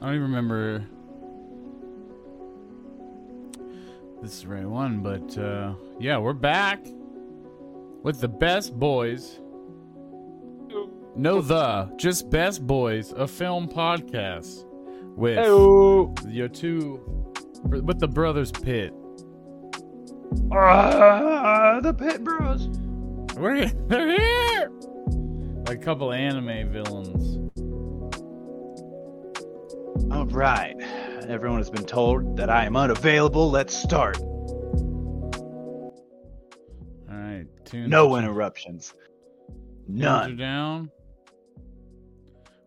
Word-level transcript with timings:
I 0.00 0.06
don't 0.06 0.14
even 0.14 0.22
remember. 0.22 0.84
This 4.22 4.32
is 4.32 4.42
the 4.42 4.48
right 4.48 4.66
one, 4.66 5.02
but 5.02 5.36
uh, 5.36 5.74
yeah, 5.98 6.16
we're 6.18 6.32
back 6.32 6.80
with 8.02 8.20
the 8.20 8.28
best 8.28 8.78
boys. 8.78 9.40
No, 11.16 11.42
the 11.42 11.92
just 11.96 12.30
best 12.30 12.66
boys, 12.66 13.12
a 13.12 13.26
film 13.26 13.68
podcast 13.68 14.64
with 15.16 15.36
Hello. 15.36 16.14
your 16.28 16.48
two, 16.48 17.00
with 17.64 17.98
the 17.98 18.08
brothers 18.08 18.52
Pitt. 18.52 18.94
Ah, 20.52 21.80
the 21.82 21.92
Pit 21.92 22.24
Bros. 22.24 22.68
We're 23.36 23.66
they're 23.88 24.16
here. 24.16 24.72
A 25.66 25.76
couple 25.76 26.12
anime 26.12 26.72
villains. 26.72 27.39
All 30.10 30.26
right. 30.26 30.74
Everyone 31.28 31.58
has 31.58 31.70
been 31.70 31.84
told 31.84 32.36
that 32.36 32.50
I 32.50 32.64
am 32.64 32.76
unavailable. 32.76 33.50
Let's 33.50 33.74
start. 33.76 34.18
All 34.18 35.52
right, 37.08 37.46
No 37.72 38.16
interruptions. 38.16 38.94
None. 39.86 40.36
down. 40.36 40.90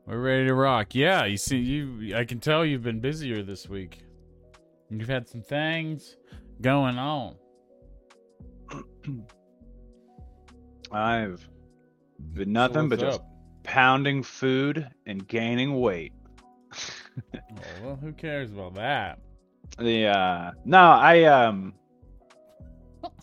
We're 0.05 0.19
ready 0.19 0.47
to 0.47 0.53
rock. 0.53 0.95
Yeah, 0.95 1.25
you 1.25 1.37
see, 1.37 1.57
you. 1.57 2.15
I 2.15 2.25
can 2.25 2.39
tell 2.39 2.65
you've 2.65 2.83
been 2.83 2.99
busier 2.99 3.41
this 3.41 3.69
week. 3.69 3.99
You've 4.89 5.07
had 5.07 5.27
some 5.27 5.41
things 5.41 6.17
going 6.61 6.97
on. 6.97 7.35
I've 10.91 11.47
been 12.33 12.51
nothing 12.51 12.89
but 12.89 12.99
what's 12.99 13.17
just 13.17 13.21
pounding 13.63 14.23
food 14.23 14.87
and 15.05 15.27
gaining 15.27 15.79
weight. 15.79 16.11
Oh, 17.35 17.83
well, 17.83 17.95
who 17.95 18.11
cares 18.13 18.51
about 18.51 18.75
that? 18.75 19.19
The 19.77 20.07
uh 20.07 20.51
no, 20.65 20.77
I 20.77 21.23
um 21.23 21.73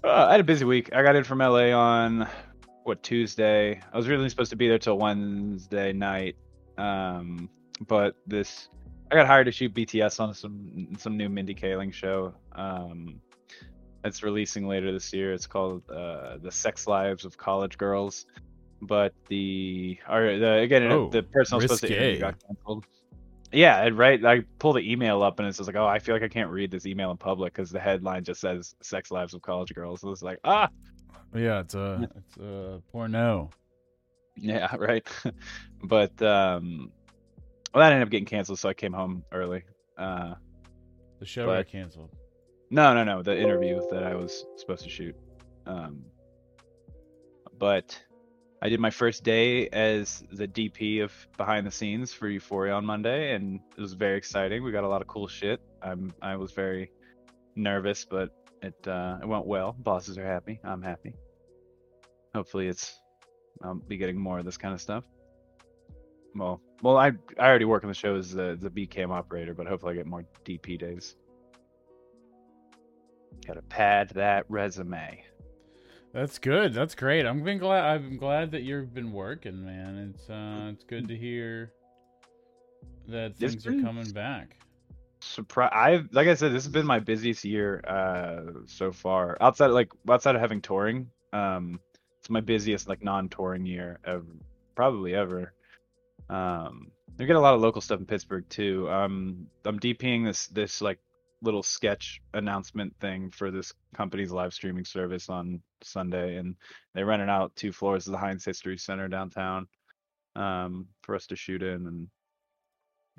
uh, 0.04 0.26
I 0.26 0.32
had 0.32 0.40
a 0.40 0.44
busy 0.44 0.64
week. 0.64 0.90
I 0.94 1.02
got 1.02 1.16
in 1.16 1.24
from 1.24 1.38
LA 1.38 1.70
on 1.70 2.28
what 2.84 3.02
Tuesday. 3.02 3.80
I 3.92 3.96
was 3.96 4.08
really 4.08 4.28
supposed 4.28 4.50
to 4.50 4.56
be 4.56 4.68
there 4.68 4.78
till 4.78 4.98
Wednesday 4.98 5.92
night. 5.92 6.36
Um 6.78 7.48
but 7.86 8.16
this 8.26 8.68
I 9.10 9.14
got 9.16 9.26
hired 9.26 9.46
to 9.46 9.52
shoot 9.52 9.74
BTS 9.74 10.20
on 10.20 10.34
some 10.34 10.88
some 10.98 11.16
new 11.16 11.28
Mindy 11.28 11.54
Kaling 11.54 11.92
show. 11.92 12.34
Um 12.52 13.20
it's 14.02 14.22
releasing 14.22 14.66
later 14.66 14.92
this 14.92 15.12
year. 15.12 15.32
It's 15.32 15.46
called 15.46 15.82
uh 15.90 16.38
The 16.38 16.50
Sex 16.50 16.86
Lives 16.86 17.24
of 17.24 17.36
College 17.36 17.78
Girls. 17.78 18.26
But 18.82 19.12
the 19.28 19.98
or 20.08 20.38
the 20.38 20.52
again 20.60 20.90
Oh, 20.90 21.10
the 21.10 21.22
person 21.22 21.54
I 21.54 21.56
was 21.56 21.64
supposed 21.64 21.82
to 21.82 21.96
interview 21.96 22.20
got 22.20 22.36
canceled. 22.46 22.86
Yeah, 23.52 23.88
right. 23.92 24.24
I 24.24 24.40
pull 24.58 24.72
the 24.74 24.80
email 24.92 25.22
up 25.22 25.38
and 25.40 25.48
it's 25.48 25.58
just 25.58 25.66
like, 25.66 25.76
oh, 25.76 25.86
I 25.86 25.98
feel 25.98 26.14
like 26.14 26.22
I 26.22 26.28
can't 26.28 26.50
read 26.50 26.70
this 26.70 26.86
email 26.86 27.10
in 27.10 27.16
public 27.16 27.52
because 27.52 27.70
the 27.70 27.80
headline 27.80 28.22
just 28.24 28.40
says 28.40 28.74
"Sex 28.80 29.10
Lives 29.10 29.34
of 29.34 29.42
College 29.42 29.74
Girls." 29.74 30.00
So 30.02 30.10
it's 30.12 30.22
like, 30.22 30.38
ah, 30.44 30.68
Yeah, 31.34 31.60
it's 31.60 31.74
a 31.74 32.08
it's 32.16 32.36
a 32.36 32.80
porno. 32.92 33.50
yeah, 34.36 34.74
right. 34.78 35.06
but 35.84 36.20
um, 36.22 36.92
well, 37.74 37.82
that 37.82 37.92
ended 37.92 38.06
up 38.06 38.10
getting 38.10 38.26
canceled, 38.26 38.58
so 38.60 38.68
I 38.68 38.74
came 38.74 38.92
home 38.92 39.24
early. 39.32 39.64
Uh, 39.98 40.34
The 41.18 41.26
show 41.26 41.46
But- 41.46 41.64
got 41.66 41.72
canceled. 41.72 42.10
no, 42.70 42.94
no, 42.94 43.02
no, 43.04 43.22
the 43.22 43.36
interview 43.36 43.80
that 43.90 44.04
I 44.04 44.14
was 44.14 44.44
supposed 44.56 44.84
to 44.84 44.90
shoot. 44.90 45.16
Um, 45.66 46.04
but 47.58 48.00
I 48.62 48.68
did 48.68 48.78
my 48.78 48.90
first 48.90 49.24
day 49.24 49.68
as 49.68 50.22
the 50.32 50.46
DP 50.46 51.02
of 51.02 51.12
behind 51.38 51.66
the 51.66 51.70
scenes 51.70 52.12
for 52.12 52.28
Euphoria 52.28 52.74
on 52.74 52.84
Monday, 52.84 53.34
and 53.34 53.60
it 53.76 53.80
was 53.80 53.94
very 53.94 54.18
exciting. 54.18 54.62
We 54.62 54.70
got 54.70 54.84
a 54.84 54.88
lot 54.88 55.00
of 55.00 55.08
cool 55.08 55.28
shit. 55.28 55.60
I'm 55.82 56.12
I 56.20 56.36
was 56.36 56.52
very 56.52 56.90
nervous, 57.56 58.04
but 58.04 58.30
it 58.62 58.74
uh, 58.86 59.18
it 59.22 59.26
went 59.26 59.46
well. 59.46 59.74
Bosses 59.78 60.18
are 60.18 60.26
happy. 60.26 60.60
I'm 60.62 60.82
happy. 60.82 61.14
Hopefully, 62.34 62.68
it's 62.68 63.00
I'll 63.64 63.76
be 63.76 63.96
getting 63.96 64.18
more 64.18 64.38
of 64.38 64.44
this 64.44 64.58
kind 64.58 64.74
of 64.74 64.80
stuff. 64.80 65.04
Well, 66.34 66.60
well, 66.82 66.98
I 66.98 67.12
I 67.38 67.48
already 67.48 67.64
work 67.64 67.82
on 67.82 67.88
the 67.88 67.94
show 67.94 68.16
as 68.16 68.30
the 68.30 68.58
the 68.60 68.68
B 68.68 68.86
cam 68.86 69.10
operator, 69.10 69.54
but 69.54 69.66
hopefully 69.68 69.94
I 69.94 69.96
get 69.96 70.06
more 70.06 70.24
DP 70.44 70.78
days. 70.78 71.16
Gotta 73.46 73.62
pad 73.62 74.10
that 74.16 74.44
resume. 74.50 75.24
That's 76.12 76.38
good. 76.38 76.74
That's 76.74 76.94
great. 76.94 77.24
I'm 77.26 77.42
been 77.44 77.58
glad. 77.58 77.84
I'm 77.84 78.16
glad 78.16 78.50
that 78.52 78.62
you've 78.62 78.92
been 78.92 79.12
working, 79.12 79.64
man. 79.64 80.12
It's 80.14 80.28
uh, 80.28 80.70
it's 80.72 80.84
good 80.84 81.06
to 81.08 81.16
hear 81.16 81.72
that 83.08 83.36
things 83.36 83.66
are 83.66 83.80
coming 83.80 84.10
back. 84.12 84.56
surprise 85.20 85.70
i've 85.74 86.08
like 86.12 86.28
i 86.28 86.34
said 86.34 86.52
this 86.52 86.64
has 86.64 86.72
been 86.72 86.86
my 86.86 86.98
busiest 86.98 87.44
year 87.44 87.80
uh 87.86 88.52
so 88.66 88.90
far 88.90 89.36
outside 89.40 89.66
like 89.68 89.90
outside 90.08 90.34
of 90.34 90.40
having 90.40 90.60
touring 90.62 91.10
um 91.32 91.78
it's 92.18 92.30
my 92.30 92.40
busiest 92.40 92.88
like 92.88 93.02
non-touring 93.02 93.66
year 93.66 93.98
ever 94.06 94.24
probably 94.74 95.14
ever 95.14 95.52
um 96.30 96.90
we 97.18 97.26
get 97.26 97.36
a 97.36 97.40
lot 97.40 97.54
of 97.54 97.60
local 97.60 97.82
stuff 97.82 98.00
in 98.00 98.06
pittsburgh 98.06 98.48
too 98.48 98.88
um 98.90 99.46
i'm 99.66 99.78
dping 99.78 100.24
this 100.24 100.46
this 100.48 100.80
like 100.80 100.98
little 101.42 101.62
sketch 101.62 102.20
announcement 102.34 102.94
thing 103.00 103.30
for 103.30 103.50
this 103.50 103.72
company's 103.94 104.30
live 104.30 104.52
streaming 104.52 104.84
service 104.84 105.28
on 105.28 105.60
sunday 105.82 106.36
and 106.36 106.54
they 106.94 107.02
rented 107.02 107.28
out 107.30 107.54
two 107.56 107.72
floors 107.72 108.06
of 108.06 108.12
the 108.12 108.18
heinz 108.18 108.44
history 108.44 108.76
center 108.76 109.08
downtown 109.08 109.66
um 110.36 110.86
for 111.02 111.14
us 111.14 111.26
to 111.26 111.36
shoot 111.36 111.62
in 111.62 111.86
and 111.86 112.08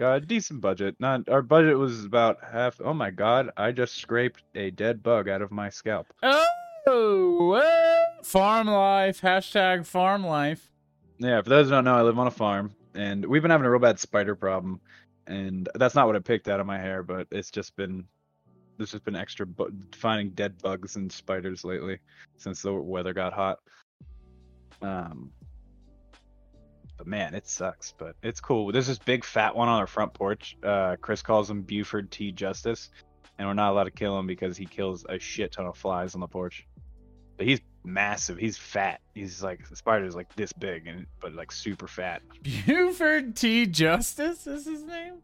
Got 0.02 0.16
a 0.16 0.22
decent 0.22 0.62
budget. 0.62 0.96
Not 1.00 1.30
our 1.30 1.44
budget 1.44 1.78
was 1.78 2.06
about 2.06 2.40
half. 2.52 2.82
Oh 2.84 2.94
my 2.94 3.12
god! 3.12 3.52
I 3.56 3.72
just 3.72 3.98
scraped 3.98 4.42
a 4.56 4.72
dead 4.72 5.04
bug 5.04 5.30
out 5.30 5.44
of 5.44 5.52
my 5.52 5.70
scalp. 5.70 6.08
Oh, 6.24 7.50
well, 7.52 8.24
farm 8.24 8.66
life. 8.66 9.22
Hashtag 9.22 9.86
farm 9.86 10.26
life. 10.26 10.72
Yeah, 11.20 11.44
for 11.44 11.50
those 11.50 11.68
who 11.68 11.74
don't 11.74 11.84
know, 11.84 11.96
I 11.96 12.02
live 12.02 12.18
on 12.18 12.26
a 12.26 12.32
farm, 12.32 12.74
and 12.96 13.24
we've 13.24 13.44
been 13.44 13.52
having 13.52 13.68
a 13.68 13.70
real 13.70 13.80
bad 13.80 14.00
spider 14.00 14.36
problem. 14.36 14.82
And 15.28 15.70
that's 15.76 15.96
not 15.96 16.08
what 16.08 16.16
I 16.16 16.20
picked 16.20 16.48
out 16.48 16.60
of 16.60 16.66
my 16.66 16.78
hair, 16.78 17.04
but 17.04 17.28
it's 17.32 17.52
just 17.52 17.76
been 17.76 18.06
there's 18.78 18.92
just 18.92 19.04
been 19.04 19.16
extra 19.16 19.46
bu- 19.46 19.72
finding 19.94 20.32
dead 20.32 20.60
bugs 20.62 20.96
and 20.96 21.12
spiders 21.12 21.64
lately 21.64 22.00
since 22.38 22.64
the 22.64 22.74
weather 22.74 23.14
got 23.14 23.32
hot. 23.32 23.60
Um, 24.82 25.32
but 26.98 27.06
man, 27.06 27.36
it 27.36 27.48
sucks, 27.48 27.94
but 27.98 28.16
it's 28.24 28.40
cool. 28.40 28.72
There's 28.72 28.88
this 28.88 28.98
big 28.98 29.24
fat 29.24 29.56
one 29.56 29.68
on 29.68 29.80
our 29.80 29.88
front 29.88 30.14
porch. 30.14 30.58
Uh, 30.64 30.96
Chris 31.00 31.22
calls 31.22 31.50
him 31.50 31.62
Buford 31.62 32.12
T. 32.12 32.32
Justice, 32.32 32.90
and 33.38 33.48
we're 33.48 33.54
not 33.54 33.72
allowed 33.72 33.86
to 33.86 33.92
kill 33.92 34.18
him 34.18 34.28
because 34.28 34.58
he 34.58 34.66
kills 34.66 35.06
a 35.10 35.20
shit 35.20 35.52
ton 35.52 35.66
of 35.68 35.78
flies 35.78 36.16
on 36.16 36.22
the 36.22 36.28
porch. 36.28 36.68
But 37.38 37.48
he's 37.48 37.60
massive. 37.84 38.38
He's 38.38 38.58
fat. 38.58 39.02
He's 39.14 39.42
like 39.44 39.68
the 39.70 39.76
spider's 39.76 40.16
like 40.16 40.34
this 40.36 40.54
big, 40.54 40.88
and 40.88 41.06
but 41.20 41.34
like 41.34 41.52
super 41.52 41.88
fat. 41.88 42.22
Buford 42.44 43.36
T. 43.36 43.66
Justice 43.68 44.48
is 44.48 44.66
his 44.66 44.84
name. 44.84 45.16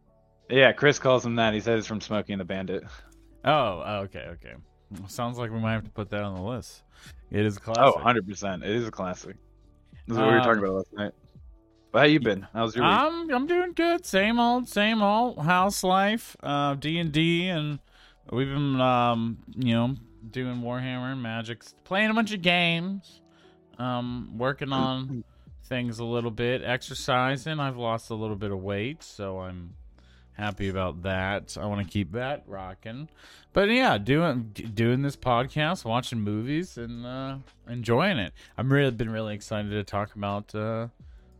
Yeah, 0.50 0.72
Chris 0.72 0.98
calls 1.00 1.26
him 1.26 1.36
that. 1.36 1.54
He 1.54 1.60
says 1.60 1.80
it's 1.80 1.88
from 1.88 2.00
Smokey 2.02 2.34
and 2.34 2.40
the 2.40 2.46
Bandit. 2.46 2.84
Oh, 3.44 3.84
oh, 3.86 3.96
okay, 4.06 4.26
okay. 4.32 4.54
Well, 4.92 5.10
Sounds 5.10 5.38
like 5.38 5.52
we 5.52 5.60
might 5.60 5.74
have 5.74 5.84
to 5.84 5.90
put 5.90 6.10
that 6.12 6.22
on 6.24 6.36
the 6.36 6.42
list. 6.42 6.84
It 7.32 7.46
is 7.46 7.58
a 7.58 7.60
classic. 7.60 7.84
Oh, 7.84 8.00
100%. 8.02 8.64
It 8.64 8.70
is 8.70 8.88
a 8.88 8.92
classic. 8.92 9.36
This 10.08 10.16
is 10.16 10.18
what 10.18 10.28
we 10.28 10.34
were 10.34 10.40
talking 10.40 10.60
Um, 10.60 10.64
about 10.64 10.76
last 10.76 10.94
night. 10.94 11.12
But 11.92 12.00
how 12.00 12.06
you 12.06 12.20
been? 12.22 12.48
How's 12.54 12.76
your 12.76 12.86
week? 12.86 12.94
I'm 12.94 13.30
I'm 13.34 13.48
doing 13.48 13.74
good. 13.74 14.06
Same 14.06 14.40
old, 14.40 14.68
same 14.70 15.02
old 15.02 15.40
house 15.40 15.84
life. 15.84 16.36
Uh, 16.42 16.76
D 16.76 16.98
and 17.00 17.12
D, 17.12 17.48
and 17.50 17.80
we've 18.32 18.48
been 18.48 18.80
um, 18.80 19.38
you 19.56 19.74
know, 19.74 19.96
doing 20.32 20.62
Warhammer 20.62 21.12
and 21.12 21.22
Magic, 21.22 21.64
playing 21.84 22.10
a 22.10 22.14
bunch 22.14 22.34
of 22.34 22.42
games. 22.42 23.22
Um, 23.78 24.38
working 24.38 24.74
on 24.74 25.24
things 25.66 26.00
a 26.00 26.06
little 26.06 26.32
bit, 26.32 26.64
exercising. 26.64 27.60
I've 27.60 27.78
lost 27.78 28.10
a 28.10 28.16
little 28.16 28.36
bit 28.36 28.52
of 28.52 28.60
weight, 28.60 29.04
so 29.04 29.40
I'm 29.40 29.76
happy 30.34 30.70
about 30.70 31.04
that. 31.04 31.58
I 31.60 31.66
want 31.66 31.86
to 31.86 31.92
keep 31.92 32.14
that 32.14 32.44
rocking. 32.48 33.10
But 33.54 33.70
yeah, 33.70 33.98
doing 33.98 34.52
doing 34.74 35.02
this 35.02 35.16
podcast, 35.16 35.84
watching 35.84 36.22
movies, 36.22 36.78
and 36.78 37.06
uh, 37.06 37.38
enjoying 37.68 38.18
it. 38.18 38.34
I'm 38.58 38.72
really 38.72 38.92
been 38.92 39.10
really 39.10 39.36
excited 39.36 39.72
to 39.72 39.84
talk 39.84 40.16
about 40.16 40.54
uh, 40.54 40.88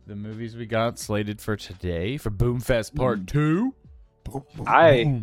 the 0.06 0.16
movies 0.16 0.56
we 0.56 0.66
got 0.66 0.98
slated 0.98 1.40
for 1.40 1.56
today 1.56 2.16
for 2.16 2.30
Boomfest 2.30 2.94
Part 2.94 3.26
Two. 3.26 3.74
Boom, 4.24 4.44
boom, 4.54 4.66
I-. 4.68 5.22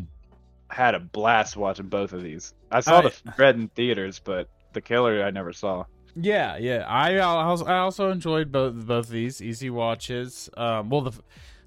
had 0.75 0.93
a 0.93 0.99
blast 0.99 1.55
watching 1.55 1.87
both 1.87 2.11
of 2.11 2.21
these. 2.21 2.53
I 2.69 2.81
saw 2.81 2.99
I- 2.99 3.01
the 3.25 3.33
Red 3.37 3.55
in 3.55 3.69
theaters, 3.69 4.19
but 4.19 4.49
the 4.73 4.81
Killer 4.81 5.23
I 5.23 5.31
never 5.31 5.53
saw. 5.53 5.85
Yeah, 6.17 6.57
yeah. 6.57 6.85
I 6.87 7.17
also, 7.19 7.65
I 7.65 7.77
also 7.77 8.11
enjoyed 8.11 8.51
both 8.51 8.75
both 8.85 9.07
these 9.07 9.41
easy 9.41 9.69
watches. 9.69 10.49
Um, 10.57 10.89
well, 10.89 11.01
the 11.01 11.11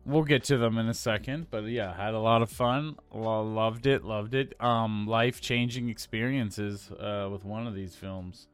we'll 0.05 0.25
get 0.25 0.44
to 0.44 0.58
them 0.58 0.78
in 0.78 0.88
a 0.88 0.94
second, 0.94 1.46
but 1.50 1.64
yeah, 1.64 1.94
had 1.94 2.14
a 2.14 2.19
lot 2.19 2.43
of 2.43 2.50
fun. 2.50 2.96
Loved 3.12 3.87
it, 3.87 4.05
loved 4.05 4.34
it. 4.34 4.55
Um, 4.60 5.06
life 5.06 5.40
changing 5.40 5.88
experiences 5.88 6.90
uh, 6.93 7.28
with 7.31 7.44
one 7.44 7.66
of 7.66 7.75
these 7.75 7.94
films, 7.94 8.49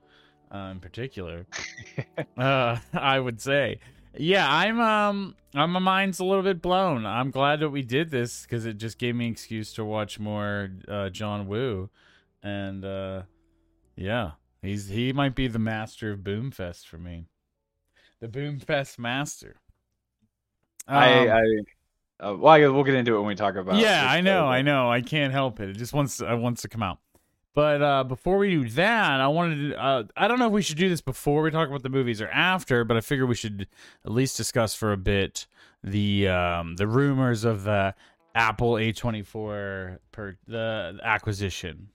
uh, 0.52 0.70
in 0.72 0.80
particular. 0.80 1.46
uh, 2.38 2.76
I 2.92 3.18
would 3.18 3.40
say, 3.40 3.78
yeah, 4.16 4.46
I'm 4.49 4.81
um, 4.81 5.34
I'm, 5.55 5.70
my 5.72 5.81
mind's 5.81 6.19
a 6.19 6.25
little 6.25 6.43
bit 6.43 6.61
blown. 6.62 7.06
I'm 7.06 7.31
glad 7.31 7.61
that 7.61 7.70
we 7.70 7.82
did 7.82 8.11
this 8.11 8.43
because 8.43 8.66
it 8.66 8.78
just 8.78 8.99
gave 8.99 9.14
me 9.14 9.26
an 9.26 9.32
excuse 9.32 9.72
to 9.75 9.84
watch 9.84 10.19
more 10.19 10.70
uh, 10.88 11.11
John 11.11 11.46
Woo, 11.46 11.90
and 12.43 12.84
uh, 12.84 13.22
yeah, 13.96 14.32
he's 14.62 14.88
he 14.88 15.12
might 15.12 15.34
be 15.34 15.49
the 15.49 15.58
master 15.58 16.12
of 16.12 16.20
Boomfest 16.20 16.87
for 16.87 16.99
me, 16.99 17.26
the 18.20 18.28
Boomfest 18.28 18.99
master. 18.99 19.56
I, 20.87 21.28
Um, 21.28 21.28
I 21.31 21.40
uh, 22.20 22.34
well, 22.37 22.52
I, 22.52 22.58
we'll 22.69 22.84
get 22.84 22.94
into 22.94 23.17
it 23.17 23.19
when 23.19 23.28
we 23.28 23.34
talk 23.34 23.56
about. 23.56 23.76
yeah, 23.76 24.06
I 24.08 24.20
know, 24.20 24.46
I 24.46 24.62
know. 24.62 24.90
I 24.90 25.00
can't 25.00 25.32
help 25.32 25.60
it. 25.60 25.69
It 25.70 25.76
just 25.76 25.93
wants 25.93 26.19
to, 26.19 26.32
it 26.32 26.37
wants 26.37 26.62
to 26.62 26.69
come 26.69 26.82
out. 26.82 26.99
But 27.54 27.82
uh, 27.82 28.04
before 28.04 28.38
we 28.38 28.50
do 28.50 28.68
that, 28.70 29.20
I 29.20 29.28
wanted 29.28 29.70
to. 29.70 29.80
Uh, 29.82 30.02
I 30.16 30.26
don't 30.26 30.40
know 30.40 30.46
if 30.46 30.52
we 30.52 30.62
should 30.62 30.76
do 30.76 30.88
this 30.88 31.00
before 31.00 31.40
we 31.42 31.50
talk 31.52 31.68
about 31.68 31.84
the 31.84 31.88
movies 31.88 32.20
or 32.20 32.28
after, 32.28 32.84
but 32.84 32.96
I 32.96 33.00
figure 33.00 33.26
we 33.26 33.36
should 33.36 33.68
at 34.04 34.10
least 34.10 34.36
discuss 34.36 34.74
for 34.74 34.92
a 34.92 34.96
bit 34.96 35.46
the 35.84 36.26
um, 36.28 36.74
the 36.76 36.88
rumors 36.88 37.44
of 37.44 37.62
the 37.62 37.94
Apple 38.34 38.72
A24 38.72 39.98
per 40.10 40.36
the 40.48 40.98
acquisition. 41.02 41.88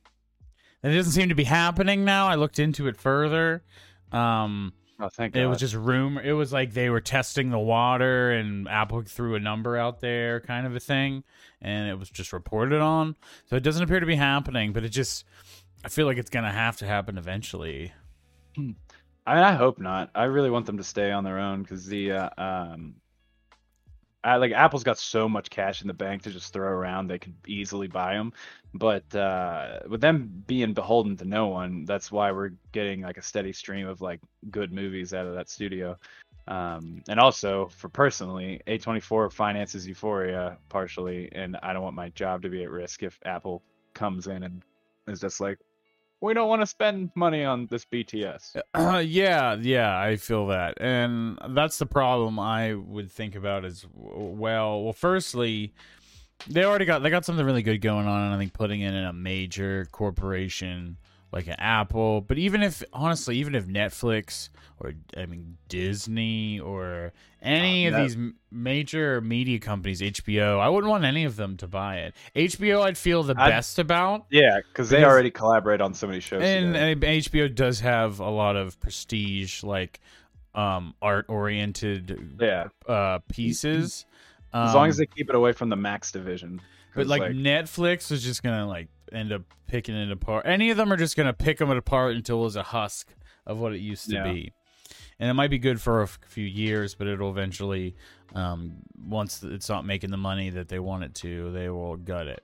And 0.82 0.94
it 0.94 0.96
doesn't 0.96 1.12
seem 1.12 1.28
to 1.28 1.36
be 1.36 1.44
happening 1.44 2.06
now. 2.06 2.28
I 2.28 2.36
looked 2.36 2.58
into 2.58 2.88
it 2.88 2.96
further. 2.96 3.64
Um, 4.14 4.72
Oh, 5.02 5.08
thank 5.08 5.34
God. 5.34 5.40
it 5.44 5.48
was 5.48 5.60
just 5.60 5.76
rumor. 5.76 6.22
It 6.22 6.34
was 6.34 6.52
like 6.52 6.74
they 6.74 6.90
were 6.90 7.00
testing 7.00 7.52
the 7.52 7.60
water, 7.60 8.32
and 8.32 8.68
Apple 8.68 9.02
threw 9.04 9.36
a 9.36 9.40
number 9.40 9.78
out 9.78 10.02
there, 10.02 10.42
kind 10.42 10.68
of 10.68 10.76
a 10.76 10.80
thing, 10.82 11.24
and 11.62 11.90
it 11.90 11.98
was 11.98 12.10
just 12.10 12.34
reported 12.34 12.82
on. 12.82 13.16
So 13.46 13.56
it 13.56 13.64
doesn't 13.64 13.82
appear 13.82 14.02
to 14.02 14.06
be 14.06 14.16
happening, 14.16 14.74
but 14.74 14.84
it 14.84 14.90
just. 14.90 15.24
I 15.84 15.90
feel 15.90 16.06
like 16.06 16.18
it's 16.18 16.30
gonna 16.30 16.52
have 16.52 16.78
to 16.78 16.86
happen 16.86 17.18
eventually. 17.18 17.94
I 18.58 18.62
mean, 19.36 19.44
I 19.44 19.54
hope 19.54 19.80
not. 19.80 20.10
I 20.16 20.24
really 20.24 20.50
want 20.50 20.66
them 20.66 20.78
to 20.78 20.84
stay 20.84 21.12
on 21.12 21.24
their 21.24 21.40
own 21.40 21.62
because 21.62 21.86
the 21.86 22.12
uh, 22.14 22.30
um, 22.38 22.96
I, 24.24 24.36
like 24.36 24.52
Apple's 24.52 24.84
got 24.84 24.98
so 24.98 25.30
much 25.30 25.50
cash 25.50 25.82
in 25.82 25.88
the 25.88 25.94
bank 25.94 26.24
to 26.24 26.32
just 26.32 26.52
throw 26.52 26.68
around, 26.68 27.08
they 27.08 27.20
could 27.20 27.36
easily 27.48 27.88
buy 27.88 28.16
them. 28.16 28.34
But 28.74 29.14
uh, 29.16 29.80
with 29.88 30.02
them 30.02 30.44
being 30.46 30.74
beholden 30.74 31.16
to 31.18 31.26
no 31.26 31.48
one, 31.48 31.86
that's 31.86 32.12
why 32.12 32.32
we're 32.32 32.52
getting 32.72 33.02
like 33.02 33.18
a 33.18 33.22
steady 33.22 33.54
stream 33.54 33.88
of 33.88 34.02
like 34.02 34.20
good 34.52 34.74
movies 34.74 35.14
out 35.14 35.26
of 35.26 35.36
that 35.36 35.50
studio. 35.50 35.98
Um, 36.48 37.02
and 37.08 37.20
also 37.20 37.68
for 37.68 37.88
personally, 37.88 38.60
A24 38.68 39.32
finances 39.32 39.88
Euphoria 39.88 40.58
partially, 40.68 41.30
and 41.32 41.56
I 41.64 41.72
don't 41.72 41.84
want 41.84 41.96
my 41.96 42.10
job 42.10 42.42
to 42.42 42.50
be 42.50 42.64
at 42.64 42.72
risk 42.72 43.04
if 43.04 43.20
Apple 43.24 43.64
comes 43.94 44.28
in 44.28 44.44
and 44.44 44.62
is 45.08 45.22
just 45.22 45.40
like, 45.40 45.60
we 46.22 46.34
don't 46.34 46.50
want 46.50 46.62
to 46.62 46.66
spend 46.66 47.12
money 47.16 47.44
on 47.44 47.68
this 47.68 47.86
BTS. 47.86 48.62
Uh, 48.74 48.98
yeah, 49.06 49.56
yeah, 49.56 50.00
I 50.00 50.18
feel 50.18 50.48
that, 50.48 50.80
and 50.82 51.38
that's 51.50 51.78
the 51.78 51.86
problem. 51.86 52.40
I 52.40 52.74
would 52.74 53.12
think 53.12 53.36
about 53.36 53.66
as 53.66 53.86
well. 53.94 54.84
Well, 54.84 54.94
firstly, 54.94 55.74
they 56.48 56.64
already 56.64 56.86
got 56.86 57.04
they 57.04 57.10
got 57.10 57.26
something 57.26 57.46
really 57.46 57.64
good 57.64 57.80
going 57.80 58.08
on, 58.08 58.26
and 58.26 58.34
I 58.34 58.38
think 58.38 58.54
putting 58.54 58.82
in 58.82 58.94
a 58.94 59.14
major 59.14 59.88
corporation 59.92 60.98
like 61.32 61.48
an 61.48 61.56
Apple. 61.60 62.22
But 62.22 62.38
even 62.38 62.64
if 62.64 62.84
honestly, 62.94 63.38
even 63.38 63.56
if 63.56 63.66
Netflix 63.68 64.50
or 64.80 64.94
I 65.18 65.26
mean 65.26 65.58
Disney 65.68 66.60
or 66.60 67.12
any 67.42 67.86
Uh, 67.86 67.90
of 67.90 67.94
no- 67.94 68.04
these 68.04 68.18
major 68.52 69.22
media 69.22 69.60
companies, 69.60 70.02
HBO, 70.02 70.60
I 70.60 70.68
wouldn't 70.70 70.90
want 70.90 71.04
any 71.06 71.24
of 71.26 71.36
them 71.36 71.56
to 71.58 71.68
buy 71.68 71.98
it. 72.00 72.14
HBO, 72.36 72.82
I'd 72.84 72.98
feel 72.98 73.24
the 73.24 73.36
I'd- 73.38 73.52
best 73.52 73.80
about. 73.80 74.26
Yeah, 74.30 74.60
because 74.68 74.90
they 74.90 75.04
already 75.04 75.32
collaborate 75.32 75.82
on 75.82 75.94
so 75.94 76.08
many 76.08 76.20
shows. 76.20 76.42
and, 76.44 76.76
and 76.76 77.02
HBO 77.02 77.48
does 77.54 77.80
have 77.82 78.20
a 78.20 78.30
lot 78.30 78.56
of 78.56 78.80
prestige, 78.80 79.64
like 79.64 80.00
um, 80.56 80.96
art 81.02 81.26
oriented 81.30 82.38
yeah, 82.42 82.68
uh, 82.88 83.20
pieces. 83.30 84.06
as 84.54 84.74
long 84.74 84.86
Um, 84.86 84.90
as 84.90 84.98
they 84.98 85.06
keep 85.06 85.30
it 85.30 85.36
away 85.36 85.52
from 85.52 85.70
the 85.70 85.76
Max 85.76 86.12
division. 86.12 86.60
but 86.96 87.02
'Cause, 87.04 87.08
like, 87.08 87.22
Netflix 87.34 88.12
is 88.12 88.24
just 88.24 88.42
gonna 88.44 88.68
like 88.68 88.88
end 89.14 89.32
up 89.32 89.42
picking 89.68 89.96
it 89.96 90.12
apart. 90.12 90.46
Any 90.46 90.70
of 90.70 90.78
them 90.78 90.92
are 90.92 90.98
just 90.98 91.16
gonna 91.16 91.34
pick 91.34 91.58
them 91.58 91.70
apart 91.70 92.16
until 92.16 92.46
it's 92.46 92.56
a 92.56 92.64
husk 92.64 93.14
of 93.46 93.60
what 93.60 93.74
it 93.74 93.80
used 93.80 94.10
to 94.10 94.16
Yeah. 94.16 94.32
be. 94.32 94.54
And 95.20 95.30
it 95.30 95.34
might 95.34 95.50
be 95.50 95.58
good 95.60 95.82
for 95.82 96.00
a 96.02 96.04
f- 96.04 96.20
few 96.28 96.46
years, 96.46 96.96
but 96.96 97.08
it'll 97.08 97.30
eventually, 97.30 97.96
um, 98.36 98.78
once 98.98 99.44
it's 99.44 99.68
not 99.70 99.86
making 99.86 100.12
the 100.12 100.18
money 100.18 100.50
that 100.52 100.70
they 100.70 100.80
want 100.80 101.04
it 101.04 101.14
to, 101.16 101.52
they 101.52 101.70
will 101.70 101.98
gut 101.98 102.28
it. 102.28 102.44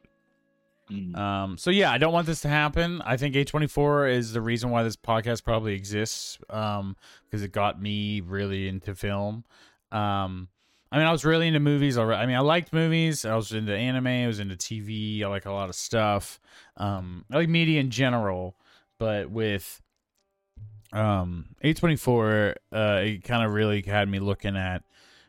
Mm. 0.92 1.16
Um, 1.18 1.58
so 1.58 1.72
yeah, 1.72 1.92
I 1.92 1.98
don't 1.98 2.14
want 2.14 2.28
this 2.28 2.42
to 2.42 2.48
happen. 2.50 3.02
I 3.04 3.18
think 3.18 3.34
A24 3.36 4.12
is 4.12 4.34
the 4.34 4.42
reason 4.42 4.70
why 4.70 4.84
this 4.84 4.96
podcast 4.98 5.44
probably 5.44 5.74
exists. 5.74 6.38
Um, 6.50 6.96
because 7.26 7.42
it 7.44 7.52
got 7.52 7.82
me 7.82 8.22
really 8.22 8.68
into 8.68 8.94
film. 8.94 9.46
Um, 9.92 10.50
I 10.92 10.98
mean, 10.98 11.08
I 11.08 11.12
was 11.12 11.26
really 11.26 11.48
into 11.48 11.60
movies. 11.60 11.98
I 11.98 12.26
mean, 12.26 12.36
I 12.36 12.40
liked 12.40 12.72
movies. 12.72 13.26
I 13.26 13.36
was 13.36 13.52
into 13.52 13.76
anime. 13.76 14.08
I 14.08 14.28
was 14.28 14.40
into 14.40 14.56
TV. 14.56 15.24
I 15.24 15.28
like 15.28 15.46
a 15.46 15.52
lot 15.52 15.70
of 15.70 15.76
stuff. 15.76 16.40
Um, 16.78 17.26
I 17.32 17.38
like 17.38 17.50
media 17.50 17.80
in 17.80 17.90
general, 17.90 18.56
but 19.00 19.30
with 19.30 19.82
um 20.94 21.48
A24, 21.64 22.56
uh, 22.72 23.02
it 23.04 23.24
kind 23.24 23.44
of 23.44 23.52
really 23.52 23.82
had 23.82 24.08
me 24.08 24.20
looking 24.20 24.56
at 24.56 24.84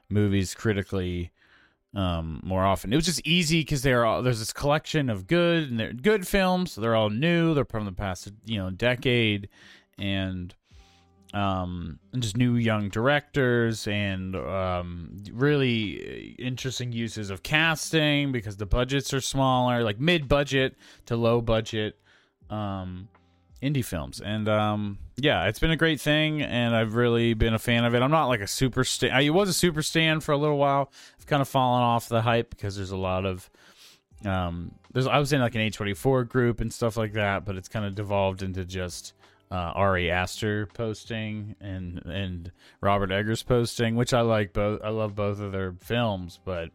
movies 0.08 0.54
critically 0.54 1.32
um 1.94 2.40
more 2.44 2.64
often. 2.64 2.92
It 2.92 2.96
was 2.96 3.06
just 3.06 3.26
easy 3.26 3.62
because 3.62 3.82
they're 3.82 4.04
all 4.04 4.22
there's 4.22 4.38
this 4.38 4.52
collection 4.52 5.08
of 5.08 5.26
good 5.26 5.70
and 5.70 5.80
they're 5.80 5.92
good 5.92 6.28
films. 6.28 6.74
They're 6.74 6.94
all 6.94 7.10
new. 7.10 7.54
They're 7.54 7.64
from 7.64 7.86
the 7.86 7.92
past 7.92 8.30
you 8.44 8.58
know 8.58 8.70
decade, 8.70 9.48
and 9.98 10.54
um 11.34 11.99
just 12.19 12.37
new 12.37 12.55
young 12.55 12.88
directors 12.88 13.87
and 13.88 14.37
um 14.37 15.17
really 15.32 16.34
interesting 16.38 16.93
uses 16.93 17.31
of 17.31 17.43
casting 17.43 18.32
because 18.32 18.56
the 18.56 18.67
budgets 18.67 19.12
are 19.12 19.20
smaller, 19.20 19.82
like 19.82 19.99
mid 19.99 20.28
budget 20.28 20.76
to 21.06 21.17
low 21.17 21.40
budget. 21.40 21.99
Um 22.49 23.08
indie 23.62 23.84
films 23.84 24.20
and 24.20 24.49
um 24.49 24.99
yeah 25.17 25.46
it's 25.46 25.58
been 25.58 25.70
a 25.70 25.76
great 25.76 25.99
thing 25.99 26.43
and 26.43 26.76
i've 26.76 26.94
really 26.94 27.32
been 27.32 27.55
a 27.55 27.58
fan 27.58 27.84
of 27.84 27.94
it 27.94 28.02
i'm 28.02 28.11
not 28.11 28.26
like 28.26 28.40
a 28.40 28.46
super 28.46 28.84
stan 28.84 29.11
i 29.12 29.31
was 29.31 29.49
a 29.49 29.52
super 29.52 29.82
stan 29.82 30.20
for 30.20 30.32
a 30.32 30.37
little 30.37 30.58
while 30.58 30.93
i've 31.19 31.26
kind 31.26 31.40
of 31.40 31.49
fallen 31.49 31.82
off 31.82 32.08
the 32.08 32.20
hype 32.20 32.50
because 32.50 32.76
there's 32.76 32.90
a 32.90 32.96
lot 32.96 33.25
of 33.25 33.49
um 34.26 34.73
there's 34.93 35.06
i 35.06 35.19
was 35.19 35.32
in 35.32 35.40
like 35.40 35.55
an 35.55 35.62
A24 35.62 36.28
group 36.28 36.61
and 36.61 36.73
stuff 36.73 36.99
like 36.99 37.14
that 37.14 37.46
but 37.46 37.56
it's 37.56 37.69
kind 37.69 37.87
of 37.87 37.94
devolved 37.94 38.43
into 38.43 38.62
just 38.64 39.14
uh 39.50 39.72
ari 39.75 40.10
aster 40.10 40.66
posting 40.66 41.54
and 41.60 42.02
and 42.04 42.50
robert 42.80 43.12
eggers 43.12 43.42
posting 43.42 43.94
which 43.94 44.12
i 44.12 44.20
like 44.20 44.52
both 44.52 44.80
i 44.82 44.88
love 44.88 45.14
both 45.14 45.40
of 45.40 45.52
their 45.52 45.73
films 45.80 46.40
but 46.44 46.70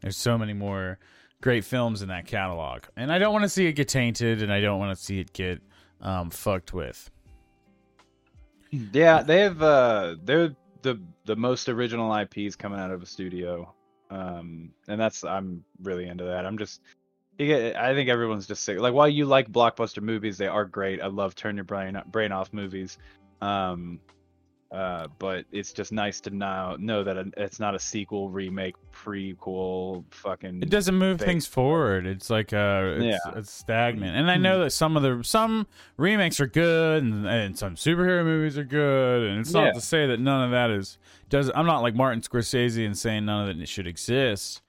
there's 0.00 0.16
so 0.16 0.36
many 0.36 0.52
more 0.52 0.98
great 1.40 1.64
films 1.64 2.02
in 2.02 2.08
that 2.08 2.26
catalog 2.26 2.82
and 2.96 3.10
i 3.12 3.18
don't 3.18 3.32
want 3.32 3.44
to 3.44 3.48
see 3.48 3.66
it 3.66 3.72
get 3.72 3.88
tainted 3.88 4.42
and 4.42 4.52
i 4.52 4.60
don't 4.60 4.78
want 4.78 4.96
to 4.96 5.02
see 5.02 5.18
it 5.18 5.32
get 5.32 5.60
um, 6.02 6.30
fucked 6.30 6.74
with. 6.74 7.10
Yeah, 8.70 9.22
they 9.22 9.40
have 9.40 9.62
uh 9.62 10.16
they're 10.24 10.54
the 10.82 11.00
the 11.24 11.36
most 11.36 11.68
original 11.68 12.14
IPs 12.14 12.56
coming 12.56 12.80
out 12.80 12.90
of 12.90 13.02
a 13.02 13.06
studio. 13.06 13.72
Um 14.10 14.72
and 14.88 15.00
that's 15.00 15.24
I'm 15.24 15.64
really 15.82 16.08
into 16.08 16.24
that. 16.24 16.46
I'm 16.46 16.58
just 16.58 16.80
get, 17.38 17.76
I 17.76 17.94
think 17.94 18.08
everyone's 18.08 18.46
just 18.46 18.62
sick. 18.64 18.78
Like 18.78 18.94
while 18.94 19.08
you 19.08 19.24
like 19.26 19.50
blockbuster 19.50 20.02
movies, 20.02 20.38
they 20.38 20.46
are 20.48 20.64
great. 20.64 21.00
I 21.02 21.06
love 21.06 21.34
turn 21.34 21.56
your 21.56 21.64
brain 21.64 22.00
brain 22.06 22.32
off 22.32 22.52
movies. 22.52 22.98
Um 23.40 24.00
uh 24.70 25.06
but 25.18 25.44
it's 25.52 25.70
just 25.72 25.92
nice 25.92 26.18
to 26.22 26.30
now 26.30 26.76
know 26.78 27.04
that 27.04 27.16
it's 27.36 27.60
not 27.60 27.74
a 27.74 27.78
sequel, 27.78 28.30
remake, 28.30 28.74
prequel, 28.92 30.02
fucking 30.10 30.62
It 30.62 30.70
doesn't 30.70 30.94
move 30.94 31.18
Fake. 31.18 31.28
things 31.28 31.46
forward. 31.46 32.06
It's 32.06 32.30
like 32.30 32.54
uh, 32.54 32.94
it's, 32.96 33.04
Yeah. 33.04 33.18
it's 33.38 33.52
stagnant. 33.52 34.16
And 34.16 34.30
I 34.30 34.36
know 34.38 34.60
that 34.64 34.70
some 34.70 34.96
of 34.96 35.02
the 35.02 35.22
some 35.24 35.66
remakes 35.98 36.40
are 36.40 36.46
good, 36.46 37.02
and, 37.02 37.26
and 37.26 37.58
some 37.58 37.74
superhero 37.74 38.24
movies 38.24 38.56
are 38.56 38.64
good. 38.64 39.24
And 39.28 39.40
it's 39.40 39.52
not 39.52 39.66
Yeah. 39.66 39.72
to 39.72 39.80
say 39.82 40.06
that 40.06 40.18
none 40.20 40.44
of 40.44 40.50
that 40.52 40.70
is 40.70 40.96
does. 41.28 41.50
I'm 41.54 41.66
not 41.66 41.82
like 41.82 41.94
Martin 41.94 42.22
Scorsese 42.22 42.84
and 42.86 42.96
saying 42.96 43.26
none 43.26 43.48
of 43.50 43.60
it 43.60 43.68
should 43.68 43.86
exist. 43.86 44.61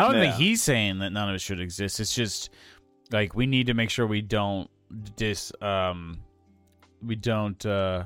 I 0.00 0.12
don't 0.12 0.20
think 0.20 0.34
he's 0.34 0.62
saying 0.62 0.98
that 1.00 1.10
none 1.10 1.28
of 1.28 1.34
it 1.34 1.40
should 1.40 1.60
exist. 1.60 2.00
It's 2.00 2.14
just 2.14 2.50
like 3.12 3.34
we 3.34 3.46
need 3.46 3.66
to 3.68 3.74
make 3.74 3.90
sure 3.90 4.06
we 4.06 4.22
don't 4.22 4.70
dis 5.16 5.52
um 5.62 6.18
we 7.04 7.14
don't 7.16 7.64
uh 7.64 8.04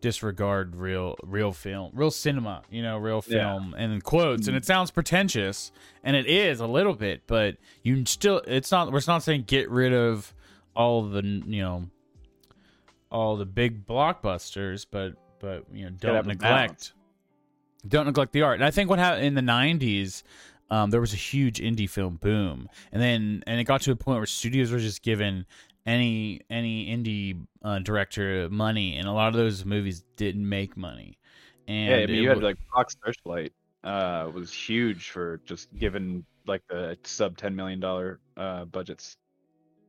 disregard 0.00 0.74
real 0.74 1.14
real 1.22 1.52
film 1.52 1.92
real 1.94 2.10
cinema 2.10 2.62
you 2.70 2.82
know 2.82 2.96
real 2.98 3.22
Yeah. 3.28 3.38
film 3.52 3.74
and 3.78 4.02
quotes 4.02 4.48
and 4.48 4.56
it 4.56 4.64
sounds 4.64 4.90
pretentious 4.90 5.70
and 6.02 6.16
it 6.16 6.26
is 6.26 6.58
a 6.60 6.66
little 6.66 6.94
bit 6.94 7.22
but 7.26 7.56
you 7.82 8.04
still 8.06 8.38
it's 8.46 8.72
not 8.72 8.90
we're 8.90 9.00
not 9.06 9.22
saying 9.22 9.44
get 9.46 9.70
rid 9.70 9.92
of 9.92 10.34
all 10.74 11.02
the 11.08 11.22
you 11.22 11.62
know 11.62 11.84
all 13.10 13.36
the 13.36 13.46
big 13.46 13.86
blockbusters 13.86 14.86
but 14.90 15.14
but 15.38 15.64
you 15.72 15.84
know 15.84 15.90
don't 16.00 16.26
neglect 16.26 16.94
don't 17.86 18.06
neglect 18.06 18.32
the 18.32 18.42
art. 18.42 18.54
And 18.60 18.64
I 18.64 18.70
think 18.70 18.88
what 18.88 19.00
happened 19.00 19.24
in 19.24 19.34
the 19.34 19.40
'90s, 19.40 20.22
um, 20.72 20.88
there 20.88 21.02
was 21.02 21.12
a 21.12 21.16
huge 21.16 21.60
indie 21.60 21.88
film 21.88 22.16
boom, 22.16 22.66
and 22.92 23.02
then 23.02 23.44
and 23.46 23.60
it 23.60 23.64
got 23.64 23.82
to 23.82 23.92
a 23.92 23.96
point 23.96 24.16
where 24.16 24.26
studios 24.26 24.72
were 24.72 24.78
just 24.78 25.02
given 25.02 25.44
any 25.84 26.40
any 26.48 26.86
indie 26.86 27.38
uh, 27.62 27.78
director 27.80 28.48
money, 28.48 28.96
and 28.96 29.06
a 29.06 29.12
lot 29.12 29.28
of 29.28 29.34
those 29.34 29.66
movies 29.66 30.02
didn't 30.16 30.48
make 30.48 30.74
money. 30.74 31.18
And 31.68 31.90
yeah, 31.90 31.96
I 31.96 32.06
mean, 32.06 32.22
you 32.22 32.28
had 32.30 32.42
like 32.42 32.56
Fox 32.72 32.96
Searchlight 33.04 33.52
uh, 33.84 34.30
was 34.32 34.50
huge 34.50 35.10
for 35.10 35.42
just 35.44 35.68
given 35.74 36.24
like 36.46 36.62
the 36.70 36.96
sub 37.04 37.36
ten 37.36 37.54
million 37.54 37.78
dollar 37.78 38.20
uh, 38.38 38.64
budgets. 38.64 39.18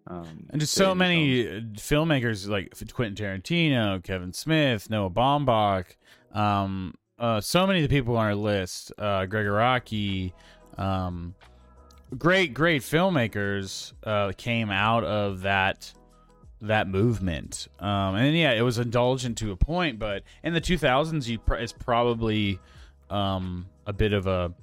Um, 0.06 0.48
and 0.50 0.60
just 0.60 0.74
so 0.74 0.94
many 0.94 1.46
films. 1.46 1.80
uh, 1.80 1.96
filmmakers 1.96 2.50
like 2.50 2.74
Quentin 2.94 3.16
Tarantino, 3.16 4.04
Kevin 4.04 4.34
Smith, 4.34 4.90
Noah 4.90 5.10
Baumbach, 5.10 5.96
um, 6.34 6.94
uh, 7.18 7.40
so 7.40 7.66
many 7.66 7.82
of 7.82 7.90
the 7.90 7.96
people 7.96 8.18
on 8.18 8.26
our 8.26 8.36
list, 8.36 8.92
uh, 8.98 9.26
Gregg 9.26 9.46
Araki, 9.46 10.34
um, 10.78 11.36
great, 12.18 12.54
great 12.54 12.82
filmmakers 12.82 13.94
uh, 14.04 14.32
came 14.38 14.70
out 14.70 15.04
of 15.04 15.42
that 15.42 15.94
that 16.62 16.88
movement. 16.88 17.68
Um, 17.80 18.16
and 18.16 18.38
yeah, 18.38 18.54
it 18.54 18.62
was 18.62 18.80
indulgent 18.80 19.38
to 19.40 19.52
a 19.52 19.56
point, 19.58 20.00
but 20.00 20.24
in 20.44 20.54
the 20.54 20.62
2000s, 20.62 21.28
you 21.28 21.38
pr- 21.38 21.56
it's 21.56 21.74
probably 21.74 22.58
um, 23.10 23.68
a 23.86 23.94
bit 23.94 24.14
of 24.14 24.28
a 24.28 24.54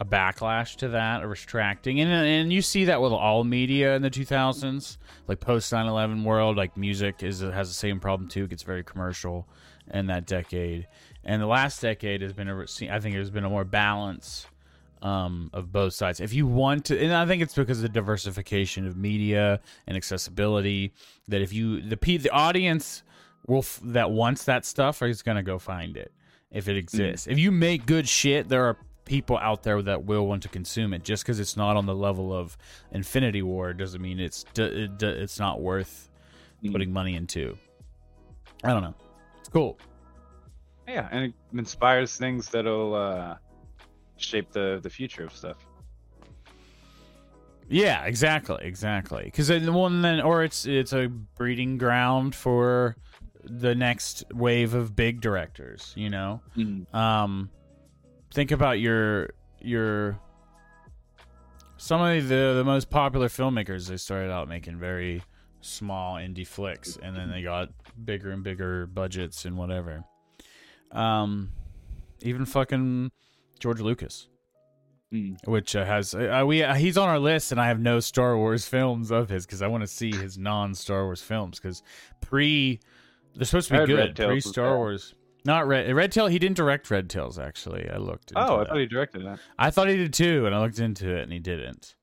a 0.00 0.04
backlash 0.04 0.76
to 0.76 0.88
that, 0.90 1.24
a 1.24 1.26
retracting, 1.26 2.00
and 2.00 2.10
and 2.10 2.52
you 2.52 2.62
see 2.62 2.84
that 2.84 3.02
with 3.02 3.12
all 3.12 3.42
media 3.42 3.96
in 3.96 4.02
the 4.02 4.10
2000s, 4.10 4.96
like 5.26 5.40
post 5.40 5.72
9/11 5.72 6.22
world, 6.22 6.56
like 6.56 6.76
music 6.76 7.22
is 7.22 7.40
has 7.40 7.68
the 7.68 7.74
same 7.74 7.98
problem 7.98 8.28
too. 8.28 8.44
It 8.44 8.50
gets 8.50 8.62
very 8.62 8.84
commercial 8.84 9.48
in 9.92 10.06
that 10.06 10.26
decade, 10.26 10.86
and 11.24 11.42
the 11.42 11.46
last 11.46 11.82
decade 11.82 12.22
has 12.22 12.32
been 12.32 12.48
a 12.48 12.62
I 12.62 13.00
think 13.00 13.14
there's 13.16 13.30
been 13.30 13.44
a 13.44 13.50
more 13.50 13.64
balance 13.64 14.46
um, 15.02 15.50
of 15.52 15.72
both 15.72 15.94
sides. 15.94 16.20
If 16.20 16.32
you 16.32 16.46
want 16.46 16.84
to, 16.86 16.98
and 16.98 17.12
I 17.14 17.26
think 17.26 17.42
it's 17.42 17.54
because 17.54 17.78
of 17.78 17.82
the 17.82 17.88
diversification 17.88 18.86
of 18.86 18.96
media 18.96 19.60
and 19.86 19.96
accessibility. 19.96 20.92
That 21.28 21.40
if 21.42 21.52
you 21.52 21.80
the 21.82 21.96
pe- 21.96 22.16
the 22.18 22.30
audience 22.30 23.02
will 23.46 23.58
f- 23.58 23.80
that 23.84 24.10
wants 24.10 24.44
that 24.44 24.64
stuff 24.64 25.02
is 25.02 25.22
gonna 25.22 25.42
go 25.42 25.58
find 25.58 25.96
it 25.96 26.12
if 26.50 26.68
it 26.68 26.76
exists. 26.76 27.26
If 27.26 27.38
you 27.38 27.50
make 27.52 27.86
good 27.86 28.08
shit, 28.08 28.48
there 28.48 28.64
are 28.64 28.76
people 29.04 29.38
out 29.38 29.62
there 29.62 29.80
that 29.82 30.04
will 30.04 30.26
want 30.26 30.42
to 30.42 30.48
consume 30.48 30.92
it. 30.92 31.02
Just 31.02 31.22
because 31.24 31.40
it's 31.40 31.56
not 31.56 31.76
on 31.76 31.86
the 31.86 31.94
level 31.94 32.32
of 32.32 32.56
Infinity 32.92 33.40
War 33.42 33.72
doesn't 33.72 34.00
mean 34.02 34.20
it's 34.20 34.44
d- 34.54 34.62
it, 34.62 34.98
d- 34.98 35.06
it's 35.06 35.38
not 35.38 35.60
worth 35.60 36.10
Mm. 36.62 36.72
putting 36.72 36.92
money 36.92 37.14
into. 37.14 37.56
I 38.64 38.72
don't 38.72 38.82
know. 38.82 38.94
It's 39.38 39.48
cool. 39.48 39.78
yeah, 40.88 41.08
and 41.12 41.26
it 41.26 41.34
inspires 41.52 42.16
things 42.16 42.48
that'll 42.48 42.94
uh, 42.94 43.36
shape 44.18 44.50
the 44.52 44.80
the 44.82 44.90
future 44.90 45.24
of 45.24 45.34
stuff. 45.34 45.56
Yeah, 47.68 48.04
exactly, 48.04 48.58
exactly. 48.62 49.24
Because 49.24 49.48
then 49.48 49.72
one 49.74 50.02
then, 50.02 50.20
or 50.20 50.42
it's 50.42 50.66
it's 50.66 50.92
a 50.92 51.08
breeding 51.08 51.76
ground 51.78 52.34
for 52.34 52.96
the 53.44 53.74
next 53.74 54.24
wave 54.32 54.74
of 54.74 54.96
big 54.96 55.20
directors. 55.20 55.92
You 55.96 56.10
know, 56.10 56.40
um, 56.92 57.50
think 58.32 58.50
about 58.50 58.80
your 58.80 59.30
your 59.60 60.18
some 61.76 62.00
of 62.00 62.28
the 62.28 62.54
the 62.56 62.64
most 62.64 62.88
popular 62.88 63.28
filmmakers. 63.28 63.88
They 63.88 63.98
started 63.98 64.30
out 64.30 64.48
making 64.48 64.78
very 64.78 65.22
small 65.60 66.16
indie 66.16 66.46
flicks, 66.46 66.98
and 67.02 67.14
then 67.14 67.30
they 67.30 67.42
got 67.42 67.68
bigger 68.04 68.30
and 68.30 68.42
bigger 68.42 68.86
budgets 68.86 69.44
and 69.44 69.56
whatever. 69.58 70.04
Um, 70.92 71.52
even 72.22 72.46
fucking 72.46 73.12
George 73.58 73.80
Lucas 73.80 74.28
Mm. 75.10 75.36
which 75.46 75.74
uh, 75.74 75.86
has 75.86 76.14
uh, 76.14 76.44
we 76.46 76.62
uh, 76.62 76.74
he's 76.74 76.98
on 76.98 77.08
our 77.08 77.18
list, 77.18 77.50
and 77.50 77.58
I 77.58 77.68
have 77.68 77.80
no 77.80 77.98
Star 77.98 78.36
Wars 78.36 78.68
films 78.68 79.10
of 79.10 79.30
his 79.30 79.46
because 79.46 79.62
I 79.62 79.66
want 79.66 79.80
to 79.82 79.86
see 79.86 80.14
his 80.14 80.36
non 80.36 80.74
Star 80.74 81.04
Wars 81.06 81.22
films 81.22 81.58
because 81.58 81.82
pre 82.20 82.78
they're 83.34 83.46
supposed 83.46 83.68
to 83.68 83.86
be 83.86 83.86
good 83.86 84.14
pre 84.16 84.38
Star. 84.42 84.76
Wars. 84.76 85.14
Not 85.46 85.66
Red 85.66 85.90
Red 85.94 86.12
Tail. 86.12 86.26
He 86.26 86.38
didn't 86.38 86.58
direct 86.58 86.90
Red 86.90 87.08
Tails 87.08 87.38
actually. 87.38 87.88
I 87.88 87.96
looked. 87.96 88.32
Into 88.32 88.42
Oh, 88.42 88.56
I 88.56 88.58
that. 88.58 88.68
thought 88.68 88.76
he 88.80 88.84
directed 88.86 89.24
that. 89.24 89.38
I 89.58 89.70
thought 89.70 89.88
he 89.88 89.96
did 89.96 90.12
too, 90.12 90.44
and 90.44 90.54
I 90.54 90.60
looked 90.60 90.78
into 90.78 91.08
it, 91.16 91.22
and 91.22 91.32
he 91.32 91.38
didn't. 91.38 91.96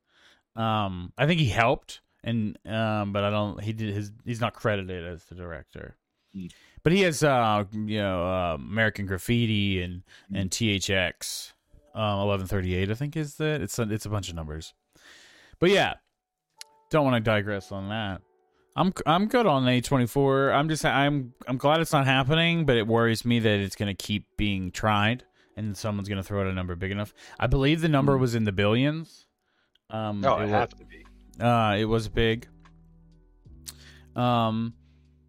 Um, 0.56 1.12
I 1.16 1.26
think 1.28 1.38
he 1.38 1.46
helped, 1.48 2.00
and 2.24 2.58
um, 2.66 3.12
but 3.12 3.22
I 3.22 3.30
don't. 3.30 3.60
He 3.62 3.72
did 3.72 3.94
his. 3.94 4.10
He's 4.24 4.40
not 4.40 4.54
credited 4.54 5.06
as 5.06 5.22
the 5.26 5.36
director, 5.36 5.96
Hmm. 6.34 6.46
But 6.86 6.92
he 6.92 7.00
has 7.00 7.24
uh, 7.24 7.64
you 7.72 7.98
know, 7.98 8.22
uh, 8.24 8.54
American 8.54 9.06
Graffiti 9.06 9.82
and 9.82 10.04
and 10.32 10.52
THX, 10.52 11.52
um, 11.96 12.20
eleven 12.20 12.46
thirty 12.46 12.76
eight. 12.76 12.92
I 12.92 12.94
think 12.94 13.16
is 13.16 13.34
that 13.38 13.60
it's 13.60 13.76
a, 13.80 13.82
it's 13.92 14.06
a 14.06 14.08
bunch 14.08 14.28
of 14.28 14.36
numbers, 14.36 14.72
but 15.58 15.70
yeah, 15.70 15.94
don't 16.92 17.04
want 17.04 17.16
to 17.16 17.20
digress 17.28 17.72
on 17.72 17.88
that. 17.88 18.20
I'm 18.76 18.92
I'm 19.04 19.26
good 19.26 19.46
on 19.46 19.66
A 19.66 19.80
twenty 19.80 20.06
four. 20.06 20.52
I'm 20.52 20.68
just 20.68 20.84
I'm 20.84 21.34
I'm 21.48 21.56
glad 21.56 21.80
it's 21.80 21.92
not 21.92 22.06
happening, 22.06 22.66
but 22.66 22.76
it 22.76 22.86
worries 22.86 23.24
me 23.24 23.40
that 23.40 23.58
it's 23.58 23.74
gonna 23.74 23.92
keep 23.94 24.26
being 24.36 24.70
tried 24.70 25.24
and 25.56 25.76
someone's 25.76 26.08
gonna 26.08 26.22
throw 26.22 26.42
out 26.42 26.46
a 26.46 26.52
number 26.52 26.76
big 26.76 26.92
enough. 26.92 27.12
I 27.40 27.48
believe 27.48 27.80
the 27.80 27.88
number 27.88 28.14
Hmm. 28.14 28.20
was 28.20 28.36
in 28.36 28.44
the 28.44 28.52
billions. 28.52 29.26
Um, 29.90 30.24
Oh, 30.24 30.36
it 30.38 30.44
it 30.44 30.50
wa- 30.52 30.66
to 30.66 30.84
be. 30.84 31.04
uh, 31.44 31.74
it 31.80 31.86
was 31.86 32.08
big. 32.08 32.46
Um, 34.14 34.74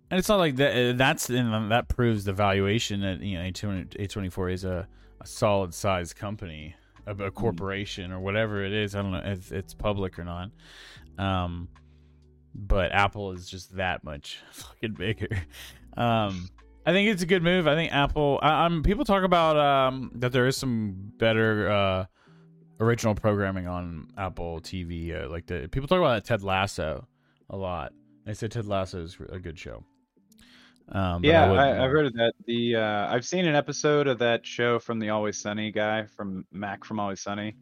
and 0.10 0.18
it's 0.18 0.30
not 0.30 0.38
like 0.38 0.56
that. 0.58 0.76
uh, 0.94 0.94
That's 0.98 1.28
that 1.28 1.86
proves 1.90 2.24
the 2.26 2.34
valuation 2.34 3.02
that 3.02 3.22
you 3.22 3.38
know 3.38 3.44
A 4.00 4.08
twenty 4.08 4.30
four 4.30 4.50
is 4.50 4.64
a, 4.64 4.88
a 5.22 5.28
solid 5.28 5.74
sized 5.74 6.16
company, 6.16 6.76
a, 7.06 7.16
a 7.16 7.32
corporation 7.32 8.12
or 8.12 8.20
whatever 8.20 8.64
it 8.64 8.74
is. 8.74 8.96
I 8.96 9.02
don't 9.02 9.12
know 9.12 9.22
if 9.26 9.52
it's 9.52 9.74
public 9.74 10.18
or 10.20 10.24
not. 10.24 10.50
Um, 11.18 11.68
but 12.54 12.92
Apple 12.92 13.32
is 13.34 13.50
just 13.50 13.76
that 13.78 14.04
much 14.04 14.40
fucking 14.52 14.94
bigger. 14.94 15.30
Um, 15.96 16.50
I 16.86 16.92
think 16.92 17.10
it's 17.10 17.22
a 17.24 17.26
good 17.26 17.44
move. 17.44 17.68
I 17.68 17.76
think 17.76 17.92
Apple. 17.92 18.40
I, 18.42 18.66
I'm 18.66 18.84
people 18.84 19.04
talk 19.04 19.24
about 19.24 19.58
um 19.58 20.12
that 20.16 20.32
there 20.32 20.48
is 20.48 20.56
some 20.56 21.12
better 21.18 21.70
uh 21.70 22.06
original 22.80 23.16
programming 23.16 23.68
on 23.68 24.08
Apple 24.18 24.62
TV. 24.62 25.14
Uh, 25.24 25.30
like 25.30 25.48
the 25.48 25.68
people 25.72 25.88
talk 25.88 26.00
about 26.00 26.24
Ted 26.24 26.44
Lasso 26.44 27.08
a 27.50 27.58
lot. 27.58 27.92
They 28.26 28.34
say 28.34 28.48
Ted 28.48 28.66
Lasso 28.66 29.04
is 29.04 29.18
a 29.30 29.40
good 29.40 29.58
show. 29.58 29.84
Um, 30.92 31.24
Yeah, 31.24 31.52
I, 31.52 31.84
I've 31.84 31.92
heard 31.92 32.06
of 32.06 32.14
that. 32.14 32.34
The 32.46 32.76
uh, 32.78 33.14
I've 33.14 33.26
seen 33.26 33.46
an 33.46 33.56
episode 33.56 34.08
of 34.08 34.20
that 34.20 34.46
show 34.46 34.80
from 34.80 35.00
the 35.00 35.10
Always 35.10 35.38
Sunny 35.38 35.72
guy 35.72 36.06
from 36.16 36.46
Mac 36.52 36.86
from 36.86 37.00
Always 37.00 37.22
Sunny. 37.22 37.56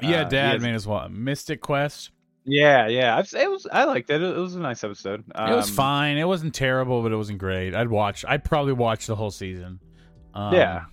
Yeah, 0.00 0.22
Uh, 0.22 0.28
Dad 0.28 0.52
has- 0.54 0.62
made 0.62 0.74
as 0.74 0.86
well. 0.86 1.08
Mythic 1.08 1.60
Quest. 1.60 2.10
Yeah, 2.44 2.88
yeah. 2.88 3.16
I've, 3.16 3.32
it 3.34 3.48
was 3.48 3.68
I 3.70 3.84
liked 3.84 4.10
it. 4.10 4.20
It 4.20 4.36
was 4.36 4.56
a 4.56 4.60
nice 4.60 4.82
episode. 4.82 5.20
it 5.20 5.54
was 5.54 5.68
Um, 5.70 5.76
fine. 5.76 6.16
It 6.18 6.24
wasn't 6.26 6.54
terrible, 6.54 7.00
but 7.02 7.12
it 7.12 7.16
wasn't 7.16 7.38
great. 7.38 7.72
I'd 7.72 7.88
watch. 7.88 8.24
I'd 8.26 8.42
probably 8.42 8.72
watch 8.72 9.06
the 9.06 9.14
whole 9.14 9.30
season. 9.30 9.78
Um, 10.34 10.52
Yeah. 10.54 10.84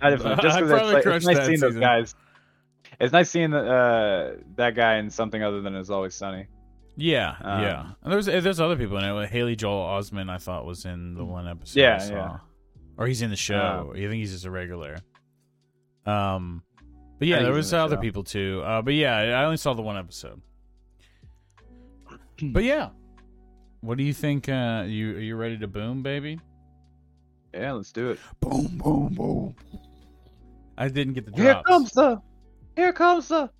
I 0.00 0.10
just, 0.16 0.26
I'd 0.26 0.40
probably 0.40 0.96
it's, 0.96 1.06
like, 1.06 1.14
it's 1.16 1.26
nice 1.26 1.46
seeing 1.46 1.60
those 1.60 1.76
guys. 1.76 2.14
It's 2.98 3.12
nice 3.12 3.30
seeing 3.30 3.50
the, 3.50 3.58
uh, 3.60 4.34
that 4.56 4.74
guy 4.74 4.96
in 4.96 5.10
something 5.10 5.42
other 5.42 5.60
than 5.60 5.76
It's 5.76 5.90
Always 5.90 6.14
Sunny. 6.16 6.46
Yeah, 6.96 7.36
Um, 7.42 7.62
yeah. 7.62 7.86
And 8.02 8.12
there's 8.12 8.26
there's 8.26 8.58
other 8.60 8.76
people 8.76 8.96
in 8.98 9.04
it. 9.04 9.28
Haley 9.28 9.54
Joel 9.56 9.84
Osment, 9.84 10.30
I 10.30 10.38
thought 10.38 10.64
was 10.64 10.84
in 10.86 11.14
the 11.14 11.24
one 11.24 11.46
episode. 11.46 11.78
Yeah, 11.80 11.96
I 11.96 11.98
saw. 11.98 12.12
yeah. 12.14 12.36
Or 12.96 13.06
he's 13.06 13.20
in 13.20 13.28
the 13.30 13.36
show. 13.36 13.90
Um, 13.90 13.90
I 13.90 14.00
think 14.00 14.14
he's 14.14 14.32
just 14.32 14.46
a 14.46 14.50
regular. 14.50 14.96
Um, 16.06 16.62
but 17.18 17.28
yeah, 17.28 17.42
there 17.42 17.52
was 17.52 17.70
the 17.70 17.78
other 17.78 17.96
show. 17.96 18.00
people 18.00 18.24
too. 18.24 18.62
Uh, 18.64 18.80
but 18.80 18.94
yeah, 18.94 19.16
I 19.16 19.44
only 19.44 19.58
saw 19.58 19.74
the 19.74 19.82
one 19.82 19.98
episode. 19.98 20.40
but 22.42 22.64
yeah, 22.64 22.90
what 23.80 23.98
do 23.98 24.04
you 24.04 24.14
think? 24.14 24.48
Uh, 24.48 24.84
you 24.86 25.16
are 25.16 25.20
you 25.20 25.36
ready 25.36 25.58
to 25.58 25.66
boom, 25.66 26.02
baby? 26.02 26.40
Yeah, 27.52 27.72
let's 27.72 27.92
do 27.92 28.10
it. 28.10 28.18
Boom, 28.40 28.78
boom, 28.78 29.14
boom. 29.14 29.54
I 30.78 30.88
didn't 30.88 31.14
get 31.14 31.24
the 31.24 31.30
drops. 31.30 31.42
Here 31.42 31.62
comes 31.66 31.92
the, 31.92 32.20
here 32.76 32.92
comes 32.92 33.28
the, 33.28 33.50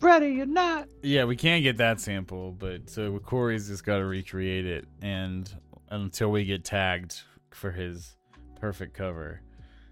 ready 0.00 0.40
or 0.40 0.46
not. 0.46 0.88
Yeah, 1.02 1.24
we 1.24 1.36
can't 1.36 1.62
get 1.62 1.76
that 1.78 2.00
sample, 2.00 2.52
but 2.52 2.88
so 2.88 3.18
Corey's 3.18 3.68
just 3.68 3.84
got 3.84 3.98
to 3.98 4.04
recreate 4.04 4.66
it, 4.66 4.86
and 5.02 5.50
until 5.90 6.30
we 6.30 6.44
get 6.44 6.64
tagged 6.64 7.20
for 7.50 7.70
his 7.70 8.16
perfect 8.60 8.94
cover. 8.94 9.40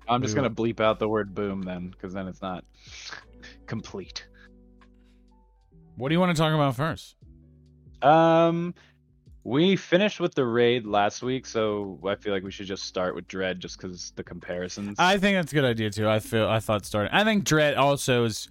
I'm 0.08 0.20
just 0.20 0.34
We 0.34 0.42
gonna 0.42 0.54
bleep 0.54 0.80
out 0.80 0.98
the 0.98 1.08
word 1.08 1.34
boom 1.34 1.62
then, 1.62 1.88
because 1.88 2.12
then 2.12 2.26
it's 2.26 2.42
not 2.42 2.64
complete. 3.66 4.26
What 5.96 6.08
do 6.08 6.14
you 6.14 6.20
want 6.20 6.34
to 6.36 6.40
talk 6.40 6.54
about 6.54 6.74
first? 6.74 7.16
Um, 8.02 8.74
we 9.44 9.76
finished 9.76 10.20
with 10.20 10.34
the 10.34 10.44
raid 10.44 10.86
last 10.86 11.22
week, 11.22 11.46
so 11.46 12.00
I 12.06 12.14
feel 12.16 12.32
like 12.32 12.42
we 12.42 12.50
should 12.50 12.66
just 12.66 12.84
start 12.84 13.14
with 13.14 13.28
Dredd, 13.28 13.58
just 13.58 13.78
because 13.78 14.12
the 14.16 14.24
comparisons. 14.24 14.96
I 14.98 15.18
think 15.18 15.36
that's 15.36 15.52
a 15.52 15.54
good 15.54 15.64
idea 15.64 15.90
too. 15.90 16.08
I 16.08 16.18
feel 16.18 16.48
I 16.48 16.60
thought 16.60 16.84
starting. 16.84 17.12
I 17.12 17.24
think 17.24 17.44
Dredd 17.44 17.76
also 17.76 18.24
is. 18.24 18.48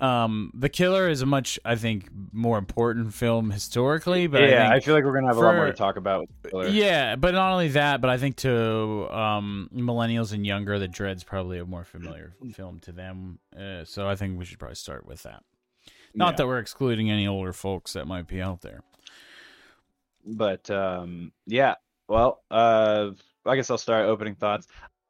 Um, 0.00 0.50
The 0.54 0.68
Killer 0.68 1.08
is 1.08 1.22
a 1.22 1.26
much 1.26 1.58
I 1.64 1.76
think 1.76 2.08
more 2.32 2.58
important 2.58 3.14
film 3.14 3.50
historically, 3.50 4.26
but 4.26 4.42
yeah, 4.42 4.68
I 4.68 4.76
I, 4.76 4.80
feel 4.80 4.94
like 4.94 5.04
we're 5.04 5.14
gonna 5.14 5.28
have 5.28 5.36
a 5.36 5.40
lot 5.40 5.54
more 5.54 5.66
to 5.66 5.72
talk 5.72 5.96
about. 5.96 6.28
With 6.42 6.50
Killer. 6.50 6.68
Yeah, 6.68 7.14
but 7.16 7.34
not 7.34 7.52
only 7.52 7.68
that, 7.68 8.00
but 8.00 8.10
I 8.10 8.18
think 8.18 8.36
to 8.38 9.08
um, 9.16 9.70
millennials 9.72 10.32
and 10.32 10.44
younger, 10.46 10.78
the 10.78 10.88
Dredd's 10.88 11.22
probably 11.24 11.58
a 11.58 11.64
more 11.64 11.84
familiar 11.84 12.34
film 12.54 12.80
to 12.80 12.92
them. 12.92 13.38
Uh, 13.56 13.84
so 13.84 14.08
I 14.08 14.16
think 14.16 14.38
we 14.38 14.44
should 14.44 14.58
probably 14.58 14.74
start 14.76 15.06
with 15.06 15.22
that. 15.22 15.44
Not 16.14 16.32
Yeah. 16.32 16.36
that 16.38 16.46
we're 16.46 16.58
excluding 16.58 17.10
any 17.10 17.26
older 17.28 17.52
folks 17.52 17.92
that 17.92 18.06
might 18.06 18.26
be 18.26 18.42
out 18.42 18.60
there. 18.62 18.82
but 20.26 20.68
um, 20.70 21.32
yeah. 21.46 21.74
Well, 22.08 22.42
uh, 22.50 23.10
I 23.46 23.56
guess 23.56 23.70
I'll 23.70 23.78
start 23.78 24.06
opening 24.06 24.34
thoughts. 24.34 24.66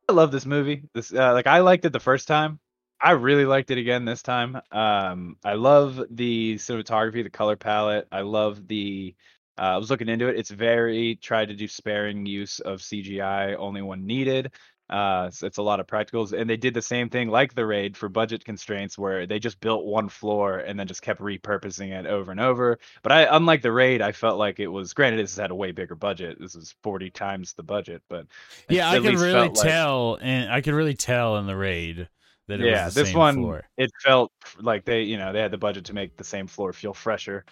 I 0.08 0.12
love 0.12 0.30
this 0.30 0.46
movie. 0.46 0.82
This 0.94 1.12
uh, 1.12 1.32
like 1.32 1.46
I 1.46 1.60
liked 1.60 1.84
it 1.84 1.92
the 1.92 2.00
first 2.00 2.28
time. 2.28 2.58
I 3.02 3.12
really 3.12 3.44
liked 3.44 3.72
it 3.72 3.78
again 3.78 4.04
this 4.04 4.22
time. 4.22 4.60
Um, 4.70 5.36
I 5.44 5.54
love 5.54 6.00
the 6.10 6.54
cinematography, 6.54 7.24
the 7.24 7.30
color 7.30 7.56
palette. 7.56 8.06
I 8.12 8.20
love 8.20 8.68
the. 8.68 9.14
Uh, 9.58 9.62
I 9.62 9.76
was 9.76 9.90
looking 9.90 10.08
into 10.08 10.28
it. 10.28 10.38
It's 10.38 10.50
very 10.50 11.16
tried 11.16 11.48
to 11.48 11.54
do 11.54 11.68
sparing 11.68 12.24
use 12.24 12.60
of 12.60 12.80
CGI, 12.80 13.56
only 13.58 13.82
when 13.82 14.06
needed. 14.06 14.52
Uh, 14.88 15.30
so 15.30 15.46
it's 15.46 15.58
a 15.58 15.62
lot 15.62 15.80
of 15.80 15.86
practicals, 15.86 16.38
and 16.38 16.48
they 16.48 16.56
did 16.56 16.74
the 16.74 16.82
same 16.82 17.08
thing 17.08 17.28
like 17.28 17.54
the 17.54 17.64
raid 17.64 17.96
for 17.96 18.08
budget 18.08 18.44
constraints, 18.44 18.98
where 18.98 19.26
they 19.26 19.38
just 19.38 19.58
built 19.60 19.84
one 19.84 20.08
floor 20.08 20.58
and 20.58 20.78
then 20.78 20.86
just 20.86 21.02
kept 21.02 21.20
repurposing 21.20 21.98
it 21.98 22.06
over 22.06 22.30
and 22.30 22.40
over. 22.40 22.78
But 23.02 23.12
I, 23.12 23.36
unlike 23.36 23.62
the 23.62 23.72
raid, 23.72 24.02
I 24.02 24.12
felt 24.12 24.38
like 24.38 24.60
it 24.60 24.68
was. 24.68 24.92
Granted, 24.92 25.18
this 25.18 25.36
had 25.36 25.50
a 25.50 25.54
way 25.54 25.72
bigger 25.72 25.94
budget. 25.96 26.38
This 26.38 26.54
is 26.54 26.74
forty 26.82 27.10
times 27.10 27.54
the 27.54 27.62
budget, 27.62 28.02
but 28.08 28.26
yeah, 28.68 28.90
I 28.90 29.00
can 29.00 29.16
really 29.16 29.50
tell, 29.50 30.12
like, 30.12 30.20
and 30.22 30.52
I 30.52 30.60
can 30.60 30.74
really 30.74 30.94
tell 30.94 31.38
in 31.38 31.46
the 31.46 31.56
raid 31.56 32.08
that 32.48 32.60
it 32.60 32.66
yeah, 32.66 32.88
this 32.88 33.14
one 33.14 33.34
floor. 33.36 33.64
it 33.76 33.90
felt 34.02 34.32
like 34.60 34.84
they, 34.84 35.02
you 35.02 35.16
know, 35.16 35.32
they 35.32 35.40
had 35.40 35.50
the 35.50 35.58
budget 35.58 35.84
to 35.86 35.94
make 35.94 36.16
the 36.16 36.24
same 36.24 36.46
floor 36.46 36.72
feel 36.72 36.94
fresher. 36.94 37.44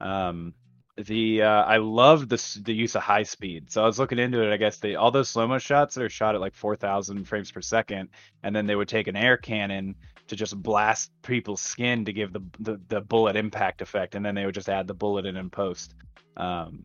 Um, 0.00 0.54
the 0.96 1.42
uh, 1.42 1.64
I 1.64 1.78
love 1.78 2.28
the 2.28 2.60
the 2.64 2.74
use 2.74 2.94
of 2.94 3.02
high 3.02 3.22
speed. 3.22 3.70
So 3.70 3.82
I 3.82 3.86
was 3.86 3.98
looking 3.98 4.18
into 4.18 4.42
it. 4.42 4.52
I 4.52 4.56
guess 4.56 4.78
they 4.78 4.94
all 4.94 5.10
those 5.10 5.28
slow 5.28 5.46
mo 5.46 5.58
shots 5.58 5.94
that 5.94 6.04
are 6.04 6.10
shot 6.10 6.34
at 6.34 6.40
like 6.40 6.54
four 6.54 6.76
thousand 6.76 7.24
frames 7.24 7.50
per 7.50 7.62
second, 7.62 8.10
and 8.42 8.54
then 8.54 8.66
they 8.66 8.74
would 8.74 8.88
take 8.88 9.06
an 9.06 9.16
air 9.16 9.36
cannon 9.36 9.94
to 10.28 10.36
just 10.36 10.60
blast 10.62 11.10
people's 11.22 11.60
skin 11.60 12.04
to 12.04 12.12
give 12.12 12.32
the, 12.32 12.40
the 12.60 12.80
the, 12.88 13.00
bullet 13.00 13.36
impact 13.36 13.80
effect, 13.80 14.14
and 14.14 14.24
then 14.24 14.34
they 14.34 14.44
would 14.44 14.54
just 14.54 14.68
add 14.68 14.86
the 14.86 14.94
bullet 14.94 15.24
in 15.24 15.36
in 15.36 15.48
post. 15.48 15.94
Um, 16.36 16.84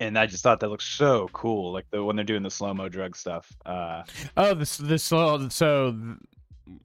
and 0.00 0.18
I 0.18 0.26
just 0.26 0.42
thought 0.42 0.60
that 0.60 0.68
looked 0.68 0.82
so 0.82 1.28
cool, 1.32 1.72
like 1.72 1.86
the 1.90 2.02
when 2.02 2.16
they're 2.16 2.24
doing 2.24 2.42
the 2.42 2.50
slow 2.50 2.72
mo 2.72 2.88
drug 2.88 3.16
stuff. 3.16 3.54
Uh, 3.66 4.02
oh, 4.36 4.54
the 4.54 4.82
the 4.82 4.98
slow 4.98 5.48
so 5.50 6.16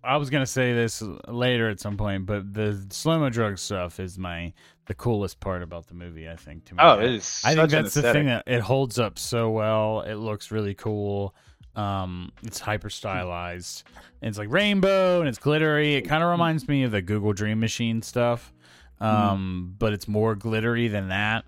I 0.03 0.17
was 0.17 0.29
gonna 0.29 0.45
say 0.45 0.73
this 0.73 1.01
later 1.27 1.69
at 1.69 1.79
some 1.79 1.97
point, 1.97 2.25
but 2.25 2.53
the 2.53 2.85
slow 2.89 3.19
mo 3.19 3.29
drug 3.29 3.57
stuff 3.57 3.99
is 3.99 4.17
my 4.17 4.53
the 4.87 4.93
coolest 4.93 5.39
part 5.39 5.63
about 5.63 5.87
the 5.87 5.93
movie. 5.93 6.27
I 6.29 6.35
think 6.35 6.65
to 6.65 6.75
me. 6.75 6.79
Oh, 6.81 6.99
it 6.99 7.11
is. 7.11 7.41
I 7.45 7.55
think 7.55 7.69
that's 7.69 7.93
the 7.93 8.13
thing 8.13 8.25
that 8.25 8.43
it 8.47 8.61
holds 8.61 8.99
up 8.99 9.17
so 9.17 9.49
well. 9.49 10.01
It 10.01 10.15
looks 10.15 10.51
really 10.51 10.73
cool. 10.73 11.33
Um, 11.75 12.31
it's 12.43 12.59
hyper 12.59 12.89
stylized. 12.89 13.83
It's 14.21 14.37
like 14.37 14.51
rainbow 14.51 15.19
and 15.19 15.29
it's 15.29 15.37
glittery. 15.37 15.95
It 15.95 16.01
kind 16.01 16.23
of 16.23 16.29
reminds 16.29 16.67
me 16.67 16.83
of 16.83 16.91
the 16.91 17.01
Google 17.01 17.31
Dream 17.31 17.59
Machine 17.59 18.01
stuff, 18.01 18.51
um, 18.99 19.71
mm. 19.75 19.79
but 19.79 19.93
it's 19.93 20.07
more 20.07 20.35
glittery 20.35 20.89
than 20.89 21.09
that. 21.09 21.45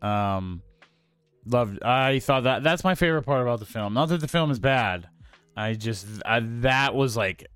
Um, 0.00 0.62
loved. 1.44 1.82
I 1.82 2.20
thought 2.20 2.44
that 2.44 2.62
that's 2.62 2.84
my 2.84 2.94
favorite 2.94 3.24
part 3.24 3.42
about 3.42 3.58
the 3.58 3.66
film. 3.66 3.92
Not 3.92 4.08
that 4.10 4.20
the 4.20 4.28
film 4.28 4.50
is 4.50 4.58
bad. 4.58 5.08
I 5.56 5.74
just 5.74 6.06
I, 6.24 6.40
that 6.60 6.94
was 6.94 7.16
like 7.16 7.46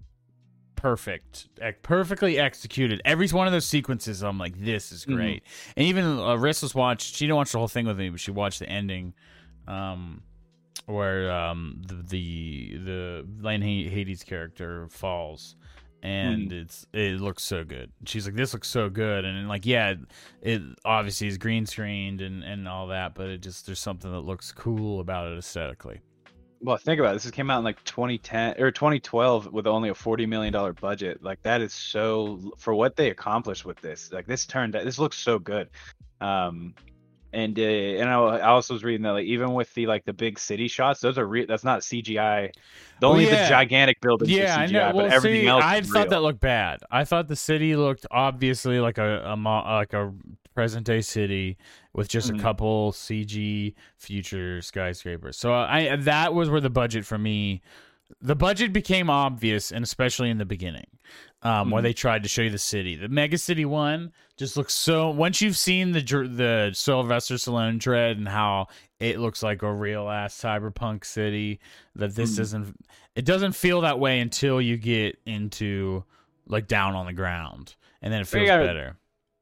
perfect, 0.81 1.49
perfectly 1.83 2.39
executed. 2.39 3.03
Every 3.05 3.29
one 3.29 3.47
of 3.47 3.53
those 3.53 3.67
sequences, 3.67 4.23
I'm 4.23 4.39
like, 4.39 4.59
this 4.59 4.93
is 4.93 5.03
mm-hmm. 5.03 5.15
great. 5.15 5.45
Mm-hmm. 5.45 5.73
And 5.77 5.87
even 5.89 6.05
uh, 6.05 6.37
Rissa's 6.37 6.75
watched. 6.75 7.15
She 7.17 7.27
didn't 7.27 7.37
watch 7.37 7.53
the 7.53 7.59
whole 7.59 7.69
thing 7.69 7.87
with 7.87 7.99
me, 7.99 8.09
but 8.09 8.21
she 8.21 8.31
watched 8.31 8.61
the 8.61 8.69
ending, 8.69 9.13
um, 9.69 10.23
where 10.87 11.31
um 11.31 11.83
the 11.87 12.03
the, 12.03 12.79
the 12.79 13.27
Lena 13.41 13.65
Headey 13.65 14.25
character 14.25 14.89
falls. 14.89 15.57
And 16.03 16.51
mm. 16.51 16.63
it's 16.63 16.87
it 16.95 17.21
looks 17.21 17.43
so 17.43 17.63
good. 17.63 17.93
She's 18.07 18.25
like, 18.25 18.35
this 18.35 18.55
looks 18.55 18.69
so 18.69 18.89
good, 18.89 19.27
and, 19.27 19.37
and 19.37 19.49
like, 19.49 19.67
yeah, 19.67 19.97
it 20.41 20.63
obviously 20.83 21.27
is 21.27 21.37
green 21.37 21.67
screened 21.67 22.23
and 22.23 22.43
and 22.43 22.67
all 22.67 22.87
that, 22.87 23.15
but 23.15 23.29
it 23.29 23.43
just 23.43 23.67
there's 23.67 23.81
something 23.81 24.11
that 24.11 24.21
looks 24.21 24.51
cool 24.51 25.01
about 25.01 25.31
it 25.31 25.37
aesthetically. 25.37 26.01
Well, 26.63 26.77
think 26.77 27.01
about 27.01 27.17
it. 27.17 27.23
This 27.23 27.31
came 27.31 27.51
out 27.51 27.59
in 27.59 27.65
like 27.65 27.83
2010 27.85 28.61
or 28.61 28.71
2012 28.71 29.51
with 29.53 29.67
only 29.67 29.89
a 29.89 29.95
40 29.95 30.27
million 30.27 30.53
dollar 30.53 30.75
budget. 30.75 31.23
Like 31.23 31.43
that 31.43 31.63
is 31.63 31.73
so 31.73 32.53
for 32.59 32.75
what 32.75 32.97
they 32.97 33.11
accomplished 33.11 33.65
with 33.65 33.81
this. 33.81 34.13
Like 34.13 34.27
this 34.27 34.45
turned 34.45 34.77
out, 34.77 34.85
this 34.85 34.99
looks 34.99 35.17
so 35.17 35.39
good. 35.39 35.71
Um, 36.21 36.75
and 37.33 37.59
uh, 37.59 37.63
and 37.63 38.11
I 38.11 38.41
also 38.41 38.75
was 38.75 38.83
reading 38.83 39.03
that 39.05 39.13
like 39.13 39.27
even 39.27 39.55
with 39.55 39.73
the 39.75 39.87
like 39.87 40.05
the 40.05 40.13
big 40.13 40.39
city 40.39 40.69
shots, 40.69 41.01
those 41.01 41.17
are 41.17 41.27
real. 41.27 41.47
That's 41.47 41.65
not 41.65 41.81
CGI. 41.81 42.53
The 43.01 43.07
only 43.07 43.25
well, 43.25 43.35
yeah. 43.35 43.45
the 43.45 43.49
gigantic 43.49 44.01
buildings. 44.01 44.31
Yeah, 44.31 44.59
CGI, 44.59 44.61
I 44.61 44.67
know. 44.67 44.81
Well, 44.97 45.07
but 45.07 45.13
everything 45.13 45.43
see, 45.43 45.47
else. 45.47 45.65
I 45.65 45.81
thought 45.81 45.95
real. 45.95 46.11
that 46.11 46.23
looked 46.23 46.41
bad. 46.41 46.81
I 46.91 47.05
thought 47.05 47.29
the 47.29 47.37
city 47.37 47.77
looked 47.77 48.05
obviously 48.11 48.81
like 48.81 48.99
a, 48.99 49.23
a 49.25 49.37
like 49.37 49.93
a 49.93 50.13
present 50.55 50.87
day 50.87 51.01
city 51.01 51.57
with 51.93 52.09
just 52.09 52.29
mm-hmm. 52.29 52.41
a 52.41 52.43
couple 52.43 52.93
CG 52.93 53.75
future 53.97 54.63
skyscrapers. 54.63 55.37
So 55.37 55.53
I 55.53 55.97
that 55.97 56.35
was 56.35 56.51
where 56.51 56.61
the 56.61 56.71
budget 56.71 57.05
for 57.05 57.19
me 57.19 57.63
the 58.21 58.35
budget 58.35 58.73
became 58.73 59.09
obvious 59.09 59.71
and 59.71 59.85
especially 59.85 60.31
in 60.31 60.39
the 60.39 60.45
beginning. 60.45 60.87
Um, 61.43 61.53
mm-hmm. 61.53 61.71
where 61.71 61.83
they 61.83 61.95
tried 61.95 62.23
to 62.25 62.29
show 62.29 62.43
you 62.43 62.51
the 62.51 62.59
city. 62.59 62.97
The 62.97 63.09
Mega 63.09 63.39
City 63.39 63.65
one 63.65 64.13
just 64.37 64.59
looks 64.59 64.75
so. 64.75 65.09
Once 65.09 65.41
you've 65.41 65.57
seen 65.57 65.93
the 65.93 66.03
the 66.03 66.71
Sylvester 66.75 67.37
Stallone 67.37 67.79
Dredd 67.79 68.19
and 68.19 68.29
how 68.29 68.67
it 68.99 69.19
looks 69.19 69.43
like 69.43 69.63
a 69.63 69.73
real 69.73 70.11
ass 70.11 70.39
cyberpunk 70.39 71.03
city, 71.03 71.59
that 71.95 72.15
this 72.15 72.33
mm-hmm. 72.33 72.43
doesn't. 72.43 72.77
It 73.17 73.25
doesn't 73.25 73.53
feel 73.53 73.81
that 73.81 73.99
way 73.99 74.21
until 74.21 74.61
you 74.61 74.77
get 74.77 75.19
into 75.25 76.05
like 76.47 76.69
down 76.69 76.95
on 76.95 77.07
the 77.07 77.15
ground, 77.15 77.75
and 78.03 78.13
then 78.13 78.21
it 78.21 78.27
feels 78.27 78.47
better 78.47 78.99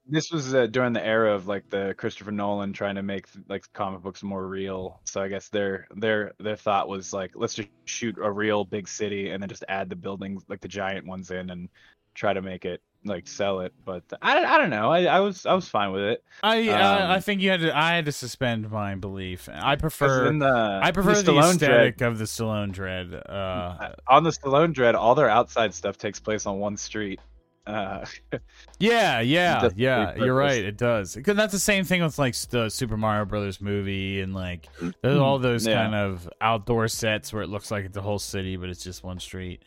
this 0.09 0.31
was 0.31 0.55
uh, 0.55 0.67
during 0.67 0.93
the 0.93 1.05
era 1.05 1.35
of 1.35 1.47
like 1.47 1.69
the 1.69 1.95
Christopher 1.99 2.33
Nolan 2.33 2.73
trying 2.73 2.95
to 2.95 3.03
make 3.03 3.27
like 3.49 3.71
comic 3.73 4.03
books 4.03 4.23
more 4.23 4.47
real. 4.47 5.01
So 5.05 5.23
I 5.23 5.29
guess 5.29 5.49
their 5.49 5.87
their 5.95 6.33
their 6.39 6.57
thought 6.57 6.89
was 6.89 7.13
like, 7.13 7.33
let's 7.35 7.55
just 7.55 7.69
shoot 7.85 8.17
a 8.23 8.31
real 8.31 8.65
big 8.65 8.89
city 8.89 9.31
and 9.31 9.43
then 9.43 9.49
just 9.49 9.65
add 9.69 9.91
the 9.91 9.97
buildings 9.97 10.43
like 10.49 10.61
the 10.61 10.69
giant 10.69 11.07
ones 11.07 11.31
in 11.31 11.51
and 11.51 11.69
try 12.15 12.33
to 12.33 12.43
make 12.43 12.65
it 12.65 12.81
like 13.05 13.27
sell 13.29 13.61
it. 13.61 13.73
But 13.85 14.03
I, 14.23 14.45
I 14.45 14.59
don't 14.59 14.71
know. 14.71 14.91
I, 14.91 15.05
I 15.05 15.21
was 15.21 15.45
I 15.45 15.53
was 15.53 15.69
fine 15.69 15.93
with 15.93 16.03
it. 16.03 16.25
I 16.43 16.69
uh, 16.69 17.05
um, 17.05 17.11
I 17.11 17.21
think 17.21 17.43
you 17.43 17.51
had 17.51 17.61
to 17.61 17.77
I 17.77 17.95
had 17.95 18.07
to 18.07 18.13
suspend 18.13 18.71
my 18.71 18.95
belief. 18.95 19.49
I 19.53 19.77
prefer 19.77 20.33
the, 20.33 20.81
I 20.83 20.91
prefer 20.91 21.17
the, 21.17 21.33
the 21.33 21.39
aesthetic 21.39 21.99
Dredd, 21.99 22.07
of 22.07 22.19
the 22.19 22.25
Stallone 22.25 22.73
Dredd. 22.73 23.15
Uh, 23.29 23.95
on 24.09 24.25
the 24.25 24.31
Stallone 24.31 24.73
Dredd, 24.73 24.95
all 24.95 25.15
their 25.15 25.29
outside 25.29 25.75
stuff 25.75 25.99
takes 25.99 26.19
place 26.19 26.47
on 26.47 26.59
one 26.59 26.77
street. 26.77 27.21
Uh, 27.69 28.07
yeah, 28.79 29.21
yeah, 29.21 29.69
yeah. 29.77 30.15
You're 30.17 30.35
right. 30.35 30.65
It 30.65 30.79
does 30.79 31.15
because 31.15 31.37
that's 31.37 31.53
the 31.53 31.59
same 31.59 31.85
thing 31.85 32.03
with 32.03 32.19
like 32.19 32.35
the 32.49 32.71
Super 32.71 32.97
Mario 32.97 33.27
Brothers 33.27 33.61
movie 33.61 34.21
and 34.23 34.35
like 34.35 34.69
there's 35.03 35.19
all 35.19 35.39
those 35.39 35.67
yeah. 35.67 35.83
kind 35.83 35.95
of 35.95 36.29
outdoor 36.41 36.89
sets 36.89 37.33
where 37.33 37.43
it 37.43 37.49
looks 37.49 37.71
like 37.71 37.85
it's 37.85 37.97
a 37.97 38.01
whole 38.01 38.19
city, 38.19 38.57
but 38.57 38.71
it's 38.71 38.83
just 38.83 39.05
one 39.05 39.21
street. 39.21 39.63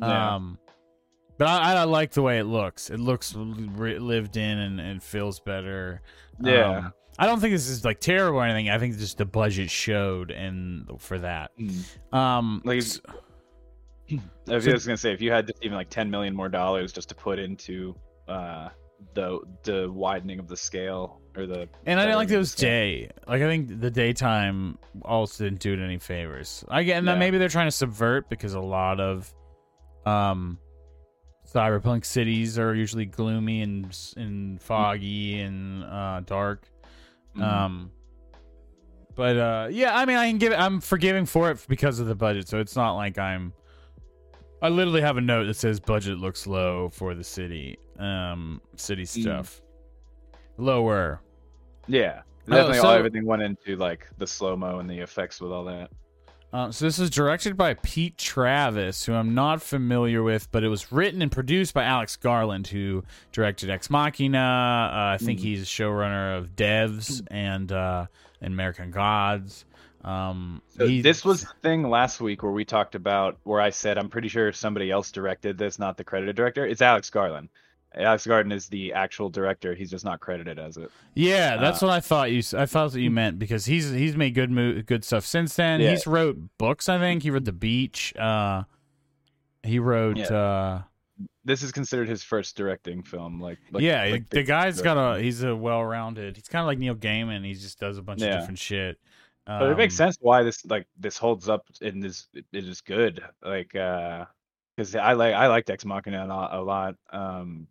Yeah. 0.00 0.34
Um, 0.34 0.58
but 1.36 1.46
I, 1.46 1.74
I, 1.74 1.84
like 1.84 2.12
the 2.12 2.22
way 2.22 2.38
it 2.38 2.44
looks. 2.44 2.88
It 2.88 3.00
looks 3.00 3.34
lived 3.34 4.36
in 4.36 4.58
and, 4.58 4.80
and 4.80 5.02
feels 5.02 5.38
better. 5.40 6.00
Yeah. 6.40 6.78
Um, 6.78 6.92
I 7.18 7.26
don't 7.26 7.40
think 7.40 7.52
this 7.52 7.68
is 7.68 7.84
like 7.84 8.00
terrible 8.00 8.38
or 8.38 8.44
anything. 8.44 8.70
I 8.70 8.78
think 8.78 8.96
just 8.96 9.18
the 9.18 9.26
budget 9.26 9.70
showed 9.70 10.30
and 10.30 10.88
for 10.98 11.18
that. 11.18 11.50
Mm. 11.58 12.14
Um, 12.16 12.62
like 12.64 12.82
I 14.48 14.54
was 14.54 14.64
so, 14.64 14.78
gonna 14.78 14.96
say, 14.96 15.12
if 15.12 15.20
you 15.20 15.30
had 15.30 15.50
even 15.62 15.76
like 15.76 15.90
ten 15.90 16.10
million 16.10 16.34
more 16.34 16.48
dollars 16.48 16.92
just 16.92 17.08
to 17.10 17.14
put 17.14 17.38
into 17.38 17.94
uh, 18.28 18.68
the 19.14 19.40
the 19.62 19.90
widening 19.90 20.38
of 20.38 20.48
the 20.48 20.56
scale 20.56 21.20
or 21.36 21.46
the 21.46 21.68
and 21.86 21.98
I 21.98 22.04
didn't 22.04 22.16
like 22.16 22.28
those 22.28 22.54
day. 22.54 23.10
Like 23.26 23.42
I 23.42 23.46
think 23.46 23.80
the 23.80 23.90
daytime 23.90 24.78
also 25.02 25.44
didn't 25.44 25.60
do 25.60 25.72
it 25.72 25.80
any 25.80 25.98
favors. 25.98 26.64
I 26.68 26.82
get, 26.82 26.98
and 26.98 27.06
yeah. 27.06 27.12
then 27.12 27.18
maybe 27.18 27.38
they're 27.38 27.48
trying 27.48 27.68
to 27.68 27.72
subvert 27.72 28.28
because 28.28 28.54
a 28.54 28.60
lot 28.60 29.00
of 29.00 29.32
um 30.04 30.58
cyberpunk 31.52 32.04
cities 32.04 32.58
are 32.58 32.74
usually 32.74 33.06
gloomy 33.06 33.62
and 33.62 33.96
and 34.16 34.60
foggy 34.60 35.40
and 35.40 35.84
uh, 35.84 36.20
dark. 36.24 36.68
Mm-hmm. 37.36 37.42
Um, 37.42 37.90
but 39.14 39.36
uh, 39.36 39.68
yeah, 39.70 39.96
I 39.96 40.06
mean, 40.06 40.16
I 40.16 40.28
can 40.28 40.38
give 40.38 40.52
it. 40.52 40.56
I'm 40.56 40.80
forgiving 40.80 41.26
for 41.26 41.50
it 41.50 41.64
because 41.68 41.98
of 41.98 42.06
the 42.06 42.14
budget, 42.14 42.48
so 42.48 42.58
it's 42.58 42.76
not 42.76 42.94
like 42.94 43.18
I'm 43.18 43.52
I 44.62 44.68
literally 44.68 45.00
have 45.00 45.16
a 45.16 45.20
note 45.20 45.46
that 45.46 45.54
says 45.54 45.80
budget 45.80 46.18
looks 46.18 46.46
low 46.46 46.88
for 46.88 47.14
the 47.14 47.24
city. 47.24 47.78
Um, 47.98 48.60
city 48.76 49.02
mm. 49.02 49.22
stuff. 49.22 49.60
Mm. 49.60 50.38
Lower. 50.58 51.20
Yeah. 51.88 52.22
Oh, 52.46 52.50
Definitely 52.52 52.78
oh, 52.78 52.82
so, 52.82 52.88
all 52.88 52.94
everything 52.94 53.26
went 53.26 53.42
into 53.42 53.76
like 53.76 54.06
the 54.18 54.26
slow 54.26 54.56
mo 54.56 54.78
and 54.78 54.88
the 54.88 55.00
effects 55.00 55.40
with 55.40 55.50
all 55.50 55.64
that. 55.64 55.90
Uh, 56.52 56.70
so 56.70 56.84
this 56.84 56.98
is 56.98 57.08
directed 57.08 57.56
by 57.56 57.74
Pete 57.74 58.18
Travis, 58.18 59.06
who 59.06 59.14
I'm 59.14 59.34
not 59.34 59.62
familiar 59.62 60.22
with, 60.22 60.52
but 60.52 60.62
it 60.62 60.68
was 60.68 60.92
written 60.92 61.22
and 61.22 61.32
produced 61.32 61.72
by 61.72 61.84
Alex 61.84 62.14
Garland, 62.16 62.66
who 62.66 63.04
directed 63.32 63.70
Ex 63.70 63.88
Machina. 63.88 64.38
Uh, 64.92 65.14
I 65.14 65.18
think 65.18 65.40
mm. 65.40 65.44
he's 65.44 65.62
a 65.62 65.66
showrunner 65.66 66.38
of 66.38 66.54
Devs 66.54 67.26
and 67.30 67.72
uh, 67.72 68.06
American 68.42 68.90
Gods. 68.90 69.64
Um, 70.04 70.62
so 70.76 70.86
this 70.86 71.24
was 71.24 71.42
the 71.42 71.52
thing 71.62 71.88
last 71.88 72.20
week 72.20 72.42
where 72.42 72.52
we 72.52 72.64
talked 72.64 72.94
about 72.94 73.38
where 73.44 73.60
I 73.60 73.70
said 73.70 73.98
I'm 73.98 74.08
pretty 74.08 74.28
sure 74.28 74.52
somebody 74.52 74.90
else 74.90 75.12
directed 75.12 75.56
this, 75.58 75.78
not 75.78 75.96
the 75.96 76.04
credited 76.04 76.34
director. 76.36 76.66
It's 76.66 76.82
Alex 76.82 77.08
Garland. 77.10 77.48
Alex 77.94 78.26
Garland 78.26 78.52
is 78.52 78.68
the 78.68 78.92
actual 78.94 79.28
director. 79.28 79.74
He's 79.74 79.90
just 79.90 80.04
not 80.04 80.18
credited 80.18 80.58
as 80.58 80.76
it. 80.78 80.90
Yeah, 81.14 81.56
that's 81.58 81.82
Uh, 81.82 81.86
what 81.86 81.92
I 81.92 82.00
thought 82.00 82.32
you. 82.32 82.42
I 82.56 82.66
thought 82.66 82.92
that 82.92 83.00
you 83.00 83.10
meant 83.10 83.38
because 83.38 83.66
he's 83.66 83.90
he's 83.90 84.16
made 84.16 84.34
good 84.34 84.50
mo- 84.50 84.80
good 84.82 85.04
stuff 85.04 85.24
since 85.26 85.54
then. 85.56 85.80
Yeah. 85.80 85.90
He's 85.90 86.06
wrote 86.06 86.38
books. 86.58 86.88
I 86.88 86.98
think 86.98 87.22
he 87.22 87.30
wrote 87.30 87.44
The 87.44 87.52
Beach. 87.52 88.16
Uh, 88.16 88.64
he 89.62 89.78
wrote. 89.78 90.16
Yeah. 90.16 90.26
Uh, 90.34 90.82
This 91.44 91.62
is 91.62 91.70
considered 91.70 92.08
his 92.08 92.22
first 92.24 92.56
directing 92.56 93.02
film. 93.02 93.40
Like, 93.40 93.58
like 93.70 93.82
yeah, 93.82 94.04
like 94.06 94.30
the 94.30 94.42
guy's 94.42 94.76
directing. 94.80 94.84
got 95.04 95.16
a. 95.18 95.20
He's 95.22 95.42
a 95.42 95.54
well-rounded. 95.54 96.36
He's 96.36 96.48
kind 96.48 96.62
of 96.62 96.66
like 96.66 96.78
Neil 96.78 96.94
Gaiman. 96.96 97.44
He 97.44 97.52
just 97.54 97.78
does 97.78 97.98
a 97.98 98.02
bunch 98.02 98.22
of 98.22 98.30
different 98.40 98.58
shit. 98.58 98.98
But 99.46 99.70
it 99.70 99.76
makes 99.76 99.94
Um, 99.94 100.06
sense 100.06 100.16
why 100.20 100.42
this 100.42 100.64
like 100.66 100.86
this 100.98 101.18
holds 101.18 101.48
up 101.48 101.66
and 101.80 102.04
is 102.04 102.28
it 102.34 102.44
is 102.52 102.80
good. 102.80 103.22
Like, 103.44 103.74
uh, 103.74 104.24
because 104.76 104.94
I 104.96 105.12
like 105.14 105.34
I 105.34 105.48
liked 105.48 105.68
Ex 105.70 105.84
Machina 105.84 106.24
a 106.24 106.26
lot. 106.26 106.54
A 106.54 106.60
lot. 106.62 106.94
Um, 107.10 107.66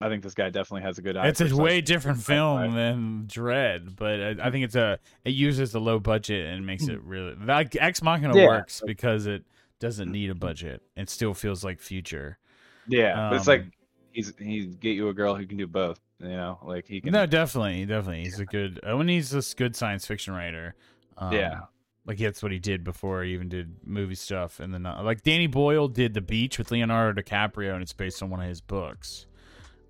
I 0.00 0.08
think 0.08 0.22
this 0.22 0.34
guy 0.34 0.48
definitely 0.48 0.82
has 0.82 0.98
a 0.98 1.02
good 1.02 1.16
eye. 1.16 1.26
It's 1.26 1.40
a 1.40 1.56
way 1.56 1.80
different 1.80 2.22
film 2.22 2.74
than 2.74 3.24
Dredd, 3.26 3.96
but 3.96 4.20
I, 4.20 4.46
I 4.46 4.50
think 4.52 4.64
it's 4.64 4.76
a 4.76 4.98
it 5.24 5.30
uses 5.30 5.72
the 5.72 5.80
low 5.80 5.98
budget 5.98 6.46
and 6.46 6.64
makes 6.64 6.86
it 6.86 7.02
really 7.02 7.34
like 7.34 7.74
Ex 7.74 8.00
Machina 8.00 8.36
Yeah. 8.36 8.46
works 8.46 8.80
because 8.86 9.26
it 9.26 9.42
doesn't 9.80 10.10
need 10.12 10.30
a 10.30 10.36
budget. 10.36 10.82
It 10.96 11.10
still 11.10 11.34
feels 11.34 11.64
like 11.64 11.80
future. 11.80 12.38
Yeah, 12.86 13.28
but 13.30 13.36
it's 13.36 13.48
like 13.48 13.62
Um, 13.62 13.72
he's 14.12 14.32
he's 14.38 14.76
get 14.76 14.90
you 14.90 15.08
a 15.08 15.14
girl 15.14 15.34
who 15.34 15.46
can 15.46 15.56
do 15.58 15.66
both. 15.66 15.98
You 16.20 16.28
know, 16.28 16.58
like 16.62 16.86
he 16.86 17.00
can. 17.00 17.12
No, 17.12 17.26
definitely, 17.26 17.84
definitely, 17.84 18.22
he's 18.22 18.38
a 18.38 18.46
good. 18.46 18.80
Uh, 18.88 18.96
when 18.96 19.08
he's 19.08 19.30
this 19.30 19.52
good 19.52 19.74
science 19.74 20.06
fiction 20.06 20.32
writer. 20.32 20.76
Um, 21.18 21.32
Yeah. 21.32 21.60
like 22.06 22.18
that's 22.18 22.42
what 22.42 22.52
he 22.52 22.58
did 22.58 22.84
before 22.84 23.22
he 23.22 23.32
even 23.34 23.48
did 23.48 23.74
movie 23.84 24.14
stuff, 24.14 24.60
and 24.60 24.72
then 24.72 24.86
uh, 24.86 25.02
like 25.02 25.22
Danny 25.22 25.46
Boyle 25.46 25.88
did 25.88 26.14
The 26.14 26.20
Beach 26.20 26.58
with 26.58 26.70
Leonardo 26.70 27.20
DiCaprio, 27.20 27.74
and 27.74 27.82
it's 27.82 27.92
based 27.92 28.22
on 28.22 28.30
one 28.30 28.40
of 28.40 28.48
his 28.48 28.60
books. 28.60 29.26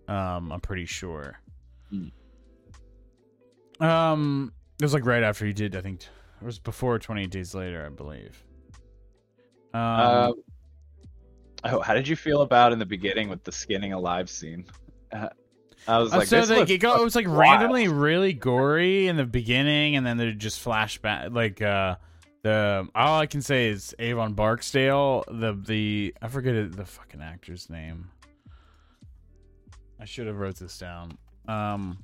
Um, 0.09 0.51
I'm 0.53 0.61
pretty 0.61 0.87
sure. 0.87 1.39
Hmm. 1.91 2.09
Um, 3.81 4.53
it 4.81 4.85
was 4.85 4.95
like 4.95 5.05
right 5.07 5.23
after 5.23 5.47
he 5.47 5.53
did. 5.53 5.77
I 5.77 5.81
think 5.81 6.03
it 6.03 6.45
was 6.45 6.59
before 6.59 6.99
28 6.99 7.31
Days 7.31 7.55
Later, 7.55 7.85
I 7.87 7.91
believe. 7.91 8.43
Um, 9.75 9.81
Uh, 9.81 10.33
oh, 11.65 11.81
how 11.81 11.95
did 11.95 12.09
you 12.09 12.17
feel 12.17 12.43
about 12.43 12.73
in 12.73 12.79
the 12.79 12.87
beginning 12.87 13.29
with 13.29 13.45
the 13.45 13.53
skinning 13.53 13.93
alive 13.93 14.29
scene? 14.31 14.65
Uh, 15.89 15.93
I 15.93 15.99
was 16.01 16.13
Uh, 16.13 16.17
like, 16.19 16.27
so 16.29 16.39
like 16.41 16.71
it, 16.71 16.79
go, 16.79 17.01
it 17.01 17.03
was 17.05 17.17
like 17.17 17.27
wild. 17.27 17.39
randomly 17.39 17.89
really 17.89 18.33
gory 18.35 19.09
in 19.09 19.17
the 19.17 19.25
beginning, 19.25 19.97
and 19.97 20.07
then 20.07 20.17
they 20.19 20.31
just 20.33 20.63
flashback 20.65 21.35
like 21.35 21.63
uh 21.63 21.97
the 22.43 22.87
all 22.95 23.19
I 23.19 23.27
can 23.27 23.43
say 23.43 23.69
is 23.69 23.95
Avon 23.99 24.35
Barksdale. 24.35 25.25
The 25.29 25.53
the 25.55 26.15
I 26.23 26.29
forget 26.29 26.73
the 26.73 26.85
fucking 26.85 27.21
actor's 27.23 27.69
name. 27.71 28.11
I 30.01 30.05
should 30.05 30.27
have 30.27 30.37
wrote 30.37 30.57
this 30.57 30.79
down. 30.79 31.19
Um, 31.49 31.99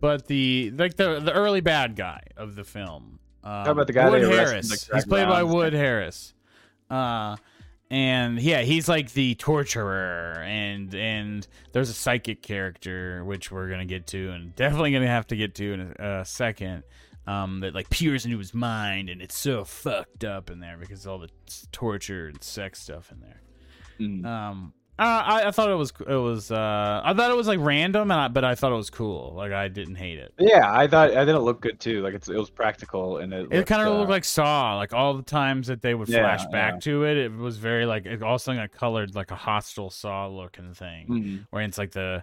but 0.00 0.26
the 0.26 0.72
like 0.76 0.96
the 0.96 1.20
the 1.20 1.32
early 1.32 1.60
bad 1.60 1.96
guy 1.96 2.22
of 2.36 2.54
the 2.54 2.64
film. 2.64 3.18
Um, 3.44 3.66
about 3.66 3.86
the 3.88 3.92
guy 3.92 4.08
Wood 4.08 4.22
Harris. 4.22 4.88
he's 4.92 5.04
played 5.04 5.28
by? 5.28 5.42
Wood 5.42 5.72
Harris. 5.72 6.32
Uh, 6.88 7.36
and 7.92 8.40
yeah, 8.40 8.62
he's 8.62 8.88
like 8.88 9.12
the 9.12 9.34
torturer, 9.34 10.42
and 10.46 10.94
and 10.94 11.46
there's 11.72 11.90
a 11.90 11.94
psychic 11.94 12.40
character 12.40 13.22
which 13.22 13.52
we're 13.52 13.68
gonna 13.68 13.84
get 13.84 14.06
to, 14.08 14.30
and 14.30 14.56
definitely 14.56 14.92
gonna 14.92 15.06
have 15.06 15.26
to 15.26 15.36
get 15.36 15.54
to 15.56 15.72
in 15.74 15.94
a, 15.98 16.20
a 16.20 16.24
second. 16.24 16.84
Um, 17.24 17.60
that 17.60 17.72
like 17.72 17.88
peers 17.88 18.24
into 18.24 18.38
his 18.38 18.52
mind, 18.52 19.10
and 19.10 19.20
it's 19.22 19.36
so 19.36 19.62
fucked 19.62 20.24
up 20.24 20.50
in 20.50 20.58
there 20.58 20.76
because 20.76 21.04
of 21.04 21.12
all 21.12 21.18
the 21.18 21.28
torture 21.70 22.28
and 22.28 22.42
sex 22.42 22.80
stuff 22.80 23.12
in 23.12 23.20
there. 23.20 23.40
Mm. 24.00 24.24
Um, 24.24 24.72
uh, 24.98 25.02
I, 25.02 25.48
I 25.48 25.50
thought 25.50 25.70
it 25.70 25.74
was 25.74 25.92
it 26.00 26.14
was 26.14 26.50
uh, 26.50 27.00
I 27.02 27.14
thought 27.14 27.30
it 27.30 27.36
was 27.36 27.48
like 27.48 27.58
random, 27.60 28.10
and 28.10 28.20
I, 28.20 28.28
but 28.28 28.44
I 28.44 28.54
thought 28.54 28.72
it 28.72 28.76
was 28.76 28.90
cool. 28.90 29.32
Like 29.34 29.50
I 29.50 29.68
didn't 29.68 29.94
hate 29.94 30.18
it. 30.18 30.34
Yeah, 30.38 30.70
I 30.70 30.86
thought 30.86 31.16
I 31.16 31.22
it 31.22 31.32
looked 31.38 31.62
good 31.62 31.80
too. 31.80 32.02
Like 32.02 32.14
it's 32.14 32.28
it 32.28 32.36
was 32.36 32.50
practical 32.50 33.16
and 33.18 33.32
it. 33.32 33.48
It 33.50 33.66
kind 33.66 33.80
of 33.82 33.88
uh, 33.94 33.98
looked 33.98 34.10
like 34.10 34.24
Saw. 34.24 34.76
Like 34.76 34.92
all 34.92 35.14
the 35.14 35.22
times 35.22 35.66
that 35.68 35.80
they 35.80 35.94
would 35.94 36.08
Yeah, 36.08 36.20
flash 36.20 36.46
back 36.52 36.74
yeah. 36.74 36.80
to 36.80 37.04
it, 37.04 37.16
it 37.16 37.32
was 37.32 37.56
very 37.56 37.86
like 37.86 38.04
it 38.04 38.22
also 38.22 38.52
got 38.54 38.70
colored 38.70 39.14
like 39.14 39.30
a 39.30 39.36
hostile 39.36 39.90
Saw 39.90 40.28
looking 40.28 40.74
thing, 40.74 41.06
Mm, 41.08 41.46
where 41.50 41.62
it's 41.62 41.78
like 41.78 41.92
the 41.92 42.22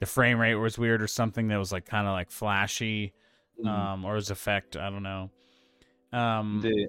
the 0.00 0.06
frame 0.06 0.38
rate 0.38 0.54
was 0.54 0.78
weird 0.78 1.02
or 1.02 1.06
something 1.08 1.48
that 1.48 1.58
was 1.58 1.70
like 1.70 1.84
kind 1.84 2.06
of 2.06 2.12
like 2.14 2.30
flashy, 2.30 3.12
mm. 3.62 3.68
um, 3.68 4.04
or 4.06 4.16
his 4.16 4.30
effect. 4.30 4.76
I 4.76 4.88
don't 4.88 5.02
know. 5.02 5.30
Um, 6.12 6.60
The- 6.62 6.88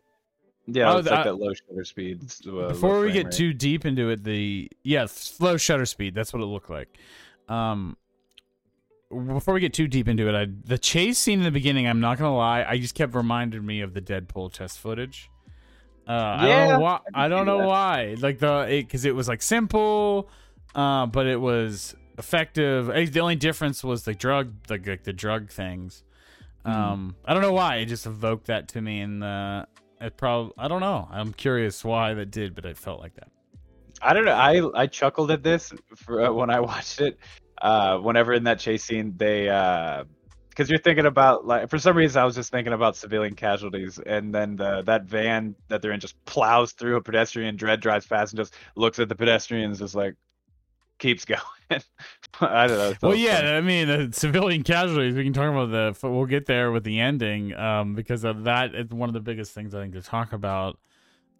yeah, 0.67 0.91
oh, 0.93 0.97
it's 0.99 1.07
the- 1.07 1.15
like 1.15 1.23
that 1.25 1.35
low 1.35 1.53
shutter 1.53 1.83
speed. 1.83 2.21
uh, 2.47 2.67
before 2.69 2.99
we 3.01 3.11
get 3.11 3.25
rate. 3.25 3.33
too 3.33 3.53
deep 3.53 3.85
into 3.85 4.09
it, 4.09 4.23
the 4.23 4.69
yeah, 4.83 5.05
slow 5.07 5.57
shutter 5.57 5.85
speed. 5.85 6.13
That's 6.13 6.31
what 6.33 6.41
it 6.41 6.45
looked 6.45 6.69
like. 6.69 6.97
Um, 7.49 7.97
before 9.09 9.53
we 9.53 9.61
get 9.61 9.73
too 9.73 9.87
deep 9.87 10.07
into 10.09 10.27
it, 10.27 10.35
I, 10.35 10.47
the 10.65 10.77
chase 10.77 11.17
scene 11.17 11.39
in 11.39 11.45
the 11.45 11.51
beginning, 11.51 11.87
I'm 11.87 12.01
not 12.01 12.17
gonna 12.17 12.35
lie, 12.35 12.65
I 12.67 12.77
just 12.77 12.93
kept 12.93 13.15
reminding 13.15 13.65
me 13.65 13.79
of 13.81 13.93
the 13.93 14.01
Deadpool 14.01 14.51
test 14.51 14.79
footage. 14.79 15.29
Uh, 16.07 16.11
I 16.11 16.37
don't 16.41 16.49
Yeah, 16.49 16.67
know 16.73 16.79
why. 16.79 16.99
I 17.13 17.27
don't 17.27 17.45
know 17.45 17.57
that. 17.59 17.67
why. 17.67 18.15
Like 18.19 18.39
the 18.39 18.65
because 18.69 19.05
it, 19.05 19.15
was 19.15 19.27
like 19.27 19.41
simple, 19.41 20.29
uh, 20.75 21.05
but 21.05 21.25
it 21.27 21.39
was 21.39 21.95
effective. 22.17 22.87
The 23.13 23.19
only 23.19 23.35
difference 23.35 23.83
was 23.83 24.03
the 24.03 24.13
drug, 24.13 24.53
like, 24.69 24.85
like 24.87 25.03
the 25.03 25.13
drug 25.13 25.49
things. 25.51 26.03
Mhm. 26.65 26.73
Um, 26.73 27.15
I 27.25 27.33
don't 27.33 27.41
know 27.41 27.53
why 27.53 27.77
it 27.77 27.85
just 27.85 28.05
evoked 28.05 28.47
that 28.47 28.67
to 28.69 28.81
me, 28.81 28.99
in 29.01 29.23
uh, 29.23 29.65
it 30.01 30.17
probably 30.17 30.53
I 30.57 30.67
don't 30.67 30.81
know. 30.81 31.07
I'm 31.11 31.33
curious 31.33 31.83
why 31.83 32.13
that 32.13 32.31
did, 32.31 32.55
but 32.55 32.65
it 32.65 32.77
felt 32.77 32.99
like 32.99 33.15
that. 33.15 33.29
I 34.01 34.13
don't 34.13 34.25
know. 34.25 34.33
I 34.33 34.83
I 34.83 34.87
chuckled 34.87 35.31
at 35.31 35.43
this 35.43 35.73
for, 35.95 36.25
uh, 36.25 36.31
when 36.31 36.49
I 36.49 36.59
watched 36.71 37.01
it. 37.01 37.17
Uh, 37.59 37.97
whenever 37.97 38.33
in 38.33 38.43
that 38.43 38.59
chase 38.59 38.83
scene, 38.83 39.15
they 39.17 39.45
because 40.57 40.69
you're 40.69 40.79
thinking 40.79 41.05
about 41.05 41.45
like 41.45 41.69
for 41.69 41.77
some 41.79 41.95
reason 41.97 42.21
I 42.21 42.25
was 42.25 42.35
just 42.35 42.51
thinking 42.51 42.73
about 42.73 42.95
civilian 42.95 43.35
casualties, 43.35 43.99
and 44.05 44.33
then 44.33 44.55
the 44.55 44.83
that 44.83 45.05
van 45.05 45.55
that 45.67 45.81
they're 45.81 45.91
in 45.91 45.99
just 45.99 46.23
plows 46.25 46.71
through 46.73 46.97
a 46.97 47.01
pedestrian. 47.01 47.57
Dredd 47.57 47.79
drives 47.79 48.05
past 48.05 48.33
and 48.33 48.37
just 48.37 48.53
looks 48.75 48.99
at 48.99 49.09
the 49.09 49.15
pedestrians, 49.15 49.79
just 49.79 49.95
like 49.95 50.15
keeps 50.97 51.25
going. 51.25 51.41
I 52.41 52.67
don't 52.67 52.77
know. 52.77 52.93
Well, 53.01 53.15
yeah, 53.15 53.37
funny. 53.37 53.49
I 53.49 53.61
mean 53.61 53.87
the 53.87 54.09
civilian 54.17 54.63
casualties. 54.63 55.15
We 55.15 55.23
can 55.23 55.33
talk 55.33 55.49
about 55.49 55.71
the. 55.71 56.07
We'll 56.07 56.25
get 56.25 56.45
there 56.45 56.71
with 56.71 56.83
the 56.83 56.99
ending, 56.99 57.53
um, 57.55 57.95
because 57.95 58.23
of 58.23 58.43
that. 58.43 58.75
It's 58.75 58.93
one 58.93 59.09
of 59.09 59.13
the 59.13 59.19
biggest 59.19 59.53
things 59.53 59.73
I 59.73 59.81
think 59.81 59.93
to 59.93 60.01
talk 60.01 60.33
about. 60.33 60.77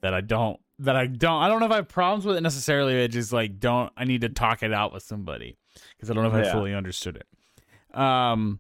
That 0.02 0.14
I 0.14 0.22
don't. 0.22 0.60
That 0.80 0.96
I 0.96 1.08
don't. 1.08 1.42
I 1.42 1.48
don't 1.48 1.60
know 1.60 1.66
if 1.66 1.72
I 1.72 1.78
have 1.78 1.88
problems 1.88 2.26
with 2.26 2.38
it 2.38 2.42
necessarily. 2.42 3.02
I 3.04 3.08
just 3.08 3.32
like 3.32 3.60
don't. 3.60 3.92
I 3.96 4.06
need 4.06 4.22
to 4.22 4.30
talk 4.30 4.64
it 4.64 4.74
out 4.74 4.94
with 4.94 5.04
somebody 5.04 5.58
because 5.96 6.10
I 6.10 6.14
don't 6.14 6.24
know 6.24 6.38
if 6.38 6.48
I 6.48 6.52
fully 6.52 6.74
understood 6.74 7.18
it. 7.18 7.98
Um, 7.98 8.60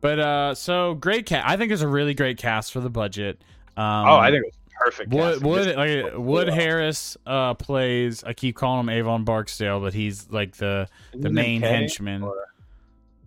but 0.00 0.18
uh, 0.18 0.54
so 0.54 0.94
great 0.94 1.26
cast. 1.26 1.48
I 1.48 1.56
think 1.56 1.72
it's 1.72 1.82
a 1.82 1.88
really 1.88 2.14
great 2.14 2.38
cast 2.38 2.72
for 2.72 2.80
the 2.80 2.90
budget. 2.90 3.42
Um, 3.76 4.08
oh, 4.08 4.16
I 4.16 4.30
think 4.30 4.44
it 4.44 4.46
was 4.46 4.56
perfect. 4.78 5.12
Wood 5.12 5.32
casting. 5.42 5.48
Wood 5.48 5.64
Just- 5.64 5.76
like, 5.76 6.12
Wood. 6.18 6.48
Harris 6.48 7.16
uh 7.26 7.54
plays. 7.54 8.22
I 8.24 8.32
keep 8.32 8.56
calling 8.56 8.80
him 8.80 8.88
Avon 8.90 9.24
Barksdale, 9.24 9.80
but 9.80 9.94
he's 9.94 10.30
like 10.30 10.56
the 10.56 10.88
Isn't 11.12 11.20
the 11.22 11.30
main 11.30 11.60
Kay? 11.60 11.68
henchman. 11.68 12.22
Or- 12.22 12.46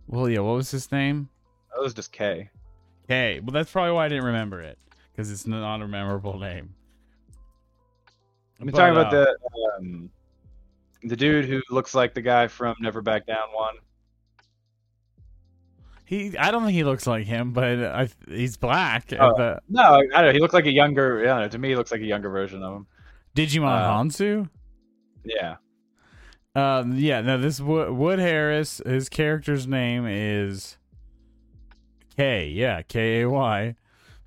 Well, 0.08 0.30
yeah. 0.30 0.40
What 0.40 0.56
was 0.56 0.72
his 0.72 0.92
name? 0.92 1.30
That 1.76 1.82
was 1.82 1.94
just 1.94 2.12
Kay. 2.12 2.50
Okay, 3.06 3.40
well 3.40 3.52
that's 3.52 3.72
probably 3.72 3.92
why 3.94 4.06
I 4.06 4.10
didn't 4.10 4.26
remember 4.26 4.62
it 4.62 4.78
because 5.12 5.32
it's 5.32 5.48
not 5.48 5.82
a 5.82 5.88
memorable 5.88 6.38
name. 6.40 6.74
I'm 8.60 8.68
But, 8.68 8.76
talking 8.76 8.92
about 8.98 9.14
uh, 9.14 9.26
the 9.26 9.72
um, 9.78 10.10
the 11.04 11.16
dude 11.16 11.46
who 11.46 11.62
looks 11.70 11.96
like 11.96 12.14
the 12.14 12.22
guy 12.22 12.48
from 12.48 12.76
Never 12.82 13.02
Back 13.02 13.26
Down 13.26 13.48
one. 13.54 13.76
He. 16.10 16.36
I 16.40 16.50
don't 16.50 16.64
think 16.64 16.74
he 16.74 16.84
looks 16.84 17.06
like 17.06 17.28
him, 17.28 17.52
but 17.54 17.84
I, 17.84 18.10
he's 18.28 18.58
black. 18.58 19.14
Oh. 19.20 19.32
The 19.38 19.62
No, 19.70 19.82
I 19.82 20.02
don't 20.02 20.26
know. 20.26 20.32
He 20.32 20.40
looked 20.40 20.56
like 20.56 20.66
a 20.66 20.72
younger. 20.72 21.22
Yeah, 21.24 21.48
to 21.48 21.58
me, 21.60 21.70
he 21.70 21.76
looks 21.76 21.92
like 21.92 22.02
a 22.02 22.06
younger 22.06 22.32
version 22.32 22.64
of 22.64 22.78
him. 22.78 22.88
Djimon 23.36 23.68
uh, 23.68 23.92
Hounsou. 23.92 24.50
Yeah. 25.24 25.58
Um, 26.56 26.98
yeah, 26.98 27.22
no, 27.22 27.38
this 27.38 27.62
Wood, 27.62 27.92
Wood 27.92 28.18
Harris. 28.18 28.82
His 28.84 29.08
character's 29.08 29.68
name 29.68 30.08
is 30.08 30.80
Kay. 32.18 32.48
Yeah, 32.48 32.82
K 32.82 33.22
A 33.22 33.30
Y. 33.30 33.76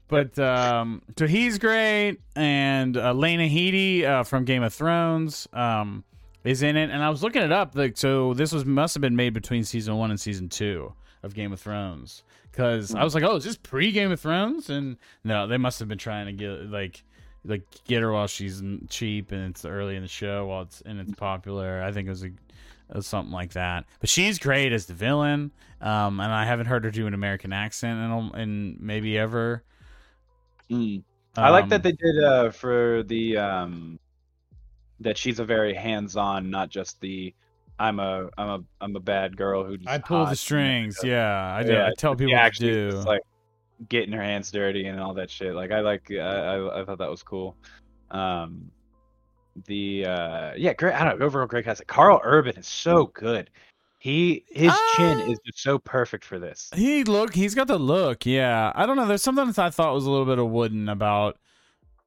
But 0.07 0.39
um, 0.39 1.03
so 1.19 1.27
he's 1.27 1.59
great, 1.59 2.19
and 2.37 2.97
uh, 2.97 3.13
Lena 3.13 3.49
Headey 3.49 4.05
uh, 4.05 4.23
from 4.23 4.45
Game 4.45 4.63
of 4.63 4.73
Thrones 4.73 5.49
um, 5.53 6.05
is 6.45 6.63
in 6.63 6.77
it. 6.77 6.91
And 6.91 7.03
I 7.03 7.11
was 7.11 7.25
looking 7.25 7.43
it 7.43 7.51
up. 7.51 7.75
Like, 7.75 7.97
so 7.97 8.35
this 8.35 8.53
was 8.53 8.65
must 8.65 8.95
have 8.95 9.01
been 9.01 9.17
made 9.17 9.35
between 9.35 9.65
season 9.65 9.97
one 9.97 10.11
and 10.13 10.21
season 10.21 10.49
two 10.49 10.95
of 11.23 11.35
Game 11.35 11.53
of 11.53 11.61
Thrones. 11.61 12.23
Because 12.51 12.95
I 12.95 13.05
was 13.05 13.15
like, 13.15 13.25
oh, 13.25 13.37
is 13.37 13.45
this 13.45 13.57
pre 13.57 13.93
Game 13.93 14.13
of 14.13 14.21
Thrones? 14.21 14.71
And 14.71 14.97
no, 15.25 15.47
they 15.47 15.59
must 15.59 15.79
have 15.79 15.89
been 15.89 15.99
trying 15.99 16.27
to 16.27 16.33
get 16.33 16.71
like 16.71 17.05
like 17.45 17.63
get 17.87 18.03
her 18.03 18.13
while 18.13 18.27
she's 18.29 18.63
cheap 18.89 19.33
and 19.33 19.51
it's 19.51 19.65
early 19.65 19.97
in 19.97 20.03
the 20.03 20.09
show 20.09 20.47
while 20.47 20.63
it's 20.63 20.81
and 20.83 21.01
it's 21.01 21.15
popular. 21.15 21.83
I 21.83 21.93
think 21.93 22.07
it 22.07 22.11
was 22.11 22.25
a, 22.91 23.03
something 23.03 23.33
like 23.33 23.53
that. 23.55 23.85
But 24.01 24.09
she's 24.11 24.39
great 24.39 24.73
as 24.73 24.87
the 24.87 24.95
villain. 24.95 25.53
Um, 25.81 26.21
and 26.21 26.33
I 26.33 26.45
haven't 26.45 26.67
heard 26.67 26.85
her 26.85 26.91
do 26.91 27.07
an 27.07 27.15
American 27.15 27.53
accent 27.53 27.99
in 28.35 28.41
in 28.41 28.77
maybe 28.81 29.19
ever. 29.19 29.65
I 31.37 31.51
like 31.51 31.69
that 31.69 31.77
Um, 31.77 31.83
they 31.83 31.93
did 31.93 32.23
uh, 32.23 32.51
for 32.51 33.03
the 33.05 33.37
um, 33.37 33.99
that 35.01 35.19
she's 35.19 35.39
a 35.39 35.45
very 35.45 35.75
hands-on, 35.75 36.51
not 36.51 36.71
just 36.71 37.01
the 37.01 37.35
I'm 37.83 37.99
a 37.99 38.29
I'm 38.39 38.49
a 38.49 38.61
I'm 38.81 38.95
a 38.97 39.01
bad 39.01 39.37
girl 39.37 39.65
who 39.65 39.77
I 39.87 39.99
pull 39.99 40.25
the 40.27 40.37
strings. 40.37 40.99
Yeah, 41.03 41.53
I 41.55 41.65
do. 41.65 41.73
Yeah, 41.73 41.87
I 41.89 41.93
tell 41.99 42.15
people 42.15 42.33
to 42.39 42.51
do. 42.61 42.91
like 43.05 43.23
getting 43.89 44.13
her 44.13 44.23
hands 44.23 44.53
dirty 44.53 44.87
and 44.87 45.01
all 45.01 45.15
that 45.15 45.29
shit. 45.29 45.53
Like 45.55 45.73
I 45.73 45.81
like 45.81 46.09
I 46.11 46.15
I, 46.17 46.83
I 46.83 46.85
thought 46.85 46.99
that 46.99 47.11
was 47.11 47.25
cool. 47.25 47.57
Um, 48.13 48.71
the 49.67 50.07
uh 50.07 50.53
yeah, 50.57 50.75
great. 50.75 50.95
I 50.95 51.05
don't 51.05 51.19
know. 51.19 51.27
Overall, 51.27 51.49
great 51.49 51.65
cast. 51.65 51.85
Karl 51.89 52.21
Urban 52.23 52.57
is 52.57 52.69
so 52.69 53.07
good. 53.07 53.51
He 53.99 54.45
his 54.49 54.73
chin 54.97 55.19
Ah. 55.19 55.31
is 55.31 55.39
just 55.45 55.59
so 55.61 55.79
perfect 55.79 56.25
for 56.25 56.39
this. 56.39 56.71
He 56.75 57.03
look. 57.03 57.35
He's 57.35 57.55
got 57.55 57.67
the 57.67 57.79
look. 57.79 58.25
Yeah. 58.25 58.71
I 58.77 58.87
don't 58.87 58.97
know. 58.97 59.07
There's 59.07 59.23
something 59.23 59.47
that 59.47 59.59
I 59.59 59.71
thought 59.71 59.93
was 59.93 60.07
a 60.07 60.11
little 60.11 60.27
bit 60.27 60.39
of 60.39 60.49
wooden 60.51 60.89
about 60.89 61.37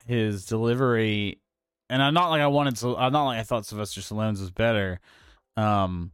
his 0.07 0.45
delivery, 0.45 1.39
and 1.89 2.01
I'm 2.01 2.13
not 2.13 2.29
like 2.29 2.41
I 2.41 2.47
wanted. 2.47 2.77
to 2.77 2.95
I'm 2.95 3.11
not 3.11 3.25
like 3.25 3.39
I 3.39 3.43
thought 3.43 3.65
Sylvester 3.65 3.99
Stallone's 4.01 4.39
was 4.39 4.51
better. 4.51 4.99
Um, 5.57 6.11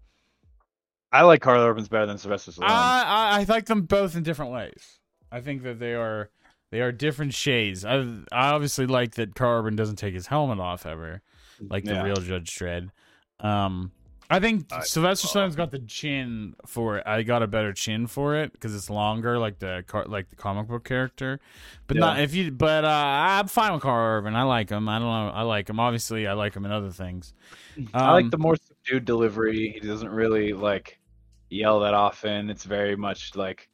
I 1.11 1.23
like 1.23 1.41
Karl 1.41 1.61
Urban's 1.61 1.89
better 1.89 2.05
than 2.05 2.17
Sylvester 2.17 2.51
Stallone. 2.51 2.69
I, 2.69 3.03
I 3.37 3.39
I 3.41 3.43
like 3.47 3.65
them 3.65 3.81
both 3.83 4.15
in 4.15 4.23
different 4.23 4.51
ways. 4.51 4.99
I 5.31 5.41
think 5.41 5.63
that 5.63 5.79
they 5.79 5.93
are 5.93 6.29
they 6.71 6.81
are 6.81 6.91
different 6.91 7.33
shades. 7.33 7.83
I 7.83 7.97
I 8.31 8.51
obviously 8.51 8.85
like 8.87 9.15
that 9.15 9.35
Karl 9.35 9.59
Urban 9.59 9.75
doesn't 9.75 9.97
take 9.97 10.13
his 10.13 10.27
helmet 10.27 10.59
off 10.59 10.85
ever, 10.85 11.21
like 11.59 11.83
the 11.83 12.03
real 12.03 12.15
Judge 12.15 12.55
Dredd. 12.55 12.89
Um, 13.41 13.91
I 14.29 14.39
think 14.39 14.71
I- 14.71 14.83
Sylvester 14.83 15.27
Stallone's 15.27 15.57
got 15.57 15.71
the 15.71 15.79
chin 15.79 16.55
for 16.65 16.99
it. 16.99 17.03
I 17.05 17.23
got 17.23 17.43
a 17.43 17.47
better 17.47 17.73
chin 17.73 18.07
for 18.07 18.37
it 18.37 18.53
because 18.53 18.73
it's 18.73 18.89
longer, 18.89 19.37
like 19.37 19.59
the 19.59 19.83
car, 19.87 20.05
like 20.05 20.29
the 20.29 20.37
comic 20.37 20.69
book 20.69 20.85
character. 20.85 21.41
But 21.87 21.97
not 21.97 22.19
if 22.21 22.33
you. 22.33 22.51
But 22.51 22.85
uh, 22.85 22.87
I'm 22.87 23.47
fine 23.49 23.73
with 23.73 23.81
Karl 23.81 24.19
Urban. 24.19 24.33
I 24.35 24.43
like 24.43 24.69
him. 24.69 24.87
I 24.87 24.99
don't 24.99 25.07
know. 25.09 25.31
I 25.33 25.41
like 25.41 25.69
him. 25.69 25.81
Obviously, 25.81 26.25
I 26.27 26.33
like 26.33 26.53
him 26.53 26.63
in 26.63 26.71
other 26.71 26.91
things. 26.91 27.33
I 27.93 28.05
Um, 28.07 28.13
like 28.13 28.29
the 28.31 28.37
more 28.37 28.55
subdued 28.83 29.05
delivery. 29.05 29.77
He 29.81 29.87
doesn't 29.87 30.09
really 30.09 30.53
like 30.53 30.99
yell 31.49 31.79
that 31.81 31.93
often. 31.93 32.49
It's 32.49 32.63
very 32.63 32.95
much 32.95 33.35
like 33.35 33.69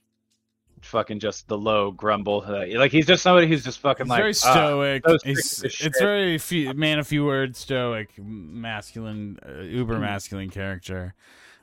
fucking 0.82 1.20
just 1.20 1.48
the 1.48 1.58
low 1.58 1.91
grumble. 1.91 2.43
Like 2.48 2.91
he's 2.91 3.08
just 3.08 3.24
somebody 3.24 3.48
who's 3.48 3.63
just 3.63 3.80
fucking 3.80 4.06
He's 4.06 4.10
like 4.12 4.20
very 4.20 4.32
"Ah, 4.43 4.54
stoic. 4.54 5.04
those 5.04 5.22
It's, 5.26 5.63
it's 5.63 6.00
very 6.00 6.38
few, 6.38 6.74
man 6.74 7.00
a 7.00 7.04
few 7.04 7.26
words, 7.26 7.60
stoic, 7.60 8.12
masculine, 8.17 9.39
uh, 9.48 9.62
uber 9.62 9.98
masculine 10.00 10.50
character. 10.50 11.13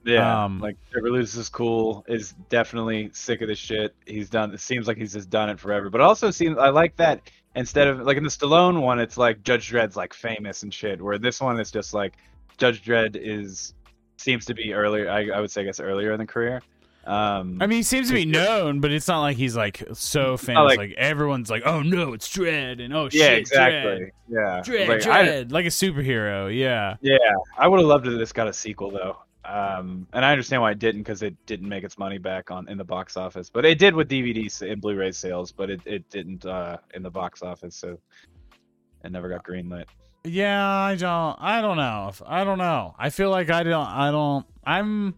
Yeah, 0.06 0.44
Um, 0.44 0.60
like 0.60 0.76
Trevor 0.90 1.10
Lewis 1.10 1.34
is 1.34 1.48
cool. 1.48 2.04
Is 2.08 2.34
definitely 2.50 3.08
sick 3.14 3.40
of 3.40 3.48
this 3.48 3.58
shit. 3.58 3.94
He's 4.06 4.28
done. 4.28 4.52
It 4.52 4.60
seems 4.60 4.86
like 4.86 4.98
he's 4.98 5.14
just 5.14 5.30
done 5.30 5.48
it 5.48 5.58
forever. 5.58 5.88
But 5.88 6.02
also 6.02 6.30
seems 6.30 6.58
I 6.58 6.68
like 6.68 6.96
that 6.96 7.30
instead 7.56 7.88
of 7.88 8.00
like 8.00 8.18
in 8.18 8.22
the 8.22 8.28
Stallone 8.28 8.82
one, 8.82 8.98
it's 8.98 9.16
like 9.16 9.42
Judge 9.42 9.70
Dredd's 9.70 9.96
like 9.96 10.12
famous 10.12 10.62
and 10.62 10.74
shit. 10.74 11.00
Where 11.00 11.16
this 11.16 11.40
one 11.40 11.58
is 11.58 11.70
just 11.70 11.94
like 11.94 12.18
Judge 12.58 12.84
Dredd 12.84 13.16
is 13.16 13.74
seems 14.16 14.44
to 14.46 14.54
be 14.54 14.72
earlier. 14.72 15.10
I, 15.10 15.28
I 15.30 15.40
would 15.40 15.50
say 15.50 15.62
I 15.62 15.64
guess 15.64 15.80
earlier 15.80 16.12
in 16.12 16.18
the 16.18 16.26
career. 16.26 16.62
Um, 17.06 17.58
I 17.60 17.66
mean, 17.66 17.76
he 17.76 17.82
seems 17.82 18.08
to 18.08 18.14
be 18.14 18.24
known, 18.24 18.80
but 18.80 18.90
it's 18.90 19.06
not 19.08 19.20
like 19.20 19.36
he's 19.36 19.54
like 19.54 19.82
so 19.92 20.38
famous. 20.38 20.70
like- 20.70 20.78
Like, 20.78 20.92
everyone's 20.96 21.50
like, 21.50 21.62
"Oh 21.66 21.82
no, 21.82 22.14
it's 22.14 22.34
Dredd," 22.34 22.82
and 22.82 22.94
"Oh 22.94 23.10
yeah, 23.12 23.26
shit, 23.30 23.38
exactly. 23.40 24.10
Yeah, 24.26 24.62
Dredd, 24.64 24.86
Dredd, 24.86 24.88
Like, 24.88 25.00
Dredd," 25.00 25.52
like 25.52 25.66
a 25.66 25.68
superhero." 25.68 26.56
Yeah, 26.56 26.96
Yeah, 27.02 27.18
I 27.58 27.68
would 27.68 27.78
have 27.80 27.86
loved 27.88 28.06
it 28.06 28.14
if 28.14 28.18
this 28.18 28.32
got 28.32 28.48
a 28.48 28.52
sequel 28.54 28.90
though. 28.90 29.18
Um, 29.44 30.06
and 30.14 30.24
I 30.24 30.30
understand 30.32 30.62
why 30.62 30.70
it 30.70 30.78
didn't 30.78 31.02
because 31.02 31.22
it 31.22 31.36
didn't 31.44 31.68
make 31.68 31.84
its 31.84 31.98
money 31.98 32.16
back 32.16 32.50
on 32.50 32.66
in 32.70 32.78
the 32.78 32.84
box 32.84 33.18
office. 33.18 33.50
But 33.50 33.66
it 33.66 33.78
did 33.78 33.94
with 33.94 34.08
DVD 34.08 34.48
and 34.72 34.80
Blu-ray 34.80 35.12
sales, 35.12 35.52
but 35.52 35.68
it, 35.68 35.82
it 35.84 36.08
didn't 36.08 36.46
uh, 36.46 36.78
in 36.94 37.02
the 37.02 37.10
box 37.10 37.42
office, 37.42 37.76
so 37.76 37.98
it 39.04 39.12
never 39.12 39.28
got 39.28 39.44
greenlit. 39.44 39.84
Yeah. 40.24 40.66
I 40.66 40.94
don't. 40.96 41.36
I 41.40 41.60
don't 41.60 41.76
know. 41.76 42.12
I 42.26 42.44
don't 42.44 42.58
know. 42.58 42.94
I 42.98 43.10
feel 43.10 43.30
like 43.30 43.50
I 43.50 43.62
don't. 43.62 43.86
I 43.86 44.10
don't. 44.10 44.46
I'm 44.64 45.14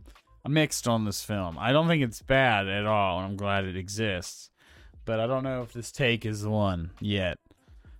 mixed 0.49 0.87
on 0.89 1.05
this 1.05 1.23
film. 1.25 1.57
I 1.59 1.73
don't 1.73 1.89
think 1.89 2.03
it's 2.03 2.23
bad 2.23 2.69
at 2.69 2.87
all. 2.87 3.19
and 3.19 3.27
I'm 3.27 3.37
glad 3.37 3.65
it 3.65 3.77
exists, 3.77 4.51
but 5.05 5.19
I 5.21 5.27
don't 5.27 5.43
know 5.45 5.63
if 5.63 5.73
this 5.73 5.91
take 5.93 6.25
is 6.25 6.43
the 6.43 6.51
one 6.51 6.91
yet. 7.01 7.39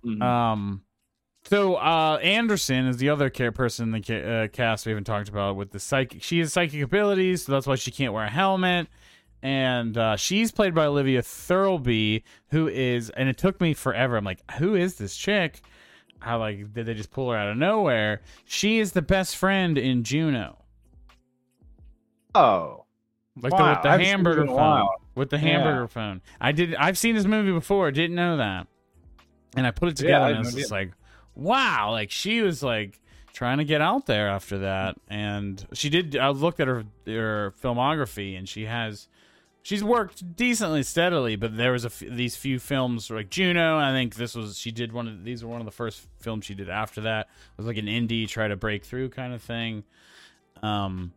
Mhm. 0.05 0.21
Um, 0.21 0.83
so 1.45 1.75
uh, 1.75 2.19
Anderson 2.21 2.87
is 2.87 2.97
the 2.97 3.09
other 3.09 3.29
care 3.29 3.51
person 3.51 3.85
in 3.85 3.91
the 3.91 4.01
ca- 4.01 4.43
uh, 4.43 4.47
cast 4.49 4.85
we 4.85 4.91
haven't 4.91 5.05
talked 5.05 5.29
about 5.29 5.55
with 5.55 5.71
the 5.71 5.79
psychic. 5.79 6.21
She 6.23 6.39
has 6.39 6.53
psychic 6.53 6.81
abilities, 6.81 7.45
so 7.45 7.51
that's 7.53 7.67
why 7.67 7.75
she 7.75 7.91
can't 7.91 8.13
wear 8.13 8.25
a 8.25 8.29
helmet. 8.29 8.87
And 9.41 9.97
uh, 9.97 10.15
she's 10.15 10.51
played 10.51 10.73
by 10.73 10.85
Olivia 10.87 11.21
Thirlby, 11.21 12.23
who 12.49 12.67
is, 12.67 13.09
and 13.11 13.29
it 13.29 13.37
took 13.37 13.61
me 13.61 13.73
forever. 13.73 14.17
I'm 14.17 14.25
like, 14.25 14.41
who 14.53 14.75
is 14.75 14.95
this 14.95 15.15
chick? 15.15 15.61
How 16.19 16.39
like 16.39 16.73
did 16.73 16.85
they 16.85 16.93
just 16.93 17.11
pull 17.11 17.29
her 17.31 17.37
out 17.37 17.49
of 17.49 17.57
nowhere? 17.57 18.21
She 18.45 18.79
is 18.79 18.91
the 18.93 19.01
best 19.01 19.35
friend 19.35 19.77
in 19.77 20.03
Juno, 20.03 20.57
oh, 22.35 22.85
like 23.41 23.55
the, 23.55 23.63
with 23.63 23.81
the 23.83 23.89
I 23.89 23.91
haven't 23.91 24.05
hamburger 24.05 24.41
it 24.41 24.43
in 24.45 24.49
a 24.49 24.55
phone. 24.55 24.87
With 25.15 25.29
the 25.29 25.37
Yeah. 25.37 25.41
hamburger 25.43 25.87
phone, 25.87 26.21
I 26.39 26.51
did. 26.51 26.75
I've 26.75 26.97
seen 26.97 27.15
this 27.15 27.25
movie 27.25 27.51
before. 27.51 27.91
Didn't 27.91 28.15
know 28.15 28.37
that, 28.37 28.67
and 29.55 29.65
I 29.65 29.71
put 29.71 29.89
it 29.89 29.95
together, 29.97 30.25
I 30.25 30.29
and 30.29 30.37
I 30.37 30.41
was 30.41 30.53
just 30.53 30.71
like, 30.71 30.91
"Wow!" 31.35 31.91
Like 31.91 32.11
she 32.11 32.41
was 32.41 32.61
like 32.61 32.99
trying 33.33 33.59
to 33.59 33.65
get 33.65 33.81
out 33.81 34.05
there 34.05 34.27
after 34.29 34.59
that, 34.59 34.95
and 35.07 35.65
she 35.73 35.89
did. 35.89 36.15
I 36.17 36.29
looked 36.29 36.59
at 36.59 36.67
her 36.67 36.83
her 37.05 37.53
filmography, 37.61 38.37
and 38.37 38.47
she 38.47 38.65
has. 38.65 39.07
She's 39.67 39.83
worked 39.83 40.37
decently 40.37 40.81
steadily, 40.81 41.35
but 41.35 41.57
there 41.57 41.73
was 41.73 41.83
a 41.83 41.87
f- 41.87 41.99
these 41.99 42.37
few 42.37 42.57
films 42.57 43.11
like 43.11 43.29
Juno. 43.29 43.77
I 43.77 43.91
think 43.91 44.15
this 44.15 44.33
was 44.33 44.57
she 44.57 44.71
did 44.71 44.93
one 44.93 45.09
of 45.09 45.25
these 45.25 45.43
were 45.43 45.49
one 45.49 45.59
of 45.59 45.65
the 45.65 45.73
first 45.73 46.07
films 46.21 46.45
she 46.45 46.55
did 46.55 46.69
after 46.69 47.01
that. 47.01 47.27
It 47.27 47.57
was 47.57 47.65
like 47.67 47.75
an 47.75 47.87
indie 47.87 48.29
try 48.29 48.47
to 48.47 48.55
break 48.55 48.85
through 48.85 49.09
kind 49.09 49.33
of 49.33 49.41
thing. 49.41 49.83
Um, 50.63 51.11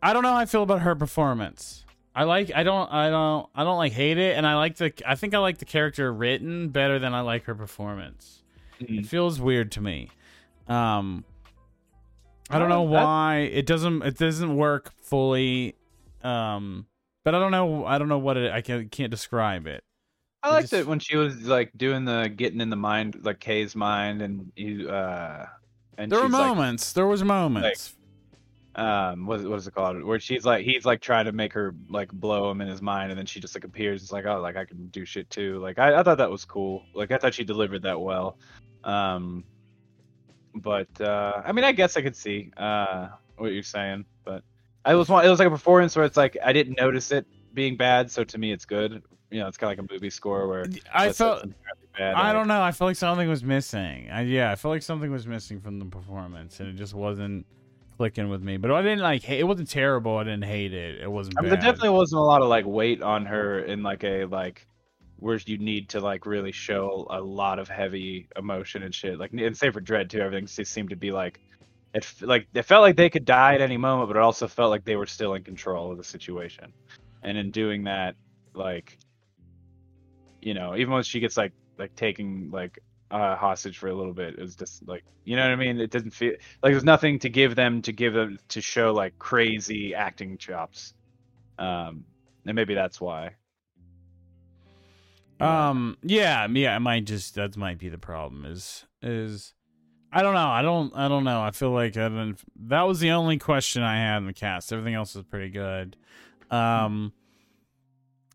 I 0.00 0.12
don't 0.12 0.22
know 0.22 0.30
how 0.32 0.38
I 0.38 0.46
feel 0.46 0.62
about 0.62 0.82
her 0.82 0.94
performance. 0.94 1.84
I 2.14 2.22
like 2.22 2.52
I 2.54 2.62
don't 2.62 2.88
I 2.92 3.10
don't 3.10 3.48
I 3.52 3.64
don't 3.64 3.78
like 3.78 3.90
hate 3.94 4.16
it 4.16 4.36
and 4.36 4.46
I 4.46 4.54
like 4.54 4.76
the 4.76 4.92
I 5.04 5.16
think 5.16 5.34
I 5.34 5.38
like 5.38 5.58
the 5.58 5.64
character 5.64 6.12
written 6.12 6.68
better 6.68 7.00
than 7.00 7.14
I 7.14 7.22
like 7.22 7.46
her 7.46 7.54
performance. 7.56 8.44
It 8.78 8.90
Mhm. 8.90 9.06
feels 9.06 9.40
weird 9.40 9.72
to 9.72 9.80
me. 9.80 10.08
Um 10.68 11.24
I 12.48 12.60
don't 12.60 12.70
Uh, 12.70 12.76
know 12.76 12.82
why 12.82 13.38
it 13.52 13.66
doesn't 13.66 14.02
it 14.02 14.18
doesn't 14.18 14.54
work 14.56 14.92
fully 15.02 15.74
um 16.22 16.86
but 17.24 17.34
I 17.34 17.38
don't 17.38 17.50
know 17.52 17.84
I 17.84 17.98
don't 17.98 18.08
know 18.08 18.18
what 18.18 18.36
it 18.36 18.52
I 18.52 18.60
can, 18.60 18.88
can't 18.88 19.10
describe 19.10 19.66
it. 19.66 19.82
I 20.42 20.50
liked 20.50 20.62
just- 20.70 20.72
it 20.72 20.86
when 20.86 20.98
she 20.98 21.16
was 21.16 21.42
like 21.42 21.70
doing 21.76 22.04
the 22.04 22.28
getting 22.34 22.60
in 22.60 22.68
the 22.70 22.76
mind, 22.76 23.20
like 23.24 23.38
Kay's 23.40 23.76
mind, 23.76 24.22
and 24.22 24.50
you 24.56 24.88
uh, 24.90 25.46
and 25.98 26.10
There 26.10 26.18
were 26.18 26.26
she's 26.26 26.32
like, 26.32 26.46
moments. 26.48 26.92
there 26.94 27.06
was 27.06 27.22
moments. 27.22 27.94
um 28.74 29.26
what, 29.26 29.42
what 29.44 29.58
is 29.58 29.66
it 29.66 29.74
called 29.74 30.02
where 30.02 30.18
she's 30.18 30.44
like 30.46 30.64
he's 30.64 30.86
like 30.86 31.00
trying 31.02 31.26
to 31.26 31.32
make 31.32 31.52
her 31.52 31.74
like 31.90 32.10
blow 32.10 32.50
him 32.50 32.62
in 32.62 32.68
his 32.68 32.80
mind 32.80 33.10
and 33.12 33.18
then 33.18 33.26
she 33.26 33.38
just 33.38 33.54
like 33.54 33.64
appears 33.64 34.02
it's 34.02 34.12
like 34.12 34.24
oh 34.24 34.40
like 34.40 34.56
i 34.56 34.64
can 34.64 34.86
do 34.86 35.04
shit 35.04 35.28
too 35.28 35.58
like 35.58 35.78
i, 35.78 35.94
I 36.00 36.02
thought 36.02 36.16
that 36.16 36.30
was 36.30 36.46
cool 36.46 36.82
like 36.94 37.10
i 37.10 37.18
thought 37.18 37.34
she 37.34 37.44
delivered 37.44 37.82
that 37.82 38.00
well 38.00 38.38
um 38.84 39.44
but 40.54 40.88
uh 41.02 41.42
i 41.44 41.52
mean 41.52 41.66
i 41.66 41.72
guess 41.72 41.98
i 41.98 42.00
could 42.02 42.16
see 42.16 42.50
uh 42.56 43.08
what 43.36 43.52
you're 43.52 43.62
saying 43.62 44.06
i 44.84 44.94
was 44.94 45.08
one 45.08 45.24
it 45.24 45.28
was 45.28 45.38
like 45.38 45.48
a 45.48 45.50
performance 45.50 45.94
where 45.96 46.04
it's 46.04 46.16
like 46.16 46.36
i 46.44 46.52
didn't 46.52 46.78
notice 46.78 47.10
it 47.12 47.26
being 47.54 47.76
bad 47.76 48.10
so 48.10 48.24
to 48.24 48.38
me 48.38 48.52
it's 48.52 48.64
good 48.64 49.02
you 49.32 49.40
know 49.40 49.48
it's 49.48 49.56
kind 49.56 49.72
of 49.72 49.78
like 49.78 49.90
a 49.90 49.94
movie 49.94 50.10
score 50.10 50.46
where 50.46 50.66
I 50.94 51.10
felt 51.10 51.44
bad, 51.96 52.14
I 52.14 52.24
like- 52.24 52.32
don't 52.34 52.48
know. 52.48 52.62
I 52.62 52.72
felt 52.72 52.90
like 52.90 52.96
something 52.96 53.28
was 53.28 53.42
missing. 53.42 54.10
I, 54.10 54.22
yeah, 54.22 54.52
I 54.52 54.56
felt 54.56 54.72
like 54.72 54.82
something 54.82 55.10
was 55.10 55.26
missing 55.26 55.60
from 55.60 55.78
the 55.78 55.86
performance, 55.86 56.60
and 56.60 56.68
it 56.68 56.76
just 56.76 56.94
wasn't 56.94 57.46
clicking 57.96 58.28
with 58.28 58.42
me. 58.42 58.58
But 58.58 58.70
I 58.70 58.82
didn't 58.82 59.00
like. 59.00 59.22
Hate, 59.22 59.40
it 59.40 59.44
wasn't 59.44 59.70
terrible. 59.70 60.18
I 60.18 60.24
didn't 60.24 60.44
hate 60.44 60.74
it. 60.74 61.00
It 61.00 61.10
wasn't. 61.10 61.38
I 61.38 61.42
mean, 61.42 61.50
bad. 61.50 61.62
there 61.62 61.72
definitely 61.72 61.96
wasn't 61.96 62.20
a 62.20 62.24
lot 62.24 62.42
of 62.42 62.48
like 62.48 62.66
weight 62.66 63.02
on 63.02 63.24
her 63.26 63.60
in 63.60 63.82
like 63.82 64.04
a 64.04 64.26
like 64.26 64.66
where 65.18 65.38
you 65.46 65.56
need 65.56 65.88
to 65.90 66.00
like 66.00 66.26
really 66.26 66.52
show 66.52 67.06
a 67.10 67.20
lot 67.20 67.58
of 67.58 67.68
heavy 67.68 68.28
emotion 68.36 68.82
and 68.82 68.94
shit. 68.94 69.18
Like 69.18 69.32
and 69.32 69.56
same 69.56 69.72
for 69.72 69.80
Dredd 69.80 70.10
too. 70.10 70.20
Everything 70.20 70.46
just 70.46 70.72
seemed 70.72 70.90
to 70.90 70.96
be 70.96 71.10
like 71.10 71.40
it 71.94 72.06
like 72.22 72.46
it 72.54 72.62
felt 72.62 72.82
like 72.82 72.96
they 72.96 73.10
could 73.10 73.24
die 73.24 73.54
at 73.54 73.60
any 73.60 73.76
moment, 73.76 74.08
but 74.08 74.16
it 74.16 74.22
also 74.22 74.48
felt 74.48 74.70
like 74.70 74.84
they 74.84 74.96
were 74.96 75.06
still 75.06 75.34
in 75.34 75.44
control 75.44 75.90
of 75.90 75.98
the 75.98 76.04
situation. 76.04 76.72
And 77.22 77.36
in 77.36 77.50
doing 77.50 77.84
that, 77.84 78.16
like 78.54 78.98
you 80.40 80.54
know, 80.54 80.74
even 80.74 80.92
when 80.92 81.02
she 81.02 81.20
gets 81.20 81.36
like 81.36 81.52
like 81.78 81.94
taking 81.94 82.50
like 82.50 82.78
uh 83.10 83.36
hostage 83.36 83.78
for 83.78 83.88
a 83.88 83.94
little 83.94 84.14
bit, 84.14 84.34
it 84.34 84.40
was 84.40 84.56
just 84.56 84.86
like 84.88 85.04
you 85.24 85.36
know 85.36 85.42
what 85.42 85.52
I 85.52 85.56
mean. 85.56 85.80
It 85.80 85.90
doesn't 85.90 86.12
feel 86.12 86.32
like 86.62 86.72
there's 86.72 86.84
nothing 86.84 87.18
to 87.20 87.28
give 87.28 87.54
them 87.54 87.82
to 87.82 87.92
give 87.92 88.14
them 88.14 88.38
to 88.48 88.60
show 88.60 88.92
like 88.92 89.18
crazy 89.18 89.94
acting 89.94 90.38
chops. 90.38 90.94
Um, 91.58 92.04
and 92.46 92.56
maybe 92.56 92.74
that's 92.74 93.00
why. 93.00 93.36
Um. 95.40 95.98
Yeah. 96.02 96.46
Yeah. 96.50 96.76
It 96.76 96.80
might 96.80 97.04
just 97.04 97.34
that 97.34 97.56
might 97.56 97.78
be 97.78 97.88
the 97.88 97.98
problem. 97.98 98.44
Is 98.44 98.86
is 99.02 99.54
I 100.12 100.22
don't 100.22 100.34
know. 100.34 100.48
I 100.48 100.62
don't. 100.62 100.92
I 100.94 101.08
don't 101.08 101.24
know. 101.24 101.40
I 101.42 101.50
feel 101.52 101.70
like 101.70 101.96
I 101.96 102.08
didn't. 102.08 102.38
That 102.66 102.82
was 102.82 103.00
the 103.00 103.12
only 103.12 103.38
question 103.38 103.82
I 103.82 103.96
had 103.96 104.18
in 104.18 104.26
the 104.26 104.32
cast. 104.34 104.72
Everything 104.72 104.94
else 104.94 105.14
was 105.14 105.24
pretty 105.24 105.48
good. 105.50 105.96
Um. 106.50 107.12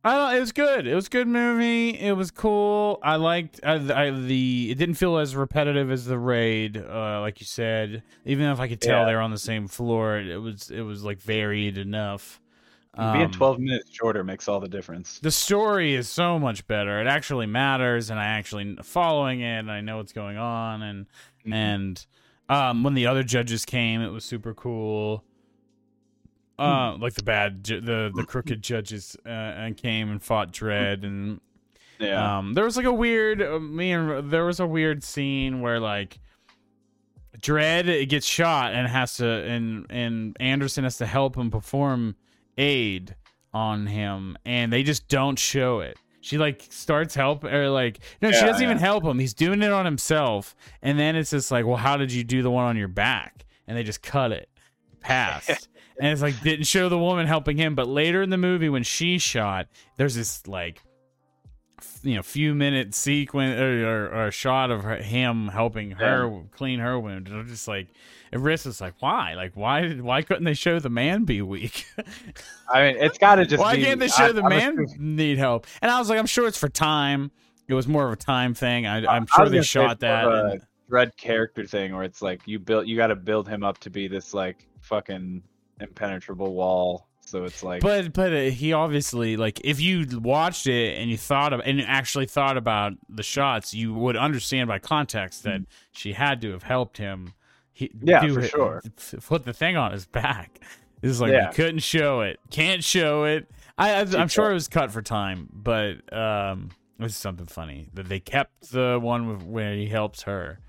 I 0.04 0.14
don't, 0.16 0.36
it 0.38 0.40
was 0.40 0.52
good. 0.54 0.88
It 0.88 0.96
was 0.96 1.08
a 1.08 1.10
good 1.10 1.28
movie. 1.28 1.90
It 1.90 2.14
was 2.16 2.32
cool. 2.32 2.98
I 3.04 3.18
liked 3.18 3.60
I, 3.64 3.74
I, 4.06 4.10
the. 4.12 4.70
It 4.72 4.76
didn't 4.78 4.96
feel 4.96 5.18
as 5.18 5.36
repetitive 5.36 5.92
as 5.92 6.06
the 6.06 6.18
raid, 6.18 6.78
uh, 6.78 7.20
like 7.20 7.42
you 7.42 7.46
said. 7.46 8.04
Even 8.24 8.46
if 8.46 8.60
I 8.60 8.70
could 8.70 8.80
tell 8.80 9.00
Yeah. 9.02 9.06
they 9.06 9.16
were 9.16 9.22
on 9.22 9.32
the 9.32 9.38
same 9.38 9.68
floor, 9.68 10.18
it 10.18 10.38
was 10.38 10.70
it 10.72 10.82
was 10.82 11.04
like 11.04 11.20
varied 11.20 11.78
enough. 11.78 12.40
Being 12.96 13.26
Um, 13.26 13.32
12 13.32 13.60
minutes 13.60 13.92
shorter 13.92 14.24
makes 14.24 14.48
all 14.48 14.60
the 14.60 14.68
difference. 14.70 15.20
the 15.20 15.30
story 15.30 15.94
is 15.94 16.10
so 16.10 16.40
much 16.40 16.66
better. 16.68 17.00
It 17.02 17.06
actually 17.08 17.46
matters, 17.46 18.10
and 18.10 18.20
I 18.20 18.26
actually 18.26 18.78
following 18.82 19.42
it, 19.42 19.60
and 19.60 19.72
I 19.72 19.82
know 19.82 19.98
what's 19.98 20.14
going 20.14 20.38
on, 20.38 20.82
and 20.82 21.06
Mhm. 21.48 21.54
and 21.54 22.06
um, 22.50 22.84
when 22.84 22.94
the 22.94 23.08
other 23.08 23.24
judges 23.24 23.66
came, 23.66 24.02
it 24.02 24.10
was 24.10 24.24
super 24.24 24.54
cool. 24.54 25.24
Uh, 26.60 26.98
like 27.00 27.14
the 27.14 27.24
bad, 27.24 27.64
the 27.64 28.12
the 28.16 28.26
crooked 28.28 28.64
judges, 28.64 29.16
uh, 29.26 29.30
and 29.30 29.78
came 29.78 30.10
and 30.10 30.24
fought 30.24 30.52
Dredd, 30.52 31.04
and 31.04 31.40
yeah. 32.00 32.38
um, 32.40 32.56
there 32.56 32.64
was 32.64 32.76
like 32.76 32.88
a 32.88 32.94
weird, 32.94 33.44
uh, 33.44 33.60
me 33.60 33.92
and 33.92 34.32
there 34.32 34.44
was 34.44 34.60
a 34.60 34.66
weird 34.66 35.04
scene 35.04 35.62
where 35.62 35.80
like 35.80 36.20
Dredd 37.40 38.10
gets 38.10 38.26
shot 38.26 38.74
and 38.74 38.88
has 38.88 39.18
to, 39.18 39.26
and 39.28 39.86
and 39.92 40.36
Anderson 40.40 40.84
has 40.84 40.98
to 40.98 41.06
help 41.06 41.38
him 41.38 41.52
perform 41.52 42.16
aid 42.58 43.16
on 43.54 43.86
him, 43.86 44.36
and 44.44 44.74
they 44.74 44.82
just 44.82 45.08
don't 45.10 45.38
show 45.38 45.80
it. 45.82 45.98
She 46.22 46.38
like 46.38 46.66
starts 46.70 47.16
help 47.16 47.44
or 47.44 47.70
like 47.70 48.00
no, 48.22 48.32
she 48.32 48.42
doesn't 48.42 48.64
even 48.64 48.78
help 48.78 49.04
him. 49.04 49.20
He's 49.20 49.34
doing 49.34 49.62
it 49.62 49.72
on 49.72 49.86
himself, 49.86 50.56
and 50.82 51.00
then 51.00 51.16
it's 51.16 51.30
just 51.30 51.52
like, 51.52 51.66
well, 51.66 51.78
how 51.78 51.98
did 51.98 52.12
you 52.12 52.24
do 52.24 52.42
the 52.42 52.52
one 52.52 52.66
on 52.66 52.78
your 52.78 52.88
back? 52.88 53.46
And 53.68 53.78
they 53.78 53.84
just 53.84 54.02
cut 54.02 54.32
it 54.32 54.50
past. 55.00 55.70
and 56.00 56.12
it's 56.12 56.22
like 56.22 56.40
didn't 56.42 56.66
show 56.66 56.90
the 56.90 56.98
woman 56.98 57.28
helping 57.28 57.58
him, 57.58 57.76
but 57.76 57.88
later 57.88 58.22
in 58.22 58.30
the 58.30 58.38
movie 58.38 58.70
when 58.70 58.84
she's 58.84 59.22
shot, 59.22 59.68
there's 59.98 60.16
this 60.16 60.48
like 60.48 60.82
you 62.08 62.16
know 62.16 62.24
few 62.24 62.56
minute 62.56 62.94
sequence 62.96 63.60
or, 63.60 63.86
or, 63.88 64.06
or 64.08 64.28
a 64.28 64.32
shot 64.32 64.72
of 64.72 64.84
her, 64.84 64.98
him 64.98 65.48
helping 65.50 65.92
her 65.92 66.42
clean 66.56 66.80
her 66.80 67.00
wound. 67.00 67.28
And 67.28 67.38
I'm 67.38 67.48
just 67.48 67.68
like, 67.68 67.88
and 68.32 68.42
Riss 68.42 68.66
is 68.66 68.82
like, 68.82 68.94
why? 69.00 69.34
Like, 69.36 69.54
why 69.56 69.82
did 69.82 70.02
why 70.02 70.22
couldn't 70.22 70.44
they 70.44 70.54
show 70.54 70.80
the 70.80 70.90
man 70.90 71.24
be 71.26 71.42
weak? 71.42 71.86
I 72.74 72.82
mean, 72.84 72.98
it's 72.98 73.18
got 73.18 73.36
to 73.36 73.46
just. 73.46 73.62
why 73.62 73.76
be, 73.76 73.84
can't 73.84 74.00
they 74.00 74.08
show 74.08 74.26
I- 74.26 74.32
the 74.32 74.44
I'm 74.44 74.50
man 74.50 74.80
assuming- 74.80 75.16
need 75.16 75.38
help? 75.38 75.68
And 75.82 75.92
I 75.92 76.00
was 76.00 76.10
like, 76.10 76.20
I'm 76.20 76.26
sure 76.26 76.48
it's 76.48 76.58
for 76.58 76.70
time. 76.70 77.32
It 77.68 77.74
was 77.74 77.88
more 77.88 78.06
of 78.08 78.14
a 78.14 78.16
time 78.16 78.54
thing. 78.54 78.86
I, 78.88 79.06
I'm 79.06 79.28
I 79.34 79.36
sure 79.36 79.50
they 79.50 79.62
shot 79.62 80.00
that. 80.02 80.26
and- 80.28 80.62
Dredd 80.90 81.18
character 81.18 81.66
thing 81.66 81.94
where 81.94 82.04
it's 82.06 82.22
like 82.22 82.42
you 82.46 82.60
build, 82.60 82.88
you 82.88 82.96
got 82.96 83.08
to 83.08 83.16
build 83.18 83.46
him 83.50 83.62
up 83.62 83.78
to 83.80 83.90
be 83.90 84.08
this 84.08 84.34
like 84.34 84.66
fucking 84.80 85.44
impenetrable 85.82 86.54
wall. 86.54 87.07
So 87.28 87.44
it's 87.44 87.62
like, 87.62 87.82
But 87.82 88.14
but 88.14 88.32
uh, 88.32 88.42
he 88.44 88.72
obviously 88.72 89.36
like 89.36 89.60
if 89.66 89.82
you 89.82 90.06
watched 90.20 90.66
it 90.66 90.98
and 90.98 91.12
you 91.12 91.18
thought 91.18 91.52
of 91.52 91.60
and 91.66 91.82
actually 91.82 92.26
thought 92.26 92.56
about 92.56 92.94
the 93.10 93.22
shots, 93.24 93.74
you 93.74 93.94
would 93.94 94.16
understand 94.16 94.70
by 94.70 94.80
context 94.80 95.44
that 95.44 95.62
she 95.92 96.14
had 96.14 96.40
to 96.42 96.52
have 96.54 96.64
helped 96.64 96.98
him. 96.98 97.34
He, 97.74 97.92
Yeah, 98.02 98.22
do 98.26 98.34
for 98.34 98.42
sure. 98.44 98.82
Put 99.26 99.44
the 99.44 99.52
thing 99.52 99.76
on 99.76 99.92
his 99.92 100.06
back. 100.06 100.62
It's 101.02 101.20
like 101.20 101.34
Yeah. 101.34 101.50
you 101.50 101.54
couldn't 101.54 101.84
show 101.84 102.22
it, 102.22 102.40
can't 102.50 102.84
show 102.84 103.26
it. 103.26 103.48
I, 103.78 103.92
I 103.92 104.00
I'm 104.00 104.30
sure 104.30 104.50
it 104.50 104.54
was 104.56 104.68
cut 104.70 104.90
for 104.90 105.02
time, 105.02 105.50
but 105.52 106.12
um, 106.12 106.72
it 106.98 107.04
was 107.04 107.16
something 107.16 107.46
funny 107.46 107.90
that 107.94 108.10
they 108.10 108.20
kept 108.22 108.72
the 108.72 109.00
one 109.02 109.52
where 109.52 109.76
he 109.76 109.88
helps 109.88 110.24
her, 110.24 110.60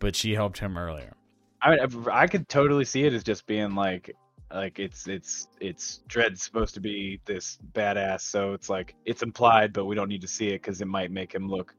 but 0.00 0.14
she 0.14 0.34
helped 0.34 0.58
him 0.58 0.76
earlier. 0.76 1.14
I 1.62 1.76
mean, 1.76 2.06
I 2.12 2.26
could 2.26 2.48
totally 2.48 2.84
see 2.84 3.04
it 3.04 3.12
as 3.14 3.22
just 3.24 3.46
being 3.46 3.74
like, 3.74 4.14
like 4.52 4.78
it's 4.78 5.06
it's 5.06 5.48
it's 5.60 6.00
Dredd's 6.08 6.42
supposed 6.42 6.74
to 6.74 6.80
be 6.80 7.20
this 7.24 7.58
badass, 7.72 8.22
so 8.22 8.54
it's 8.54 8.68
like 8.68 8.94
it's 9.04 9.22
implied, 9.22 9.72
but 9.72 9.84
we 9.84 9.94
don't 9.94 10.08
need 10.08 10.22
to 10.22 10.28
see 10.28 10.48
it 10.48 10.62
because 10.62 10.80
it 10.80 10.88
might 10.88 11.10
make 11.10 11.34
him 11.34 11.48
look 11.48 11.74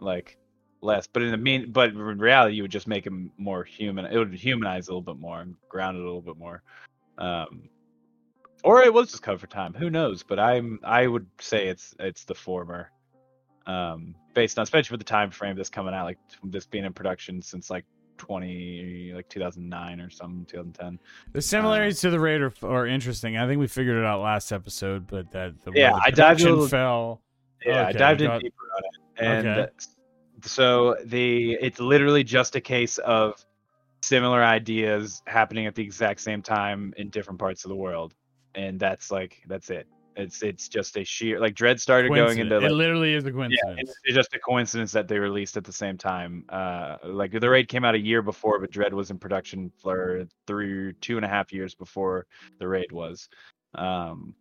like 0.00 0.36
less. 0.82 1.06
But 1.06 1.22
in 1.22 1.30
the 1.30 1.38
mean, 1.38 1.72
but 1.72 1.90
in 1.90 1.96
reality, 1.96 2.56
you 2.56 2.62
would 2.62 2.70
just 2.70 2.86
make 2.86 3.06
him 3.06 3.32
more 3.38 3.64
human. 3.64 4.06
It 4.06 4.18
would 4.18 4.34
humanize 4.34 4.88
a 4.88 4.90
little 4.90 5.02
bit 5.02 5.18
more 5.18 5.40
and 5.40 5.54
ground 5.68 5.96
it 5.96 6.02
a 6.02 6.04
little 6.04 6.20
bit 6.20 6.36
more. 6.36 6.62
Um, 7.18 7.68
or 8.64 8.82
it 8.82 8.92
was 8.92 9.10
just 9.10 9.22
cover 9.22 9.46
time. 9.46 9.72
Who 9.74 9.88
knows? 9.88 10.22
But 10.22 10.38
I'm 10.38 10.78
I 10.84 11.06
would 11.06 11.26
say 11.40 11.68
it's 11.68 11.94
it's 11.98 12.24
the 12.24 12.34
former. 12.34 12.90
Um, 13.66 14.14
based 14.34 14.58
on 14.58 14.62
especially 14.62 14.94
with 14.94 15.00
the 15.00 15.10
time 15.10 15.30
frame 15.30 15.56
that's 15.56 15.70
coming 15.70 15.94
out, 15.94 16.04
like 16.04 16.18
this 16.44 16.66
being 16.66 16.84
in 16.84 16.92
production 16.92 17.40
since 17.40 17.70
like 17.70 17.84
20 18.20 19.12
like 19.14 19.28
2009 19.30 20.00
or 20.00 20.10
something 20.10 20.44
2010 20.44 20.98
The 21.32 21.40
similarities 21.40 22.04
um, 22.04 22.08
to 22.08 22.10
the 22.12 22.20
raid 22.20 22.42
are, 22.42 22.52
are 22.62 22.86
interesting. 22.86 23.38
I 23.38 23.46
think 23.46 23.58
we 23.60 23.66
figured 23.66 23.96
it 23.96 24.04
out 24.04 24.20
last 24.20 24.52
episode, 24.52 25.06
but 25.06 25.30
that 25.32 25.58
the, 25.62 25.72
Yeah, 25.74 25.92
the 25.92 26.02
I 26.04 26.10
dived 26.10 26.42
a 26.42 26.50
little- 26.50 26.68
fell. 26.68 27.22
yeah 27.64 27.86
i 27.86 27.88
Okay, 27.90 27.98
dived 27.98 28.20
in 28.20 28.26
got- 28.28 28.40
deeper 28.42 28.64
on 28.76 28.82
it 28.84 29.24
and 29.26 29.48
Okay. 29.48 29.68
so 30.42 30.96
the 31.06 31.54
it's 31.54 31.80
literally 31.80 32.22
just 32.24 32.56
a 32.56 32.60
case 32.60 32.98
of 32.98 33.42
similar 34.02 34.42
ideas 34.44 35.22
happening 35.26 35.66
at 35.66 35.74
the 35.74 35.82
exact 35.82 36.20
same 36.20 36.42
time 36.42 36.92
in 36.98 37.08
different 37.10 37.38
parts 37.38 37.64
of 37.64 37.68
the 37.70 37.76
world 37.76 38.14
and 38.54 38.78
that's 38.80 39.10
like 39.10 39.42
that's 39.46 39.70
it 39.70 39.86
it's 40.20 40.42
it's 40.42 40.68
just 40.68 40.96
a 40.96 41.04
sheer 41.04 41.40
like 41.40 41.54
Dredd 41.54 41.80
started 41.80 42.08
going 42.08 42.38
into 42.38 42.56
it 42.56 42.72
literally 42.72 43.14
is 43.14 43.24
a 43.24 43.28
yeah, 43.28 43.32
coincidence. 43.32 43.80
it's 43.80 43.94
it's 44.04 44.14
just 44.14 44.34
a 44.34 44.38
coincidence 44.38 44.92
that 44.92 45.08
they 45.08 45.18
released 45.18 45.56
at 45.56 45.64
the 45.64 45.72
same 45.72 45.96
time. 45.96 46.44
Uh, 46.48 46.96
like 47.04 47.32
the 47.32 47.48
raid 47.48 47.68
came 47.68 47.84
out 47.84 47.94
a 47.94 47.98
year 47.98 48.22
before, 48.22 48.58
but 48.58 48.70
Dredd 48.70 48.92
was 48.92 49.10
in 49.10 49.18
production 49.18 49.72
for 49.82 50.26
three, 50.46 50.94
two 51.00 51.16
and 51.16 51.24
a 51.24 51.28
half 51.28 51.52
years 51.52 51.74
before 51.74 52.26
the 52.58 52.68
raid 52.68 52.92
was. 52.92 53.28
Um, 53.74 54.34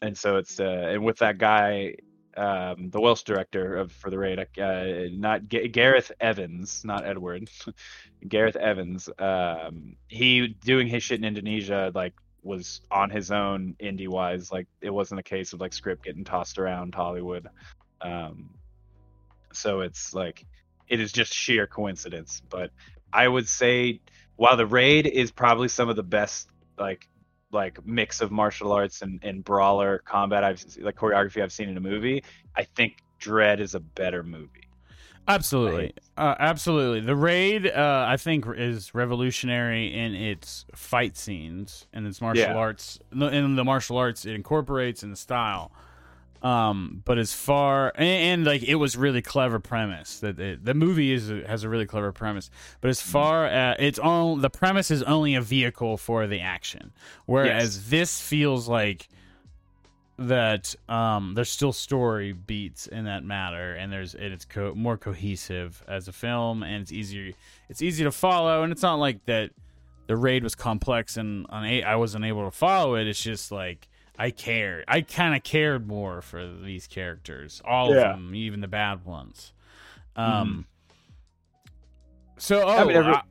and 0.00 0.16
so 0.16 0.36
it's 0.36 0.60
uh, 0.60 0.88
and 0.90 1.04
with 1.04 1.18
that 1.18 1.38
guy, 1.38 1.94
um, 2.36 2.90
the 2.90 3.00
Welsh 3.00 3.22
director 3.22 3.76
of 3.76 3.92
for 3.92 4.10
the 4.10 4.18
raid, 4.18 4.38
uh, 4.38 5.08
not 5.12 5.48
G- 5.48 5.68
Gareth 5.68 6.10
Evans, 6.20 6.84
not 6.84 7.04
Edward, 7.04 7.50
Gareth 8.28 8.56
Evans. 8.56 9.08
Um, 9.18 9.96
he 10.08 10.48
doing 10.48 10.88
his 10.88 11.02
shit 11.02 11.18
in 11.18 11.24
Indonesia, 11.24 11.92
like 11.94 12.14
was 12.42 12.80
on 12.90 13.10
his 13.10 13.30
own 13.30 13.76
indie 13.80 14.08
wise. 14.08 14.50
Like 14.50 14.66
it 14.80 14.90
wasn't 14.90 15.20
a 15.20 15.22
case 15.22 15.52
of 15.52 15.60
like 15.60 15.72
script 15.72 16.04
getting 16.04 16.24
tossed 16.24 16.58
around 16.58 16.94
Hollywood. 16.94 17.48
Um, 18.00 18.50
so 19.52 19.80
it's 19.80 20.14
like 20.14 20.44
it 20.88 21.00
is 21.00 21.12
just 21.12 21.32
sheer 21.32 21.66
coincidence. 21.66 22.42
But 22.48 22.70
I 23.12 23.28
would 23.28 23.48
say 23.48 24.00
while 24.36 24.56
the 24.56 24.66
raid 24.66 25.06
is 25.06 25.30
probably 25.30 25.68
some 25.68 25.88
of 25.88 25.96
the 25.96 26.02
best 26.02 26.48
like 26.78 27.08
like 27.52 27.84
mix 27.86 28.20
of 28.22 28.30
martial 28.30 28.72
arts 28.72 29.02
and, 29.02 29.20
and 29.22 29.44
brawler 29.44 29.98
combat 29.98 30.42
I've 30.42 30.64
like 30.80 30.96
choreography 30.96 31.42
I've 31.42 31.52
seen 31.52 31.68
in 31.68 31.76
a 31.76 31.80
movie, 31.80 32.24
I 32.56 32.64
think 32.64 32.98
Dredd 33.20 33.60
is 33.60 33.74
a 33.74 33.80
better 33.80 34.22
movie. 34.22 34.68
Absolutely, 35.28 35.92
uh, 36.16 36.34
absolutely. 36.38 37.00
The 37.00 37.14
raid, 37.14 37.66
uh, 37.66 38.06
I 38.08 38.16
think, 38.16 38.44
is 38.56 38.94
revolutionary 38.94 39.86
in 39.94 40.14
its 40.14 40.64
fight 40.74 41.16
scenes 41.16 41.86
and 41.92 42.06
its 42.06 42.20
martial 42.20 42.44
Yeah. 42.44 42.56
arts. 42.56 42.98
In 43.12 43.54
the 43.56 43.64
martial 43.64 43.96
arts, 43.96 44.24
it 44.24 44.34
incorporates 44.34 45.02
in 45.02 45.10
the 45.10 45.16
style. 45.16 45.70
Um, 46.42 47.02
but 47.04 47.18
as 47.18 47.32
far 47.32 47.92
and, 47.94 48.04
and 48.04 48.44
like 48.44 48.64
it 48.64 48.74
was 48.74 48.96
really 48.96 49.22
clever 49.22 49.60
premise 49.60 50.18
that 50.18 50.40
it, 50.40 50.64
the 50.64 50.74
movie 50.74 51.12
is 51.12 51.28
has 51.46 51.62
a 51.62 51.68
really 51.68 51.86
clever 51.86 52.10
premise. 52.10 52.50
But 52.80 52.88
as 52.88 53.00
far 53.00 53.46
as 53.46 53.76
it's 53.78 53.98
all 54.00 54.34
the 54.34 54.50
premise 54.50 54.90
is 54.90 55.04
only 55.04 55.36
a 55.36 55.40
vehicle 55.40 55.96
for 55.98 56.26
the 56.26 56.40
action, 56.40 56.92
whereas 57.26 57.90
this 57.90 58.20
feels 58.20 58.66
like 58.68 59.08
that 60.18 60.74
um 60.88 61.32
there's 61.34 61.50
still 61.50 61.72
story 61.72 62.32
beats 62.32 62.86
in 62.86 63.06
that 63.06 63.24
matter 63.24 63.74
and 63.74 63.90
there's 63.92 64.14
and 64.14 64.32
it's 64.32 64.44
co- 64.44 64.74
more 64.74 64.96
cohesive 64.98 65.82
as 65.88 66.06
a 66.06 66.12
film 66.12 66.62
and 66.62 66.82
it's 66.82 66.92
easier 66.92 67.32
it's 67.70 67.80
easy 67.82 68.04
to 68.04 68.12
follow 68.12 68.62
and 68.62 68.70
it's 68.72 68.82
not 68.82 68.96
like 68.96 69.24
that 69.24 69.50
the 70.08 70.16
raid 70.16 70.42
was 70.42 70.54
complex 70.54 71.16
and 71.16 71.46
on 71.48 71.64
eight 71.64 71.82
I 71.82 71.96
wasn't 71.96 72.24
able 72.26 72.44
to 72.44 72.50
follow 72.50 72.96
it. 72.96 73.06
It's 73.06 73.22
just 73.22 73.50
like 73.50 73.88
I 74.18 74.30
cared 74.30 74.84
I 74.86 75.00
kind 75.00 75.34
of 75.34 75.42
cared 75.42 75.88
more 75.88 76.20
for 76.20 76.46
these 76.46 76.86
characters 76.86 77.62
all 77.64 77.94
Yeah. 77.94 78.10
of 78.12 78.16
them 78.16 78.34
even 78.34 78.60
the 78.60 78.68
bad 78.68 79.04
ones. 79.06 79.54
Um 80.14 80.66
so 82.36 82.62
oh 82.62 82.68
I 82.68 82.84
mean, 82.84 82.96
every- 82.96 83.14
I- 83.14 83.22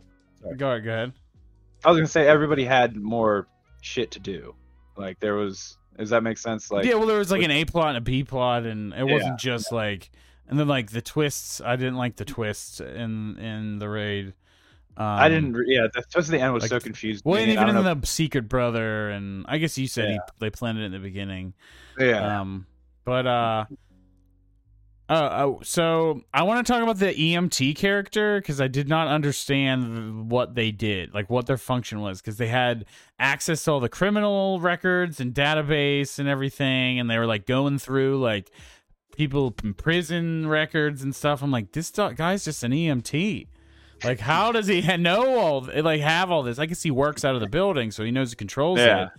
go, 0.58 0.80
go 0.80 0.92
ahead. 0.92 1.14
I 1.86 1.90
was 1.90 1.98
gonna 1.98 2.08
say 2.08 2.28
everybody 2.28 2.64
had 2.66 2.96
more 2.96 3.48
shit 3.82 4.12
to 4.12 4.20
do. 4.20 4.56
Like 4.98 5.20
there 5.20 5.36
was 5.36 5.78
does 6.02 6.10
that 6.10 6.24
make 6.24 6.38
sense? 6.38 6.72
Like 6.72 6.84
yeah, 6.86 6.96
well, 6.96 7.06
there 7.08 7.20
was 7.20 7.32
like 7.32 7.44
an 7.44 7.52
A 7.52 7.64
plot 7.64 7.90
and 7.90 7.98
a 7.98 8.02
B 8.02 8.24
plot, 8.24 8.66
and 8.66 8.92
it 8.94 8.98
Yeah. 8.98 9.04
wasn't 9.04 9.40
just 9.40 9.72
like, 9.72 10.10
and 10.48 10.60
then 10.60 10.68
like 10.68 10.90
the 10.92 11.02
twists. 11.02 11.62
I 11.62 11.76
didn't 11.76 11.96
like 11.96 12.16
the 12.18 12.26
twists 12.26 12.80
in 12.82 13.38
in 13.38 13.80
the 13.80 13.88
raid. 13.88 14.34
Um, 14.98 15.06
I 15.08 15.30
didn't 15.30 15.56
yeah, 15.68 15.88
the 15.94 16.02
towards 16.02 16.28
the 16.28 16.40
end 16.40 16.54
was 16.54 16.64
like, 16.64 16.70
so 16.70 16.80
confused. 16.80 17.24
Well, 17.24 17.40
and 17.40 17.52
even 17.52 17.70
in 17.70 17.76
know- 17.76 17.94
the 17.94 18.06
secret 18.08 18.50
brother, 18.50 19.10
and 19.10 19.46
I 19.48 19.58
guess 19.60 19.78
you 19.78 19.88
said 19.88 20.10
he, 20.10 20.20
they 20.40 20.50
planned 20.50 20.80
it 20.80 20.84
in 20.84 20.92
the 20.92 21.00
beginning. 21.00 21.54
yeah. 21.98 22.42
Um, 22.42 22.66
but 23.06 23.26
uh, 23.26 23.66
Uh, 25.12 25.14
uh, 25.14 25.54
so 25.62 26.22
I 26.34 26.44
want 26.44 26.66
to 26.66 26.72
talk 26.72 26.82
about 26.82 26.98
the 26.98 27.14
EMT 27.14 27.76
character 27.76 28.40
because 28.40 28.62
I 28.62 28.70
did 28.70 28.88
not 28.88 29.10
understand 29.10 30.32
what 30.32 30.56
they 30.56 30.72
did, 30.72 31.14
like 31.14 31.30
what 31.30 31.48
their 31.48 31.58
function 31.58 32.00
was, 32.00 32.22
because 32.22 32.38
they 32.38 32.48
had 32.48 32.86
access 33.20 33.66
to 33.66 33.72
all 33.72 33.80
the 33.82 33.90
criminal 33.90 34.62
records 34.62 35.20
and 35.20 35.34
database 35.34 36.18
and 36.18 36.30
everything, 36.30 36.98
and 36.98 37.10
they 37.10 37.18
were 37.18 37.26
like 37.26 37.46
going 37.46 37.78
through 37.78 38.22
like 38.22 38.52
people 39.14 39.54
in 39.62 39.74
prison 39.74 40.48
records 40.48 41.04
and 41.04 41.14
stuff. 41.14 41.44
I'm 41.44 41.52
like, 41.52 41.74
this 41.74 41.92
guy's 41.92 42.46
just 42.46 42.64
an 42.64 42.72
EMT. 42.72 43.48
Like, 44.06 44.22
how 44.22 44.54
does 44.54 44.68
he 44.68 44.82
know 44.98 45.38
all 45.38 45.70
like 45.84 46.00
have 46.00 46.32
all 46.32 46.42
this? 46.42 46.58
I 46.58 46.68
guess 46.68 46.84
he 46.84 46.92
works 46.92 47.26
out 47.26 47.36
of 47.36 47.42
the 47.42 47.50
building, 47.50 47.92
so 47.92 48.06
he 48.06 48.12
knows 48.12 48.30
the 48.30 48.38
controls. 48.38 48.80
Yeah. 48.80 49.08
It. 49.08 49.10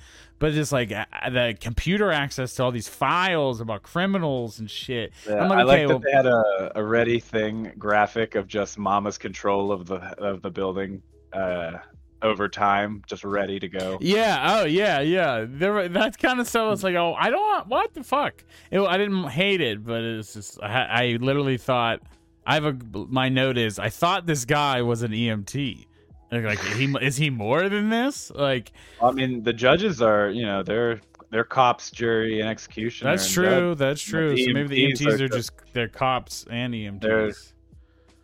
But 0.43 0.55
just 0.55 0.72
like 0.72 0.90
uh, 0.90 1.05
the 1.30 1.57
computer 1.61 2.11
access 2.11 2.55
to 2.55 2.64
all 2.64 2.72
these 2.72 2.88
files 2.88 3.61
about 3.61 3.84
criminals 3.84 4.59
and 4.59 4.68
shit. 4.68 5.12
Yeah, 5.24 5.36
I'm 5.36 5.49
like, 5.49 5.59
I 5.61 5.62
like 5.62 5.80
okay, 5.82 5.93
that 5.93 6.03
they 6.03 6.11
had 6.11 6.26
a, 6.26 6.72
a 6.74 6.82
ready 6.82 7.20
thing 7.20 7.70
graphic 7.78 8.34
of 8.34 8.49
just 8.49 8.76
Mama's 8.76 9.18
control 9.18 9.70
of 9.70 9.86
the 9.86 9.99
of 10.20 10.43
the 10.43 10.51
building 10.51 11.01
uh, 11.32 11.74
over 12.22 12.49
time, 12.49 13.05
just 13.07 13.22
ready 13.22 13.61
to 13.61 13.68
go. 13.68 13.99
Yeah. 14.01 14.57
Oh, 14.59 14.64
yeah. 14.64 14.99
Yeah. 14.99 15.47
There. 15.49 15.88
That 15.88 16.18
kind 16.18 16.40
of 16.40 16.49
stuff. 16.49 16.72
It's 16.72 16.82
like, 16.82 16.97
oh, 16.97 17.14
I 17.16 17.30
don't. 17.30 17.40
want 17.40 17.68
What 17.68 17.95
the 17.95 18.03
fuck? 18.03 18.43
It, 18.72 18.80
I 18.80 18.99
didn't 18.99 19.28
hate 19.28 19.61
it, 19.61 19.86
but 19.86 20.03
it's 20.03 20.34
just. 20.34 20.61
I, 20.61 20.82
I 20.82 21.18
literally 21.20 21.57
thought. 21.57 22.01
I 22.45 22.55
have 22.55 22.64
a. 22.64 22.76
My 22.93 23.28
note 23.28 23.59
is. 23.59 23.78
I 23.78 23.90
thought 23.90 24.26
this 24.26 24.45
guy 24.45 24.82
was 24.82 25.05
an 25.05 25.12
EMT. 25.12 25.86
Like, 26.32 26.44
like 26.44 26.60
he 26.76 26.92
is 27.02 27.16
he 27.16 27.30
more 27.30 27.68
than 27.68 27.90
this? 27.90 28.32
Like 28.34 28.72
I 29.00 29.12
mean, 29.12 29.42
the 29.42 29.52
judges 29.52 30.00
are, 30.02 30.30
you 30.30 30.44
know, 30.46 30.62
they're 30.62 31.00
they're 31.30 31.44
cops, 31.44 31.90
jury, 31.90 32.40
and 32.40 32.48
executioner. 32.48 33.10
that's 33.10 33.26
and 33.26 33.34
true. 33.34 33.74
That's 33.74 34.00
true. 34.02 34.34
the 34.34 34.44
So 34.46 34.52
maybe 34.52 34.68
the 34.68 34.92
EMTs 34.92 35.20
are 35.20 35.24
are 35.24 35.28
just 35.28 35.52
they're 35.72 35.88
cops 35.88 36.46
and 36.50 36.74
EMTs. 36.74 37.00
They're- 37.00 37.32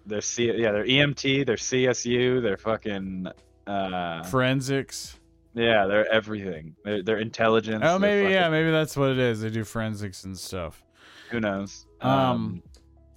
They're 0.06 0.22
C, 0.22 0.46
yeah, 0.56 0.72
they're 0.72 0.86
EMT, 0.86 1.44
they're 1.44 1.56
CSU, 1.56 2.40
they're 2.40 2.56
fucking, 2.56 3.28
uh, 3.66 4.22
Forensics. 4.22 5.18
yeah, 5.52 5.84
they're 5.86 6.10
everything. 6.10 6.74
They're 6.82 7.02
they're 7.02 7.18
intelligence. 7.18 7.82
Oh, 7.86 7.98
maybe 7.98 8.32
yeah, 8.32 8.48
maybe 8.48 8.70
that's 8.70 8.96
what 8.96 9.10
it 9.10 9.18
is. 9.18 9.42
They 9.42 9.50
do 9.50 9.64
forensics 9.64 10.24
and 10.24 10.34
stuff. 10.38 10.82
Who 11.30 11.40
knows? 11.40 11.84
Um, 12.00 12.62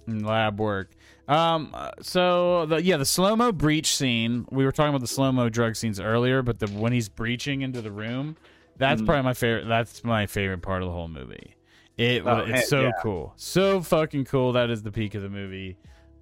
and 0.06 0.26
lab 0.26 0.60
work. 0.60 0.90
Um, 1.32 1.70
uh, 1.74 1.90
so 2.00 2.66
the 2.66 2.82
yeah, 2.82 2.96
the 2.96 3.04
slow 3.06 3.34
mo 3.36 3.52
breach 3.52 3.94
scene. 3.96 4.46
We 4.50 4.64
were 4.64 4.72
talking 4.72 4.90
about 4.90 5.00
the 5.00 5.06
slow 5.06 5.32
mo 5.32 5.48
drug 5.48 5.76
scenes 5.76 5.98
earlier, 6.00 6.42
but 6.42 6.58
the 6.58 6.66
when 6.68 6.92
he's 6.92 7.08
breaching 7.08 7.62
into 7.62 7.80
the 7.80 7.90
room, 7.90 8.36
that's 8.76 9.00
Mhm. 9.00 9.06
probably 9.06 9.22
my 9.22 9.34
favorite. 9.34 9.66
That's 9.68 10.04
my 10.04 10.26
favorite 10.26 10.62
part 10.62 10.82
of 10.82 10.88
the 10.88 10.92
whole 10.92 11.08
movie. 11.08 11.54
It 11.96 12.22
Oh, 12.26 12.38
it's 12.38 12.68
so 12.68 12.82
yeah. 12.82 12.90
cool, 13.02 13.32
so 13.36 13.80
fucking 13.82 14.24
cool. 14.24 14.52
That 14.52 14.70
is 14.70 14.82
the 14.82 14.90
peak 14.92 15.14
of 15.14 15.22
the 15.22 15.28
movie. 15.28 15.76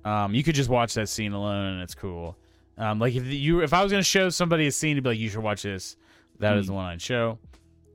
Um, 0.05 0.35
you 0.35 0.43
could 0.43 0.55
just 0.55 0.69
watch 0.71 0.95
that 0.95 1.09
scene 1.09 1.33
alone, 1.33 1.75
and 1.75 1.83
it's 1.83 1.95
cool. 1.95 2.37
Um, 2.79 2.99
like 2.99 3.15
if 3.15 3.27
you 3.27 3.61
if 3.63 3.73
I 3.73 3.83
was 3.83 3.93
gonna 3.93 4.03
show 4.03 4.29
somebody 4.31 4.67
a 4.67 4.73
scene 4.73 4.97
to 4.97 5.03
be 5.03 5.11
like, 5.11 5.19
you 5.19 5.29
should 5.29 5.43
watch 5.43 5.63
this. 5.63 5.97
That 6.39 6.57
is 6.57 6.65
Mhm. 6.65 6.69
the 6.69 6.73
one 6.75 6.85
I'd 6.87 7.03
show. 7.03 7.39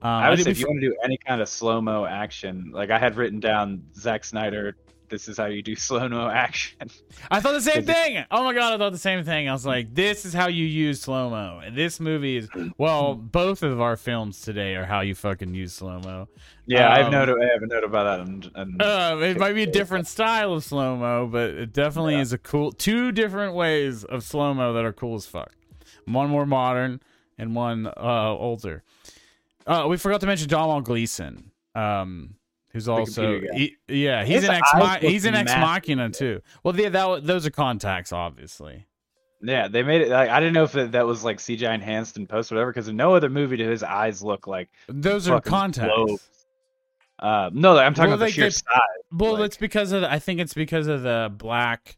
Um, 0.02 0.10
I 0.24 0.30
would 0.30 0.40
say 0.40 0.52
if 0.52 0.60
you 0.60 0.68
want 0.68 0.82
to 0.82 0.88
do 0.90 0.96
any 1.04 1.18
kind 1.18 1.42
of 1.42 1.50
slow 1.50 1.82
mo 1.82 2.06
action, 2.06 2.70
like 2.74 2.92
I 2.92 3.00
had 3.00 3.16
written 3.16 3.40
down 3.40 3.82
Zack 3.96 4.24
Snyder. 4.24 4.76
This 5.10 5.28
is 5.28 5.38
how 5.38 5.46
you 5.46 5.62
do 5.62 5.76
slow 5.76 6.08
mo 6.10 6.28
action. 6.30 6.90
I 7.32 7.40
thought 7.40 7.54
the 7.54 7.62
same 7.62 7.80
it- 7.80 7.86
thing. 7.86 8.24
Oh 8.32 8.44
my 8.44 8.54
god, 8.54 8.74
I 8.74 8.78
thought 8.78 8.92
the 8.92 8.98
same 8.98 9.24
thing. 9.24 9.48
I 9.50 9.52
was 9.54 9.66
like, 9.66 9.94
this 9.94 10.26
is 10.26 10.34
how 10.34 10.48
you 10.48 10.66
use 10.66 11.02
slow 11.02 11.30
mo. 11.30 11.62
This 11.72 12.00
movie 12.00 12.38
is 12.38 12.50
well, 12.78 13.16
both 13.16 13.64
of 13.64 13.80
our 13.82 13.96
films 13.98 14.42
today 14.42 14.76
are 14.76 14.86
how 14.86 15.02
you 15.02 15.16
fucking 15.16 15.54
use 15.54 15.74
slow 15.74 16.00
mo. 16.00 16.28
Yeah, 16.68 16.92
I 16.92 16.98
have 16.98 17.08
Um, 17.08 17.12
note. 17.14 17.30
I 17.42 17.54
have 17.54 17.62
a 17.64 17.68
note 17.68 17.84
about 17.84 18.04
that. 18.04 18.28
And, 18.28 18.52
and 18.56 18.82
Uh, 18.82 19.18
it 19.22 19.38
might 19.38 19.54
be 19.54 19.64
a 19.64 19.72
different 19.72 20.08
style 20.08 20.54
of 20.54 20.64
slow 20.64 20.96
mo, 20.96 21.28
but 21.28 21.52
it 21.52 21.74
definitely 21.74 22.16
Yeah. 22.16 22.22
is 22.22 22.34
a 22.34 22.38
cool 22.38 22.72
two 22.72 23.12
different 23.12 23.54
ways 23.56 24.04
of 24.04 24.24
slow 24.24 24.54
mo 24.54 24.74
that 24.74 24.84
are 24.86 24.94
cool 24.94 25.16
as 25.16 25.26
fuck. 25.26 25.52
One 26.06 26.30
more 26.30 26.46
modern 26.46 27.02
and 27.38 27.56
one 27.56 27.88
uh, 27.88 28.30
older. 28.32 28.84
Uh, 29.68 29.86
we 29.90 29.98
forgot 29.98 30.22
to 30.22 30.28
mention 30.28 30.48
Donald 30.48 30.86
Gleeson, 30.86 31.52
um, 31.74 32.35
who's 32.76 32.88
also 32.90 33.40
he- 33.54 33.76
yeah, 33.88 34.26
he's 34.26 34.42
His 34.42 34.50
an 34.50 34.56
ex 34.56 35.02
he's 35.02 35.26
an 35.26 35.34
ex 35.34 35.52
machina 35.54 36.10
too. 36.10 36.42
Well, 36.64 36.76
yeah, 36.78 36.90
that 36.90 37.26
those 37.26 37.46
are 37.48 37.52
contacts, 37.52 38.12
obviously. 38.12 38.86
yeah, 39.42 39.68
they 39.70 39.82
made 39.82 40.02
it. 40.02 40.10
Like, 40.10 40.30
I 40.30 40.40
didn't 40.42 40.54
know 40.54 40.64
if 40.64 40.74
that, 40.74 40.92
that 40.92 41.08
was 41.08 41.24
like 41.24 41.38
CGI 41.38 41.74
enhanced 41.74 42.18
and 42.18 42.28
post, 42.28 42.52
whatever. 42.52 42.72
Because 42.72 42.88
in 42.90 42.98
no 42.98 43.16
other 43.16 43.30
movie 43.30 43.56
do 43.58 43.70
his 43.70 43.82
eyes 43.82 44.22
look 44.22 44.46
like 44.46 44.70
Those 44.90 45.30
are 45.30 45.40
contacts. 45.40 45.94
globes. 45.96 46.30
Uh, 47.18 47.50
no, 47.54 47.78
I'm 47.78 47.94
talking 47.94 48.10
Well, 48.10 48.16
about 48.16 48.20
the 48.20 48.26
like, 48.26 48.34
sheer 48.34 48.44
they- 48.46 48.50
size. 48.52 48.64
Well, 49.12 49.34
like- 49.34 49.46
it's 49.46 49.58
because 49.58 49.94
of 49.94 50.02
the, 50.02 50.12
I 50.12 50.20
think 50.20 50.42
it's 50.42 50.54
because 50.54 50.88
of 50.88 51.02
the 51.04 51.32
black, 51.36 51.98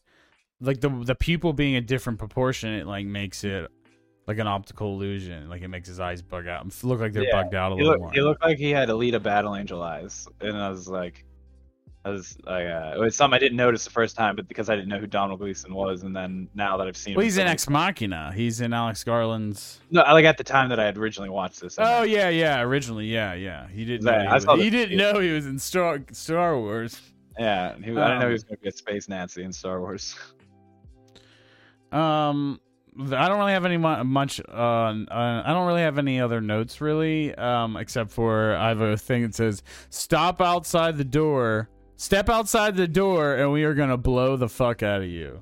like 0.62 0.80
the 0.82 0.90
the 0.90 1.16
pupil 1.16 1.54
being 1.54 1.76
a 1.76 1.82
different 1.82 2.20
proportion. 2.20 2.72
It 2.74 2.86
like 2.86 3.06
makes 3.08 3.44
it 3.44 3.72
like 4.28 4.38
an 4.40 4.48
optical 4.48 4.94
illusion. 4.94 5.50
Like 5.50 5.62
it 5.62 5.70
makes 5.70 5.88
his 5.88 6.00
eyes 6.00 6.22
bug 6.22 6.48
out, 6.48 6.66
look 6.84 7.00
like 7.00 7.14
they're 7.14 7.24
Yeah, 7.24 7.42
bugged 7.44 7.56
out 7.56 7.72
a 7.72 7.76
He 7.76 7.82
little 7.82 7.94
looked, 7.94 8.02
more. 8.02 8.12
he 8.12 8.22
looked 8.22 8.44
like 8.44 8.58
he 8.58 8.70
had 8.72 8.90
Alita 8.90 9.22
Battle 9.24 9.56
Angel 9.56 9.82
eyes, 9.82 10.28
and 10.42 10.58
I 10.58 10.70
was 10.70 10.88
like, 10.88 11.24
I 12.06 12.10
was 12.10 12.38
like, 12.46 12.66
uh, 12.68 12.94
it 12.96 13.00
was 13.00 13.16
something 13.18 13.36
I 13.36 13.40
didn't 13.40 13.58
notice 13.58 13.84
the 13.84 13.90
first 13.92 14.16
time, 14.16 14.38
but 14.38 14.48
because 14.48 14.70
I 14.70 14.76
didn't 14.76 14.88
know 14.88 15.00
who 15.00 15.08
Donald 15.08 15.40
Gleeson 15.40 15.74
was, 15.74 16.04
and 16.04 16.16
then 16.16 16.48
now 16.56 16.78
that 16.78 16.88
I've 16.88 16.96
seen, 16.96 17.16
well, 17.16 17.22
him 17.22 17.26
he's 17.26 17.38
in 17.38 17.48
Ex 17.48 17.70
Machina. 17.70 18.32
He's 18.34 18.62
in 18.62 18.72
Alex 18.72 19.04
Garland's. 19.04 19.82
No, 19.92 20.02
like 20.04 20.24
at 20.24 20.38
the 20.38 20.44
time 20.44 20.70
that 20.70 20.80
I 20.80 20.86
had 20.86 20.98
originally 20.98 21.30
watched 21.30 21.60
this. 21.60 21.76
Oh 21.78 22.04
yeah, 22.04 22.30
yeah. 22.30 22.62
Originally, 22.62 23.08
yeah, 23.08 23.34
yeah. 23.34 23.68
He 23.68 23.84
didn't. 23.84 24.08
Yeah, 24.08 24.24
Know 24.24 24.28
he, 24.30 24.34
was, 24.36 24.46
the 24.46 24.56
he 24.56 24.70
didn't 24.70 24.98
know 24.98 25.20
he 25.20 25.32
was 25.32 25.48
in 25.48 25.60
Star 25.60 26.00
Star 26.14 26.58
Wars. 26.58 27.02
yeah. 27.38 27.74
He, 27.76 27.78
I 27.78 27.86
didn't 27.86 27.96
know 27.96 28.04
Um, 28.14 28.22
he 28.28 28.32
was 28.34 28.44
going 28.44 28.58
to 28.58 28.62
be 28.62 28.70
a 28.70 28.72
space 28.72 29.10
Nazi 29.10 29.44
in 29.44 29.52
Star 29.52 29.82
Wars. 29.82 30.16
Um, 31.92 32.60
I 33.00 33.28
don't 33.28 33.38
really 33.38 33.52
have 33.52 33.66
any 33.66 33.78
mu- 33.78 34.04
much. 34.04 34.42
Uh, 34.48 34.52
uh, 34.54 35.44
I 35.46 35.54
don't 35.54 35.68
really 35.68 35.82
have 35.82 35.98
any 35.98 36.20
other 36.20 36.42
notes 36.42 36.82
really. 36.82 37.34
Um, 37.36 37.78
except 37.78 38.12
for 38.12 38.56
I 38.56 38.70
have 38.70 38.82
a 38.82 38.98
thing 38.98 39.22
that 39.24 39.36
says, 39.36 39.62
"Stop 39.90 40.42
outside 40.42 40.98
the 40.98 41.04
door. 41.04 41.70
Step 41.96 42.30
outside 42.30 42.76
the 42.76 42.88
door, 42.88 43.36
and 43.36 43.52
we 43.52 43.64
are 43.64 43.74
gonna 43.74 43.98
blow 43.98 44.36
the 44.36 44.50
fuck 44.50 44.82
out 44.84 45.02
of 45.02 45.08
you." 45.08 45.42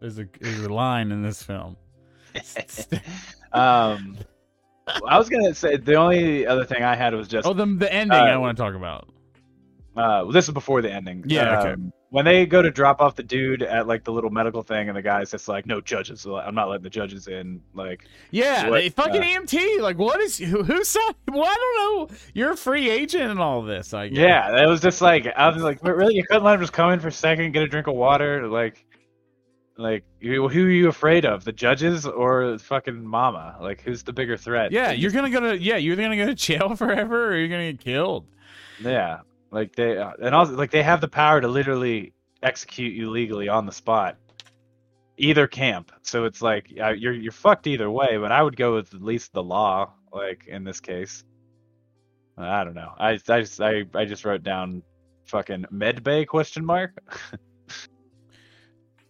There's 0.00 0.18
a 0.18 0.26
there's 0.40 0.60
a 0.64 0.72
line 0.72 1.12
in 1.12 1.22
this 1.22 1.42
film. 1.42 1.76
um, 3.52 4.16
I 5.06 5.18
was 5.18 5.28
gonna 5.28 5.54
say 5.54 5.76
the 5.76 5.94
only 5.94 6.46
other 6.46 6.64
thing 6.64 6.82
I 6.82 6.94
had 6.94 7.14
was 7.14 7.28
just 7.28 7.46
Oh, 7.46 7.52
the 7.54 7.66
the 7.66 7.92
ending 7.92 8.18
I 8.18 8.34
Uh, 8.34 8.40
want 8.40 8.56
to 8.56 8.62
talk 8.62 8.74
about. 8.74 9.08
Uh, 9.96 10.22
well, 10.24 10.32
this 10.32 10.48
is 10.48 10.54
before 10.54 10.82
the 10.82 10.92
ending. 10.92 11.24
Yeah, 11.26 11.60
okay. 11.60 11.72
Um, 11.72 11.92
When 12.10 12.24
they 12.24 12.46
go 12.46 12.62
to 12.62 12.70
drop 12.70 13.00
off 13.00 13.14
the 13.14 13.22
dude 13.22 13.62
at 13.62 13.86
like 13.86 14.02
the 14.04 14.12
little 14.12 14.30
medical 14.30 14.62
thing, 14.62 14.88
and 14.88 14.96
the 14.96 15.02
guy's 15.02 15.30
just 15.30 15.46
like, 15.48 15.66
"No 15.66 15.80
judges. 15.80 16.26
I'm 16.26 16.54
not 16.54 16.68
letting 16.68 16.82
the 16.82 16.90
judges 16.90 17.28
in." 17.28 17.60
Like, 17.74 18.06
Yeah, 18.30 18.68
what, 18.68 18.80
they 18.80 18.88
fucking 18.88 19.22
uh, 19.22 19.40
EMT. 19.40 19.80
Like, 19.80 19.98
what 19.98 20.20
is 20.20 20.38
who? 20.38 20.62
Who 20.64 20.82
said? 20.84 21.00
Well, 21.32 21.44
I 21.44 21.54
don't 21.54 22.10
know. 22.10 22.16
You're 22.32 22.52
a 22.52 22.56
free 22.56 22.90
agent 22.90 23.30
and 23.30 23.40
all 23.40 23.62
this. 23.62 23.92
I 23.94 24.08
guess. 24.08 24.18
yeah, 24.18 24.62
it 24.62 24.68
was 24.68 24.80
just 24.80 25.00
like 25.00 25.26
I 25.26 25.48
was 25.48 25.62
like, 25.62 25.80
"But 25.80 25.96
really, 25.96 26.14
you 26.14 26.24
couldn't 26.24 26.44
let 26.44 26.54
him 26.54 26.60
just 26.60 26.72
come 26.72 26.90
in 26.92 27.00
for 27.00 27.08
a 27.08 27.12
second, 27.12 27.52
get 27.52 27.62
a 27.62 27.68
drink 27.68 27.86
of 27.86 27.94
water, 27.94 28.46
like. 28.48 28.84
Like 29.76 30.04
who 30.20 30.46
are 30.46 30.70
you 30.70 30.86
afraid 30.88 31.24
of? 31.24 31.42
The 31.42 31.50
judges 31.50 32.06
or 32.06 32.56
fucking 32.58 33.04
Mama? 33.04 33.56
Like 33.60 33.80
who's 33.80 34.04
the 34.04 34.12
bigger 34.12 34.36
threat? 34.36 34.70
Yeah, 34.70 34.92
you're 34.92 35.10
gonna 35.10 35.30
go 35.30 35.40
to 35.40 35.58
yeah, 35.60 35.78
you're 35.78 35.96
gonna 35.96 36.16
go 36.16 36.26
to 36.26 36.34
jail 36.36 36.76
forever, 36.76 37.30
or 37.32 37.36
you're 37.36 37.48
gonna 37.48 37.72
get 37.72 37.80
killed. 37.80 38.24
Yeah, 38.80 39.22
like 39.54 39.76
they 39.76 39.96
uh, 39.96 40.12
and 40.20 40.34
also 40.34 40.54
like 40.54 40.70
they 40.70 40.82
have 40.82 41.00
the 41.00 41.08
power 41.08 41.40
to 41.40 41.48
literally 41.48 42.12
execute 42.42 42.92
you 42.92 43.10
legally 43.10 43.48
on 43.48 43.66
the 43.66 43.72
spot. 43.72 44.16
Either 45.16 45.46
camp, 45.46 45.92
so 46.02 46.24
it's 46.24 46.42
like 46.42 46.66
uh, 46.82 46.90
you're 46.90 47.12
you're 47.12 47.32
fucked 47.32 47.68
either 47.68 47.88
way. 47.88 48.16
But 48.16 48.32
I 48.32 48.42
would 48.42 48.56
go 48.56 48.74
with 48.74 48.92
at 48.92 49.02
least 49.02 49.32
the 49.32 49.42
law, 49.42 49.92
like 50.12 50.46
in 50.48 50.64
this 50.64 50.80
case. 50.80 51.22
I 52.36 52.64
don't 52.64 52.74
know. 52.74 52.92
I 52.98 53.12
I 53.28 53.40
just 53.40 53.60
I, 53.60 53.84
I 53.94 54.04
just 54.04 54.24
wrote 54.24 54.42
down 54.42 54.82
fucking 55.26 55.66
medbay 55.72 56.26
question 56.26 56.64
mark. 56.64 56.92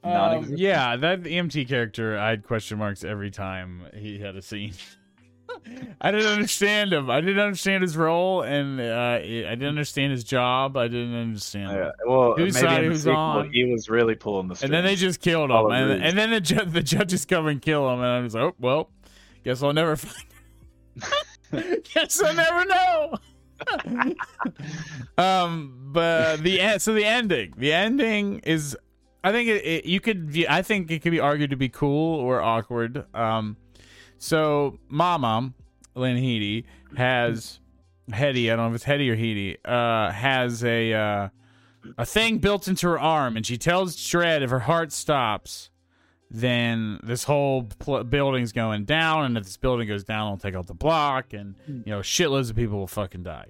Um, 0.05 0.53
yeah, 0.55 0.97
that 0.97 1.22
EMT 1.22 1.66
character, 1.66 2.18
I 2.18 2.28
had 2.28 2.42
question 2.42 2.76
marks 2.76 3.05
every 3.05 3.30
time 3.30 3.86
he 3.95 4.18
had 4.18 4.36
a 4.36 4.42
scene. 4.42 4.74
I 6.00 6.11
didn't 6.11 6.26
understand 6.32 6.92
him. 6.92 7.11
I 7.11 7.20
didn't 7.20 7.40
understand 7.40 7.82
his 7.82 7.96
role, 7.96 8.42
and 8.42 8.80
uh, 8.80 9.18
I 9.18 9.20
didn't 9.20 9.68
understand 9.68 10.12
his 10.12 10.24
job. 10.24 10.76
I 10.76 10.88
didn't 10.88 11.14
understand. 11.14 11.72
Yeah, 11.72 11.90
well, 12.07 12.34
Whose 12.36 12.55
maybe 12.55 12.66
the 12.66 12.82
who's 12.82 13.02
sequel, 13.02 13.16
on? 13.16 13.50
he 13.52 13.64
was 13.64 13.88
really 13.88 14.14
pulling 14.14 14.48
the 14.48 14.57
strings. 14.57 14.70
And 14.70 14.74
then 14.74 14.84
they 14.84 14.96
just 14.96 15.20
killed 15.20 15.50
him, 15.50 15.66
and, 15.70 16.02
and 16.02 16.18
then 16.18 16.30
the 16.30 16.40
ju- 16.40 16.64
the 16.64 16.82
judges 16.82 17.24
come 17.24 17.46
and 17.46 17.61
kill 17.62 17.88
him, 17.90 18.00
and 18.00 18.09
I 18.09 18.20
was 18.20 18.34
like, 18.34 18.44
oh 18.44 18.55
well, 18.59 18.90
guess 19.44 19.62
I'll 19.62 19.72
never 19.72 19.96
find. 19.96 20.24
guess 21.94 22.22
I'll 22.22 22.34
never 22.34 22.64
know. 22.66 23.14
um, 25.18 25.90
but 25.92 26.42
the 26.42 26.61
en- 26.61 26.80
so 26.80 26.92
the 26.92 27.05
ending, 27.05 27.55
the 27.57 27.72
ending 27.72 28.40
is, 28.40 28.76
I 29.22 29.32
think 29.32 29.48
it, 29.48 29.64
it 29.64 29.84
you 29.86 30.00
could 30.00 30.30
view, 30.30 30.46
I 30.48 30.62
think 30.62 30.90
it 30.90 31.00
could 31.02 31.12
be 31.12 31.20
argued 31.20 31.50
to 31.50 31.57
be 31.57 31.68
cool 31.68 32.20
or 32.20 32.42
awkward. 32.42 33.05
Um, 33.14 33.57
so 34.18 34.78
Mama 34.88 35.52
Lynn 35.94 36.64
has 36.96 37.60
Hetty, 38.12 38.50
I 38.50 38.56
don't 38.56 38.66
know 38.66 38.70
if 38.70 38.76
it's 38.76 38.84
Hetty 38.84 39.10
or 39.10 39.16
Headey, 39.16 39.56
uh, 39.64 40.10
has 40.12 40.64
a 40.64 40.92
uh, 40.92 41.28
a 41.98 42.06
thing 42.06 42.38
built 42.38 42.68
into 42.68 42.88
her 42.88 42.98
arm, 42.98 43.36
and 43.36 43.46
she 43.46 43.56
tells 43.58 43.96
Dredd 43.96 44.42
if 44.42 44.50
her 44.50 44.60
heart 44.60 44.92
stops, 44.92 45.70
then 46.30 46.98
this 47.02 47.24
whole 47.24 47.64
pl- 47.78 48.04
building's 48.04 48.52
going 48.52 48.84
down, 48.84 49.24
and 49.24 49.38
if 49.38 49.44
this 49.44 49.56
building 49.56 49.88
goes 49.88 50.04
down, 50.04 50.26
it'll 50.28 50.38
take 50.38 50.54
out 50.54 50.66
the 50.66 50.74
block, 50.74 51.32
and 51.32 51.54
you 51.66 51.82
know 51.86 52.00
shitloads 52.00 52.50
of 52.50 52.56
people 52.56 52.78
will 52.78 52.86
fucking 52.86 53.22
die. 53.22 53.46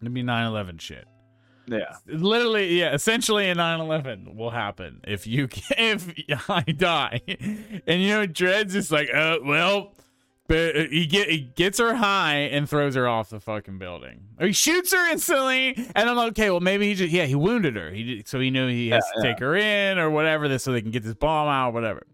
It'd 0.00 0.12
be 0.12 0.22
9/11 0.22 0.80
shit. 0.80 1.06
Yeah. 1.68 1.96
Literally, 2.06 2.78
yeah. 2.78 2.94
Essentially, 2.94 3.48
a 3.50 3.54
9/11 3.54 4.36
will 4.36 4.50
happen 4.50 5.00
if 5.06 5.26
you 5.26 5.48
if 5.78 6.50
I 6.50 6.62
die, 6.62 7.20
and 7.86 8.02
you 8.02 8.08
know, 8.08 8.26
Dredd's 8.26 8.72
just 8.74 8.92
like, 8.92 9.12
uh, 9.12 9.38
well, 9.44 9.92
but 10.48 10.76
he 10.92 11.06
get 11.06 11.28
he 11.28 11.38
gets 11.40 11.78
her 11.80 11.94
high 11.94 12.36
and 12.36 12.68
throws 12.70 12.94
her 12.94 13.08
off 13.08 13.30
the 13.30 13.40
fucking 13.40 13.78
building. 13.78 14.20
Or 14.38 14.46
he 14.46 14.52
shoots 14.52 14.92
her 14.92 15.10
instantly, 15.10 15.74
and 15.96 16.08
I'm 16.08 16.14
like, 16.16 16.28
okay, 16.30 16.50
well, 16.50 16.60
maybe 16.60 16.86
he 16.86 16.94
just 16.94 17.10
yeah, 17.12 17.24
he 17.26 17.34
wounded 17.34 17.74
her. 17.74 17.90
He 17.90 18.22
so 18.26 18.38
he 18.38 18.50
knew 18.50 18.68
he 18.68 18.90
has 18.90 19.04
Yeah, 19.16 19.22
to 19.22 19.26
yeah. 19.28 19.32
take 19.34 19.40
her 19.40 19.56
in 19.56 19.98
or 19.98 20.08
whatever, 20.10 20.46
this 20.46 20.62
so 20.62 20.70
they 20.72 20.82
can 20.82 20.92
get 20.92 21.02
this 21.02 21.14
bomb 21.14 21.48
out, 21.48 21.70
or 21.70 21.72
whatever. 21.72 22.06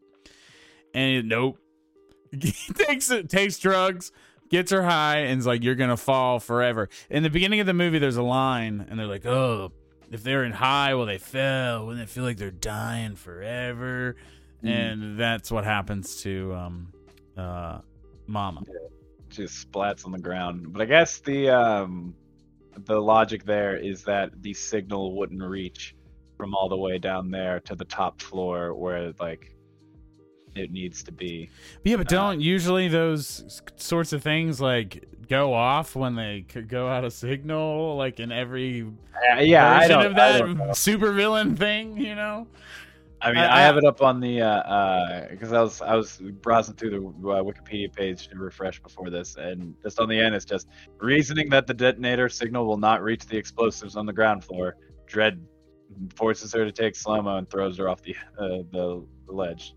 And 0.94 1.16
he- 1.16 1.22
nope, 1.28 1.58
he 2.32 2.52
takes 2.72 3.10
it, 3.10 3.28
takes 3.28 3.58
drugs, 3.58 4.12
gets 4.52 4.70
her 4.70 4.82
high, 4.82 5.18
and 5.18 5.40
is 5.40 5.46
like, 5.46 5.64
"You're 5.64 5.74
gonna 5.74 5.96
fall 5.96 6.38
forever." 6.38 6.88
In 7.10 7.24
the 7.24 7.30
beginning 7.30 7.58
of 7.58 7.66
the 7.66 7.74
movie, 7.74 7.98
there's 7.98 8.16
a 8.16 8.22
line, 8.22 8.86
and 8.88 8.98
they're 8.98 9.06
like, 9.06 9.26
"Oh, 9.26 9.72
if 10.12 10.22
they're 10.22 10.44
in 10.44 10.52
high, 10.52 10.94
well, 10.94 11.06
they 11.06 11.18
fell. 11.18 11.86
Wouldn't 11.86 12.02
it 12.02 12.08
feel 12.08 12.22
like 12.22 12.36
they're 12.36 12.52
dying 12.52 13.16
forever?" 13.16 14.14
Mm. 14.62 14.68
And 14.68 15.18
that's 15.18 15.50
what 15.50 15.64
happens 15.64 16.22
to 16.22 16.54
um, 16.54 16.92
uh, 17.36 17.78
Mama. 18.28 18.62
just 19.28 19.70
splats 19.70 20.04
on 20.06 20.12
the 20.12 20.18
ground. 20.18 20.72
But 20.72 20.82
I 20.82 20.84
guess 20.84 21.18
the 21.18 21.50
um 21.50 22.14
the 22.86 23.00
logic 23.00 23.44
there 23.44 23.76
is 23.76 24.04
that 24.04 24.30
the 24.42 24.54
signal 24.54 25.16
wouldn't 25.16 25.42
reach 25.42 25.94
from 26.36 26.54
all 26.54 26.68
the 26.68 26.76
way 26.76 26.98
down 26.98 27.30
there 27.30 27.60
to 27.60 27.74
the 27.74 27.84
top 27.84 28.20
floor 28.20 28.74
where 28.74 29.12
like 29.20 29.54
it 30.54 30.70
needs 30.72 31.02
to 31.04 31.12
be. 31.12 31.50
But 31.82 31.90
yeah, 31.90 31.96
but 31.96 32.08
don't 32.08 32.40
usually 32.40 32.88
those 32.88 33.62
sorts 33.76 34.12
of 34.12 34.22
things 34.22 34.60
like 34.60 35.04
go 35.28 35.54
off 35.54 35.94
when 35.96 36.14
they 36.14 36.40
go 36.68 36.88
out 36.88 37.04
a 37.04 37.10
signal, 37.10 37.96
like 37.96 38.20
in 38.20 38.32
every 38.32 38.82
Uh, 38.82 39.40
yeah, 39.40 39.70
I 39.70 39.80
version 39.80 39.98
don't, 39.98 40.06
of 40.06 40.16
that 40.16 40.42
supervillain 40.74 41.56
thing, 41.56 41.96
you 41.96 42.14
know? 42.14 42.46
I 43.24 43.28
mean, 43.28 43.38
I- 43.38 43.58
I, 43.58 43.60
have 43.60 43.76
it 43.76 43.84
up 43.84 44.02
on 44.02 44.18
the 44.18 44.42
uh 44.42 45.28
because 45.30 45.52
I 45.52 45.62
was 45.62 45.80
I 45.80 45.94
was 45.94 46.18
browsing 46.42 46.74
through 46.74 46.90
the 46.90 47.28
uh, 47.28 47.42
Wikipedia 47.42 47.92
page 47.92 48.26
to 48.28 48.36
refresh 48.36 48.82
before 48.82 49.10
this, 49.10 49.36
and 49.36 49.76
just 49.82 50.00
on 50.00 50.08
the 50.08 50.18
end 50.18 50.34
it's 50.34 50.44
just 50.44 50.66
reasoning 50.98 51.48
that 51.50 51.68
the 51.68 51.74
detonator 51.74 52.28
signal 52.28 52.66
will 52.66 52.78
not 52.78 53.00
reach 53.02 53.24
the 53.26 53.36
explosives 53.36 53.96
on 53.96 54.06
the 54.06 54.12
ground 54.12 54.44
floor. 54.44 54.76
Dredd 55.08 55.40
forces 56.16 56.52
her 56.52 56.64
to 56.64 56.72
take 56.72 56.96
slow 56.96 57.22
mo 57.22 57.36
and 57.36 57.48
throws 57.48 57.78
her 57.78 57.88
off 57.88 58.02
the 58.02 58.16
uh, 58.38 58.64
the 58.72 59.04
ledge. 59.28 59.74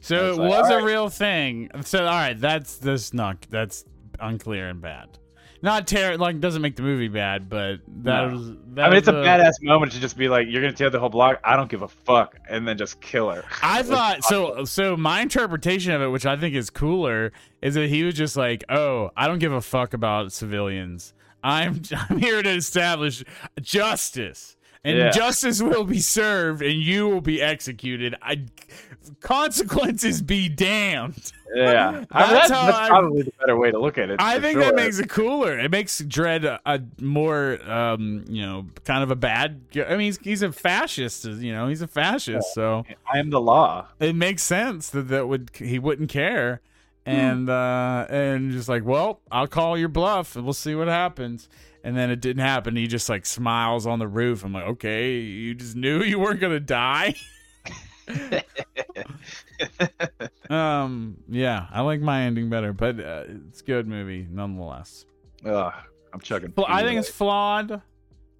So 0.00 0.16
I 0.16 0.18
it 0.26 0.28
was 0.30 0.38
like, 0.38 0.48
was 0.50 0.70
a 0.70 0.72
alright. 0.74 0.84
real 0.84 1.08
thing. 1.08 1.70
So 1.82 2.00
all 2.04 2.10
right, 2.12 2.38
that's 2.40 2.76
this 2.78 3.12
not 3.14 3.40
that's 3.50 3.84
unclear 4.20 4.68
and 4.68 4.80
bad. 4.80 5.08
Not 5.62 5.86
ter 5.86 6.18
like 6.18 6.40
doesn't 6.40 6.60
make 6.60 6.76
the 6.76 6.82
movie 6.82 7.08
bad, 7.08 7.48
but 7.48 7.76
that 8.02 8.28
No. 8.28 8.36
was 8.36 8.50
that 8.74 8.84
I 8.84 8.88
mean, 8.90 8.98
it's 8.98 9.08
a 9.08 9.12
was 9.14 9.26
badass 9.26 9.52
moment 9.62 9.92
to 9.92 10.00
just 10.00 10.14
be 10.18 10.28
like, 10.28 10.46
"You're 10.48 10.60
gonna 10.60 10.74
tear 10.74 10.90
the 10.90 11.00
whole 11.00 11.08
block. 11.08 11.40
I 11.42 11.56
don't 11.56 11.70
give 11.70 11.80
a 11.80 11.88
fuck," 11.88 12.36
and 12.50 12.68
then 12.68 12.76
just 12.76 13.00
kill 13.00 13.30
her. 13.30 13.42
I 13.62 13.82
thought 13.92 14.24
so. 14.24 14.66
So 14.66 14.94
my 14.94 15.22
interpretation 15.22 15.92
of 15.92 16.02
it, 16.02 16.08
which 16.08 16.26
I 16.26 16.36
think 16.36 16.54
is 16.54 16.68
cooler, 16.68 17.32
is 17.62 17.74
that 17.76 17.88
he 17.88 18.02
was 18.02 18.12
just 18.14 18.36
like, 18.36 18.62
"Oh, 18.68 19.10
I 19.16 19.26
don't 19.26 19.38
give 19.38 19.52
a 19.52 19.62
fuck 19.62 19.94
about 19.94 20.32
civilians. 20.32 21.14
I'm 21.42 21.80
I'm 22.10 22.18
here 22.18 22.42
to 22.42 22.50
establish 22.50 23.24
justice, 23.62 24.56
and 24.84 24.98
Yeah. 24.98 25.10
justice 25.10 25.62
will 25.62 25.84
be 25.84 25.98
served, 26.00 26.60
and 26.60 26.74
you 26.74 27.08
will 27.08 27.20
be 27.22 27.40
executed. 27.40 28.14
I 28.20 28.44
consequences 29.20 30.22
be 30.22 30.48
damned." 30.48 31.32
Yeah, 31.54 31.88
I 31.88 31.92
mean, 31.92 32.06
That's 32.10 32.30
that's, 32.30 32.50
that's 32.50 32.76
I- 32.76 32.88
probably 32.88 33.22
the 33.22 33.32
better 33.38 33.56
way 33.56 33.70
to 33.70 33.78
look 33.78 33.96
at 33.98 34.10
it. 34.10 34.16
I 34.20 34.40
think 34.40 34.54
sure. 34.56 34.64
that 34.64 34.74
makes 34.74 34.98
it 34.98 35.08
cooler. 35.08 35.58
It 35.58 35.70
makes 35.70 36.00
Dredd 36.02 36.44
a, 36.44 36.60
a 36.66 36.80
more, 37.00 37.58
um, 37.70 38.24
you 38.28 38.42
know, 38.42 38.66
kind 38.84 39.04
of 39.04 39.10
a 39.12 39.16
bad. 39.16 39.60
I 39.76 39.90
mean, 39.90 40.00
he's, 40.00 40.18
he's 40.18 40.42
a 40.42 40.50
fascist. 40.50 41.24
You 41.24 41.52
know, 41.52 41.68
he's 41.68 41.80
a 41.82 41.86
fascist. 41.86 42.54
So 42.54 42.84
I 43.12 43.18
am 43.18 43.30
the 43.30 43.40
law. 43.40 43.86
it 44.00 44.16
makes 44.16 44.42
sense 44.42 44.90
that 44.90 45.08
that 45.08 45.28
would 45.28 45.50
he 45.54 45.78
wouldn't 45.78 46.08
care, 46.10 46.60
Hmm. 47.06 47.10
and 47.12 47.50
uh, 47.50 48.06
and 48.08 48.50
just 48.50 48.68
like, 48.68 48.84
well, 48.84 49.20
I'll 49.30 49.46
call 49.46 49.78
your 49.78 49.88
bluff, 49.90 50.34
and 50.34 50.44
we'll 50.44 50.54
see 50.54 50.74
what 50.74 50.88
happens. 50.88 51.48
And 51.84 51.94
then 51.96 52.10
it 52.10 52.20
didn't 52.22 52.42
happen. 52.42 52.74
He 52.76 52.86
just 52.86 53.08
like 53.10 53.26
smiles 53.26 53.86
on 53.86 53.98
the 53.98 54.08
roof. 54.08 54.42
I'm 54.42 54.54
like, 54.54 54.64
okay, 54.64 55.18
you 55.20 55.54
just 55.54 55.76
knew 55.76 56.02
you 56.02 56.18
weren't 56.18 56.40
gonna 56.40 56.58
die. 56.58 57.14
Um, 60.50 61.16
yeah, 61.28 61.66
I 61.70 61.80
like 61.82 62.00
my 62.00 62.22
ending 62.22 62.50
better, 62.50 62.72
but 62.72 63.00
uh, 63.00 63.24
it's 63.48 63.60
a 63.60 63.64
good 63.64 63.86
movie 63.86 64.26
nonetheless. 64.30 65.04
Ugh, 65.44 65.72
I'm 66.12 66.20
chugging. 66.20 66.52
Well, 66.56 66.66
I 66.68 66.82
think 66.82 66.98
it's 66.98 67.08
flawed. 67.08 67.72
Uh, 67.72 67.80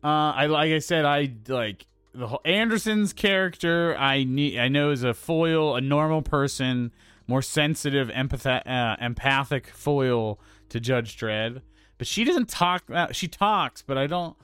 I 0.02 0.46
like 0.46 0.72
I 0.72 0.78
said, 0.78 1.04
I 1.04 1.32
like 1.48 1.86
the 2.12 2.26
whole 2.26 2.40
Anderson's 2.44 3.12
character. 3.12 3.96
I 3.96 4.24
need, 4.24 4.58
I 4.58 4.68
know 4.68 4.90
is 4.90 5.02
a 5.02 5.14
foil, 5.14 5.76
a 5.76 5.80
normal 5.80 6.22
person, 6.22 6.92
more 7.26 7.42
sensitive, 7.42 8.08
empath- 8.08 8.66
uh, 8.66 8.96
empathic 9.00 9.68
foil 9.68 10.38
to 10.68 10.80
Judge 10.80 11.16
Dredd. 11.16 11.62
But 11.96 12.06
she 12.06 12.24
doesn't 12.24 12.48
talk. 12.48 12.84
Uh, 12.92 13.12
she 13.12 13.28
talks, 13.28 13.82
but 13.82 13.96
I 13.96 14.06
don't. 14.06 14.36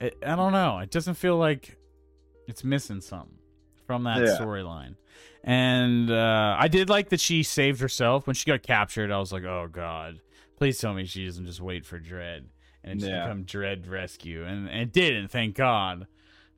I, 0.00 0.10
I 0.26 0.34
don't 0.34 0.52
know. 0.52 0.78
It 0.78 0.90
doesn't 0.90 1.14
feel 1.14 1.36
like 1.36 1.76
it's 2.48 2.64
missing 2.64 3.00
something 3.00 3.38
from 3.86 4.04
that 4.04 4.18
Yeah. 4.18 4.36
storyline. 4.38 4.96
And 5.42 6.10
uh, 6.10 6.56
I 6.58 6.68
did 6.68 6.88
like 6.88 7.10
that 7.10 7.20
she 7.20 7.42
saved 7.42 7.80
herself 7.80 8.26
when 8.26 8.34
she 8.34 8.46
got 8.46 8.62
captured. 8.62 9.10
I 9.10 9.18
was 9.18 9.32
like, 9.32 9.44
oh 9.44 9.68
god, 9.70 10.20
please 10.56 10.78
tell 10.78 10.94
me 10.94 11.04
she 11.04 11.26
doesn't 11.26 11.44
just 11.46 11.60
wait 11.60 11.84
for 11.84 11.98
Dredd 12.00 12.44
and 12.82 13.00
it's 13.00 13.04
Yeah. 13.08 13.24
become 13.24 13.44
Dredd 13.44 13.88
Rescue, 13.88 14.44
and, 14.44 14.68
and 14.68 14.80
it 14.80 14.92
didn't, 14.92 15.28
thank 15.28 15.54
God. 15.54 16.06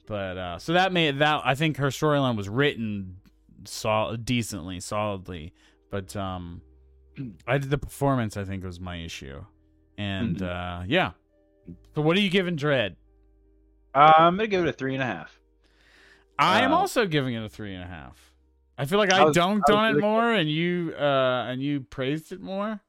But 0.07 0.39
uh, 0.39 0.59
so 0.59 0.73
that 0.75 0.93
made 0.93 1.19
that 1.19 1.43
I 1.45 1.55
think 1.57 1.79
her 1.79 1.89
storyline 1.89 2.37
was 2.37 2.49
written 2.49 3.17
sol- 3.65 4.17
decently, 4.17 4.79
solidly, 4.81 5.53
but 5.91 6.15
um, 6.17 6.63
I 7.47 7.59
did 7.59 7.71
the 7.71 7.79
performance. 7.79 8.37
I 8.37 8.45
think 8.45 8.63
was 8.65 8.79
my 8.79 8.97
issue, 8.99 9.45
and 9.99 10.41
uh, 10.43 10.83
yeah. 10.87 11.13
So 11.97 12.03
what 12.03 12.17
are 12.17 12.21
you 12.21 12.31
giving 12.31 12.57
Dredd? 12.57 12.95
Uh, 13.95 14.13
I'm 14.19 14.37
gonna 14.37 14.47
give 14.47 14.65
it 14.65 14.69
a 14.69 14.73
three 14.73 14.95
and 14.95 15.03
a 15.03 15.07
half. 15.07 15.36
I 16.39 16.63
am 16.63 16.73
Uh, 16.73 16.77
also 16.77 17.07
giving 17.07 17.35
it 17.35 17.43
a 17.45 17.49
three 17.49 17.75
and 17.75 17.83
a 17.83 17.87
half. 17.87 18.33
I 18.79 18.85
feel 18.85 18.99
like 18.99 19.13
I, 19.13 19.21
I 19.21 19.25
was- 19.25 19.37
dunked 19.37 19.71
I 19.71 19.73
on 19.73 19.97
it 19.97 20.01
more, 20.01 20.33
and 20.33 20.51
you 20.51 20.95
uh, 20.99 21.47
and 21.49 21.63
you 21.63 21.81
praised 21.81 22.33
it 22.33 22.41
more. 22.41 22.81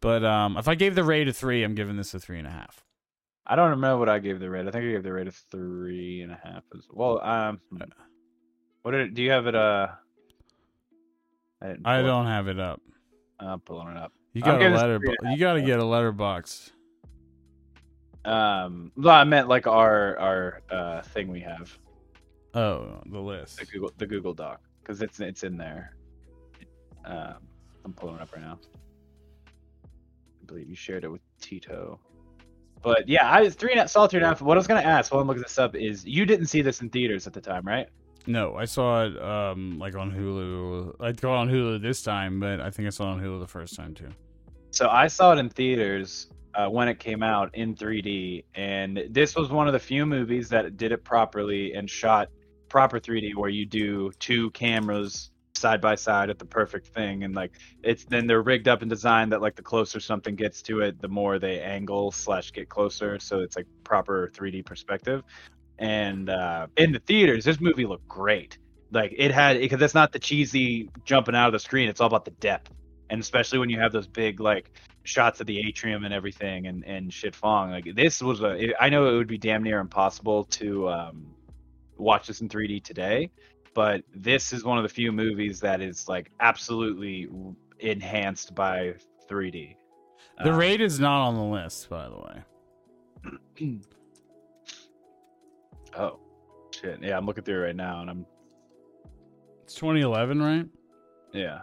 But 0.00 0.24
um, 0.24 0.56
if 0.56 0.66
I 0.66 0.74
gave 0.74 0.94
the 0.96 1.04
raid 1.04 1.28
a 1.28 1.32
three, 1.32 1.62
I'm 1.62 1.74
giving 1.76 1.96
this 1.96 2.12
a 2.14 2.18
three 2.18 2.38
and 2.38 2.46
a 2.46 2.50
half. 2.50 2.84
I 3.46 3.54
don't 3.56 3.70
remember 3.70 3.98
what 3.98 4.08
I 4.08 4.18
gave 4.18 4.40
the 4.40 4.50
raid. 4.50 4.66
I 4.66 4.70
think 4.72 4.84
I 4.84 4.88
gave 4.88 5.02
the 5.04 5.12
raid 5.12 5.28
a 5.28 5.32
three 5.32 6.22
and 6.22 6.32
a 6.32 6.40
half. 6.42 6.64
As 6.76 6.86
well. 6.90 7.22
Um, 7.22 7.60
Uh, 7.80 7.84
what 8.82 8.90
did 8.92 9.14
do 9.14 9.22
you 9.22 9.30
have 9.30 9.46
it? 9.46 9.54
Uh, 9.54 9.88
I, 11.60 11.76
I 11.84 12.02
don't 12.02 12.26
have 12.26 12.48
it 12.48 12.58
up. 12.58 12.80
I'm 13.38 13.60
pulling 13.60 13.88
it 13.88 13.96
up. 13.96 14.12
You 14.32 14.42
I'm 14.44 14.52
got 14.52 14.58
this 14.58 14.72
a 14.80 14.82
letter. 14.82 15.00
a 15.22 15.30
You 15.30 15.36
got 15.38 15.52
to 15.54 15.62
get 15.62 15.78
a 15.78 15.82
Letterboxd. 15.82 16.70
Um, 18.24 18.92
well, 18.96 19.14
I 19.14 19.24
meant 19.24 19.48
like 19.48 19.66
our 19.66 20.16
our 20.18 20.62
uh 20.70 21.02
thing 21.02 21.28
we 21.28 21.40
have 21.40 21.76
Oh, 22.54 23.00
the 23.06 23.18
list. 23.18 23.58
the 23.58 23.66
Google 23.66 23.92
the 23.96 24.06
Google 24.06 24.34
Doc 24.34 24.60
because 24.82 25.00
it's 25.00 25.20
it's 25.20 25.42
in 25.42 25.56
there. 25.56 25.94
Um, 27.04 27.34
I'm 27.84 27.92
pulling 27.92 28.16
it 28.16 28.22
up 28.22 28.32
right 28.34 28.42
now. 28.42 28.58
I 29.84 30.44
believe 30.46 30.68
you 30.68 30.76
shared 30.76 31.04
it 31.04 31.08
with 31.08 31.22
Tito. 31.40 31.98
But 32.82 33.08
yeah, 33.08 33.28
I 33.30 33.42
was 33.42 33.54
three 33.54 33.72
and 33.72 33.80
a 33.80 33.88
solid 33.88 34.10
three 34.10 34.18
and 34.18 34.24
a 34.24 34.28
half. 34.28 34.42
What 34.42 34.56
I 34.56 34.58
was 34.58 34.66
gonna 34.66 34.80
ask 34.80 35.12
while 35.12 35.20
I'm 35.22 35.28
looking 35.28 35.42
this 35.42 35.58
up 35.58 35.74
is 35.74 36.04
you 36.04 36.26
didn't 36.26 36.46
see 36.46 36.62
this 36.62 36.82
in 36.82 36.90
theaters 36.90 37.26
at 37.26 37.32
the 37.32 37.40
time, 37.40 37.64
right? 37.64 37.88
No, 38.26 38.54
I 38.54 38.66
saw 38.66 39.04
it 39.06 39.20
um 39.22 39.78
like 39.78 39.94
on 39.94 40.12
Hulu. 40.12 40.96
I 41.00 41.12
saw 41.12 41.34
it 41.34 41.38
on 41.38 41.48
Hulu 41.48 41.80
this 41.80 42.02
time, 42.02 42.38
but 42.38 42.60
I 42.60 42.70
think 42.70 42.86
I 42.86 42.90
saw 42.90 43.10
it 43.10 43.14
on 43.14 43.20
Hulu 43.20 43.40
the 43.40 43.48
first 43.48 43.76
time 43.76 43.94
too. 43.94 44.08
So 44.70 44.88
I 44.88 45.06
saw 45.06 45.32
it 45.32 45.38
in 45.38 45.48
theaters 45.48 46.28
uh, 46.54 46.68
when 46.68 46.88
it 46.88 46.98
came 46.98 47.22
out 47.22 47.54
in 47.54 47.74
3D, 47.74 48.44
and 48.54 49.04
this 49.10 49.36
was 49.36 49.50
one 49.50 49.66
of 49.66 49.72
the 49.72 49.78
few 49.78 50.06
movies 50.06 50.48
that 50.48 50.76
did 50.76 50.92
it 50.92 51.04
properly 51.04 51.74
and 51.74 51.88
shot 51.88 52.28
proper 52.72 52.98
3D, 52.98 53.34
where 53.34 53.50
you 53.50 53.66
do 53.66 54.10
two 54.18 54.50
cameras 54.52 55.30
side 55.54 55.82
by 55.82 55.94
side 55.94 56.30
at 56.30 56.38
the 56.38 56.46
perfect 56.46 56.86
thing, 56.88 57.22
and 57.22 57.34
like 57.34 57.52
it's 57.82 58.06
then 58.06 58.26
they're 58.26 58.40
rigged 58.40 58.66
up 58.66 58.80
and 58.80 58.88
designed 58.88 59.30
that 59.30 59.42
like 59.42 59.54
the 59.56 59.62
closer 59.62 60.00
something 60.00 60.34
gets 60.34 60.62
to 60.62 60.80
it, 60.80 60.98
the 61.02 61.06
more 61.06 61.38
they 61.38 61.60
angle 61.60 62.10
slash 62.10 62.50
get 62.50 62.70
closer, 62.70 63.18
so 63.18 63.40
it's 63.40 63.56
like 63.56 63.66
proper 63.84 64.32
3D 64.34 64.64
perspective. 64.64 65.22
And 65.78 66.30
uh, 66.30 66.68
in 66.78 66.92
the 66.92 67.00
theaters, 67.00 67.44
this 67.44 67.60
movie 67.60 67.84
looked 67.84 68.08
great. 68.08 68.56
Like 68.90 69.14
it 69.18 69.32
had 69.32 69.60
because 69.60 69.78
that's 69.78 69.94
not 69.94 70.12
the 70.12 70.18
cheesy 70.18 70.88
jumping 71.04 71.34
out 71.34 71.48
of 71.48 71.52
the 71.52 71.58
screen; 71.58 71.90
it's 71.90 72.00
all 72.00 72.06
about 72.06 72.24
the 72.24 72.30
depth 72.32 72.72
and 73.10 73.20
especially 73.20 73.58
when 73.58 73.68
you 73.68 73.78
have 73.78 73.92
those 73.92 74.06
big 74.06 74.40
like 74.40 74.70
shots 75.04 75.42
of 75.42 75.46
the 75.46 75.58
atrium 75.58 76.04
and 76.04 76.14
everything 76.14 76.66
and 76.66 76.82
and 76.86 77.12
shit 77.12 77.34
falling. 77.34 77.70
Like 77.70 77.94
this 77.94 78.22
was 78.22 78.40
a. 78.40 78.72
I 78.82 78.88
know 78.88 79.12
it 79.12 79.16
would 79.18 79.28
be 79.28 79.36
damn 79.36 79.62
near 79.62 79.78
impossible 79.80 80.44
to 80.44 80.88
um, 80.88 81.26
watch 82.02 82.26
this 82.26 82.40
in 82.40 82.48
3D 82.48 82.82
today, 82.84 83.30
but 83.74 84.02
this 84.14 84.52
is 84.52 84.64
one 84.64 84.76
of 84.78 84.82
the 84.82 84.88
few 84.88 85.12
movies 85.12 85.60
that 85.60 85.80
is 85.80 86.08
like 86.08 86.30
absolutely 86.40 87.28
enhanced 87.80 88.54
by 88.54 88.94
3D. 89.30 89.76
The 90.42 90.50
Um, 90.52 90.56
raid 90.58 90.80
is 90.80 90.98
not 91.00 91.26
on 91.28 91.34
the 91.36 91.42
list, 91.42 91.88
by 91.88 92.08
the 92.08 92.16
way. 92.16 92.42
Oh, 95.96 96.18
shit. 96.70 97.02
Yeah, 97.02 97.16
I'm 97.18 97.26
looking 97.26 97.44
through 97.44 97.62
it 97.62 97.66
right 97.66 97.76
now, 97.76 98.00
and 98.00 98.08
I'm 98.10 98.26
It's 99.64 99.74
2011, 99.74 100.40
right? 100.42 100.66
yeah. 101.32 101.60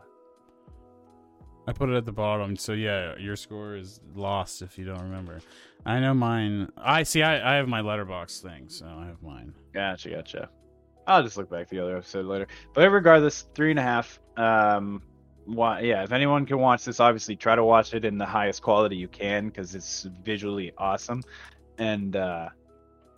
I 1.68 1.72
put 1.72 1.90
it 1.90 1.96
at 1.96 2.06
the 2.06 2.12
bottom, 2.12 2.56
so 2.56 2.74
yeah, 2.74 3.16
your 3.18 3.36
score 3.36 3.76
is 3.76 4.02
lost 4.16 4.64
if 4.64 4.78
you 4.78 4.86
don't 4.86 5.02
remember. 5.02 5.40
I 5.86 6.00
know 6.00 6.14
mine. 6.14 6.70
I 6.78 7.04
see. 7.04 7.24
I, 7.24 7.54
I 7.54 7.56
have 7.56 7.68
my 7.68 7.82
Letterboxd 7.82 8.42
thing, 8.42 8.70
so 8.70 8.86
I 8.86 9.06
have 9.06 9.22
mine. 9.22 9.54
Gotcha, 9.74 10.10
gotcha. 10.10 10.50
I'll 11.08 11.24
just 11.24 11.38
look 11.38 11.50
back 11.50 11.70
the 11.70 11.80
other 11.80 11.98
episode 11.98 12.26
later. 12.26 12.48
But 12.74 12.90
regardless, 12.92 13.46
three 13.56 13.72
and 13.72 13.80
a 13.80 13.84
half. 13.84 14.20
Um, 14.38 15.02
why, 15.46 15.82
yeah. 15.82 16.04
If 16.04 16.12
anyone 16.12 16.46
can 16.46 16.60
watch 16.60 16.86
this, 16.86 17.00
obviously 17.00 17.36
try 17.36 17.56
to 17.56 17.64
watch 17.64 17.94
it 17.94 18.06
in 18.06 18.18
the 18.18 18.26
highest 18.26 18.62
quality 18.62 18.96
you 18.96 19.08
can 19.08 19.48
because 19.48 19.74
it's 19.74 20.08
visually 20.24 20.72
awesome. 20.78 21.24
And 21.80 22.16
uh, 22.16 22.50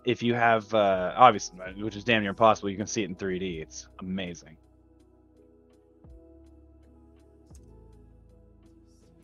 if 0.04 0.22
you 0.22 0.34
have, 0.34 0.72
uh, 0.72 1.12
obviously, 1.16 1.58
which 1.82 1.96
is 1.96 2.04
damn 2.04 2.22
near 2.22 2.30
impossible, 2.30 2.70
you 2.70 2.76
can 2.76 2.86
see 2.86 3.02
it 3.02 3.10
in 3.10 3.16
3D. 3.16 3.60
It's 3.60 3.88
amazing. 4.00 4.56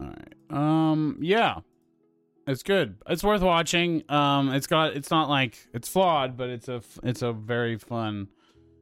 All 0.01 0.09
right. 0.09 0.35
Um. 0.51 1.19
Yeah. 1.21 1.61
It's 2.49 2.63
good. 2.63 2.97
It's 3.09 3.23
worth 3.23 3.43
watching. 3.43 4.03
Um. 4.11 4.53
It's 4.55 4.67
got. 4.67 4.95
It's 4.97 5.11
not 5.11 5.29
like 5.29 5.59
it's 5.75 5.89
flawed, 5.89 6.37
but 6.37 6.49
it's 6.49 6.69
a. 6.69 6.83
It's 7.03 7.23
a 7.23 7.33
very 7.33 7.77
fun, 7.77 8.29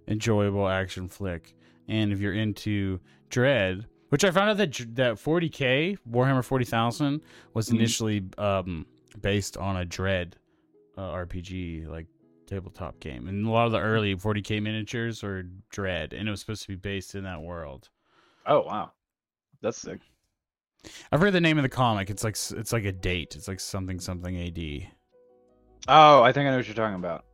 enjoyable 0.09 0.69
action 0.69 1.09
flick. 1.09 1.55
And 1.89 2.13
if 2.13 2.21
you're 2.21 2.33
into 2.35 3.01
Dredd, 3.31 3.85
which 4.11 4.25
I 4.25 4.31
found 4.31 4.51
out 4.51 4.57
that 4.59 4.73
that 4.95 5.15
40k 5.17 5.99
Warhammer 6.11 6.45
40,000 6.45 7.21
was 7.55 7.69
Mhm. 7.69 7.75
initially 7.75 8.25
um 8.39 8.87
based 9.21 9.57
on 9.57 9.77
a 9.77 9.85
Dredd 9.85 10.35
uh, 10.97 11.11
RPG 11.13 11.87
like 11.89 12.07
tabletop 12.47 13.01
game, 13.01 13.27
and 13.29 13.47
a 13.47 13.51
lot 13.51 13.67
of 13.67 13.73
the 13.73 13.81
early 13.81 14.15
40k 14.15 14.61
miniatures 14.63 15.23
were 15.23 15.45
Dredd, 15.73 16.13
and 16.13 16.29
it 16.29 16.31
was 16.31 16.39
supposed 16.41 16.63
to 16.63 16.69
be 16.69 16.77
based 16.77 17.15
in 17.17 17.25
that 17.25 17.41
world. 17.43 17.89
Oh 18.47 18.63
wow, 18.63 18.93
that's 19.61 19.79
sick. 19.79 20.01
I 21.11 21.17
forget 21.17 21.33
the 21.33 21.41
name 21.41 21.59
of 21.59 21.63
the 21.63 21.69
comic. 21.69 22.11
It's 22.11 22.25
like 22.25 22.37
it's 22.59 22.73
like 22.73 22.85
a 22.85 22.93
date. 22.93 23.37
It's 23.37 23.49
like 23.49 23.61
something 23.61 24.01
something 24.01 24.37
AD. 24.37 24.89
Oh, 25.89 26.23
I 26.23 26.33
think 26.33 26.47
I 26.47 26.51
know 26.51 26.57
what 26.57 26.67
you're 26.67 26.75
talking 26.75 26.97
about. 26.97 27.25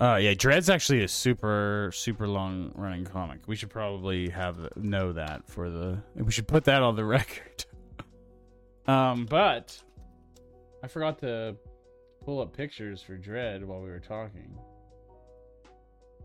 Uh 0.00 0.16
yeah, 0.16 0.32
Dredd's 0.34 0.68
actually 0.70 1.04
a 1.04 1.08
super 1.08 1.90
super 1.94 2.26
long 2.26 2.72
running 2.74 3.04
comic. 3.04 3.40
We 3.46 3.56
should 3.56 3.70
probably 3.70 4.28
have 4.30 4.76
know 4.76 5.12
that 5.12 5.48
for 5.48 5.70
the 5.70 6.02
we 6.14 6.32
should 6.32 6.48
put 6.48 6.64
that 6.64 6.82
on 6.82 6.96
the 6.96 7.04
record. 7.18 7.64
um 8.86 9.26
but 9.26 9.80
I 10.82 10.88
forgot 10.88 11.18
to 11.20 11.56
pull 12.24 12.40
up 12.40 12.56
pictures 12.56 13.02
for 13.02 13.16
Dredd 13.16 13.64
while 13.64 13.80
we 13.80 13.88
were 13.90 14.00
talking. 14.00 14.58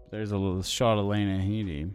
There's 0.10 0.32
a 0.32 0.38
little 0.38 0.64
shot 0.64 0.98
of 0.98 1.06
Lena 1.06 1.38
Headey. 1.38 1.92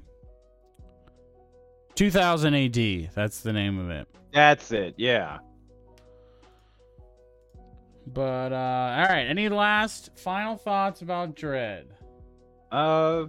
2000 2.03 2.53
AD. 2.53 3.11
That's 3.15 3.43
the 3.43 3.53
name 3.53 3.79
of 3.79 3.89
it. 3.89 4.09
That's 4.33 4.73
it. 4.73 4.95
Yeah. 4.97 5.39
But 8.09 8.53
uh 8.53 8.57
all 8.57 9.05
right, 9.07 9.27
any 9.29 9.49
last 9.49 10.11
final 10.19 10.57
thoughts 10.57 11.03
about 11.03 11.37
Dredd? 11.37 11.85
Uh, 12.73 13.27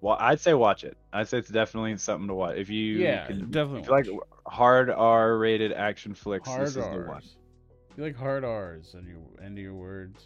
well, 0.00 0.16
I'd 0.20 0.38
say 0.38 0.54
watch 0.54 0.84
it. 0.84 0.96
I'd 1.12 1.26
say 1.26 1.38
it's 1.38 1.48
definitely 1.48 1.96
something 1.96 2.28
to 2.28 2.34
watch. 2.34 2.56
If 2.56 2.70
you 2.70 2.98
Yeah, 2.98 3.26
can, 3.26 3.50
definitely 3.50 3.80
If 3.80 3.86
you 3.86 3.92
like 3.92 4.06
hard 4.46 4.88
R 4.88 5.36
rated 5.36 5.72
action 5.72 6.14
flicks, 6.14 6.48
Hard 6.48 6.62
this 6.62 6.68
is 6.68 6.74
the 6.76 6.82
one. 6.82 7.08
R's. 7.08 7.36
You 7.96 8.04
like 8.04 8.14
hard 8.16 8.44
R's 8.44 8.94
and 8.94 9.08
your 9.08 9.18
end 9.44 9.58
of 9.58 9.64
your 9.64 9.74
words. 9.74 10.22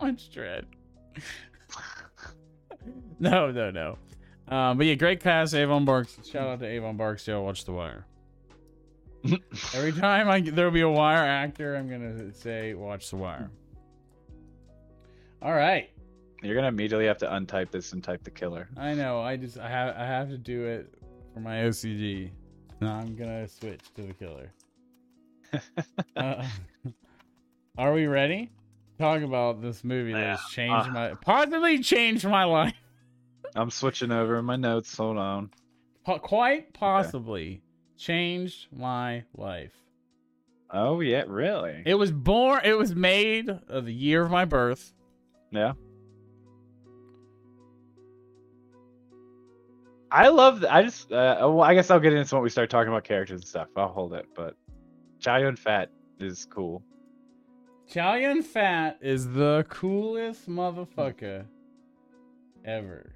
Watch 0.00 0.30
Dredd. 0.30 0.64
no, 3.18 3.50
no, 3.50 3.70
no. 3.70 3.98
Um, 4.50 4.78
but 4.78 4.86
yeah, 4.86 4.94
great 4.94 5.20
cast, 5.20 5.54
Avon 5.54 5.84
Barks. 5.84 6.18
Shout 6.26 6.46
out 6.48 6.60
to 6.60 6.66
Avon 6.66 6.96
Barks. 6.96 7.26
Barksdale. 7.26 7.44
Watch 7.44 7.64
The 7.64 7.72
Wire. 7.72 8.06
Every 9.74 9.92
time 9.92 10.28
I 10.28 10.40
there'll 10.40 10.70
be 10.70 10.80
a 10.82 10.88
Wire 10.88 11.18
actor, 11.24 11.74
I'm 11.76 11.88
gonna 11.90 12.32
say 12.32 12.74
watch 12.74 13.10
The 13.10 13.16
Wire. 13.16 13.50
All 15.42 15.52
right, 15.54 15.90
You're 16.42 16.54
gonna 16.54 16.68
immediately 16.68 17.06
have 17.06 17.18
to 17.18 17.34
untype 17.34 17.70
this 17.70 17.92
and 17.92 18.02
type 18.02 18.24
the 18.24 18.30
killer. 18.30 18.68
I 18.76 18.94
know. 18.94 19.20
I 19.20 19.36
just 19.36 19.58
I 19.58 19.68
have 19.68 19.94
I 19.96 20.04
have 20.06 20.28
to 20.30 20.38
do 20.38 20.64
it 20.64 20.94
for 21.34 21.40
my 21.40 21.56
OCD. 21.62 22.30
Now 22.80 22.96
I'm 22.96 23.14
gonna 23.16 23.46
switch 23.48 23.80
to 23.96 24.02
the 24.02 24.14
killer. 24.14 24.52
uh, 26.16 26.44
are 27.78 27.92
we 27.92 28.06
ready? 28.06 28.50
Talk 28.98 29.22
about 29.22 29.60
this 29.62 29.84
movie 29.84 30.12
that 30.12 30.38
has 30.38 30.40
changed 30.50 30.88
Uh. 30.88 30.92
my 30.92 31.14
positively 31.14 31.80
changed 31.82 32.24
my 32.26 32.44
life. 32.44 32.74
I'm 33.54 33.70
switching 33.70 34.10
over 34.12 34.42
my 34.42 34.56
notes. 34.56 34.96
Hold 34.96 35.16
on. 35.18 35.50
Po- 36.04 36.18
quite 36.18 36.72
possibly 36.72 37.62
changed 37.96 38.68
my 38.72 39.24
life. 39.36 39.72
Oh 40.70 41.00
yeah, 41.00 41.24
really? 41.26 41.82
It 41.86 41.94
was 41.94 42.10
born. 42.12 42.60
It 42.64 42.76
was 42.76 42.94
made 42.94 43.48
of 43.68 43.84
the 43.86 43.92
year 43.92 44.22
of 44.22 44.30
my 44.30 44.44
birth. 44.44 44.92
yeah. 45.50 45.72
I 50.10 50.28
love. 50.28 50.60
The, 50.60 50.72
I 50.72 50.82
just. 50.82 51.12
Uh, 51.12 51.36
well, 51.40 51.60
I 51.62 51.74
guess 51.74 51.90
I'll 51.90 52.00
get 52.00 52.12
into 52.14 52.34
when 52.34 52.42
we 52.42 52.48
start 52.50 52.70
talking 52.70 52.88
about 52.88 53.04
characters 53.04 53.40
and 53.40 53.48
stuff. 53.48 53.68
I'll 53.76 53.88
hold 53.88 54.14
it, 54.14 54.26
but 54.34 54.54
Chow 55.20 55.36
Yun 55.36 55.56
Fat 55.56 55.90
is 56.18 56.46
cool. 56.46 56.82
Chow 57.90 58.14
Yun 58.14 58.42
Fat 58.42 58.98
is 59.02 59.28
the 59.32 59.66
coolest 59.68 60.48
motherfucker 60.48 61.44
ever. 62.64 63.12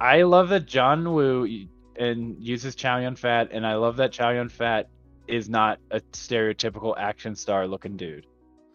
I 0.00 0.22
love 0.22 0.48
that 0.50 0.66
John 0.66 1.12
Woo 1.12 1.66
and 1.96 2.36
uses 2.38 2.74
Chow 2.74 2.98
Yun 2.98 3.16
Fat, 3.16 3.48
and 3.52 3.66
I 3.66 3.74
love 3.74 3.96
that 3.96 4.12
Chow 4.12 4.30
Yun 4.30 4.48
Fat 4.48 4.88
is 5.28 5.48
not 5.48 5.78
a 5.90 6.00
stereotypical 6.12 6.94
action 6.98 7.34
star 7.34 7.66
looking 7.66 7.96
dude. 7.96 8.26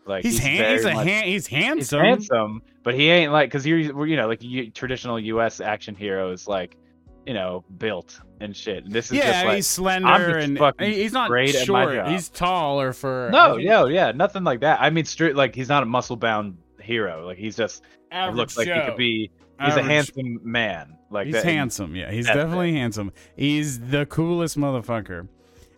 Like 0.06 0.24
He's 0.24 0.40
very 0.40 0.78
he's 0.78 0.86
a 0.86 0.94
much- 0.94 1.08
he's 1.08 1.24
he's 1.26 1.48
handsome. 1.48 2.00
handsome, 2.00 2.62
but 2.84 2.96
he 2.96 3.10
ain't 3.10 3.34
like 3.34 3.50
because 3.50 3.66
you're 3.66 4.06
you 4.06 4.16
know 4.16 4.28
like 4.28 4.42
you, 4.42 4.72
traditional 4.72 5.20
U.S. 5.20 5.60
action 5.60 5.96
heroes 5.96 6.48
like 6.48 6.78
you 7.26 7.34
know 7.34 7.66
built 7.78 8.22
and 8.40 8.56
shit. 8.56 8.90
This 8.90 9.08
is 9.08 9.18
yeah, 9.18 9.32
just 9.32 9.46
like 9.46 9.56
he's 9.56 9.68
slender 9.68 10.38
and 10.38 10.58
he's 10.80 11.12
not 11.12 11.30
great 11.30 11.54
short. 11.54 12.08
He's 12.08 12.30
taller 12.30 12.94
for 12.94 13.28
I 13.28 13.32
no, 13.32 13.56
think 13.56 13.68
yeah, 13.68 13.86
yeah, 13.88 14.12
nothing 14.14 14.46
like 14.46 14.62
that. 14.62 14.80
I 14.82 14.90
mean, 14.90 15.04
straight 15.04 15.36
like 15.36 15.54
he's 15.54 15.70
not 15.70 15.84
a 15.84 15.86
muscle 15.86 16.16
bound 16.16 16.58
hero. 16.82 17.26
Like 17.26 17.38
he's 17.38 17.58
just 17.58 17.84
looks 18.32 18.58
like 18.58 18.70
he 18.70 18.82
could 18.82 18.98
be. 18.98 19.30
He's 19.60 19.70
Average- 19.72 19.86
a 19.86 19.90
handsome 19.90 20.40
man. 20.44 20.98
Like 21.10 21.26
He's 21.28 21.36
that, 21.36 21.46
handsome. 21.46 21.96
Yeah, 21.96 22.12
he's 22.12 22.28
definitely 22.28 22.74
handsome. 22.74 23.14
He's 23.36 23.80
the 23.80 24.06
coolest 24.06 24.58
motherfucker. 24.58 25.28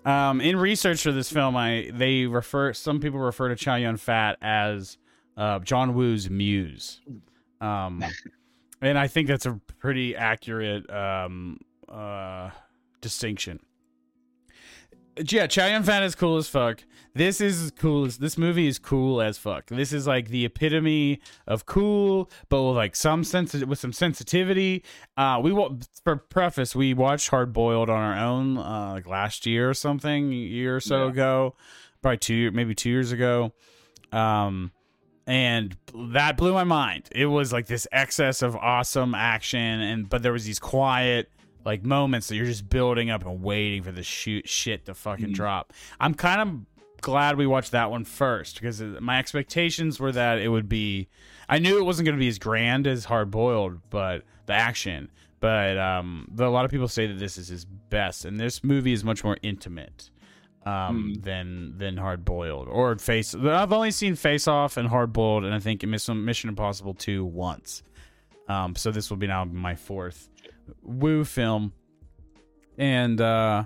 Um, 0.05 0.41
in 0.41 0.57
research 0.57 1.03
for 1.03 1.11
this 1.11 1.31
film, 1.31 1.55
I 1.55 1.91
they 1.93 2.25
refer 2.25 2.73
some 2.73 2.99
people 2.99 3.19
refer 3.19 3.49
to 3.49 3.55
Chow 3.55 3.75
Yun 3.75 3.97
Fat 3.97 4.37
as 4.41 4.97
uh, 5.37 5.59
John 5.59 5.93
Woo's 5.93 6.29
muse, 6.29 7.01
um, 7.61 8.03
and 8.81 8.97
I 8.97 9.07
think 9.07 9.27
that's 9.27 9.45
a 9.45 9.59
pretty 9.79 10.15
accurate 10.15 10.89
um, 10.89 11.59
uh, 11.87 12.49
distinction. 13.01 13.59
Yeah, 15.29 15.47
Chow 15.47 15.67
Yun 15.67 15.83
Fat 15.83 16.03
is 16.03 16.15
cool 16.15 16.37
as 16.37 16.47
fuck. 16.47 16.83
This 17.15 17.41
is 17.41 17.71
cool 17.77 18.07
this 18.07 18.37
movie 18.37 18.67
is 18.67 18.77
cool 18.79 19.21
as 19.21 19.37
fuck. 19.37 19.65
This 19.67 19.91
is 19.91 20.05
like 20.07 20.29
the 20.29 20.45
epitome 20.45 21.19
of 21.47 21.65
cool, 21.65 22.29
but 22.49 22.61
with 22.63 22.75
like 22.75 22.95
some 22.95 23.23
sense 23.23 23.53
with 23.53 23.79
some 23.79 23.91
sensitivity. 23.93 24.83
Uh, 25.17 25.39
we 25.43 25.51
wa- 25.51 25.71
for 26.03 26.15
preface, 26.17 26.75
we 26.75 26.93
watched 26.93 27.29
Hard 27.29 27.51
Boiled 27.51 27.89
on 27.89 27.97
our 27.99 28.17
own 28.17 28.57
uh, 28.57 28.91
like 28.93 29.07
last 29.07 29.45
year 29.45 29.69
or 29.69 29.73
something, 29.73 30.31
a 30.31 30.35
year 30.35 30.75
or 30.75 30.79
so 30.79 31.05
Yeah. 31.05 31.11
ago, 31.11 31.55
probably 32.01 32.17
two, 32.17 32.51
maybe 32.51 32.75
two 32.75 32.89
years 32.91 33.11
ago. 33.11 33.53
Um, 34.11 34.71
and 35.27 35.75
that 36.13 36.37
blew 36.37 36.53
my 36.53 36.63
mind. 36.63 37.09
It 37.11 37.25
was 37.27 37.51
like 37.53 37.67
this 37.67 37.87
excess 37.91 38.41
of 38.41 38.55
awesome 38.55 39.13
action, 39.15 39.59
and 39.81 40.07
but 40.09 40.23
there 40.23 40.31
was 40.33 40.45
these 40.45 40.59
quiet 40.59 41.31
like 41.65 41.83
moments 41.83 42.27
that 42.29 42.35
you're 42.35 42.45
just 42.45 42.69
building 42.69 43.09
up 43.09 43.25
and 43.25 43.43
waiting 43.43 43.83
for 43.83 43.91
the 43.91 44.01
shoot 44.03 44.47
shit 44.47 44.85
to 44.85 44.93
fucking 44.93 45.27
Mhm. 45.29 45.33
drop. 45.33 45.73
I'm 45.99 46.13
kind 46.13 46.41
of 46.41 46.78
glad 47.01 47.37
we 47.37 47.47
watched 47.47 47.71
that 47.71 47.89
one 47.91 48.03
first 48.05 48.55
because 48.55 48.81
my 48.81 49.19
expectations 49.19 49.99
were 49.99 50.11
that 50.11 50.39
it 50.39 50.49
would 50.49 50.69
be. 50.69 51.07
I 51.47 51.59
knew 51.59 51.77
it 51.77 51.83
wasn't 51.85 52.05
going 52.05 52.15
to 52.17 52.19
be 52.19 52.27
as 52.27 52.39
grand 52.39 52.85
as 52.87 53.05
Hard 53.05 53.31
Boiled, 53.31 53.79
but 53.89 54.23
the 54.45 54.53
action. 54.53 55.09
but 55.39 55.77
um, 55.77 56.27
the, 56.33 56.45
a 56.45 56.49
lot 56.49 56.65
of 56.65 56.71
people 56.71 56.87
say 56.87 57.07
that 57.07 57.17
this 57.19 57.37
is 57.37 57.47
his 57.47 57.65
best, 57.65 58.25
and 58.25 58.39
this 58.39 58.63
movie 58.63 58.91
is 58.93 59.03
much 59.03 59.23
more 59.23 59.37
intimate 59.41 60.09
um, 60.65 61.13
Hmm. 61.15 61.21
than 61.21 61.77
than 61.77 61.97
Hard 61.97 62.25
Boiled 62.25 62.67
or 62.67 62.95
Face. 62.97 63.33
I've 63.33 63.71
only 63.73 63.91
seen 63.91 64.15
Face 64.15 64.47
Off 64.47 64.75
and 64.77 64.87
Hard 64.89 65.13
Boiled, 65.13 65.45
and 65.45 65.53
I 65.55 65.59
think 65.59 65.81
Mission, 65.83 66.23
Mission 66.25 66.49
Impossible 66.49 66.93
two 66.93 67.23
once. 67.25 67.81
Um, 68.47 68.75
so 68.75 68.91
this 68.91 69.09
will 69.09 69.17
be 69.17 69.27
now 69.27 69.45
my 69.45 69.75
fourth 69.75 70.27
Woo 70.83 71.23
film, 71.23 71.71
and 72.77 73.19
uh, 73.21 73.63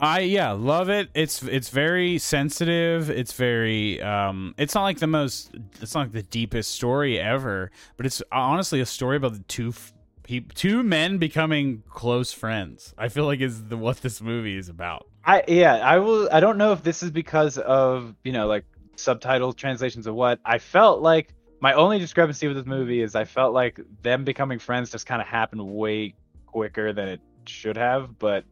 I 0.00 0.20
yeah 0.20 0.52
love 0.52 0.88
it. 0.88 1.10
It's 1.14 1.42
it's 1.42 1.68
very 1.68 2.18
sensitive. 2.18 3.10
It's 3.10 3.34
very 3.34 4.00
um. 4.02 4.54
It's 4.56 4.74
not 4.74 4.82
like 4.84 4.98
the 4.98 5.06
most. 5.06 5.54
It's 5.80 5.94
not 5.94 6.02
like 6.02 6.12
the 6.12 6.22
deepest 6.22 6.72
story 6.72 7.20
ever, 7.20 7.70
but 7.96 8.06
it's 8.06 8.22
honestly 8.32 8.80
a 8.80 8.86
story 8.86 9.18
about 9.18 9.34
the 9.34 9.40
two 9.40 9.74
peop 10.22 10.54
two 10.54 10.82
men 10.82 11.18
becoming 11.18 11.82
close 11.90 12.32
friends. 12.32 12.94
I 12.96 13.08
feel 13.08 13.26
like 13.26 13.40
is 13.40 13.64
the 13.64 13.76
what 13.76 13.98
this 13.98 14.22
movie 14.22 14.56
is 14.56 14.70
about. 14.70 15.06
I 15.24 15.44
yeah, 15.46 15.74
I 15.76 15.98
will. 15.98 16.30
I 16.32 16.40
don't 16.40 16.56
know 16.56 16.72
if 16.72 16.82
this 16.82 17.02
is 17.02 17.10
because 17.10 17.58
of 17.58 18.14
you 18.24 18.32
know 18.32 18.46
like 18.46 18.64
subtitle 18.96 19.52
translations 19.52 20.06
of 20.06 20.14
what 20.14 20.40
I 20.44 20.58
felt 20.58 21.02
like. 21.02 21.34
My 21.60 21.74
only 21.74 21.98
discrepancy 21.98 22.46
with 22.46 22.56
this 22.56 22.64
movie 22.64 23.02
is 23.02 23.14
I 23.14 23.24
felt 23.24 23.52
like 23.52 23.78
them 24.00 24.24
becoming 24.24 24.58
friends 24.58 24.90
just 24.90 25.04
kind 25.04 25.20
of 25.20 25.28
happened 25.28 25.60
way 25.60 26.14
quicker 26.46 26.94
than 26.94 27.08
it 27.08 27.20
should 27.44 27.76
have. 27.76 28.18
But 28.18 28.44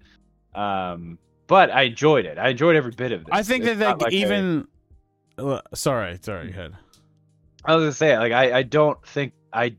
um, 0.54 1.18
but 1.48 1.70
I 1.72 1.82
enjoyed 1.82 2.24
it. 2.26 2.38
I 2.38 2.50
enjoyed 2.50 2.76
every 2.76 2.92
bit 2.92 3.10
of 3.10 3.22
it. 3.22 3.28
I 3.32 3.42
think 3.42 3.64
It's 3.64 3.80
that 3.80 3.98
like, 3.98 4.02
like 4.02 4.12
a- 4.12 4.16
even. 4.16 4.68
Uh, 5.36 5.60
sorry, 5.74 6.18
sorry, 6.22 6.46
go 6.46 6.50
ahead. 6.50 6.76
I 7.64 7.74
was 7.74 7.82
gonna 7.82 7.92
say 7.92 8.16
like 8.16 8.32
I 8.32 8.58
I 8.58 8.62
don't 8.62 9.04
think 9.06 9.32
I 9.52 9.74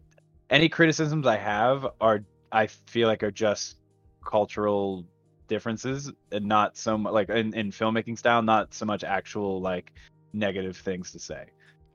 any 0.50 0.68
criticisms 0.68 1.26
I 1.26 1.38
have 1.38 1.88
are 2.02 2.24
I 2.52 2.68
feel 2.68 3.08
like 3.08 3.24
are 3.24 3.32
just 3.32 3.78
cultural 4.26 5.06
differences 5.48 6.12
and 6.32 6.46
not 6.46 6.78
so 6.78 6.98
much 6.98 7.14
like 7.14 7.30
in, 7.30 7.54
in 7.56 7.72
filmmaking 7.72 8.18
style, 8.18 8.42
not 8.42 8.74
so 8.74 8.86
much 8.86 9.04
actual 9.04 9.62
like 9.62 9.92
negative 10.34 10.78
things 10.78 11.12
to 11.12 11.20
say. 11.20 11.46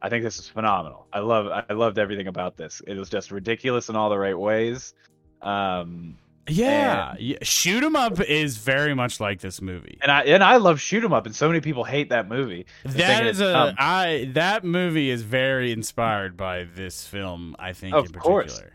I 0.03 0.09
think 0.09 0.22
this 0.25 0.39
is 0.39 0.49
phenomenal. 0.49 1.07
I 1.12 1.20
love 1.20 1.47
I 1.49 1.72
loved 1.72 1.99
everything 1.99 2.27
about 2.27 2.57
this. 2.57 2.83
It 2.87 2.97
was 2.97 3.09
just 3.09 3.31
ridiculous 3.31 3.89
in 3.89 3.97
all 3.97 4.11
the 4.11 4.18
right 4.18 4.39
ways. 4.39 4.95
Um 5.43 6.16
Yeah, 6.49 7.14
yeah. 7.18 7.38
Shoot 7.42 7.82
'em 7.82 7.97
up 7.97 8.20
is 8.20 8.59
very 8.59 8.92
much 8.95 9.18
like 9.20 9.40
this 9.40 9.62
movie. 9.62 9.99
and 10.03 10.11
I 10.12 10.22
and 10.24 10.45
I 10.45 10.57
love 10.57 10.80
Shoot 10.80 11.03
'em 11.05 11.12
up 11.12 11.24
and 11.26 11.34
so 11.34 11.49
many 11.49 11.61
people 11.61 11.84
hate 11.84 12.11
that 12.11 12.28
movie. 12.28 12.66
That 12.84 12.92
thinking 13.24 13.28
a 13.42 13.53
dumb. 13.53 13.74
I 13.78 14.30
that 14.34 14.62
movie 14.64 15.09
is 15.11 15.22
very 15.22 15.72
inspired 15.72 16.36
by 16.36 16.64
this 16.64 17.07
film. 17.07 17.57
I 17.59 17.72
think 17.72 17.95
Of 17.95 18.07
in 18.07 18.12
course. 18.12 18.61
particular, 18.61 18.72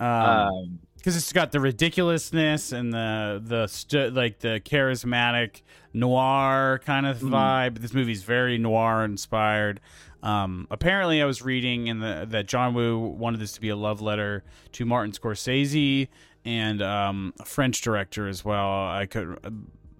um, 0.00 0.48
Um 0.48 0.78
because 0.96 1.16
it's 1.16 1.32
got 1.32 1.52
the 1.52 1.60
ridiculousness 1.60 2.72
and 2.72 2.92
the 2.92 3.40
the 3.44 3.66
stu- 3.68 4.10
like 4.10 4.40
the 4.40 4.60
charismatic 4.64 5.62
noir 5.92 6.80
kind 6.84 7.06
of 7.06 7.18
Mhm. 7.20 7.30
vibe. 7.30 7.78
This 7.78 7.94
movie's 7.94 8.24
very 8.24 8.58
noir 8.58 9.04
inspired. 9.04 9.80
Um, 10.22 10.66
apparently, 10.72 11.22
I 11.22 11.24
was 11.24 11.40
reading 11.42 11.86
in 11.86 12.00
the 12.00 12.26
that 12.30 12.48
John 12.48 12.74
Woo 12.74 12.98
wanted 12.98 13.38
this 13.38 13.52
to 13.52 13.60
be 13.60 13.68
a 13.68 13.76
love 13.76 14.00
letter 14.00 14.42
to 14.72 14.84
Martin 14.84 15.12
Scorsese 15.12 16.08
and 16.44 16.80
um, 16.82 17.34
a 17.40 17.44
French 17.44 17.80
director 17.82 18.28
as 18.28 18.44
well. 18.44 18.86
I 18.88 19.06
could. 19.06 19.38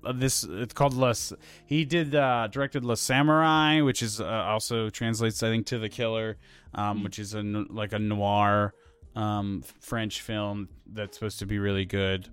Uh, 0.04 0.12
this 0.12 0.44
it's 0.44 0.72
called 0.72 0.94
Les. 0.94 1.32
He 1.66 1.84
did 1.84 2.14
uh, 2.14 2.46
directed 2.46 2.84
Le 2.84 2.94
Samouraï, 2.94 3.84
which 3.84 4.02
is 4.02 4.20
uh, 4.20 4.24
also 4.26 4.88
translates 4.90 5.42
I 5.42 5.48
think 5.48 5.66
to 5.66 5.78
the 5.78 5.88
Killer, 5.88 6.36
um, 6.74 7.02
which 7.02 7.18
is 7.18 7.34
a 7.34 7.42
like 7.42 7.92
a 7.92 7.98
noir 7.98 8.74
um, 9.16 9.62
French 9.80 10.22
film 10.22 10.68
that's 10.86 11.16
supposed 11.18 11.40
to 11.40 11.46
be 11.46 11.58
really 11.58 11.84
good. 11.84 12.28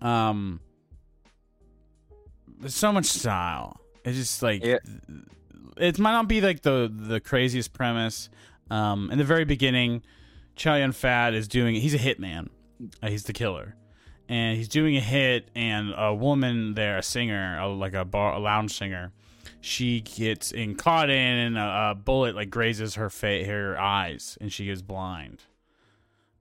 Um, 0.00 0.60
there's 2.60 2.74
so 2.74 2.92
much 2.92 3.06
style. 3.06 3.80
It's 4.04 4.16
just 4.16 4.42
like 4.42 4.64
Yeah. 4.64 4.78
it 5.76 5.98
might 5.98 6.12
not 6.12 6.28
be 6.28 6.40
like 6.40 6.62
the 6.62 6.90
the 6.94 7.20
craziest 7.20 7.72
premise. 7.72 8.28
Um, 8.70 9.10
in 9.10 9.18
the 9.18 9.24
very 9.24 9.44
beginning, 9.44 10.02
Chow 10.56 10.76
Yun 10.76 10.92
Fat 10.92 11.34
is 11.34 11.48
doing. 11.48 11.74
He's 11.76 11.94
a 11.94 11.98
hitman. 11.98 12.48
Uh, 13.02 13.08
he's 13.08 13.24
the 13.24 13.32
killer, 13.32 13.76
and 14.28 14.56
he's 14.56 14.68
doing 14.68 14.96
a 14.96 15.00
hit. 15.00 15.50
And 15.54 15.92
a 15.96 16.14
woman 16.14 16.74
there, 16.74 16.98
a 16.98 17.02
singer, 17.02 17.58
a, 17.58 17.68
like 17.68 17.94
a 17.94 18.04
bar, 18.04 18.34
a 18.34 18.38
lounge 18.38 18.76
singer, 18.76 19.12
she 19.60 20.00
gets 20.00 20.52
in 20.52 20.74
caught 20.74 21.10
in, 21.10 21.16
and 21.16 21.58
a, 21.58 21.90
a 21.90 21.94
bullet 21.94 22.34
like 22.34 22.50
grazes 22.50 22.94
her 22.96 23.10
fa- 23.10 23.44
her 23.44 23.78
eyes, 23.78 24.38
and 24.40 24.52
she 24.52 24.66
goes 24.66 24.82
blind. 24.82 25.42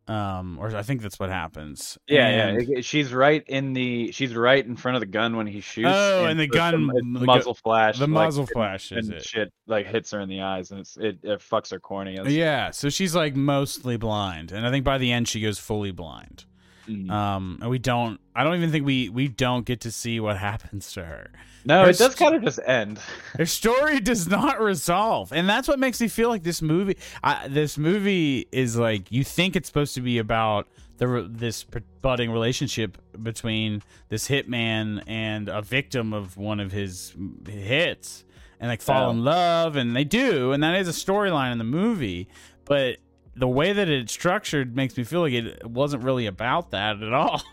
Um, 0.07 0.57
or 0.59 0.75
I 0.75 0.83
think 0.83 1.01
that's 1.01 1.17
what 1.17 1.29
happens. 1.29 1.97
Yeah, 2.07 2.27
And- 2.27 2.67
yeah. 2.67 2.81
She's 2.81 3.13
right 3.13 3.43
in 3.47 3.71
the. 3.73 4.11
She's 4.11 4.35
right 4.35 4.65
in 4.65 4.75
front 4.75 4.95
of 4.95 4.99
the 4.99 5.05
gun 5.05 5.37
when 5.37 5.47
he 5.47 5.61
shoots. 5.61 5.87
Oh, 5.91 6.25
and 6.25 6.37
the 6.37 6.47
gun- 6.47 6.87
the 6.87 7.01
muzzle 7.03 7.53
flash. 7.53 7.97
the 7.97 8.07
like, 8.07 8.09
muzzle 8.25 8.45
flash 8.45 8.91
and 8.91 9.13
it. 9.13 9.23
shit 9.23 9.53
like 9.65 9.85
hits 9.87 10.11
her 10.11 10.19
in 10.19 10.27
the 10.27 10.41
eyes, 10.41 10.71
and 10.71 10.81
it's 10.81 10.97
it, 10.97 11.19
it 11.23 11.39
fucks 11.39 11.71
her 11.71 11.79
cornea. 11.79 12.19
It's- 12.21 12.33
Yeah, 12.33 12.71
so 12.71 12.89
she's 12.89 13.15
like 13.15 13.35
mostly 13.35 13.95
blind, 13.95 14.51
and 14.51 14.67
I 14.67 14.71
think 14.71 14.83
by 14.83 14.97
the 14.97 15.11
end 15.11 15.27
she 15.29 15.39
goes 15.39 15.57
fully 15.57 15.91
blind. 15.91 16.45
Mm. 16.87 17.09
Um, 17.09 17.57
and 17.61 17.69
we 17.69 17.79
don't. 17.79 18.19
I 18.35 18.43
don't 18.43 18.55
even 18.55 18.71
think 18.71 18.85
we 18.85 19.09
we 19.09 19.27
don't 19.27 19.65
get 19.65 19.81
to 19.81 19.91
see 19.91 20.19
what 20.19 20.37
happens 20.37 20.91
to 20.93 21.05
her. 21.05 21.31
no, 21.65 21.83
her 21.83 21.89
it 21.91 21.97
does 21.97 22.13
st- 22.13 22.17
kind 22.17 22.35
of 22.35 22.43
just 22.43 22.59
end. 22.65 22.99
Her 23.37 23.45
story 23.45 23.99
does 24.01 24.27
not 24.27 24.59
resolve, 24.59 25.31
and 25.31 25.47
that's 25.47 25.67
what 25.67 25.79
makes 25.79 26.01
me 26.01 26.07
feel 26.09 26.27
like 26.29 26.43
this 26.43 26.61
movie. 26.61 26.97
I, 27.23 27.47
this 27.47 27.77
movie 27.77 28.47
is 28.51 28.75
like 28.77 29.11
you 29.11 29.23
think 29.23 29.55
it's 29.55 29.67
supposed 29.69 29.95
to 29.95 30.01
be 30.01 30.17
about 30.17 30.67
the 30.97 31.25
this 31.29 31.65
budding 32.01 32.31
relationship 32.31 32.97
between 33.21 33.81
this 34.09 34.27
hitman 34.27 35.03
and 35.07 35.47
a 35.47 35.61
victim 35.61 36.11
of 36.13 36.35
one 36.37 36.59
of 36.59 36.71
his 36.73 37.15
hits, 37.47 38.25
and 38.59 38.69
like 38.69 38.81
fall 38.81 39.07
Oh. 39.07 39.11
in 39.11 39.23
love, 39.23 39.75
and 39.77 39.95
they 39.95 40.03
do, 40.03 40.51
and 40.51 40.61
that 40.63 40.75
is 40.75 40.87
a 40.89 40.91
storyline 40.91 41.51
in 41.53 41.59
the 41.59 41.63
movie, 41.63 42.27
but. 42.65 42.97
The 43.35 43.47
way 43.47 43.73
that 43.73 43.89
it's 43.89 44.13
structured 44.13 44.75
makes 44.75 44.95
me 44.97 45.03
feel 45.03 45.21
like 45.21 45.33
it 45.33 45.65
wasn't 45.67 46.03
really 46.03 46.27
about 46.27 46.71
that 46.71 47.01
at 47.01 47.13
all. 47.13 47.41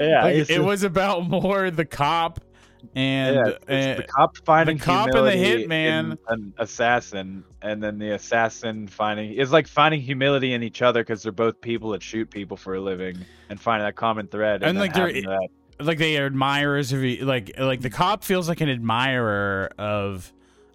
Yeah, 0.00 0.24
Like, 0.24 0.34
it 0.34 0.46
just- 0.48 0.60
was 0.60 0.82
about 0.82 1.28
more 1.28 1.70
the 1.70 1.84
cop 1.84 2.40
and 2.96 3.36
yeah, 3.68 3.94
the 3.94 4.02
cop 4.08 4.36
finding 4.38 4.78
the 4.78 4.84
cop 4.84 5.10
and 5.14 5.26
the 5.26 5.30
hitman. 5.30 6.18
an 6.28 6.52
assassin, 6.58 7.44
and 7.62 7.80
then 7.82 7.98
the 7.98 8.14
assassin 8.14 8.88
finding 8.88 9.32
it's 9.34 9.52
like 9.52 9.68
finding 9.68 10.00
humility 10.00 10.54
in 10.54 10.62
each 10.64 10.82
other 10.82 11.02
because 11.02 11.22
they're 11.22 11.30
both 11.30 11.60
people 11.60 11.90
that 11.90 12.02
shoot 12.02 12.28
people 12.30 12.56
for 12.56 12.74
a 12.74 12.80
living, 12.80 13.16
and 13.48 13.60
finding 13.60 13.86
that 13.86 13.94
common 13.94 14.26
thread. 14.26 14.62
And, 14.62 14.70
And, 14.70 14.78
like, 14.80 14.92
they're- 14.92 15.12
that. 15.12 15.48
like 15.78 15.98
they 15.98 16.18
are 16.18 16.26
admirers 16.26 16.92
of 16.92 17.02
like 17.22 17.52
like 17.58 17.80
the 17.80 17.90
cop 17.90 18.24
feels 18.24 18.48
like 18.48 18.60
an 18.60 18.68
admirer 18.68 19.70
of 19.78 20.32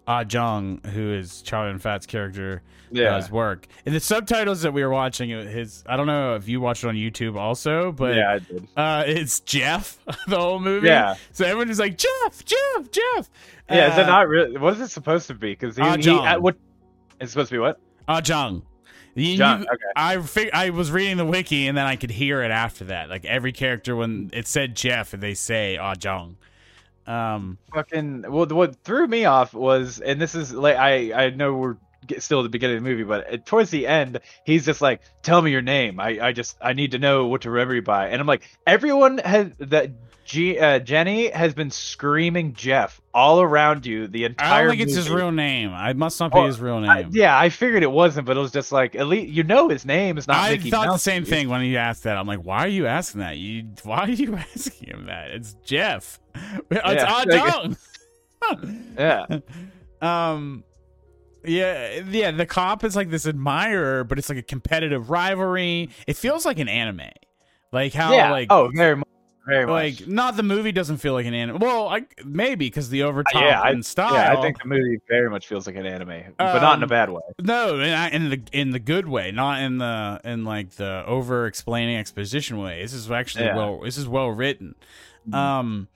Ah 0.08 0.24
Jong, 0.24 0.82
who 0.94 1.14
is 1.14 1.42
Chow 1.42 1.66
Yun 1.68 1.80
Fat's 1.80 2.06
character 2.06 2.62
Yeah, 2.92 3.06
does 3.06 3.32
work. 3.32 3.68
In 3.86 3.94
the 3.94 4.00
subtitles 4.00 4.62
that 4.62 4.72
we 4.72 4.84
were 4.84 4.90
watching, 4.92 5.30
his 5.30 5.84
I 5.88 5.98
don't 5.98 6.06
know 6.08 6.36
if 6.36 6.48
you 6.48 6.62
watched 6.62 6.84
it 6.84 6.88
on 6.88 6.96
YouTube 6.96 7.36
also, 7.38 7.92
but 7.92 8.16
yeah, 8.16 8.34
I 8.34 8.40
did. 8.40 8.68
uh, 8.78 9.04
it's 9.08 9.40
Jeff 9.40 9.98
the 10.28 10.38
whole 10.40 10.60
movie. 10.60 10.88
Yeah. 10.88 11.16
so 11.32 11.46
everyone 11.46 11.70
is 11.70 11.80
like 11.80 11.98
Jeff, 11.98 12.46
Jeff, 12.46 12.92
Jeff. 12.92 13.30
Yeah, 13.70 13.92
is 13.92 13.98
Uh, 13.98 14.02
it 14.02 14.06
not 14.06 14.28
really? 14.28 14.58
What 14.58 14.74
is 14.76 14.82
it 14.82 14.90
supposed 14.90 15.28
to 15.28 15.34
be? 15.34 15.54
Because 15.54 15.76
he, 15.76 15.82
Ah 15.82 15.98
he 15.98 16.10
at 16.12 16.42
what? 16.42 16.56
It's 17.20 17.32
supposed 17.32 17.50
to 17.50 17.56
be 17.56 17.60
what? 17.60 17.80
Ah 18.08 18.22
Jong. 18.22 18.62
You- 19.16 19.38
John. 19.38 19.62
Okay. 19.62 19.84
I 19.96 20.18
fig- 20.22 20.50
I 20.54 20.70
was 20.72 20.92
reading 20.92 21.18
the 21.18 21.26
wiki 21.26 21.68
and 21.68 21.76
then 21.78 21.86
I 21.88 21.96
could 21.96 22.12
hear 22.12 22.44
it 22.44 22.52
after 22.52 22.84
that. 22.86 23.10
Like 23.10 23.26
every 23.26 23.54
character 23.54 23.96
when 23.96 24.30
it 24.34 24.46
said 24.46 24.76
Jeff, 24.76 25.12
they 25.12 25.34
say 25.34 25.78
Ah 25.78 25.96
Jong. 25.96 26.36
Um, 27.08 27.58
Fucking. 27.74 28.26
Well, 28.28 28.48
what 28.48 28.76
threw 28.84 29.08
me 29.08 29.26
off 29.26 29.54
was, 29.54 30.00
and 30.00 30.20
this 30.20 30.36
is 30.36 30.54
like 30.54 30.78
I 30.78 31.26
I 31.26 31.30
know 31.30 31.54
we're 31.54 31.78
get- 32.08 32.24
still 32.24 32.40
at 32.40 32.44
the 32.44 32.50
beginning 32.50 32.78
of 32.78 32.84
the 32.84 32.90
movie, 32.90 33.04
but 33.04 33.46
towards 33.46 33.70
the 33.70 33.86
end, 33.88 34.20
he's 34.44 34.66
just 34.66 34.82
like, 34.82 35.02
"Tell 35.22 35.42
me 35.42 35.52
your 35.52 35.62
name. 35.62 36.00
I 36.00 36.20
I 36.28 36.32
just 36.32 36.58
I 36.62 36.74
need 36.74 36.92
to 36.92 37.00
know 37.00 37.28
what 37.28 37.42
to 37.42 37.52
remember 37.52 37.76
you 37.76 37.82
by." 37.82 38.10
And 38.10 38.20
I'm 38.20 38.28
like, 38.28 38.44
everyone 38.66 39.20
has 39.20 39.52
that. 39.60 39.92
G, 40.26 40.58
uh, 40.58 40.80
Jenny 40.80 41.30
has 41.30 41.54
been 41.54 41.70
screaming 41.70 42.54
Jeff 42.56 43.00
all 43.14 43.42
around 43.42 43.86
you 43.86 44.08
the 44.08 44.24
entire. 44.26 44.54
I 44.54 44.62
don't 44.64 44.72
think 44.72 44.82
it's 44.82 44.96
his 44.96 45.08
real 45.08 45.32
name. 45.32 45.72
I 45.72 45.94
must 45.94 46.20
not 46.20 46.32
be 46.32 46.40
Oh, 46.40 46.48
his 46.48 46.60
real 46.60 46.80
name. 46.80 46.90
I, 46.90 47.06
yeah, 47.12 47.38
I 47.38 47.50
figured 47.50 47.84
it 47.84 47.92
wasn't, 47.92 48.26
but 48.26 48.36
it 48.36 48.40
was 48.40 48.52
just 48.52 48.72
like 48.72 48.96
at 48.96 49.06
least 49.06 49.32
you 49.32 49.44
know 49.44 49.70
his 49.70 49.86
name 49.86 50.18
is 50.18 50.28
not. 50.28 50.38
I 50.38 50.54
Mickey 50.54 50.72
thought 50.72 50.88
the 50.88 50.98
same 50.98 51.26
thing 51.26 51.48
when 51.48 51.62
he 51.62 51.78
asked 51.78 52.06
that. 52.06 52.18
I'm 52.18 52.26
like, 52.26 52.40
why 52.40 52.62
are 52.66 52.68
you 52.68 52.88
asking 52.88 53.22
that? 53.22 53.38
You 53.38 53.68
why 53.84 54.00
are 54.00 54.10
you 54.10 54.36
asking 54.56 54.88
him 54.88 55.06
that? 55.06 55.30
It's 55.30 55.54
Jeff. 55.64 56.20
It's 56.72 56.82
Yeah, 56.86 57.06
Ah 57.08 57.24
like- 57.28 57.54
Jung. 57.54 57.78
Yeah, 58.98 59.26
um 60.02 60.64
yeah 61.44 62.02
yeah 62.10 62.32
the 62.32 62.46
cop 62.46 62.84
is 62.84 62.96
like 62.96 63.10
this 63.10 63.26
admirer 63.28 64.04
but 64.04 64.18
it's 64.20 64.30
like 64.30 64.38
a 64.38 64.42
competitive 64.44 65.10
rivalry 65.10 65.90
it 66.08 66.16
feels 66.18 66.46
like 66.46 66.60
an 66.60 66.68
anime 66.68 67.02
like 67.72 67.94
how 67.94 68.14
yeah. 68.16 68.32
like 68.32 68.48
oh, 68.52 68.70
very 68.74 68.96
much. 68.96 69.08
very 69.48 69.66
like 69.66 70.00
much. 70.02 70.08
not 70.08 70.38
the 70.38 70.44
movie 70.44 70.72
doesn't 70.72 70.98
feel 70.98 71.14
like 71.14 71.26
an 71.26 71.34
anime. 71.34 71.60
Well, 71.60 71.88
I, 71.90 72.06
maybe 72.24 72.66
because 72.68 72.90
the 72.90 73.04
over 73.04 73.22
top 73.24 73.42
yeah, 73.44 73.62
I- 73.62 73.80
style. 73.82 74.14
Yeah, 74.14 74.34
I 74.38 74.42
think 74.42 74.60
the 74.62 74.68
movie 74.68 74.98
very 75.10 75.30
much 75.30 75.46
feels 75.48 75.68
like 75.68 75.76
an 75.76 75.86
anime, 75.86 76.34
but 76.38 76.62
not 76.62 76.78
in 76.78 76.84
a 76.84 76.86
Um, 76.86 76.90
bad 76.90 77.10
way. 77.10 77.22
No, 77.42 77.80
in, 77.80 78.14
in 78.14 78.30
the 78.30 78.42
in 78.54 78.70
the 78.72 78.80
good 78.80 79.08
way, 79.08 79.32
not 79.32 79.62
in 79.62 79.78
the 79.78 80.22
in 80.24 80.46
like 80.46 80.72
the 80.72 81.04
over 81.06 81.48
explaining 81.48 81.98
exposition 81.98 82.58
way. 82.60 82.82
This 82.82 82.94
is 82.94 83.12
actually 83.12 83.46
Yeah. 83.46 83.50
Mm-hmm. 83.52 83.58
well. 83.58 83.80
This 83.82 83.98
is 83.98 84.08
well 84.08 84.30
written. 84.30 84.76
Um, 85.34 85.88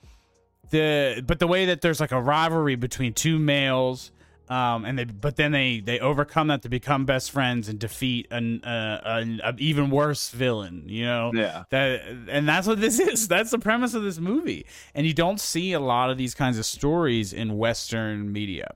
the 0.70 1.22
but 1.26 1.38
the 1.38 1.46
way 1.46 1.66
that 1.66 1.80
there's 1.80 2.00
like 2.00 2.12
a 2.12 2.20
rivalry 2.20 2.76
between 2.76 3.12
two 3.14 3.38
males. 3.38 4.12
Um, 4.48 4.84
and 4.84 4.98
they, 4.98 5.04
but 5.04 5.36
then 5.36 5.52
they 5.52 5.78
they 5.78 6.00
overcome 6.00 6.48
that 6.48 6.62
to 6.62 6.68
become 6.68 7.04
best 7.06 7.30
friends 7.30 7.68
and 7.68 7.78
defeat 7.78 8.26
an 8.32 8.64
uh, 8.64 9.00
an, 9.04 9.40
an 9.44 9.54
even 9.60 9.90
worse 9.90 10.30
villain. 10.30 10.86
You 10.88 11.04
know, 11.04 11.30
Yeah. 11.32 11.62
that 11.70 12.00
and 12.28 12.48
that's 12.48 12.66
what 12.66 12.80
this 12.80 12.98
is 13.12 13.28
that's 13.28 13.52
the 13.52 13.60
premise 13.60 13.94
of 13.94 14.02
this 14.02 14.18
movie 14.18 14.66
and 14.92 15.06
you 15.06 15.14
don't 15.14 15.38
see 15.38 15.72
a 15.72 15.78
lot 15.78 16.10
of 16.10 16.18
these 16.18 16.34
kinds 16.34 16.58
of 16.58 16.66
stories 16.66 17.32
in 17.32 17.58
western 17.58 18.32
media 18.32 18.74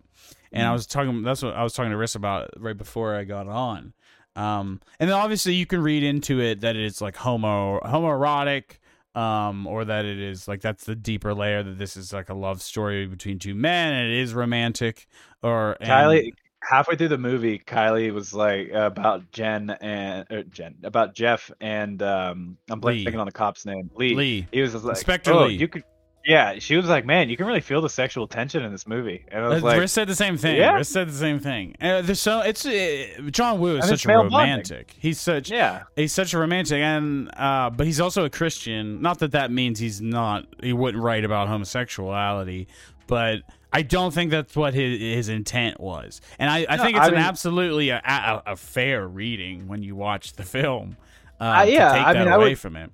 and 0.53 0.65
i 0.65 0.71
was 0.73 0.87
talking 0.87 1.23
that's 1.23 1.43
what 1.43 1.55
i 1.57 1.65
was 1.65 1.73
talking 1.73 1.91
to 1.91 1.97
riss 1.99 2.15
about 2.15 2.51
right 2.57 2.77
before 2.79 3.17
i 3.17 3.25
got 3.25 3.49
on 3.49 3.93
um 4.37 4.81
and 5.01 5.11
then 5.11 5.17
obviously 5.17 5.55
you 5.55 5.67
can 5.67 5.83
read 5.83 6.05
into 6.05 6.41
it 6.41 6.61
that 6.61 6.77
it's 6.77 7.01
like 7.01 7.17
homo 7.17 7.81
homoerotic 7.81 8.79
um 9.15 9.67
or 9.67 9.85
that 9.85 10.05
it 10.05 10.19
is 10.19 10.49
like 10.49 10.61
that's 10.61 10.85
the 10.85 10.97
deeper 10.97 11.33
layer 11.35 11.63
that 11.63 11.79
this 11.79 11.97
is 11.97 12.13
like 12.13 12.29
a 12.29 12.35
love 12.35 12.61
story 12.61 13.07
between 13.07 13.39
two 13.39 13.55
men 13.55 13.93
and 13.93 14.11
it 14.11 14.19
is 14.19 14.35
romantic 14.35 15.07
or 15.43 15.77
and- 15.81 15.89
Kylie, 15.89 16.33
halfway 16.69 16.97
through 16.97 17.09
the 17.09 17.19
movie, 17.19 17.59
Kylie 17.59 18.13
was 18.13 18.35
like 18.35 18.71
about 18.73 19.31
Jen 19.31 19.71
and 19.81 20.27
or 20.31 20.43
Jen 20.45 20.77
about 20.83 21.15
Jeff 21.15 21.51
and 21.61 22.03
um, 22.03 22.57
I'm 22.71 22.81
blanking 22.81 23.19
on 23.19 23.27
the 23.27 23.33
cop's 23.33 23.67
name. 23.67 23.91
Lee. 23.95 24.15
Lee. 24.15 24.47
He 24.51 24.63
was 24.63 24.75
like, 24.75 24.97
Inspector 24.97 25.33
oh, 25.33 25.47
Lee. 25.47 25.55
You 25.55 25.69
could, 25.69 25.85
yeah. 26.25 26.59
She 26.59 26.77
was 26.77 26.87
like, 26.87 27.05
man, 27.05 27.29
you 27.29 27.37
can 27.37 27.47
really 27.47 27.61
feel 27.61 27.81
the 27.81 27.89
sexual 27.89 28.27
tension 28.27 28.63
in 28.65 28.73
this 28.73 28.87
movie, 28.87 29.25
and 29.29 29.45
I 29.45 29.49
was 29.49 29.63
Uh, 29.63 29.67
like, 29.67 29.81
Riss 29.81 29.91
said 29.91 30.09
the 30.09 30.15
same 30.15 30.37
thing. 30.37 30.57
Yeah. 30.57 30.73
Riss 30.79 30.87
said 30.87 31.09
the 31.09 31.13
same 31.13 31.39
thing. 31.41 31.75
Uh, 31.81 32.03
there's 32.03 32.21
so 32.21 32.41
it's 32.41 32.65
uh, 32.67 33.07
John 33.31 33.61
Woo 33.61 33.77
is 33.77 33.85
And 33.85 33.91
such 33.91 34.05
a 34.05 34.09
male 34.09 34.23
bonding. 34.23 34.39
romantic. 34.39 34.95
He's 34.99 35.21
such 35.21 35.51
yeah, 35.51 35.85
he's 35.97 36.13
such 36.13 36.35
a 36.35 36.39
romantic, 36.39 36.79
and 36.81 37.31
uh, 37.37 37.71
but 37.71 37.87
he's 37.87 38.01
also 38.01 38.25
a 38.25 38.31
Christian. 38.31 39.03
Not 39.03 39.19
that 39.21 39.33
that 39.33 39.51
means 39.51 39.79
he's 39.79 40.01
not. 40.01 40.47
He 40.63 40.73
wouldn't 40.73 41.03
write 41.03 41.25
about 41.25 41.49
homosexuality, 41.49 42.69
but 43.07 43.41
I 43.73 43.83
don't 43.83 44.13
think 44.15 44.31
that's 44.31 44.55
what 44.57 44.75
his 44.75 45.01
his 45.01 45.29
intent 45.29 45.81
was. 45.81 46.21
And 46.39 46.49
I, 46.51 46.65
I 46.69 46.77
No, 46.77 46.83
think 46.85 46.97
it's 46.97 47.05
I 47.05 47.09
an 47.09 47.15
mean- 47.15 47.23
absolutely 47.23 47.89
a, 47.91 48.01
a, 48.05 48.43
a 48.53 48.57
fair 48.57 49.07
reading 49.07 49.69
when 49.69 49.83
you 49.83 49.95
watch 49.97 50.35
the 50.35 50.45
film. 50.45 50.97
Uh, 51.41 51.45
Uh, 51.45 51.63
yeah, 51.65 51.89
to 51.89 51.95
take 51.99 52.07
I 52.07 52.13
that 52.13 52.19
mean, 52.21 52.29
I 52.29 52.37
away 52.37 52.49
would- 52.51 52.59
from 52.59 52.77
it. 52.77 52.91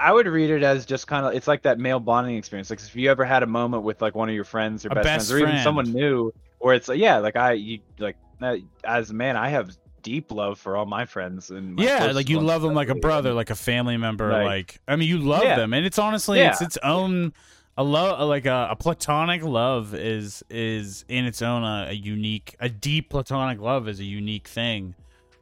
I 0.00 0.12
would 0.12 0.26
read 0.26 0.50
it 0.50 0.62
as 0.62 0.86
just 0.86 1.06
kind 1.06 1.26
of 1.26 1.34
it's 1.34 1.46
like 1.46 1.62
that 1.62 1.78
male 1.78 2.00
bonding 2.00 2.36
experience. 2.36 2.70
Like 2.70 2.80
if 2.80 2.96
you 2.96 3.10
ever 3.10 3.24
had 3.24 3.42
a 3.42 3.46
moment 3.46 3.82
with 3.82 4.00
like 4.00 4.14
one 4.14 4.28
of 4.28 4.34
your 4.34 4.44
friends 4.44 4.86
or 4.86 4.88
best, 4.90 5.04
best 5.04 5.28
friends 5.30 5.32
or 5.32 5.38
even 5.48 5.62
someone 5.62 5.92
new, 5.92 6.32
where 6.58 6.74
it's 6.74 6.88
like, 6.88 6.98
yeah, 6.98 7.18
like 7.18 7.36
I 7.36 7.52
you 7.52 7.80
like 7.98 8.16
uh, 8.40 8.56
as 8.84 9.10
a 9.10 9.14
man, 9.14 9.36
I 9.36 9.50
have 9.50 9.76
deep 10.02 10.32
love 10.32 10.58
for 10.58 10.76
all 10.78 10.86
my 10.86 11.04
friends 11.04 11.50
and 11.50 11.74
my 11.74 11.84
yeah, 11.84 12.06
like 12.12 12.30
you 12.30 12.40
love 12.40 12.62
them 12.62 12.72
like 12.72 12.88
a 12.88 12.94
brother, 12.94 13.34
like 13.34 13.50
a 13.50 13.54
family 13.54 13.98
member. 13.98 14.30
Like- 14.32 14.46
Like, 14.46 14.80
I 14.88 14.96
mean, 14.96 15.08
you 15.08 15.18
love 15.18 15.42
Yeah. 15.44 15.56
them, 15.56 15.74
and 15.74 15.84
it's 15.84 15.98
honestly 15.98 16.40
it's 16.40 16.60
Yeah. 16.62 16.66
its 16.66 16.78
own 16.82 17.34
a 17.76 17.84
love, 17.84 18.26
like 18.28 18.46
a, 18.46 18.68
a 18.70 18.76
platonic 18.76 19.42
love 19.44 19.94
is 19.94 20.42
is 20.50 21.04
in 21.08 21.26
its 21.26 21.42
own 21.42 21.62
a, 21.62 21.88
a 21.90 21.92
unique, 21.92 22.56
a 22.60 22.68
deep 22.70 23.10
platonic 23.10 23.60
love 23.60 23.88
is 23.88 24.00
a 24.00 24.04
unique 24.04 24.48
thing, 24.48 24.94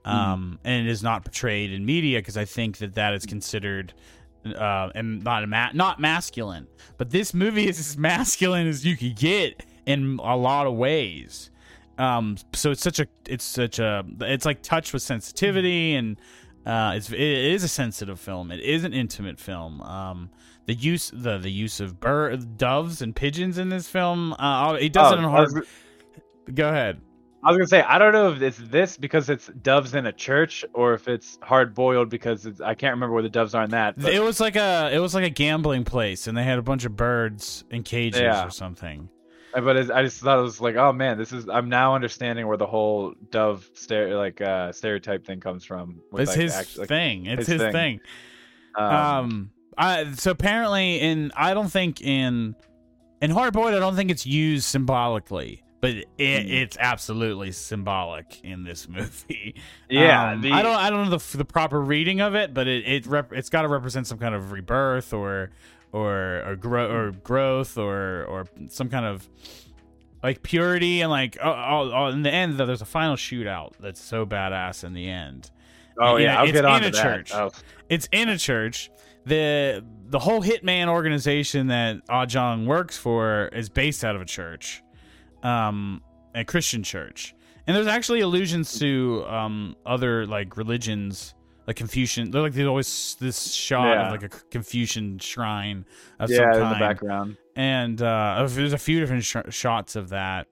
Hmm. 0.04 0.11
um, 0.11 0.59
and 0.64 0.86
it 0.86 0.90
is 0.90 1.02
not 1.02 1.24
portrayed 1.24 1.72
in 1.72 1.86
media 1.86 2.18
because 2.18 2.36
I 2.36 2.44
think 2.44 2.78
that 2.78 2.94
that 2.94 3.14
is 3.14 3.24
considered. 3.26 3.92
Uh, 4.45 4.91
and 4.95 5.22
not 5.24 5.47
ma- 5.49 5.70
not 5.74 6.01
masculine, 6.01 6.66
but 6.97 7.11
this 7.11 7.34
movie 7.34 7.68
is 7.68 7.78
as 7.78 7.99
masculine 8.11 8.66
as 8.66 8.84
you 8.86 8.97
could 8.97 9.16
get 9.16 9.64
in 9.86 10.18
a 10.22 10.36
lot 10.36 10.66
of 10.66 10.74
ways. 10.74 11.51
Um 11.99 12.36
so 12.55 12.70
it's 12.70 12.80
such 12.82 13.01
a 13.01 13.07
it's 13.26 13.45
such 13.45 13.78
a 13.80 14.05
it's 14.20 14.45
like 14.45 14.62
touched 14.62 14.93
with 14.93 15.03
sensitivity 15.03 15.95
and 15.97 16.16
uh 16.64 16.93
it's 16.95 17.11
it 17.11 17.18
is 17.20 17.64
a 17.64 17.68
sensitive 17.68 18.20
film. 18.20 18.53
It 18.53 18.61
is 18.61 18.84
an 18.84 18.93
intimate 18.95 19.41
film. 19.41 19.82
Um 19.82 20.30
the 20.66 20.74
use 20.74 21.11
the 21.12 21.39
the 21.39 21.51
use 21.51 21.80
of 21.80 21.99
bird 21.99 22.57
doves 22.57 23.03
and 23.03 23.16
pigeons 23.16 23.59
in 23.59 23.70
this 23.70 23.89
film 23.89 24.34
uh 24.39 24.74
he 24.76 24.89
does 24.89 25.12
Oh, 25.12 25.16
it 25.16 25.18
in 25.18 25.24
hard 25.24 25.66
go 26.55 26.68
ahead 26.68 27.01
I 27.45 27.49
was 27.51 27.57
gonna 27.59 27.68
say 27.68 27.82
I 27.82 27.99
don't 27.99 28.12
know 28.12 28.32
if 28.32 28.43
it's 28.43 28.59
this 28.59 28.97
because 28.97 29.30
it's 29.30 29.47
doves 29.62 29.95
in 29.95 30.07
a 30.07 30.12
church 30.12 30.64
or 30.74 30.95
if 30.95 31.07
it's 31.07 31.39
hard 31.43 31.74
boiled 31.74 32.09
because 32.09 32.47
it's, 32.47 32.61
I 32.61 32.74
can't 32.74 32.93
remember 32.95 33.14
where 33.14 33.22
the 33.22 33.28
doves 33.28 33.55
are 33.55 33.62
in 33.64 33.70
that. 33.70 33.99
but- 33.99 34.12
it 34.12 34.20
was 34.20 34.41
like 34.41 34.57
a 34.57 34.91
it 34.93 34.99
was 34.99 35.14
like 35.14 35.24
a 35.24 35.30
gambling 35.30 35.84
place 35.84 36.26
and 36.26 36.36
they 36.36 36.43
had 36.45 36.59
a 36.59 36.62
bunch 36.62 36.84
of 36.84 36.97
birds 36.97 37.64
in 37.70 37.82
cages 37.84 38.20
Yeah. 38.20 38.47
or 38.47 38.51
something 38.51 39.09
but 39.55 39.91
I 39.91 40.03
just 40.03 40.20
thought 40.20 40.39
it 40.39 40.43
was 40.43 40.61
like, 40.61 40.76
oh 40.76 40.93
man, 40.93 41.16
this 41.18 41.32
is 41.32 41.49
I'm 41.49 41.68
now 41.68 41.95
understanding 41.95 42.47
where 42.47 42.57
the 42.59 42.66
whole 42.66 43.14
dove 43.30 43.68
stare 43.74 44.14
like 44.16 44.41
uh 44.41 44.72
stereotype 44.72 45.24
thing 45.26 45.41
comes 45.41 45.64
from. 45.64 46.01
with, 46.12 46.22
it's 46.22 46.30
like, 46.30 46.41
his 46.41 46.78
like, 46.78 46.89
thing 46.89 47.26
it's 47.26 47.47
his 47.47 47.61
his, 47.61 47.72
thing. 47.72 47.72
thing. 47.72 48.01
um, 48.76 48.95
um 48.95 49.51
I, 49.76 50.12
so 50.14 50.32
apparently 50.32 51.01
in 51.01 51.30
i 51.36 51.55
don't 51.55 51.70
think 51.70 52.01
in 52.03 52.57
in 53.22 53.30
hard 53.30 53.53
boiled 53.55 53.74
i 53.74 53.78
don't 53.78 53.95
think 53.97 54.11
it's 54.11 54.26
used 54.26 54.64
symbolically 54.64 55.62
but 55.80 55.90
it, 55.90 56.06
Hmm. 56.42 56.50
it's 56.52 56.76
absolutely 56.80 57.52
symbolic 57.52 58.42
in 58.44 58.64
this 58.64 58.88
movie 58.88 59.54
yeah, 59.88 60.32
Um, 60.32 60.40
the- 60.40 60.52
i 60.52 60.62
don't 60.62 60.76
i 60.76 60.90
don't 60.90 61.08
know 61.10 61.16
the, 61.18 61.36
the 61.38 61.44
proper 61.44 61.80
reading 61.80 62.20
of 62.20 62.34
it 62.34 62.52
but 62.54 62.66
it, 62.66 62.86
it 62.86 63.06
rep, 63.06 63.32
it's 63.32 63.48
got 63.50 63.62
to 63.62 63.68
represent 63.68 64.06
some 64.06 64.18
kind 64.18 64.34
of 64.34 64.50
rebirth 64.52 65.12
or 65.12 65.50
or 65.92 66.42
or, 66.46 66.56
grow, 66.56 66.90
or 66.90 67.10
growth 67.12 67.78
or 67.78 68.24
or 68.24 68.46
some 68.68 68.88
kind 68.90 69.06
of 69.06 69.26
like 70.22 70.42
purity 70.42 71.00
and 71.00 71.10
like 71.10 71.38
oh, 71.42 71.48
oh, 71.50 71.90
oh 71.94 72.06
in 72.08 72.22
the 72.22 72.32
end 72.32 72.58
though 72.58 72.66
there's 72.66 72.82
a 72.82 72.86
final 72.86 73.16
shootout 73.16 73.72
that's 73.80 74.00
so 74.02 74.26
badass 74.26 74.84
in 74.84 74.92
the 74.94 75.08
end 75.08 75.50
Oh 76.00 76.14
in 76.16 76.22
yeah, 76.24 76.34
a- 76.34 76.38
I'll 76.38 76.44
it's 76.44 76.52
get 76.52 76.64
on 76.64 76.76
in 76.76 76.82
to 76.82 76.88
a 76.88 76.90
that. 76.92 77.02
church. 77.02 77.34
Oh, 77.34 77.50
it's 77.88 78.08
in 78.12 78.28
a 78.28 78.38
church. 78.38 78.88
the 79.26 79.84
The 80.08 80.20
whole 80.20 80.40
Hitman 80.42 80.86
organization 80.86 81.66
that 81.68 82.02
Ah 82.08 82.24
Jong 82.24 82.66
works 82.66 82.96
for 82.96 83.48
is 83.52 83.68
based 83.68 84.04
out 84.04 84.14
of 84.14 84.22
a 84.22 84.24
church, 84.24 84.80
um, 85.43 86.03
a 86.34 86.45
Christian 86.45 86.82
church, 86.82 87.34
and 87.66 87.76
there's 87.76 87.86
actually 87.86 88.20
allusions 88.20 88.78
to 88.78 89.24
um 89.28 89.76
other 89.86 90.26
like 90.26 90.57
religions, 90.57 91.34
like 91.66 91.76
Confucian. 91.76 92.30
They're 92.30 92.43
like 92.43 92.53
there's 92.55 92.66
always 92.68 93.16
this 93.20 93.53
shot 93.53 93.89
Yeah. 93.89 94.07
of 94.07 94.12
like 94.12 94.22
a 94.22 94.28
Confucian 94.51 95.18
shrine 95.18 95.84
of 96.18 96.30
yeah, 96.30 96.53
some 96.53 96.62
in 96.62 96.68
the 96.70 96.78
background. 96.78 97.36
and 97.57 98.01
uh, 98.03 98.47
there's 98.49 98.72
a 98.72 98.78
few 98.78 99.01
different 99.01 99.24
sh- 99.24 99.36
shots 99.51 99.97
of 99.97 100.11
that. 100.11 100.47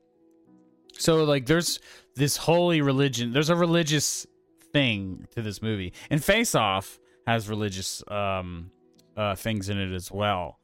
So 0.98 1.24
like, 1.24 1.44
there's 1.46 1.78
this 2.14 2.36
holy 2.38 2.80
religion. 2.80 3.32
There's 3.32 3.50
a 3.50 3.56
religious 3.56 4.26
thing 4.72 5.26
to 5.34 5.42
this 5.42 5.60
movie, 5.60 5.92
and 6.10 6.24
Face 6.24 6.54
Off 6.54 6.98
has 7.26 7.48
religious 7.48 8.02
um, 8.08 8.70
uh, 9.16 9.34
things 9.34 9.68
in 9.68 9.78
it 9.78 9.92
as 9.94 10.10
well. 10.10 10.58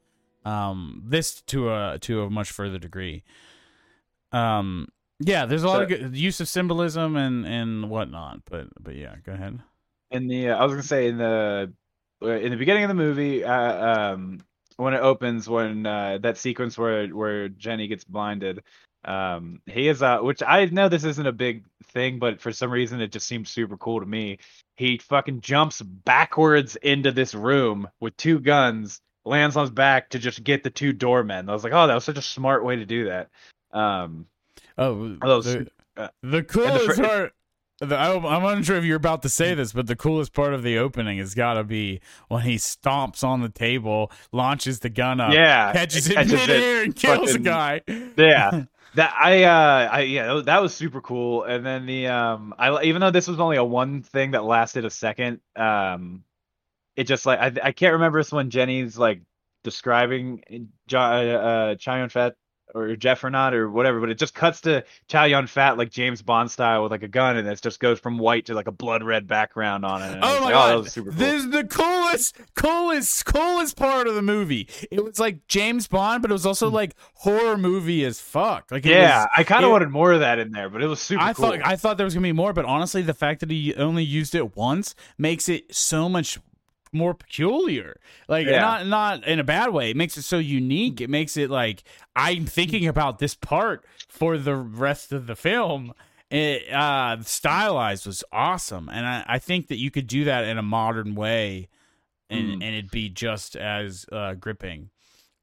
Um, 0.45 1.03
this 1.05 1.41
to 1.43 1.71
a 1.71 1.99
to 2.01 2.23
a 2.23 2.29
much 2.29 2.51
further 2.51 2.79
degree. 2.79 3.23
Um, 4.33 4.87
yeah, 5.19 5.45
there's 5.45 5.63
a 5.63 5.67
lot 5.67 5.77
So- 5.77 5.83
of 5.83 5.89
good 5.89 6.17
use 6.17 6.39
of 6.39 6.47
symbolism 6.49 7.15
and 7.15 7.45
and 7.45 7.89
whatnot. 7.89 8.41
But 8.49 8.67
but 8.79 8.95
yeah, 8.95 9.15
go 9.25 9.33
ahead. 9.33 9.59
in 10.11 10.27
the 10.27 10.49
uh, 10.49 10.57
I 10.57 10.63
was 10.63 10.73
gonna 10.73 10.83
say 10.83 11.07
in 11.07 11.17
the 11.17 11.71
uh, 12.21 12.27
in 12.27 12.51
the 12.51 12.57
beginning 12.57 12.83
of 12.83 12.87
the 12.89 12.93
movie, 12.95 13.43
uh, 13.43 14.11
um, 14.13 14.39
when 14.77 14.93
it 14.93 14.99
opens, 15.01 15.47
when 15.47 15.85
uh, 15.85 16.17
that 16.21 16.37
sequence 16.37 16.77
where 16.77 17.07
where 17.07 17.47
Jenny 17.49 17.87
gets 17.87 18.03
blinded, 18.03 18.63
um, 19.05 19.61
he 19.65 19.87
is 19.87 20.01
uh, 20.01 20.19
which 20.19 20.41
I 20.45 20.65
know 20.65 20.89
this 20.89 21.03
isn't 21.03 21.27
a 21.27 21.31
big 21.31 21.63
thing, 21.91 22.19
but 22.19 22.41
for 22.41 22.51
some 22.51 22.71
reason 22.71 23.01
it 23.01 23.11
just 23.11 23.27
seems 23.27 23.49
super 23.49 23.77
cool 23.77 23.99
to 23.99 24.05
me. 24.05 24.39
He 24.77 24.97
fucking 24.97 25.41
jumps 25.41 25.81
backwards 25.81 26.75
into 26.77 27.11
this 27.11 27.35
room 27.35 27.87
with 27.99 28.17
two 28.17 28.39
guns, 28.39 28.99
lands 29.25 29.55
on 29.55 29.63
his 29.63 29.71
back 29.71 30.09
to 30.09 30.19
just 30.19 30.43
get 30.43 30.63
the 30.63 30.69
two 30.71 30.91
doormen. 30.93 31.49
I 31.49 31.53
was 31.53 31.63
like, 31.63 31.73
oh, 31.73 31.85
that 31.87 31.93
was 31.93 32.03
such 32.03 32.17
a 32.17 32.21
smart 32.23 32.65
way 32.65 32.75
to 32.77 32.85
do 32.85 33.05
that. 33.05 33.29
Um, 33.73 34.27
Oh, 34.77 35.17
Oh, 35.21 35.41
the, 35.41 35.67
uh, 35.97 36.07
the 36.21 36.43
coolest 36.43 36.95
fr- 36.95 37.03
part. 37.03 37.33
The, 37.79 37.97
I'm, 37.97 38.25
I'm 38.25 38.45
unsure 38.45 38.77
if 38.77 38.85
you're 38.85 38.95
about 38.97 39.23
to 39.23 39.29
say 39.29 39.53
this, 39.55 39.73
but 39.73 39.87
the 39.87 39.95
coolest 39.95 40.31
part 40.33 40.53
of 40.53 40.63
the 40.63 40.77
opening 40.77 41.17
has 41.17 41.33
got 41.35 41.55
to 41.55 41.63
be 41.63 41.99
when 42.29 42.43
he 42.43 42.55
stomps 42.55 43.23
on 43.23 43.41
the 43.41 43.49
table, 43.49 44.11
launches 44.31 44.79
the 44.79 44.89
gun 44.89 45.19
up, 45.19 45.33
yeah, 45.33 45.73
catches 45.73 46.07
it 46.07 46.13
catches 46.13 46.31
midair, 46.33 46.83
and 46.83 46.95
kills 46.95 47.31
fucking- 47.31 47.35
a 47.35 47.39
guy. 47.43 47.81
yeah 48.15 48.63
that 48.95 49.11
i 49.19 49.43
uh 49.43 49.89
i 49.91 50.01
yeah 50.01 50.41
that 50.45 50.61
was 50.61 50.73
super 50.73 51.01
cool 51.01 51.43
and 51.45 51.65
then 51.65 51.87
the 51.87 52.05
um 52.07 52.53
i 52.59 52.83
even 52.83 53.01
though 53.01 53.09
this 53.09 53.27
was 53.27 53.39
only 53.39 53.57
a 53.57 53.63
one 53.63 54.03
thing 54.03 54.31
that 54.31 54.43
lasted 54.43 54.85
a 54.85 54.89
second 54.91 55.39
um 55.55 56.23
it 56.95 57.05
just 57.05 57.25
like 57.25 57.39
i 57.39 57.51
i 57.67 57.71
can't 57.71 57.93
remember 57.93 58.19
this 58.19 58.31
when 58.31 58.51
jenny's 58.51 58.95
like 58.95 59.19
describing 59.63 60.69
john 60.85 61.25
uh 61.27 61.73
Chow 61.75 61.95
Yun 61.97 62.09
Fat 62.09 62.35
or 62.73 62.95
Jeff 62.95 63.23
or 63.23 63.29
not 63.29 63.53
or 63.53 63.69
whatever, 63.69 63.99
but 63.99 64.09
it 64.09 64.17
just 64.17 64.33
cuts 64.33 64.61
to 64.61 64.83
Chow 65.07 65.25
Yun 65.25 65.47
Fat 65.47 65.77
like 65.77 65.91
James 65.91 66.21
Bond 66.21 66.49
style 66.49 66.83
with 66.83 66.91
like 66.91 67.03
a 67.03 67.07
gun, 67.07 67.37
and 67.37 67.47
it 67.47 67.61
just 67.61 67.79
goes 67.79 67.99
from 67.99 68.17
white 68.17 68.45
to 68.47 68.53
like 68.53 68.67
a 68.67 68.71
blood 68.71 69.03
red 69.03 69.27
background 69.27 69.85
on 69.85 70.01
it. 70.01 70.19
Oh 70.21 70.39
my 70.39 70.45
like, 70.45 70.49
oh, 70.49 70.49
god! 70.49 70.69
that 70.69 70.77
was 70.77 70.91
super 70.93 71.09
cool. 71.11 71.19
This 71.19 71.43
is 71.43 71.49
the 71.51 71.63
coolest, 71.63 72.37
coolest, 72.55 73.25
coolest 73.25 73.77
part 73.77 74.07
of 74.07 74.15
the 74.15 74.21
movie. 74.21 74.67
It 74.91 75.03
was 75.03 75.19
like 75.19 75.47
James 75.47 75.87
Bond, 75.87 76.21
but 76.21 76.31
it 76.31 76.33
was 76.33 76.45
also 76.45 76.69
like 76.69 76.95
horror 77.13 77.57
movie 77.57 78.03
as 78.05 78.19
fuck. 78.19 78.71
Like, 78.71 78.85
yeah, 78.85 79.21
was- 79.21 79.27
I 79.37 79.43
kind 79.43 79.63
of 79.63 79.71
wanted 79.71 79.89
more 79.89 80.11
of 80.11 80.21
that 80.21 80.39
in 80.39 80.51
there, 80.51 80.69
but 80.69 80.81
it 80.81 80.87
was 80.87 80.99
super 80.99 81.21
I 81.21 81.33
cool. 81.33 81.51
thought 81.51 81.59
I 81.65 81.75
thought 81.75 81.97
there 81.97 82.05
was 82.05 82.13
gonna 82.13 82.23
be 82.23 82.31
more, 82.31 82.53
but 82.53 82.65
honestly, 82.65 83.01
the 83.01 83.13
fact 83.13 83.39
that 83.41 83.51
he 83.51 83.75
only 83.75 84.03
used 84.03 84.35
it 84.35 84.55
once 84.55 84.95
makes 85.17 85.47
it 85.49 85.73
so 85.73 86.09
much 86.09 86.39
more 86.93 87.13
peculiar. 87.13 87.99
Like 88.27 88.47
Yeah. 88.47 88.59
not 88.61 88.87
not 88.87 89.27
in 89.27 89.39
a 89.39 89.43
bad 89.43 89.69
way. 89.71 89.89
It 89.91 89.97
makes 89.97 90.17
it 90.17 90.21
so 90.23 90.37
unique. 90.37 91.01
It 91.01 91.09
makes 91.09 91.37
it 91.37 91.49
like 91.49 91.83
I'm 92.15 92.45
thinking 92.45 92.87
about 92.87 93.19
this 93.19 93.35
part 93.35 93.85
for 94.09 94.37
the 94.37 94.55
rest 94.55 95.11
of 95.11 95.27
the 95.27 95.35
film. 95.35 95.93
It 96.29 96.71
uh 96.73 97.21
stylized 97.21 98.05
was 98.07 98.23
awesome. 98.31 98.89
And 98.89 99.05
I, 99.05 99.23
I 99.27 99.39
think 99.39 99.67
that 99.67 99.77
you 99.77 99.91
could 99.91 100.07
do 100.07 100.23
that 100.25 100.45
in 100.45 100.57
a 100.57 100.63
modern 100.63 101.15
way 101.15 101.69
and, 102.29 102.47
Mm. 102.47 102.53
and 102.53 102.63
it'd 102.63 102.91
be 102.91 103.09
just 103.09 103.55
as 103.55 104.05
uh 104.11 104.33
gripping. 104.35 104.89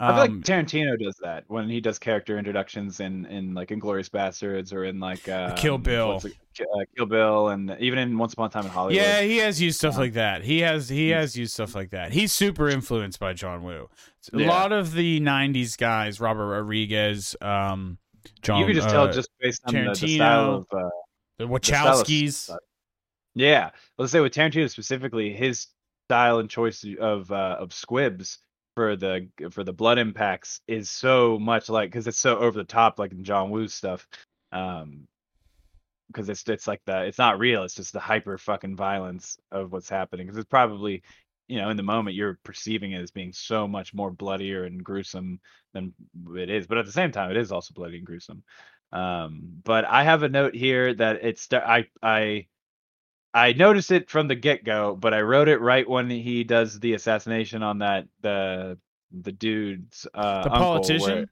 I 0.03 0.07
feel 0.07 0.14
Um, 0.14 0.18
like 0.38 0.44
Tarantino 0.46 0.98
does 0.98 1.16
that 1.22 1.44
when 1.48 1.68
he 1.68 1.78
does 1.80 1.98
character 1.98 2.38
introductions 2.38 3.01
in 3.01 3.26
in 3.26 3.53
like 3.53 3.68
Inglourious 3.68 4.09
Basterds 4.09 4.72
or 4.72 4.84
in 4.84 4.98
like 4.98 5.28
uh, 5.28 5.55
Kill 5.57 5.76
Bill. 5.76 6.14
what's 6.14 6.24
it- 6.24 6.36
Ki- 6.55 6.64
uh, 6.64 6.84
Kill 6.96 7.05
Bill, 7.07 7.48
and 7.51 7.76
even 7.78 7.98
in 7.98 8.16
Once 8.18 8.32
Upon 8.32 8.46
a 8.46 8.48
Time 8.51 8.64
in 8.64 8.70
Hollywood. 8.70 8.96
Yeah, 8.96 9.20
he 9.20 9.36
has 9.36 9.61
used 9.61 9.78
stuff 9.78 9.94
Um, 9.94 10.01
like 10.01 10.14
that. 10.14 10.42
He 10.42 10.61
has 10.61 10.88
he 10.88 11.11
has 11.11 11.36
used 11.36 11.53
stuff 11.53 11.74
like 11.74 11.90
that. 11.90 12.12
He's 12.12 12.32
super 12.32 12.68
influenced 12.68 13.20
by 13.20 13.34
John 13.34 13.62
Woo. 13.62 13.88
A 14.32 14.38
Yeah. 14.38 14.48
lot 14.48 14.72
of 14.72 14.94
the 14.94 15.20
'90s 15.20 15.76
guys, 15.76 16.18
Robert 16.18 16.46
Rodriguez, 16.46 17.36
um, 17.42 17.98
John, 18.42 18.61
you 18.61 18.66
can 18.66 18.74
just 18.74 18.88
tell 18.88 19.05
uh, 19.05 19.12
just 19.12 19.28
based 19.38 19.61
on 19.66 19.74
the, 19.74 19.80
the 19.80 19.86
Tarantino, 19.90 20.16
style 20.16 20.55
of 20.55 20.62
uh, 20.72 20.88
the 21.38 21.46
the 21.46 21.59
style 21.62 22.01
of 22.01 22.07
Wachowskis. 22.07 22.57
Yeah, 23.34 23.70
let's 23.98 24.12
say 24.12 24.20
with 24.20 24.32
Tarantino 24.32 24.68
specifically, 24.70 25.32
his 25.32 25.68
style 26.09 26.38
and 26.40 26.48
choice 26.51 26.84
of 26.98 27.30
uh, 27.30 27.57
of 27.61 27.72
squibs 27.72 28.38
for 28.74 28.96
the 28.96 29.28
for 29.50 29.64
the 29.64 29.72
blood 29.72 29.98
impacts 29.98 30.60
is 30.66 30.88
so 30.90 31.38
much 31.38 31.68
like 31.68 31.90
because 31.90 32.06
it's 32.06 32.18
so 32.18 32.38
over 32.38 32.58
the 32.58 32.64
top, 32.64 32.98
like 32.98 33.12
in 33.12 33.24
John 33.24 33.50
Woo's 33.50 33.74
stuff. 33.74 34.06
Um, 34.52 35.06
because 36.08 36.28
it's 36.28 36.48
it's 36.48 36.66
like 36.66 36.80
the 36.86 37.04
it's 37.04 37.18
not 37.18 37.38
real. 37.38 37.62
It's 37.62 37.74
just 37.74 37.92
the 37.92 38.00
hyper 38.00 38.36
fucking 38.38 38.76
violence 38.76 39.38
of 39.52 39.72
what's 39.72 39.88
happening. 39.88 40.26
Because 40.26 40.38
it's 40.38 40.48
probably 40.48 41.02
you 41.48 41.58
know 41.58 41.70
in 41.70 41.76
the 41.76 41.82
moment 41.82 42.16
you're 42.16 42.38
perceiving 42.44 42.92
it 42.92 43.02
as 43.02 43.10
being 43.10 43.32
so 43.32 43.68
much 43.68 43.94
more 43.94 44.10
bloodier 44.10 44.64
and 44.64 44.82
gruesome 44.82 45.40
than 45.72 45.94
it 46.36 46.50
is, 46.50 46.66
but 46.66 46.78
at 46.78 46.86
the 46.86 46.92
same 46.92 47.12
time 47.12 47.30
it 47.30 47.36
is 47.36 47.52
also 47.52 47.74
bloody 47.74 47.98
and 47.98 48.06
gruesome. 48.06 48.42
Um, 48.92 49.60
but 49.64 49.84
I 49.84 50.02
have 50.04 50.22
a 50.22 50.28
note 50.28 50.54
here 50.54 50.94
that 50.94 51.20
it's 51.22 51.48
I 51.52 51.86
I 52.02 52.46
I 53.33 53.53
noticed 53.53 53.93
it 53.93 54.11
from 54.11 54.26
the 54.28 54.35
get 54.35 54.64
go, 54.64 54.97
but 54.97 55.14
I 55.14 55.20
wrote 55.20 55.49
it 55.49 55.59
right 55.61 55.89
when 55.89 56.11
he 56.11 56.43
does 56.45 56.81
the 56.81 56.95
assassination 56.95 57.62
on 57.62 57.78
that 57.78 58.07
the 58.22 58.78
the 59.12 59.33
dude's 59.33 60.07
uh 60.14 60.43
The 60.45 60.53
uncle, 60.53 60.61
where- 60.72 60.81
politician? 60.81 61.31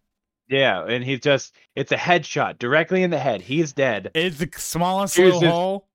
yeah, 0.49 0.85
and 0.85 1.03
he's 1.05 1.21
just 1.21 1.55
it's 1.75 1.93
a 1.93 1.97
headshot 1.97 2.59
directly 2.59 3.03
in 3.03 3.11
the 3.11 3.19
head. 3.19 3.41
He's 3.41 3.73
dead. 3.73 4.11
It's 4.15 4.39
the 4.39 4.49
smallest 4.57 5.17
Here's 5.17 5.35
little 5.35 5.51
hole. 5.51 5.89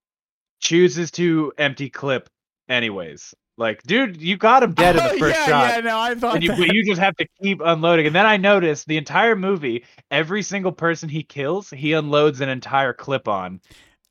Chooses 0.59 1.11
to 1.11 1.51
empty 1.57 1.89
clip 1.89 2.29
anyways. 2.69 3.33
Like, 3.57 3.83
dude, 3.83 4.19
you 4.19 4.35
got 4.35 4.63
him 4.63 4.73
dead 4.73 4.95
in 4.95 5.03
the 5.03 5.09
first 5.19 5.35
yeah, 5.37 5.45
shot. 5.45 5.73
yeah, 5.75 5.79
no, 5.81 5.99
I 5.99 6.15
thought 6.15 6.35
and 6.35 6.43
you, 6.43 6.53
you 6.55 6.85
just 6.85 6.99
have 7.01 7.15
to 7.17 7.27
keep 7.41 7.61
unloading. 7.63 8.07
And 8.07 8.15
then 8.15 8.25
I 8.25 8.35
noticed 8.37 8.87
the 8.87 8.97
entire 8.97 9.35
movie, 9.35 9.85
every 10.09 10.41
single 10.41 10.71
person 10.71 11.07
he 11.07 11.21
kills, 11.21 11.69
he 11.69 11.93
unloads 11.93 12.41
an 12.41 12.49
entire 12.49 12.93
clip 12.93 13.27
on 13.27 13.61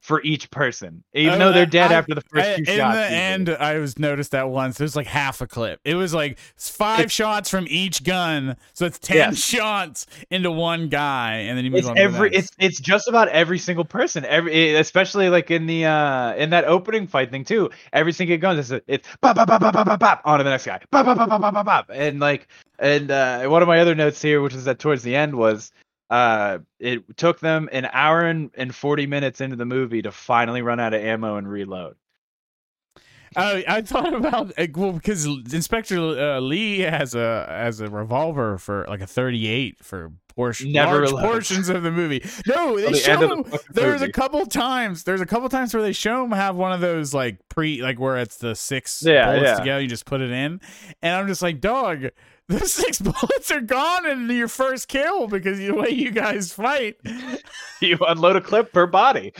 for 0.02 0.20
each 0.24 0.50
person, 0.50 1.02
even 1.14 1.34
Oh, 1.34 1.38
though 1.38 1.52
they're 1.52 1.64
dead 1.64 1.92
I- 1.92 1.94
after 1.94 2.14
the 2.14 2.22
first 2.22 2.44
I- 2.46 2.56
two 2.56 2.62
in 2.72 2.76
shots. 2.78 2.96
the 2.96 3.02
usually. 3.04 3.16
end, 3.18 3.48
I 3.50 3.78
was 3.78 3.98
noticed 4.00 4.32
that 4.32 4.48
once. 4.50 4.76
There's 4.76 4.96
like 4.96 5.06
half 5.06 5.40
a 5.40 5.46
clip. 5.46 5.78
It 5.84 5.94
was 5.94 6.12
like 6.12 6.38
five 6.56 6.98
It's- 7.00 7.12
shots 7.12 7.48
from 7.48 7.66
each 7.70 8.02
gun, 8.02 8.56
so 8.74 8.84
it's 8.84 8.98
ten 8.98 9.16
Yes. 9.16 9.38
shots 9.38 10.06
into 10.28 10.50
one 10.50 10.88
guy, 10.88 11.34
and 11.46 11.56
then 11.56 11.64
you 11.64 11.70
move 11.70 11.78
it's 11.78 11.88
on. 11.88 11.94
to 11.94 12.00
the 12.00 12.04
every 12.04 12.30
next. 12.30 12.56
it's 12.56 12.56
it's 12.58 12.80
just 12.80 13.06
about 13.06 13.28
every 13.28 13.58
single 13.58 13.84
person 13.84 14.24
every 14.24 14.52
eh, 14.74 14.78
especially 14.80 15.28
like 15.28 15.50
in 15.52 15.66
the 15.66 15.84
uh 15.84 16.34
in 16.34 16.50
that 16.50 16.64
opening 16.64 17.06
fight 17.06 17.30
thing 17.30 17.44
too 17.44 17.70
every 17.92 18.12
single 18.12 18.36
gun 18.38 18.58
is 18.58 18.72
it's 18.88 19.06
bop 19.20 19.36
bop 19.36 19.46
bop 19.46 19.60
bop 19.60 19.72
bop 19.72 19.86
bop 19.86 20.00
bop 20.00 20.20
on 20.24 20.38
to 20.38 20.44
the 20.44 20.50
next 20.50 20.66
guy 20.66 20.80
bop 20.90 21.06
bop 21.06 21.16
bop 21.16 21.28
bop 21.40 21.54
bop 21.54 21.64
bop 21.64 21.90
and 21.94 22.18
like 22.18 22.48
and 22.80 23.10
uh 23.12 23.44
one 23.46 23.62
of 23.62 23.68
my 23.68 23.78
other 23.78 23.94
notes 23.94 24.20
here 24.20 24.40
which 24.42 24.54
is 24.54 24.64
that 24.64 24.78
towards 24.80 25.02
the 25.04 25.14
end 25.14 25.34
was 25.36 25.70
uh 26.12 26.58
it 26.78 27.16
took 27.16 27.40
them 27.40 27.68
an 27.72 27.88
hour 27.92 28.20
and, 28.20 28.50
and 28.54 28.74
40 28.74 29.06
minutes 29.06 29.40
into 29.40 29.56
the 29.56 29.64
movie 29.64 30.02
to 30.02 30.12
finally 30.12 30.60
run 30.62 30.78
out 30.78 30.92
of 30.94 31.02
ammo 31.02 31.36
and 31.36 31.48
reload 31.48 31.96
Oh, 33.34 33.62
I 33.66 33.80
thought 33.80 34.12
about 34.12 34.52
uh, 34.58 34.66
well 34.74 34.92
because 34.92 35.24
Inspector 35.24 35.96
uh, 35.98 36.38
Lee 36.40 36.80
has 36.80 37.14
a 37.14 37.46
has 37.48 37.80
a 37.80 37.88
revolver 37.88 38.58
for 38.58 38.84
like 38.88 39.00
a 39.00 39.06
38 39.06 39.82
for 39.82 40.12
portion 40.34 40.72
Never 40.72 41.08
large 41.08 41.24
portions 41.24 41.70
of 41.70 41.82
the 41.82 41.90
movie. 41.90 42.22
No, 42.46 42.76
they 42.78 42.90
the 42.90 42.94
show 42.98 43.32
of 43.40 43.50
the 43.50 43.60
There's 43.72 44.02
a 44.02 44.12
couple 44.12 44.44
times. 44.44 45.04
There's 45.04 45.22
a 45.22 45.26
couple 45.26 45.48
times 45.48 45.72
where 45.72 45.82
they 45.82 45.92
show 45.92 46.24
him 46.24 46.32
have 46.32 46.56
one 46.56 46.72
of 46.72 46.82
those 46.82 47.14
like 47.14 47.38
pre 47.48 47.80
like 47.80 47.98
where 47.98 48.18
it's 48.18 48.36
the 48.36 48.54
six 48.54 49.02
Yeah, 49.02 49.24
bullets 49.26 49.44
yeah. 49.44 49.54
together. 49.56 49.80
You 49.80 49.88
just 49.88 50.04
put 50.04 50.20
it 50.20 50.30
in, 50.30 50.60
and 51.00 51.14
I'm 51.16 51.26
just 51.26 51.40
like, 51.40 51.60
dog. 51.60 52.08
The 52.52 52.68
six 52.68 52.98
bullets 53.00 53.50
are 53.50 53.62
gone 53.62 54.06
in 54.06 54.28
your 54.28 54.48
first 54.48 54.88
kill 54.88 55.26
because 55.26 55.58
the 55.58 55.70
way 55.70 55.88
you 55.88 56.10
guys 56.10 56.52
fight. 56.52 56.96
you 57.80 57.98
unload 58.06 58.36
a 58.36 58.42
clip 58.42 58.72
per 58.72 58.86
body. 58.86 59.32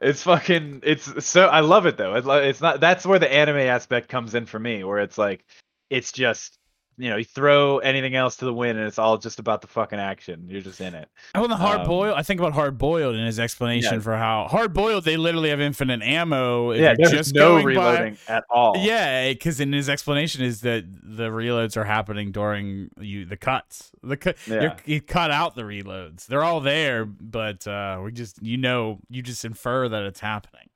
It's 0.00 0.22
fucking. 0.22 0.80
It's 0.84 1.24
so. 1.24 1.46
I 1.46 1.60
love 1.60 1.86
it 1.86 1.96
though. 1.96 2.14
It's, 2.14 2.26
it's 2.28 2.60
not. 2.60 2.80
That's 2.80 3.04
where 3.04 3.18
the 3.18 3.32
anime 3.32 3.58
aspect 3.58 4.08
comes 4.08 4.34
in 4.34 4.46
for 4.46 4.60
me, 4.60 4.84
where 4.84 5.00
it's 5.00 5.18
like, 5.18 5.44
it's 5.90 6.12
just 6.12 6.58
you 7.02 7.10
know, 7.10 7.16
you 7.16 7.24
throw 7.24 7.78
anything 7.78 8.14
else 8.14 8.36
to 8.36 8.44
the 8.44 8.54
wind, 8.54 8.78
and 8.78 8.86
it's 8.86 8.98
all 8.98 9.18
just 9.18 9.40
about 9.40 9.60
the 9.60 9.66
fucking 9.66 9.98
action. 9.98 10.46
You're 10.48 10.60
just 10.62 10.80
in 10.80 10.94
it. 10.94 11.08
Oh, 11.34 11.42
and 11.42 11.50
the 11.50 11.56
hard 11.56 11.80
Um, 11.80 11.86
boiled. 11.88 12.16
I 12.16 12.22
think 12.22 12.38
about 12.38 12.52
hard 12.52 12.78
boiled 12.78 13.16
in 13.16 13.26
his 13.26 13.40
explanation 13.40 13.94
Yeah. 13.94 14.00
for 14.00 14.16
how 14.16 14.46
hard 14.48 14.72
boiled 14.72 15.04
they 15.04 15.16
literally 15.16 15.50
have 15.50 15.60
infinite 15.60 16.00
ammo. 16.02 16.70
If 16.70 16.80
yeah, 16.80 16.94
there's 16.96 17.10
just 17.10 17.34
no 17.34 17.60
going 17.60 17.62
by- 17.64 17.68
reloading 17.70 18.18
at 18.28 18.44
all. 18.48 18.76
Yeah, 18.78 19.28
because 19.32 19.58
in 19.58 19.72
his 19.72 19.88
explanation 19.88 20.42
is 20.44 20.60
that 20.60 20.84
the 21.02 21.30
reloads 21.30 21.76
are 21.76 21.84
happening 21.84 22.30
during 22.30 22.90
you 23.00 23.24
the 23.24 23.36
cuts. 23.36 23.90
The 24.04 24.16
cut 24.16 24.36
Yeah. 24.46 24.76
you 24.86 25.00
cut 25.00 25.30
out 25.32 25.56
the 25.56 25.62
reloads. 25.62 26.26
They're 26.26 26.44
all 26.44 26.60
there, 26.60 27.04
but 27.04 27.66
uh, 27.66 28.00
we 28.04 28.12
just 28.12 28.40
you 28.42 28.56
know 28.58 29.00
you 29.10 29.22
just 29.22 29.44
infer 29.44 29.88
that 29.88 30.04
it's 30.04 30.20
happening. 30.20 30.68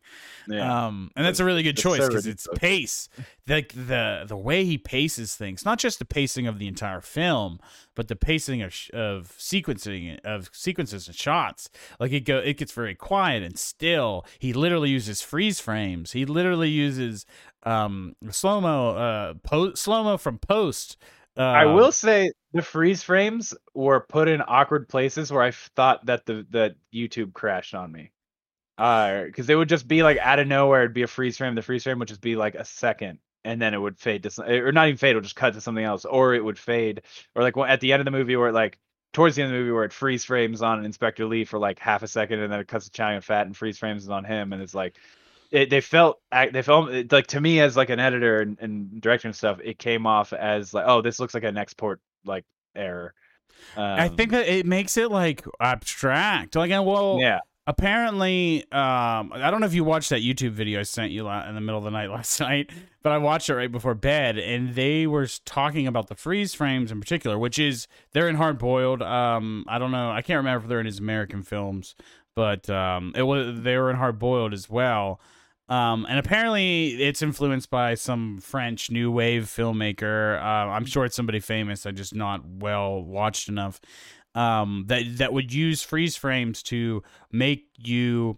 Yeah. 0.49 0.87
Um, 0.87 1.11
and 1.17 1.25
that's 1.25 1.41
a 1.41 1.45
really 1.45 1.63
good 1.63 1.77
choice 1.77 2.07
because 2.07 2.27
it's 2.27 2.47
pace. 2.57 3.09
Like 3.49 3.73
the 3.75 4.25
the 4.27 4.37
way 4.37 4.65
he 4.65 4.79
paces 4.79 5.35
things, 5.35 5.65
not 5.65 5.79
just 5.79 5.99
the 5.99 6.05
pacing 6.05 6.47
of 6.47 6.59
the 6.59 6.69
entire 6.69 7.01
film, 7.01 7.59
but 7.95 8.09
the 8.09 8.17
pacing 8.17 8.63
of 8.63 8.75
of 8.93 9.35
sequencing 9.39 10.21
of 10.25 10.51
sequences 10.53 11.07
and 11.07 11.17
shots. 11.17 11.69
Like 11.99 12.13
it 12.13 12.21
go, 12.21 12.39
it 12.39 12.57
gets 12.57 12.73
very 12.73 12.95
quiet 12.95 13.43
and 13.43 13.59
still. 13.59 14.25
He 14.39 14.53
literally 14.53 14.91
uses 14.91 15.21
freeze 15.21 15.61
frames. 15.61 16.13
He 16.13 16.25
literally 16.25 16.71
uses 16.71 17.27
um 17.65 18.15
slow 18.31 18.61
mo, 18.61 18.91
uh, 18.91 19.35
po- 19.43 19.75
slow 19.75 20.05
mo 20.05 20.17
from 20.17 20.39
post. 20.39 20.97
Uh, 21.39 21.43
I 21.43 21.67
will 21.67 21.93
say 21.93 22.33
the 22.55 22.63
freeze 22.63 23.03
frames 23.03 23.53
were 23.75 24.01
put 24.01 24.27
in 24.27 24.41
awkward 24.41 24.89
places 24.89 25.31
where 25.31 25.43
I 25.43 25.51
thought 25.51 26.07
that 26.07 26.25
the 26.25 26.47
that 26.51 26.77
YouTube 26.95 27.35
crashed 27.35 27.75
on 27.75 27.93
me. 27.93 28.11
Uh, 28.79 29.25
because 29.25 29.49
it 29.49 29.55
would 29.55 29.69
just 29.69 29.89
be 29.89 30.03
like 30.03 30.19
out 30.19 30.39
of 30.39 30.47
nowhere, 30.47 30.83
it'd 30.83 30.93
be 30.95 31.03
a 31.03 31.07
freeze 31.07 31.37
frame. 31.39 31.55
The 31.55 31.63
freeze 31.63 31.85
frame 31.85 31.99
would 31.99 32.09
just 32.09 32.21
be 32.21 32.37
like 32.37 32.55
a 32.55 32.65
second, 32.65 33.19
and 33.45 33.61
then 33.61 33.73
it 33.75 33.79
would 33.79 33.99
fade 33.99 34.23
to, 34.25 34.31
some- 34.31 34.47
or 34.49 34.73
not 34.73 34.89
even 34.89 34.99
fade. 34.99 35.13
It 35.13 35.15
would 35.17 35.25
just 35.25 35.37
cut 35.37 35.55
to 35.55 35.61
something 35.61 35.85
else, 35.85 36.05
or 36.05 36.35
it 36.35 36.45
would 36.45 36.59
fade, 36.59 37.03
or 37.35 37.43
like 37.43 37.57
at 37.57 37.81
the 37.81 37.93
end 37.93 38.01
of 38.01 38.05
the 38.05 38.11
movie 38.11 38.37
where 38.37 38.49
it 38.49 38.55
like 38.55 38.79
towards 39.13 39.35
the 39.37 39.43
end 39.43 39.51
of 39.51 39.55
the 39.55 39.61
movie 39.61 39.73
where 39.73 39.85
it 39.85 39.95
freeze 39.95 40.25
frames 40.25 40.61
on 40.61 40.85
Inspector 40.85 41.25
Lee 41.25 41.45
for 41.47 41.59
like 41.59 41.79
half 41.79 42.03
a 42.03 42.09
second, 42.09 42.41
and 42.41 42.53
then 42.53 42.61
it 42.61 42.69
cuts 42.69 42.85
to 42.85 42.91
Chow 42.91 43.13
Yun 43.13 43.23
Fat 43.23 43.47
and 43.47 43.57
freeze 43.57 43.79
frames 43.79 44.09
on 44.11 44.25
him, 44.25 44.53
and 44.53 44.61
it's 44.61 44.75
like 44.75 44.99
it, 45.51 45.71
they 45.71 45.81
felt 45.81 46.21
they 46.53 46.61
felt 46.63 46.91
it- 46.91 47.11
like 47.13 47.29
to 47.29 47.41
me 47.41 47.61
as 47.61 47.77
like 47.79 47.89
an 47.89 47.99
editor 48.01 48.41
and, 48.41 48.59
and 48.61 49.01
director 49.01 49.29
and 49.29 49.35
stuff 49.35 49.59
it 49.65 49.79
came 49.79 50.07
off 50.07 50.33
as 50.33 50.75
like 50.75 50.85
oh 50.87 51.01
this 51.01 51.19
looks 51.21 51.33
like 51.35 51.45
an 51.45 51.57
export 51.57 52.01
like 52.25 52.45
error 52.75 53.15
um, 53.77 53.85
I 53.85 54.09
think 54.09 54.33
that 54.33 54.49
it 54.49 54.67
makes 54.67 54.97
it 54.99 55.11
like 55.11 55.45
abstract. 55.61 56.57
Like, 56.57 56.71
well, 56.71 57.19
yeah 57.21 57.39
apparently 57.67 58.63
um 58.73 59.33
i 59.35 59.51
don't 59.51 59.61
know 59.61 59.67
if 59.67 59.75
you 59.75 59.83
watched 59.83 60.11
that 60.11 60.21
youtube 60.21 60.53
video 60.53 60.81
i 60.81 60.83
sent 60.83 61.11
you 61.11 61.29
in 61.29 61.55
the 61.55 61.61
middle 61.61 61.79
of 61.79 61.85
the 61.85 61.91
night 61.91 62.11
last 62.11 62.39
night 62.41 62.71
but 63.03 63.13
i 63.13 63.19
watched 63.19 63.49
it 63.49 63.55
right 63.55 63.73
before 63.73 63.95
bed 63.95 64.39
and 64.39 64.75
they 64.75 65.07
were 65.07 65.27
talking 65.45 65.87
about 65.87 66.07
the 66.09 66.15
freeze 66.15 66.55
frames 66.55 66.93
in 66.93 67.01
particular 67.01 67.39
which 67.39 67.59
is 67.59 67.89
they're 68.13 68.29
in 68.29 68.37
hard 68.37 68.59
boiled 68.59 69.03
um 69.03 69.65
i 69.69 69.79
don't 69.79 69.91
know 69.91 70.11
i 70.11 70.23
can't 70.23 70.39
remember 70.39 70.65
if 70.65 70.69
they're 70.69 70.81
in 70.81 70.87
his 70.87 71.01
american 71.01 71.43
films 71.43 71.95
but 72.35 72.69
um 72.71 73.13
it 73.17 73.23
was 73.23 73.61
they 73.63 73.77
were 73.77 73.91
in 73.91 73.97
hard 73.97 74.19
boiled 74.19 74.53
as 74.53 74.71
well 74.71 75.21
um, 75.69 76.07
and 76.09 76.19
apparently 76.19 77.03
it's 77.03 77.23
influenced 77.23 77.71
by 77.71 77.95
some 77.95 78.39
French 78.39 78.91
new 78.91 79.11
wave 79.11 79.45
filmmaker. 79.45 80.39
Uh, 80.41 80.71
I'm 80.71 80.87
sure 80.87 81.05
it's 81.05 81.17
somebody 81.17 81.41
famous. 81.41 81.87
I 81.87 81.91
just 81.91 82.15
not 82.15 82.47
well 82.47 83.03
watched 83.03 83.49
enough. 83.49 83.81
Um, 84.37 84.85
that 84.87 85.03
that 85.19 85.33
would 85.33 85.53
use 85.53 85.83
freeze 85.83 86.17
frames 86.17 86.63
to 86.65 87.03
make 87.33 87.65
you 87.79 88.37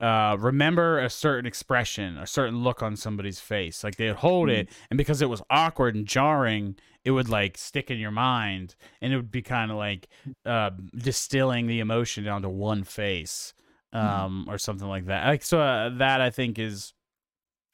uh, 0.00 0.36
remember 0.38 0.98
a 0.98 1.10
certain 1.10 1.46
expression, 1.46 2.16
a 2.18 2.26
certain 2.26 2.62
look 2.62 2.82
on 2.82 2.96
somebody's 2.96 3.40
face. 3.40 3.82
Like 3.84 3.96
they'd 3.96 4.14
hold 4.14 4.48
Mm. 4.48 4.52
it, 4.58 4.68
and 4.90 4.96
because 4.98 5.20
it 5.20 5.28
was 5.28 5.42
awkward 5.50 5.94
and 5.94 6.06
jarring, 6.06 6.76
it 7.04 7.10
would 7.10 7.28
like 7.28 7.58
stick 7.58 7.90
in 7.90 7.98
your 7.98 8.10
mind, 8.10 8.76
and 9.00 9.12
it 9.12 9.16
would 9.16 9.30
be 9.30 9.42
kind 9.42 9.70
of 9.70 9.76
like 9.76 10.08
uh, 10.46 10.70
distilling 10.96 11.66
the 11.66 11.80
emotion 11.80 12.24
down 12.24 12.42
to 12.42 12.48
one 12.48 12.84
face, 12.84 13.52
um, 13.92 14.46
or 14.48 14.56
something 14.58 14.88
like 14.88 15.06
that. 15.06 15.26
Like 15.26 15.42
so, 15.42 15.60
uh, 15.60 15.88
that 15.98 16.20
I 16.20 16.30
think 16.30 16.58
is 16.58 16.94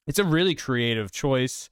it's 0.07 0.19
a 0.21 0.25
really 0.25 0.55
creative 0.55 1.11
choice. 1.13 1.69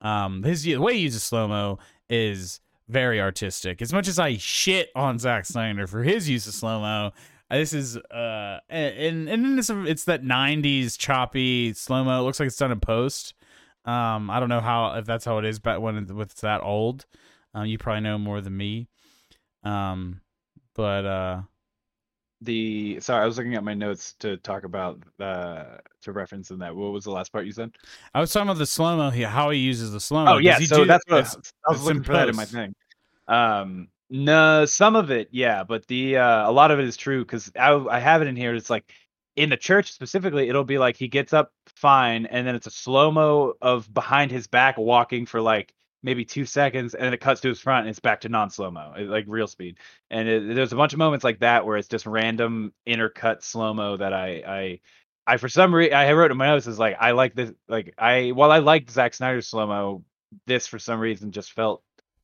Um, 0.00 0.42
his 0.42 0.62
the 0.64 0.76
way 0.76 0.94
he 0.94 1.00
uses 1.00 1.22
slow 1.22 1.48
mo 1.48 1.78
is 2.10 2.60
very 2.88 3.20
artistic. 3.20 3.82
As 3.82 3.92
much 3.92 4.08
as 4.08 4.18
I 4.18 4.36
shit 4.36 4.90
on 4.94 5.18
Zack 5.18 5.46
Snyder 5.46 5.86
for 5.86 6.02
his 6.02 6.28
use 6.28 6.46
of 6.46 6.54
slow 6.54 6.80
mo, 6.80 7.12
this 7.50 7.72
is 7.72 7.96
uh, 7.96 8.58
and 8.68 9.28
and 9.28 9.58
it's 9.58 9.70
it's 9.70 10.04
that 10.04 10.22
'90s 10.22 10.98
choppy 10.98 11.72
slow 11.74 12.04
mo. 12.04 12.20
It 12.20 12.24
looks 12.24 12.40
like 12.40 12.48
it's 12.48 12.56
done 12.56 12.72
in 12.72 12.80
post. 12.80 13.34
Um, 13.84 14.30
I 14.30 14.40
don't 14.40 14.48
know 14.48 14.60
how 14.60 14.94
if 14.94 15.04
that's 15.04 15.24
how 15.24 15.38
it 15.38 15.44
is, 15.44 15.58
but 15.58 15.80
when 15.80 16.08
it's 16.20 16.40
that 16.40 16.62
old, 16.62 17.06
um, 17.54 17.66
you 17.66 17.78
probably 17.78 18.00
know 18.00 18.18
more 18.18 18.40
than 18.40 18.56
me. 18.56 18.88
Um, 19.62 20.20
but 20.74 21.06
uh, 21.06 21.42
The 22.42 23.00
sorry, 23.00 23.22
I 23.22 23.26
was 23.26 23.38
looking 23.38 23.54
at 23.54 23.64
my 23.64 23.74
notes 23.74 24.14
to 24.20 24.36
talk 24.36 24.64
about 24.64 25.02
uh 25.18 25.78
to 26.02 26.12
reference 26.12 26.50
in 26.50 26.58
that. 26.58 26.76
What 26.76 26.92
was 26.92 27.04
the 27.04 27.10
last 27.10 27.32
part 27.32 27.46
you 27.46 27.52
said? 27.52 27.70
I 28.14 28.20
was 28.20 28.32
talking 28.32 28.48
about 28.48 28.58
the 28.58 28.66
slow 28.66 28.96
mo. 28.96 29.10
How 29.10 29.50
he 29.50 29.58
uses 29.58 29.90
the 29.90 30.00
slow 30.00 30.24
mo. 30.24 30.34
Oh 30.34 30.38
yeah, 30.38 30.58
so 30.58 30.84
that's 30.84 31.04
what 31.06 31.16
I 31.16 31.20
was, 31.20 31.52
I 31.66 31.72
was 31.72 31.84
looking 31.84 31.98
in 31.98 32.04
for 32.04 32.12
that 32.12 32.28
in 32.28 32.36
my 32.36 32.44
thing. 32.44 32.74
Um, 33.26 33.88
no, 34.10 34.66
some 34.66 34.96
of 34.96 35.10
it, 35.10 35.28
yeah, 35.32 35.64
but 35.64 35.86
the 35.86 36.18
uh, 36.18 36.48
a 36.48 36.52
lot 36.52 36.70
of 36.70 36.78
it 36.78 36.84
is 36.84 36.96
true 36.96 37.24
because 37.24 37.50
I 37.58 37.72
I 37.72 37.98
have 37.98 38.22
it 38.22 38.28
in 38.28 38.36
here. 38.36 38.54
It's 38.54 38.70
like 38.70 38.92
in 39.36 39.50
the 39.50 39.56
church 39.56 39.92
specifically, 39.92 40.48
it'll 40.48 40.64
be 40.64 40.78
like 40.78 40.96
he 40.96 41.08
gets 41.08 41.32
up 41.32 41.52
fine, 41.74 42.26
and 42.26 42.46
then 42.46 42.54
it's 42.54 42.66
a 42.66 42.70
slow 42.70 43.10
mo 43.10 43.54
of 43.62 43.92
behind 43.92 44.30
his 44.30 44.46
back 44.46 44.76
walking 44.78 45.26
for 45.26 45.40
like 45.40 45.72
maybe 46.02 46.24
two 46.24 46.44
seconds, 46.44 46.94
and 46.94 47.04
then 47.04 47.12
it 47.14 47.20
cuts 47.20 47.40
to 47.40 47.48
his 47.48 47.60
front, 47.60 47.80
and 47.86 47.90
it's 47.90 47.98
back 48.00 48.20
to 48.22 48.28
non 48.28 48.50
slow 48.50 48.70
mo, 48.70 48.92
like 48.98 49.24
real 49.26 49.46
speed. 49.46 49.78
And 50.10 50.28
it, 50.28 50.54
there's 50.54 50.72
a 50.72 50.76
bunch 50.76 50.92
of 50.92 50.98
moments 50.98 51.24
like 51.24 51.40
that 51.40 51.64
where 51.66 51.76
it's 51.76 51.88
just 51.88 52.06
random 52.06 52.72
intercut 52.86 53.42
slow 53.42 53.74
mo 53.74 53.96
that 53.96 54.12
I 54.12 54.42
I. 54.46 54.80
I 55.28 55.38
for 55.38 55.48
some 55.48 55.74
reason 55.74 55.92
I 55.94 56.12
wrote 56.12 56.30
in 56.30 56.36
my 56.36 56.46
notes 56.46 56.68
is 56.68 56.78
like 56.78 56.96
I 57.00 57.10
like 57.10 57.34
this 57.34 57.50
like 57.68 57.92
I 57.98 58.30
while 58.30 58.52
I 58.52 58.58
liked 58.58 58.90
Zack 58.92 59.12
Snyder's 59.12 59.48
slow 59.48 59.66
mo, 59.66 60.04
this 60.46 60.68
for 60.68 60.78
some 60.78 61.00
reason 61.00 61.32
just 61.32 61.50
felt 61.52 61.82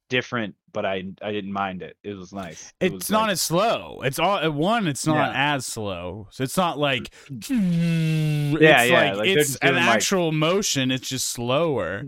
different, 0.09 0.55
but 0.73 0.87
I 0.87 1.03
I 1.21 1.33
didn't 1.33 1.53
mind 1.53 1.83
it. 1.83 1.97
It 2.05 2.15
was 2.15 2.33
nice. 2.33 2.73
It 2.79 2.93
It's 2.93 3.07
was 3.07 3.11
not 3.11 3.29
as 3.31 3.41
slow. 3.41 4.03
It's 4.05 4.21
all 4.21 4.37
at 4.39 4.55
one. 4.55 4.87
It's 4.87 5.05
not 5.05 5.33
Yeah. 5.33 5.55
as 5.57 5.67
slow. 5.67 6.29
So 6.31 6.45
it's 6.45 6.57
not 6.57 6.79
like 6.79 7.11
yeah, 7.29 8.83
it's 8.83 8.91
yeah, 8.91 9.05
like, 9.11 9.17
like, 9.17 9.29
it's 9.29 9.57
an 9.57 9.73
doing, 9.73 9.75
like- 9.75 9.83
Hmm. 9.85 9.97
actual 9.97 10.31
motion. 10.33 10.91
It's 10.93 11.09
just 11.09 11.29
slower. 11.29 12.05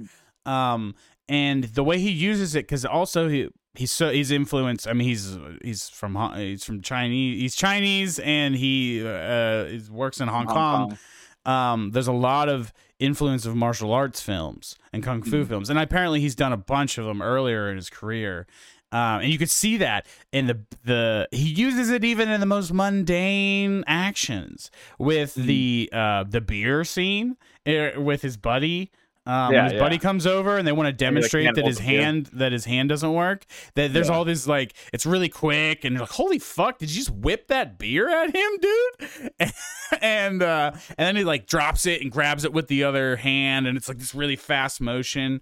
Um, 0.47 0.95
and 1.29 1.64
the 1.64 1.85
way 1.85 1.99
he 1.99 2.11
uses 2.11 2.55
it, 2.55 2.61
because 2.64 2.85
also 2.85 3.29
he 3.29 3.49
he's 3.75 3.91
so 3.93 4.11
he's 4.11 4.31
influenced. 4.31 4.87
I 4.89 4.93
mean, 4.93 5.09
he's 5.09 5.39
he's 5.62 5.89
from 5.89 6.16
he's 6.37 6.64
from 6.64 6.81
Chinese. 6.83 7.41
He's 7.41 7.55
Chinese, 7.57 8.18
and 8.20 8.55
he 8.55 9.05
uh 9.07 9.64
is, 9.66 9.91
works 9.91 10.20
in 10.20 10.29
Hong, 10.29 10.47
Kong. 10.47 10.99
Um, 11.47 11.91
there's 11.91 12.07
a 12.09 12.12
lot 12.12 12.49
of 12.49 12.72
influence 12.99 13.45
of 13.45 13.55
martial 13.55 13.93
arts 13.93 14.20
films 14.22 14.77
and 14.93 15.03
kung 15.03 15.22
fu 15.22 15.45
Mhm. 15.45 15.49
films, 15.49 15.70
and 15.70 15.79
apparently 15.79 16.20
he's 16.20 16.35
done 16.35 16.53
a 16.53 16.57
bunch 16.57 16.97
of 16.97 17.05
them 17.05 17.20
earlier 17.20 17.68
in 17.70 17.77
his 17.77 17.91
career. 17.91 18.47
Um, 18.93 19.22
and 19.22 19.33
you 19.33 19.39
could 19.39 19.51
see 19.51 19.77
that 19.79 20.07
in 20.33 20.47
the 20.47 20.61
the 20.85 21.29
he 21.33 21.49
uses 21.49 21.91
it 21.91 22.05
even 22.05 22.29
in 22.31 22.39
the 22.41 22.47
most 22.47 22.72
mundane 22.72 23.83
actions 23.87 24.70
with 24.99 25.35
Mhm. 25.35 25.47
the 25.47 25.91
uh 25.93 26.25
the 26.25 26.41
beer 26.41 26.85
scene 26.85 27.37
uh, 27.66 27.91
with 28.01 28.22
his 28.22 28.37
buddy. 28.37 28.91
Um, 29.27 29.53
Yeah, 29.55 29.64
his 29.70 29.81
buddy 29.81 29.97
comes 29.99 30.27
over 30.27 30.59
and 30.59 30.66
they 30.68 30.72
want 30.72 30.87
to 30.89 30.93
demonstrate 30.93 31.45
can't 31.45 31.57
that 31.57 31.66
his 31.66 31.79
hand 31.79 32.27
that 32.35 32.53
his 32.53 32.64
hand 32.66 32.91
doesn't 32.91 33.12
work. 33.12 33.47
That 33.75 33.93
there's 33.95 34.09
Yeah. 34.09 34.14
all 34.16 34.25
this 34.25 34.47
like 34.47 34.75
it's 34.93 35.07
really 35.07 35.29
quick 35.31 35.85
and 35.85 35.95
you're 35.95 36.01
like 36.03 36.11
holy 36.11 36.39
fuck 36.39 36.79
did 36.79 36.91
you 36.91 36.97
just 36.97 37.11
whip 37.11 37.49
that 37.49 37.79
beer 37.79 38.09
at 38.09 38.35
him 38.35 38.51
dude? 38.61 39.53
and 40.03 40.43
uh, 40.43 40.72
and 40.99 41.07
then 41.07 41.16
he 41.16 41.25
like 41.25 41.47
drops 41.47 41.87
it 41.87 42.03
and 42.03 42.11
grabs 42.12 42.45
it 42.45 42.53
with 42.53 42.68
the 42.68 42.85
other 42.85 43.16
hand 43.16 43.66
and 43.66 43.77
it's 43.77 43.89
like 43.89 43.99
this 43.99 44.14
really 44.14 44.37
fast 44.37 44.81
motion. 44.81 45.41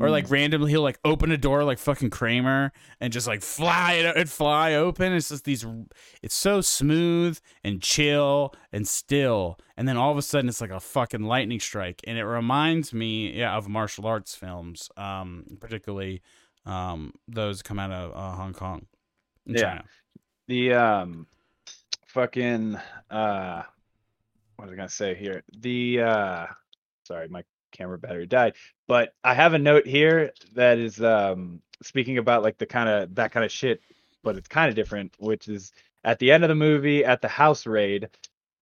Or 0.00 0.08
Mm. 0.08 0.12
like 0.12 0.30
randomly 0.30 0.70
he'll 0.70 0.82
like 0.82 0.98
open 1.04 1.30
a 1.30 1.36
door 1.36 1.62
like 1.62 1.78
fucking 1.78 2.10
Kramer 2.10 2.72
and 3.00 3.12
just 3.12 3.26
like 3.26 3.42
fly 3.42 3.92
it 3.92 4.16
it 4.16 4.28
fly 4.28 4.74
open. 4.74 5.12
It's 5.12 5.28
just 5.28 5.44
these 5.44 5.64
it's 6.22 6.34
so 6.34 6.60
smooth 6.62 7.38
and 7.62 7.82
chill 7.82 8.54
and 8.72 8.88
still 8.88 9.58
and 9.76 9.86
then 9.86 9.96
all 9.96 10.10
of 10.10 10.16
a 10.18 10.22
sudden 10.22 10.48
it's 10.48 10.60
like 10.60 10.70
a 10.70 10.80
fucking 10.80 11.22
lightning 11.22 11.60
strike 11.60 12.00
and 12.06 12.16
it 12.18 12.24
reminds 12.24 12.92
me 12.94 13.30
yeah 13.32 13.54
of 13.56 13.68
martial 13.68 14.06
arts 14.06 14.34
films 14.34 14.88
um 14.96 15.44
particularly 15.60 16.22
um 16.66 17.12
those 17.28 17.62
come 17.62 17.78
out 17.78 17.90
of 17.90 18.12
uh, 18.12 18.36
hong 18.36 18.52
kong 18.54 18.86
Yeah. 19.46 19.60
China. 19.62 19.84
The 20.48 20.72
um, 20.74 21.26
fucking 22.08 22.76
uh, 23.10 23.62
what 24.56 24.64
was 24.66 24.72
I 24.72 24.76
gonna 24.76 24.88
say 24.88 25.14
here? 25.14 25.42
The 25.58 26.00
uh, 26.00 26.46
sorry, 27.04 27.28
my 27.28 27.44
camera 27.70 27.98
battery 27.98 28.26
died. 28.26 28.54
But 28.88 29.14
I 29.24 29.34
have 29.34 29.54
a 29.54 29.58
note 29.58 29.86
here 29.86 30.32
that 30.54 30.78
is 30.78 31.00
um 31.02 31.60
speaking 31.82 32.18
about 32.18 32.42
like 32.42 32.58
the 32.58 32.66
kind 32.66 32.88
of 32.88 33.14
that 33.14 33.32
kind 33.32 33.44
of 33.44 33.50
shit, 33.52 33.80
but 34.22 34.36
it's 34.36 34.48
kind 34.48 34.68
of 34.68 34.74
different, 34.74 35.14
which 35.18 35.48
is 35.48 35.72
at 36.04 36.18
the 36.18 36.30
end 36.32 36.44
of 36.44 36.48
the 36.48 36.54
movie 36.54 37.04
at 37.04 37.20
the 37.22 37.28
house 37.28 37.66
raid. 37.66 38.08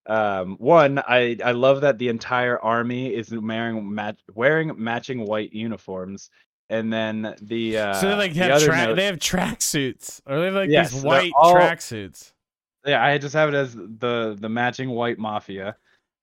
Um, 0.06 0.56
one, 0.58 0.98
I 1.00 1.36
I 1.44 1.52
love 1.52 1.82
that 1.82 1.98
the 1.98 2.08
entire 2.08 2.58
army 2.58 3.14
is 3.14 3.30
wearing 3.30 3.94
mat- 3.94 4.16
wearing 4.34 4.72
matching 4.76 5.20
white 5.26 5.52
uniforms, 5.52 6.30
and 6.70 6.90
then 6.90 7.34
the 7.42 7.76
uh, 7.78 7.92
so 7.94 8.08
they 8.08 8.14
like 8.14 8.32
have 8.34 8.52
other 8.52 8.66
tra- 8.66 8.76
note- 8.86 8.94
they 8.96 9.04
have 9.04 9.18
track 9.20 9.60
suits 9.60 10.22
or 10.26 10.38
they 10.38 10.46
have 10.46 10.54
like 10.54 10.70
Yes, 10.70 10.92
these 10.92 11.02
white 11.04 11.32
all- 11.36 11.52
track 11.52 11.82
suits 11.82 12.32
Yeah, 12.86 13.04
I 13.04 13.18
just 13.18 13.34
have 13.34 13.50
it 13.50 13.54
as 13.54 13.74
the 13.74 14.36
the 14.40 14.48
matching 14.48 14.88
white 14.90 15.18
mafia. 15.18 15.76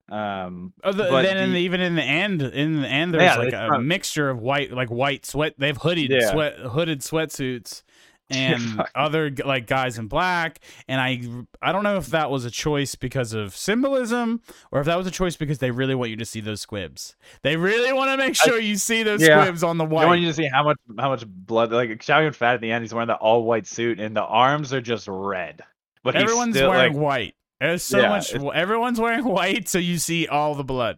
Um, 0.09 0.73
Oh, 0.83 0.91
the, 0.91 1.03
then 1.21 1.37
in 1.37 1.49
the- 1.49 1.55
the, 1.55 1.61
even 1.61 1.81
in 1.81 1.95
the 1.95 2.03
end, 2.03 2.41
in 2.41 2.81
the 2.81 2.87
end, 2.87 3.13
there's 3.13 3.23
Yeah, 3.23 3.37
like 3.37 3.53
a 3.53 3.79
mixture 3.79 4.29
of 4.29 4.39
white, 4.39 4.71
like 4.71 4.89
white 4.89 5.25
sweat. 5.25 5.55
They 5.57 5.67
have 5.67 5.77
hooded 5.77 6.11
Yeah. 6.11 6.31
sweat, 6.31 6.57
hooded 6.59 6.99
sweatsuits, 7.01 7.81
and 8.29 8.83
other 8.95 9.31
like 9.43 9.65
guys 9.67 9.97
in 9.97 10.07
black. 10.07 10.59
And 10.87 11.01
I, 11.01 11.21
I 11.61 11.71
don't 11.71 11.83
know 11.83 11.97
if 11.97 12.07
that 12.07 12.29
was 12.29 12.45
a 12.45 12.51
choice 12.51 12.93
because 12.95 13.33
of 13.33 13.55
symbolism, 13.55 14.41
or 14.71 14.79
if 14.79 14.85
that 14.85 14.95
was 14.97 15.07
a 15.07 15.11
choice 15.11 15.35
because 15.35 15.57
they 15.57 15.71
really 15.71 15.95
want 15.95 16.11
you 16.11 16.17
to 16.17 16.25
see 16.25 16.39
those 16.39 16.61
squibs. 16.61 17.15
They 17.41 17.55
really 17.55 17.91
want 17.93 18.11
to 18.11 18.17
make 18.17 18.35
sure 18.35 18.59
you 18.59 18.75
see 18.75 19.01
those 19.03 19.21
yeah. 19.23 19.41
squibs 19.43 19.63
on 19.63 19.77
the 19.79 19.85
I 19.85 19.89
white. 19.89 20.05
want 20.05 20.21
you 20.21 20.27
to 20.27 20.33
see 20.33 20.47
how 20.47 20.63
much 20.63 20.77
how 20.99 21.09
much 21.09 21.25
blood 21.27 21.71
like 21.71 21.99
Chow 21.99 22.19
Yun 22.19 22.33
Fat 22.33 22.55
at 22.55 22.61
the 22.61 22.71
end. 22.71 22.83
He's 22.83 22.93
wearing 22.93 23.07
the 23.07 23.15
all 23.15 23.43
white 23.43 23.65
suit, 23.65 23.99
and 23.99 24.15
the 24.15 24.23
arms 24.23 24.71
are 24.71 24.81
just 24.81 25.07
red. 25.07 25.63
But 26.03 26.15
Everyone's 26.15 26.55
still, 26.55 26.69
wearing 26.69 26.93
like, 26.93 27.01
white. 27.01 27.35
There's 27.65 27.83
so 27.83 27.99
Yeah, 27.99 28.09
much. 28.09 28.33
Everyone's 28.33 28.99
wearing 28.99 29.25
white, 29.25 29.67
so 29.67 29.77
you 29.79 29.97
see 29.97 30.27
all 30.27 30.55
the 30.55 30.63
blood. 30.63 30.97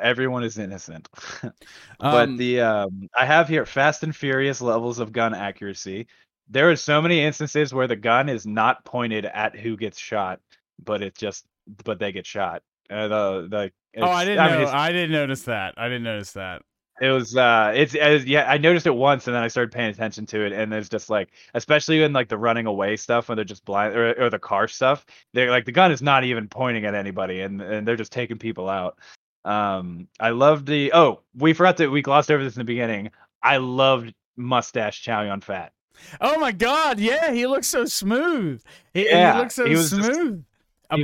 everyone 0.00 0.44
is 0.44 0.58
innocent. 0.58 1.08
Um, 2.00 2.10
but 2.12 2.36
the 2.36 2.60
um, 2.60 3.08
I 3.16 3.24
have 3.24 3.46
here 3.46 3.64
Fast 3.64 4.02
and 4.02 4.14
Furious 4.16 4.60
levels 4.60 4.98
of 4.98 5.12
gun 5.12 5.34
accuracy. 5.34 6.08
There 6.48 6.68
are 6.68 6.74
so 6.74 7.00
many 7.00 7.20
instances 7.20 7.72
where 7.72 7.86
the 7.86 7.94
gun 7.94 8.28
is 8.28 8.44
not 8.44 8.84
pointed 8.84 9.24
at 9.24 9.54
who 9.54 9.76
gets 9.76 10.00
shot, 10.00 10.40
but 10.84 11.00
it 11.00 11.14
just 11.16 11.44
but 11.84 12.00
they 12.00 12.10
get 12.10 12.26
shot. 12.26 12.62
Uh, 12.90 13.06
the 13.06 13.48
the 13.48 14.02
oh, 14.02 14.10
I 14.10 14.24
didn't 14.24 14.44
mean, 14.44 14.54
know. 14.54 14.60
it's- 14.62 14.74
I 14.74 14.90
didn't 14.90 15.12
notice 15.12 15.42
that. 15.42 15.74
I 15.76 15.84
didn't 15.86 16.02
notice 16.02 16.32
that. 16.32 16.62
It 17.00 17.08
was 17.10 17.36
uh 17.36 17.72
it's 17.74 17.94
as 17.94 18.24
yeah, 18.26 18.44
I 18.48 18.58
noticed 18.58 18.86
it 18.86 18.94
once 18.94 19.26
and 19.26 19.34
then 19.34 19.42
I 19.42 19.48
started 19.48 19.72
paying 19.72 19.90
attention 19.90 20.26
to 20.26 20.44
it 20.44 20.52
and 20.52 20.70
there's 20.70 20.88
just 20.88 21.08
like 21.10 21.30
especially 21.54 22.02
in 22.02 22.12
like 22.12 22.28
the 22.28 22.36
running 22.38 22.66
away 22.66 22.96
stuff 22.96 23.28
when 23.28 23.36
they're 23.36 23.44
just 23.44 23.64
blind 23.64 23.96
or, 23.96 24.12
or 24.22 24.30
the 24.30 24.38
car 24.38 24.68
stuff, 24.68 25.04
they're 25.32 25.50
like 25.50 25.64
the 25.64 25.72
gun 25.72 25.90
is 25.90 26.02
not 26.02 26.22
even 26.24 26.48
pointing 26.48 26.84
at 26.84 26.94
anybody 26.94 27.40
and 27.40 27.60
and 27.62 27.88
they're 27.88 27.96
just 27.96 28.12
taking 28.12 28.38
people 28.38 28.68
out. 28.68 28.98
Um 29.44 30.06
I 30.20 30.30
loved 30.30 30.66
the 30.66 30.92
oh, 30.92 31.22
we 31.34 31.54
forgot 31.54 31.78
that 31.78 31.90
we 31.90 32.02
glossed 32.02 32.30
over 32.30 32.44
this 32.44 32.54
in 32.56 32.60
the 32.60 32.64
beginning. 32.64 33.10
I 33.42 33.56
loved 33.56 34.14
mustache 34.36 35.02
Chow 35.02 35.22
Yun 35.22 35.40
Fat. 35.40 35.72
Oh 36.20 36.38
my 36.38 36.52
god, 36.52 37.00
yeah, 37.00 37.32
he 37.32 37.46
looks 37.46 37.68
so 37.68 37.84
smooth. 37.86 38.62
He, 38.94 39.06
Yeah, 39.06 39.32
he 39.34 39.38
looks 39.40 39.54
so 39.54 39.64
he 39.66 39.74
was 39.74 39.90
just- 39.90 40.10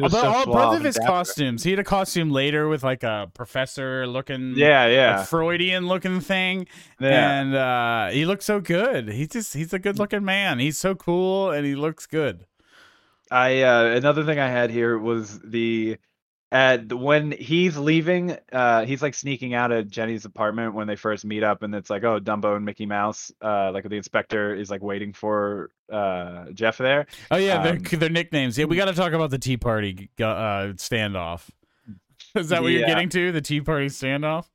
was 0.01 0.13
but 0.13 0.21
so 0.21 0.29
all 0.29 0.47
both 0.47 0.77
of 0.77 0.85
his 0.85 0.99
costumes. 0.99 1.63
He 1.63 1.71
had 1.71 1.79
a 1.79 1.85
costume 1.85 2.31
later 2.31 2.69
with 2.69 2.83
like 2.83 3.03
a 3.03 3.31
professor 3.35 4.07
looking 4.07 4.55
Yeah, 4.57 4.85
a 4.85 4.93
yeah. 4.93 5.25
Freudian 5.25 5.87
looking 5.87 6.21
thing. 6.21 6.67
Yeah. 7.01 7.41
And 7.41 7.55
uh 7.55 8.09
he 8.09 8.25
looks 8.25 8.45
so 8.45 8.61
good. 8.61 9.09
He's 9.09 9.29
just 9.29 9.55
he's 9.55 9.73
a 9.73 9.79
good 9.79 9.99
looking 9.99 10.25
man. 10.25 10.59
He's 10.59 10.79
so 10.79 10.95
cool 10.95 11.51
and 11.51 11.65
he 11.67 11.75
looks 11.75 12.07
good. 12.07 12.45
I 13.31 13.63
uh 13.63 13.85
another 13.97 14.25
thing 14.25 14.39
I 14.39 14.49
had 14.49 14.71
here 14.71 14.99
was 14.99 15.41
the 15.41 15.99
And 16.51 16.91
when 16.91 17.33
he's 17.33 17.77
leaving, 17.77 18.37
uh, 18.53 18.87
he's 18.87 19.03
like 19.03 19.15
sneaking 19.15 19.53
out 19.53 19.71
of 19.71 19.91
Jenny's 19.91 20.25
apartment 20.25 20.73
when 20.73 20.87
they 20.87 20.97
first 20.97 21.27
meet 21.27 21.43
up, 21.43 21.63
and 21.63 21.75
it's 21.75 21.91
like, 21.91 22.05
oh, 22.05 22.19
Dumbo 22.21 22.57
and 22.57 22.65
Mickey 22.65 22.87
Mouse, 22.87 23.31
uh, 23.43 23.71
like 23.73 23.87
the 23.87 23.97
inspector 23.97 24.55
is 24.55 24.71
like 24.71 24.83
waiting 24.83 25.13
for 25.13 25.71
uh 25.93 26.47
Jeff 26.53 26.79
there. 26.79 27.07
Oh 27.31 27.37
yeah, 27.37 27.59
Um, 27.59 27.79
their 27.79 27.99
their 27.99 28.09
nicknames. 28.09 28.57
Yeah, 28.57 28.65
we 28.65 28.77
got 28.77 28.87
to 28.87 28.95
talk 28.95 29.13
about 29.13 29.31
the 29.31 29.39
Tea 29.39 29.59
Party 29.59 30.09
uh, 30.19 30.73
standoff. 30.77 31.49
Is 32.35 32.49
that 32.49 32.63
what 32.63 32.73
you're 32.73 32.87
getting 32.87 33.09
to? 33.11 33.33
The 33.33 33.41
Tea 33.43 33.61
Party 33.61 33.87
standoff? 33.87 34.47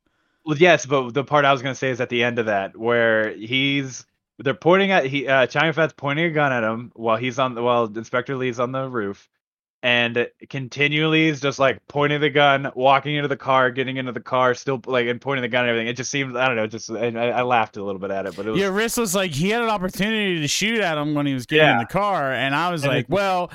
Well, 0.45 0.57
yes, 0.57 0.85
but 0.85 1.13
the 1.13 1.23
part 1.23 1.45
I 1.45 1.51
was 1.51 1.61
gonna 1.61 1.75
say 1.75 1.89
is 1.89 2.01
at 2.01 2.09
the 2.09 2.23
end 2.23 2.39
of 2.39 2.47
that 2.47 2.75
where 2.75 3.35
he's 3.35 4.05
they're 4.39 4.53
pointing 4.53 4.91
at 4.91 5.05
he 5.05 5.27
uh 5.27 5.45
Chow 5.47 5.65
Yun 5.65 5.73
Fat's 5.73 5.93
pointing 5.95 6.25
a 6.25 6.31
gun 6.31 6.51
at 6.51 6.63
him 6.63 6.91
while 6.95 7.17
he's 7.17 7.39
on 7.39 7.55
the 7.55 7.61
while 7.61 7.85
Inspector 7.85 8.35
Lee's 8.35 8.59
on 8.59 8.71
the 8.71 8.89
roof 8.89 9.29
and 9.83 10.27
continually 10.49 11.27
is 11.27 11.41
just 11.41 11.59
like 11.59 11.77
pointing 11.89 12.21
the 12.21 12.29
gun, 12.29 12.71
walking 12.73 13.15
into 13.15 13.27
the 13.27 13.35
car, 13.37 13.69
getting 13.69 13.97
into 13.97 14.13
the 14.13 14.21
car, 14.21 14.53
still 14.55 14.81
like 14.87 15.05
and 15.07 15.19
pointing 15.21 15.41
the 15.41 15.49
gun 15.49 15.63
and 15.65 15.69
everything. 15.71 15.87
It 15.87 15.97
just 15.97 16.09
seemed 16.09 16.35
I 16.37 16.47
don't 16.47 16.55
know, 16.55 16.65
just 16.67 16.89
I, 16.89 17.07
I 17.09 17.41
laughed 17.43 17.75
a 17.77 17.83
little 17.83 17.99
bit 17.99 18.09
at 18.09 18.25
it, 18.25 18.35
but 18.35 18.47
it 18.47 18.51
was 18.51 18.59
Yeah, 18.61 18.67
Riss 18.69 18.97
was 18.97 19.13
like 19.13 19.31
he 19.31 19.49
had 19.49 19.61
an 19.61 19.69
opportunity 19.69 20.39
to 20.39 20.47
shoot 20.47 20.79
at 20.79 20.97
him 20.97 21.13
when 21.13 21.25
he 21.25 21.33
was 21.33 21.45
getting 21.45 21.67
in 21.73 21.77
the 21.79 21.85
car, 21.85 22.31
and 22.33 22.55
I 22.55 22.71
was 22.71 22.83
And 22.83 22.93
like, 22.93 23.05
it- 23.05 23.09
well, 23.09 23.51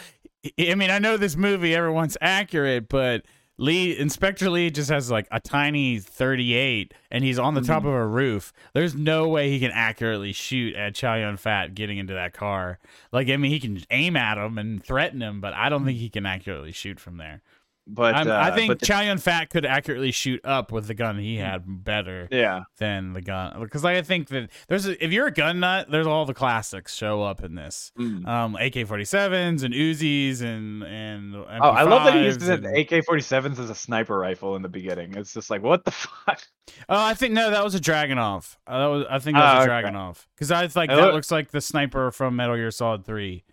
I 0.58 0.70
I 0.70 0.74
mean, 0.74 0.90
I 0.90 0.98
know 0.98 1.16
this 1.16 1.34
movie 1.36 1.74
everyone's 1.74 2.16
accurate, 2.20 2.88
but 2.88 3.24
Lee 3.60 3.98
Inspector 3.98 4.48
Lee 4.48 4.70
just 4.70 4.88
has 4.88 5.10
like 5.10 5.26
a 5.32 5.40
tiny 5.40 5.98
38, 5.98 6.94
and 7.10 7.24
he's 7.24 7.38
on 7.40 7.54
the 7.54 7.60
top 7.60 7.80
Mm-hmm. 7.82 7.88
of 7.88 7.94
a 7.94 8.06
roof. 8.06 8.52
There's 8.72 8.94
no 8.94 9.26
way 9.28 9.50
he 9.50 9.58
can 9.58 9.72
accurately 9.72 10.32
shoot 10.32 10.76
at 10.76 10.94
Chow 10.94 11.16
Yun 11.16 11.36
Fat 11.36 11.74
getting 11.74 11.98
into 11.98 12.14
that 12.14 12.32
car. 12.32 12.78
Like, 13.10 13.28
I 13.28 13.36
mean, 13.36 13.50
he 13.50 13.58
can 13.58 13.82
aim 13.90 14.16
at 14.16 14.38
him 14.38 14.58
and 14.58 14.82
threaten 14.82 15.20
him, 15.20 15.40
but 15.40 15.54
I 15.54 15.68
don't 15.68 15.84
think 15.84 15.98
he 15.98 16.08
can 16.08 16.24
accurately 16.24 16.70
shoot 16.72 17.00
from 17.00 17.16
there. 17.16 17.42
But 17.90 18.26
uh, 18.26 18.38
I 18.38 18.50
think 18.54 18.68
but 18.68 18.82
Chow 18.82 19.00
Yun 19.00 19.16
Fat 19.16 19.48
could 19.48 19.64
accurately 19.64 20.10
shoot 20.10 20.42
up 20.44 20.72
with 20.72 20.88
the 20.88 20.94
gun 20.94 21.16
he 21.18 21.36
had 21.38 21.62
better 21.66 22.28
yeah. 22.30 22.64
than 22.76 23.14
the 23.14 23.22
gun 23.22 23.58
because 23.60 23.82
I 23.82 24.02
think 24.02 24.28
that 24.28 24.50
there's 24.68 24.84
a, 24.86 25.02
if 25.02 25.10
you're 25.10 25.28
a 25.28 25.32
gun 25.32 25.60
nut, 25.60 25.90
there's 25.90 26.06
all 26.06 26.26
the 26.26 26.34
classics 26.34 26.94
show 26.94 27.22
up 27.22 27.42
in 27.42 27.54
this. 27.54 27.90
Mm. 27.98 28.28
Um, 28.28 28.56
AK-47s 28.56 29.62
and 29.64 29.72
Uzis 29.72 30.42
and 30.42 30.82
and 30.82 31.34
Oh, 31.34 31.44
I 31.70 31.82
love 31.84 32.04
that 32.04 32.14
he 32.14 32.24
uses 32.24 32.42
MP5s 32.46 32.54
and- 32.56 32.76
AK-47s 32.76 33.58
as 33.58 33.70
a 33.70 33.74
sniper 33.74 34.18
rifle 34.18 34.54
in 34.56 34.60
the 34.60 34.68
beginning. 34.68 35.14
It's 35.16 35.32
just 35.32 35.48
like 35.48 35.62
what 35.62 35.86
the 35.86 35.90
fuck. 35.92 36.42
Oh, 36.90 37.02
I 37.02 37.14
think 37.14 37.32
no, 37.32 37.50
that 37.50 37.64
was 37.64 37.74
a 37.74 37.80
Dragunov. 37.80 38.56
Uh, 38.66 38.78
that 38.80 38.86
was 38.86 39.06
I 39.08 39.18
think 39.18 39.38
that 39.38 39.54
Oh, 39.54 39.58
was 39.60 39.66
a 39.66 39.70
okay. 39.72 39.88
Dragunov 39.88 40.26
because 40.34 40.50
I 40.50 40.62
was 40.64 40.76
like 40.76 40.90
that 40.90 40.96
look- 40.98 41.14
looks 41.14 41.30
like 41.30 41.52
the 41.52 41.62
sniper 41.62 42.10
from 42.10 42.36
Metal 42.36 42.56
Gear 42.56 42.70
Solid 42.70 43.06
Three. 43.06 43.44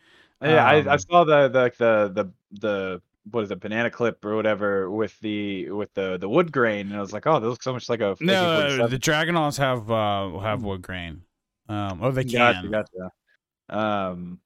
Yeah, 0.42 0.66
I, 0.66 0.76
I 0.82 0.94
Um, 0.94 1.00
saw 1.00 1.24
the 1.24 1.48
the 1.48 1.72
the 2.14 2.32
the 2.60 3.02
what 3.32 3.44
is 3.44 3.52
it, 3.52 3.60
banana 3.60 3.90
clip 3.90 4.24
or 4.24 4.36
whatever 4.36 4.90
with 4.90 5.20
the 5.20 5.70
with 5.72 5.94
the 5.94 6.18
the 6.18 6.30
wood 6.30 6.52
grain, 6.52 6.88
and 6.88 6.96
I 6.96 7.00
was 7.00 7.14
like, 7.14 7.26
oh, 7.28 7.40
this 7.40 7.50
looks 7.50 7.66
so 7.66 7.74
much 7.74 7.90
like 7.90 8.02
a 8.02 8.16
No, 8.20 8.88
the 8.88 9.00
Dragunovs 9.00 9.58
have 9.58 9.90
uh 9.90 10.40
have 10.40 10.64
wood 10.64 10.82
grain. 10.82 11.24
Um, 11.68 12.00
oh, 12.02 12.12
they 12.12 12.24
can. 12.24 12.70
Gotcha, 12.72 12.86
gotcha. 13.70 13.80
Um, 13.80 14.40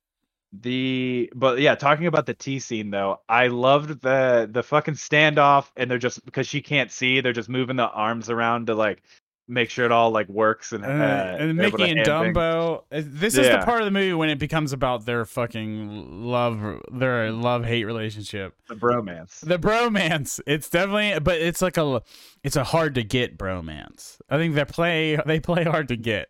the 0.51 1.31
but 1.35 1.59
yeah, 1.59 1.75
talking 1.75 2.07
about 2.07 2.25
the 2.25 2.33
T 2.33 2.59
scene 2.59 2.89
though, 2.89 3.21
I 3.27 3.47
loved 3.47 4.01
the 4.01 4.49
the 4.51 4.63
fucking 4.63 4.95
standoff, 4.95 5.67
and 5.75 5.91
they're 5.91 5.97
just 5.97 6.23
because 6.25 6.47
she 6.47 6.61
can't 6.61 6.91
see, 6.91 7.21
they're 7.21 7.33
just 7.33 7.49
moving 7.49 7.75
the 7.75 7.89
arms 7.89 8.29
around 8.29 8.67
to 8.67 8.75
like 8.75 9.03
make 9.49 9.69
sure 9.71 9.83
it 9.83 9.91
all 9.91 10.11
like 10.11 10.29
works 10.29 10.71
and 10.73 10.85
uh, 10.85 10.87
And, 10.87 11.41
and 11.49 11.55
Mickey 11.57 11.83
and 11.89 11.97
hand 11.99 12.05
things. 12.07 12.37
Dumbo. 12.37 12.83
uh, 12.91 13.01
This 13.03 13.35
is 13.35 13.47
the 13.49 13.57
part 13.65 13.81
of 13.81 13.85
the 13.85 13.91
movie 13.91 14.13
when 14.13 14.29
it 14.29 14.37
becomes 14.37 14.71
about 14.73 15.05
their 15.05 15.25
fucking 15.25 16.23
love, 16.23 16.79
their 16.91 17.31
love 17.31 17.65
hate 17.65 17.83
relationship. 17.85 18.53
the 18.67 18.75
bromance. 18.75 19.39
The 19.39 19.57
bromance. 19.57 20.39
It's 20.45 20.69
definitely, 20.69 21.19
but 21.19 21.41
it's 21.41 21.61
like 21.63 21.77
a, 21.77 22.01
it's 22.43 22.55
a 22.55 22.63
hard 22.63 22.93
to 22.95 23.03
get 23.03 23.37
bromance. 23.37 24.21
I 24.29 24.37
think 24.37 24.53
they 24.53 24.65
play, 24.65 25.17
they 25.25 25.39
play 25.39 25.63
hard 25.63 25.87
to 25.87 25.97
get, 25.97 26.29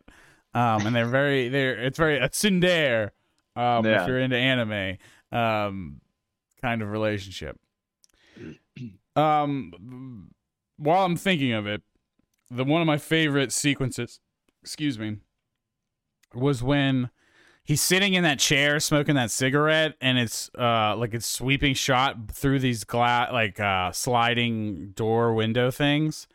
um, 0.54 0.86
and 0.86 0.96
they're 0.96 1.06
very, 1.06 1.48
they're, 1.50 1.78
it's 1.84 1.98
very 1.98 2.16
a 2.18 2.28
tsundere, 2.30 3.10
um, 3.54 3.84
Yeah. 3.84 4.02
if 4.02 4.08
you're 4.08 4.18
into 4.18 4.36
anime, 4.36 4.96
um, 5.30 6.00
kind 6.62 6.80
of 6.80 6.88
relationship. 6.90 7.58
Um, 9.16 10.30
while 10.78 11.04
I'm 11.04 11.16
thinking 11.16 11.52
of 11.52 11.66
it, 11.66 11.82
the 12.50 12.64
one 12.64 12.80
of 12.80 12.86
my 12.86 12.98
favorite 12.98 13.52
sequences, 13.52 14.20
excuse 14.62 14.98
me, 14.98 15.18
was 16.34 16.62
when 16.62 17.10
he's 17.64 17.80
sitting 17.80 18.14
in 18.14 18.22
that 18.22 18.38
chair 18.38 18.80
smoking 18.80 19.14
that 19.16 19.30
cigarette 19.30 19.94
and 20.00 20.18
it's 20.18 20.50
uh 20.58 20.94
like 20.96 21.12
it's 21.14 21.26
sweeping 21.26 21.74
shot 21.74 22.30
through 22.30 22.58
these 22.58 22.84
glass 22.84 23.32
like 23.32 23.58
uh 23.60 23.90
sliding 23.92 24.90
door 24.92 25.34
window 25.34 25.70
things 25.70 26.26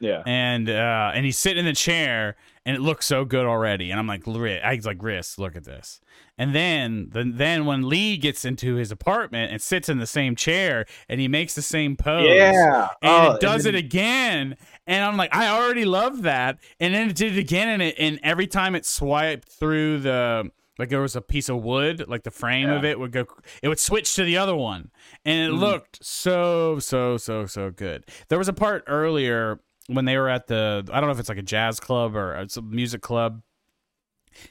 Yeah. 0.00 0.22
and 0.26 0.68
uh 0.68 1.12
and 1.14 1.24
he's 1.24 1.38
sitting 1.38 1.60
in 1.60 1.64
the 1.66 1.72
chair 1.74 2.36
and 2.64 2.76
it 2.76 2.80
looks 2.80 3.06
so 3.06 3.24
good 3.24 3.44
already 3.46 3.90
and 3.90 3.98
i'm 4.00 4.06
like 4.06 4.26
"Ri- 4.26 4.60
i 4.60 4.74
was 4.74 4.84
like 4.86 4.98
Riss, 4.98 5.38
look 5.38 5.54
at 5.56 5.64
this 5.64 6.00
and 6.38 6.54
then 6.54 7.08
then 7.12 7.36
then 7.36 7.64
when 7.66 7.88
lee 7.88 8.16
gets 8.16 8.44
into 8.44 8.74
his 8.74 8.90
apartment 8.90 9.52
and 9.52 9.60
sits 9.62 9.88
in 9.88 9.98
the 9.98 10.06
same 10.06 10.34
chair 10.36 10.84
and 11.08 11.20
he 11.20 11.28
makes 11.28 11.54
the 11.54 11.62
same 11.62 11.96
pose 11.96 12.26
Yeah. 12.26 12.88
and 13.02 13.28
Oh, 13.28 13.32
it 13.34 13.40
does 13.40 13.64
then- 13.64 13.74
it 13.74 13.78
again 13.78 14.56
and 14.86 15.04
i'm 15.04 15.16
like 15.16 15.34
i 15.34 15.48
already 15.48 15.84
love 15.84 16.22
that. 16.22 16.58
And 16.80 16.94
then 16.94 17.10
it 17.10 17.16
did 17.16 17.36
it 17.36 17.40
again 17.40 17.68
and 17.68 17.82
it 17.82 17.94
and 17.98 18.18
every 18.22 18.46
time 18.46 18.74
it 18.74 18.84
swiped 18.86 19.48
through 19.48 20.00
the 20.00 20.50
like 20.78 20.88
there 20.88 21.00
was 21.00 21.14
a 21.16 21.20
piece 21.20 21.48
of 21.48 21.62
wood 21.62 22.04
like 22.08 22.22
the 22.24 22.30
frame 22.30 22.70
of 22.70 22.84
it 22.84 22.98
would 22.98 23.12
go 23.12 23.26
it 23.62 23.68
would 23.68 23.78
switch 23.78 24.14
to 24.16 24.24
the 24.24 24.36
other 24.38 24.54
one. 24.56 24.90
And 25.24 25.52
it 25.52 25.54
Mhm. 25.54 25.60
looked 25.60 26.04
so 26.04 26.78
so 26.78 27.16
so 27.16 27.46
so 27.46 27.70
good. 27.70 28.04
There 28.28 28.38
was 28.38 28.48
a 28.48 28.52
part 28.52 28.84
earlier 28.86 29.60
when 29.88 30.04
they 30.06 30.16
were 30.16 30.28
at 30.28 30.46
the 30.46 30.84
i 30.92 30.98
don't 31.00 31.08
know 31.08 31.12
if 31.12 31.20
it's 31.20 31.28
like 31.28 31.38
a 31.38 31.42
jazz 31.42 31.78
club 31.80 32.16
or 32.16 32.34
it's 32.36 32.56
a 32.56 32.62
music 32.62 33.02
club. 33.02 33.42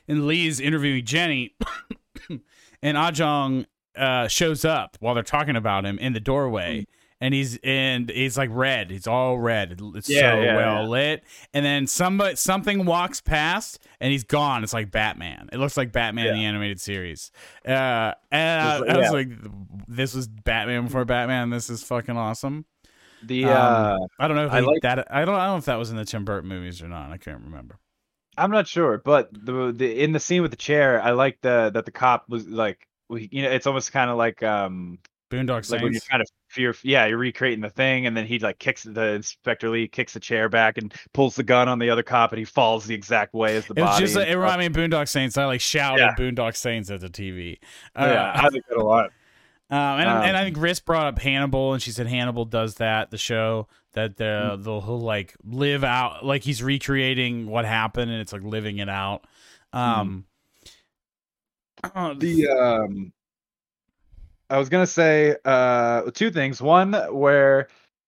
And 0.08 0.28
lee's 0.28 0.60
interviewing 0.60 1.04
jenny 1.06 1.56
and 2.30 2.98
Ajong 2.98 3.66
uh, 3.96 4.28
shows 4.28 4.64
up 4.64 4.96
while 5.00 5.14
they're 5.16 5.24
talking 5.24 5.56
about 5.56 5.86
him 5.86 5.98
in 6.00 6.14
the 6.14 6.20
doorway, 6.20 6.86
and 7.22 7.34
he's 7.34 7.58
and 7.64 8.10
he's 8.10 8.38
like 8.38 8.50
red. 8.52 8.92
He's 8.92 9.08
all 9.08 9.40
red. 9.40 9.80
It's 9.96 10.10
Yeah, 10.10 10.34
so 10.36 10.42
yeah, 10.42 10.56
well 10.58 10.82
yeah. 10.84 10.90
lit. 10.90 11.24
And 11.54 11.64
then 11.66 11.88
somebody 11.88 12.36
something 12.36 12.84
walks 12.86 13.22
past, 13.22 13.80
and 14.02 14.12
he's 14.12 14.24
gone. 14.26 14.64
It's 14.64 14.74
like 14.74 14.92
Batman. 14.92 15.50
It 15.54 15.58
looks 15.60 15.78
like 15.78 15.92
Batman 15.94 16.28
in 16.28 16.34
the 16.36 16.44
animated 16.46 16.82
series. 16.82 17.32
Uh, 17.66 18.14
and 18.32 18.62
I, 18.62 18.80
It's 18.82 18.90
I 18.94 18.98
was 18.98 19.12
like, 19.12 19.30
this 19.88 20.14
was 20.14 20.28
Batman 20.28 20.86
before 20.86 21.06
Batman. 21.06 21.50
This 21.52 21.70
is 21.70 21.84
fucking 21.84 22.18
awesome. 22.18 22.66
the 23.24 23.46
Um, 23.46 23.52
uh 23.52 23.98
I 24.20 24.28
don't 24.28 24.36
know 24.36 24.48
if 24.48 24.52
I 24.52 24.60
like- 24.60 24.82
that. 24.82 25.08
I 25.14 25.24
don't. 25.24 25.36
I 25.36 25.46
don't 25.46 25.54
know 25.54 25.58
if 25.58 25.66
that 25.66 25.76
was 25.80 25.92
in 25.92 25.98
the 25.98 26.06
Tim 26.06 26.26
Burton 26.26 26.50
movies 26.50 26.82
or 26.82 26.88
not. 26.88 27.12
I 27.12 27.18
can't 27.18 27.42
remember. 27.44 27.78
I'm 28.38 28.50
not 28.50 28.68
sure, 28.68 28.98
but 28.98 29.30
the 29.34 29.72
the 29.76 30.02
in 30.04 30.14
the 30.14 30.20
scene 30.20 30.42
with 30.42 30.52
the 30.52 30.58
chair, 30.58 31.00
I 31.02 31.12
like 31.12 31.40
the 31.42 31.70
that 31.74 31.86
the 31.86 31.92
cop 31.92 32.30
was 32.30 32.48
like, 32.48 32.88
you 33.10 33.44
know, 33.44 33.52
it's 33.52 33.68
almost 33.68 33.92
kind 33.92 34.10
of 34.10 34.18
like 34.18 34.42
um 34.42 34.98
Boondock 35.32 35.70
like 35.72 35.82
when 35.82 35.94
you're 35.94 36.02
kind 36.10 36.22
of 36.22 36.28
fear, 36.50 36.76
yeah, 36.84 37.06
you're 37.06 37.18
recreating 37.18 37.62
the 37.62 37.70
thing, 37.70 38.06
and 38.06 38.16
then 38.16 38.26
he 38.28 38.38
like 38.40 38.60
kicks 38.60 38.84
the 38.84 39.14
Inspector 39.14 39.68
Lee 39.70 39.88
kicks 39.88 40.14
the 40.14 40.20
chair 40.20 40.50
back 40.50 40.78
and 40.78 40.94
pulls 41.14 41.36
the 41.36 41.44
gun 41.44 41.68
on 41.70 41.80
the 41.80 41.90
other 41.90 42.04
cop, 42.04 42.32
and 42.32 42.40
he 42.40 42.46
falls 42.46 42.86
the 42.86 42.94
exact 42.94 43.34
way 43.34 43.56
as 43.56 43.66
the 43.66 43.74
It 43.76 43.82
was 43.82 43.90
body. 43.92 44.04
just 44.06 44.16
like, 44.16 44.28
it 44.28 44.36
reminded 44.38 44.76
me 44.76 44.84
of 44.84 44.92
Boondock 44.92 45.08
Saints. 45.08 45.38
I 45.38 45.46
like 45.46 45.62
shouted 45.62 46.02
Yeah. 46.02 46.16
Boondock 46.18 46.56
Saints 46.56 46.92
at 46.92 47.00
the 47.00 47.10
TV. 47.10 47.58
Uh, 47.96 48.06
yeah, 48.12 48.32
I 48.36 48.44
like 48.50 48.64
that 48.70 48.78
a 48.78 48.84
lot. 48.84 49.06
Um, 49.70 50.00
and, 50.02 50.10
Um, 50.10 50.24
and 50.24 50.36
I 50.38 50.44
think 50.44 50.58
Riss 50.58 50.84
brought 50.84 51.08
up 51.08 51.20
Hannibal, 51.20 51.72
and 51.74 51.82
she 51.82 51.92
said 51.92 52.06
Hannibal 52.08 52.44
does 52.44 52.76
that. 52.76 53.10
The 53.10 53.18
show 53.18 53.70
that 53.94 54.18
the 54.18 54.58
Mm. 54.58 54.64
the 54.64 54.80
he'll 54.82 55.00
like 55.00 55.34
live 55.46 55.86
out, 55.86 56.26
like 56.26 56.44
he's 56.44 56.62
recreating 56.62 57.48
what 57.48 57.64
happened, 57.64 58.12
and 58.12 58.20
it's 58.20 58.34
like 58.34 58.44
living 58.44 58.80
it 58.80 58.90
out. 58.90 59.26
Um, 59.72 60.26
uh, 61.96 62.14
the 62.16 62.48
um 62.50 63.14
I 64.52 64.58
was 64.60 64.70
gonna 64.70 64.86
say 64.88 65.36
uh 65.46 66.12
two 66.12 66.30
things. 66.32 66.62
One 66.62 66.94
where 67.12 67.68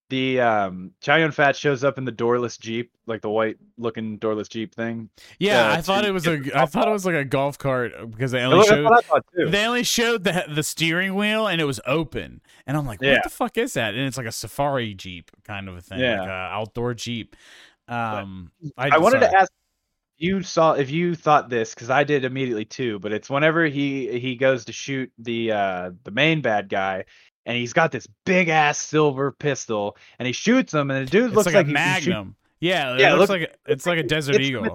the 0.10 0.41
um 0.41 0.91
Chow 1.02 1.32
Fat 1.32 1.56
shows 1.56 1.84
up 1.84 1.98
in 1.98 2.06
the 2.06 2.11
doorless 2.11 2.57
Jeep, 2.57 2.91
like 3.07 3.22
the 3.22 3.30
white 3.30 3.57
looking 3.78 4.18
doorless 4.18 4.48
Jeep 4.49 4.76
thing. 4.76 5.10
yeah, 5.40 5.70
uh, 5.72 5.76
I 5.78 5.82
thought 5.82 6.06
it 6.06 6.11
was 6.11 6.26
get 6.26 6.34
a 6.34 6.38
the 6.44 6.56
I 6.56 6.60
top 6.60 6.70
thought 6.70 6.88
it 6.88 6.91
was 6.91 7.06
like 7.06 7.15
a 7.15 7.26
golf 7.26 7.57
cart 7.57 7.94
because 8.11 8.32
they 8.32 8.40
That's 8.41 8.53
only 8.53 8.68
showed 8.68 8.84
what 8.84 9.06
I 9.06 9.07
thought 9.07 9.26
too. 9.36 9.49
they 9.49 9.65
only 9.65 9.84
showed 9.84 10.24
the 10.26 10.45
the 10.53 10.61
steering 10.64 11.15
wheel 11.15 11.48
and 11.48 11.60
it 11.61 11.65
was 11.65 11.80
open, 11.88 12.41
and 12.68 12.78
I'm 12.78 12.86
like, 12.86 12.99
what 13.02 13.07
Yeah. 13.07 13.20
the 13.24 13.30
fuck 13.30 13.57
is 13.57 13.74
that? 13.74 13.95
And 13.95 14.06
it's 14.06 14.18
like 14.18 14.28
a 14.28 14.32
safari 14.32 14.94
jeep 14.94 15.32
kind 15.45 15.68
of 15.70 15.78
a 15.78 15.82
thing, 15.82 15.99
Yeah. 16.02 16.20
like 16.20 16.30
a 16.30 16.32
outdoor 16.32 16.94
jeep. 16.94 17.36
Um, 17.88 18.52
I 18.78 18.98
wanted 18.98 19.20
sorry. 19.22 19.32
to 19.32 19.38
ask 19.40 19.52
you 20.18 20.41
saw 20.44 20.73
if 20.73 20.90
you 20.91 21.15
thought 21.15 21.49
this 21.49 21.73
because 21.73 21.90
I 21.90 22.03
did 22.03 22.23
immediately 22.26 22.65
too, 22.65 22.99
but 22.99 23.11
it's 23.11 23.30
whenever 23.30 23.65
he 23.65 24.19
he 24.19 24.35
goes 24.35 24.65
to 24.65 24.73
shoot 24.73 25.11
the 25.18 25.52
uh 25.52 25.91
the 26.03 26.11
main 26.11 26.41
bad 26.41 26.69
guy 26.69 27.06
and 27.45 27.57
he's 27.57 27.73
got 27.73 27.91
this 27.91 28.07
big 28.26 28.48
ass 28.49 28.77
silver 28.77 29.31
pistol 29.31 29.98
and 30.19 30.26
he 30.27 30.31
shoots 30.31 30.73
him 30.73 30.90
and 30.91 31.06
the 31.07 31.11
dude 31.11 31.26
It's 31.26 31.35
looks 31.35 31.45
like, 31.48 31.56
like, 31.56 31.68
a 31.68 31.73
can 31.73 32.02
shoot- 32.02 32.10
magnum. 32.10 32.35
Yeah, 32.60 32.94
it 32.94 32.99
Yeah, 33.02 33.14
it 33.14 33.18
looks 33.18 33.30
looks- 33.31 33.41
like 33.41 33.60
a, 33.68 33.72
it's 33.72 33.85
like 33.85 33.99
a 33.99 34.03
Desert 34.03 34.40
Eagle. 34.40 34.65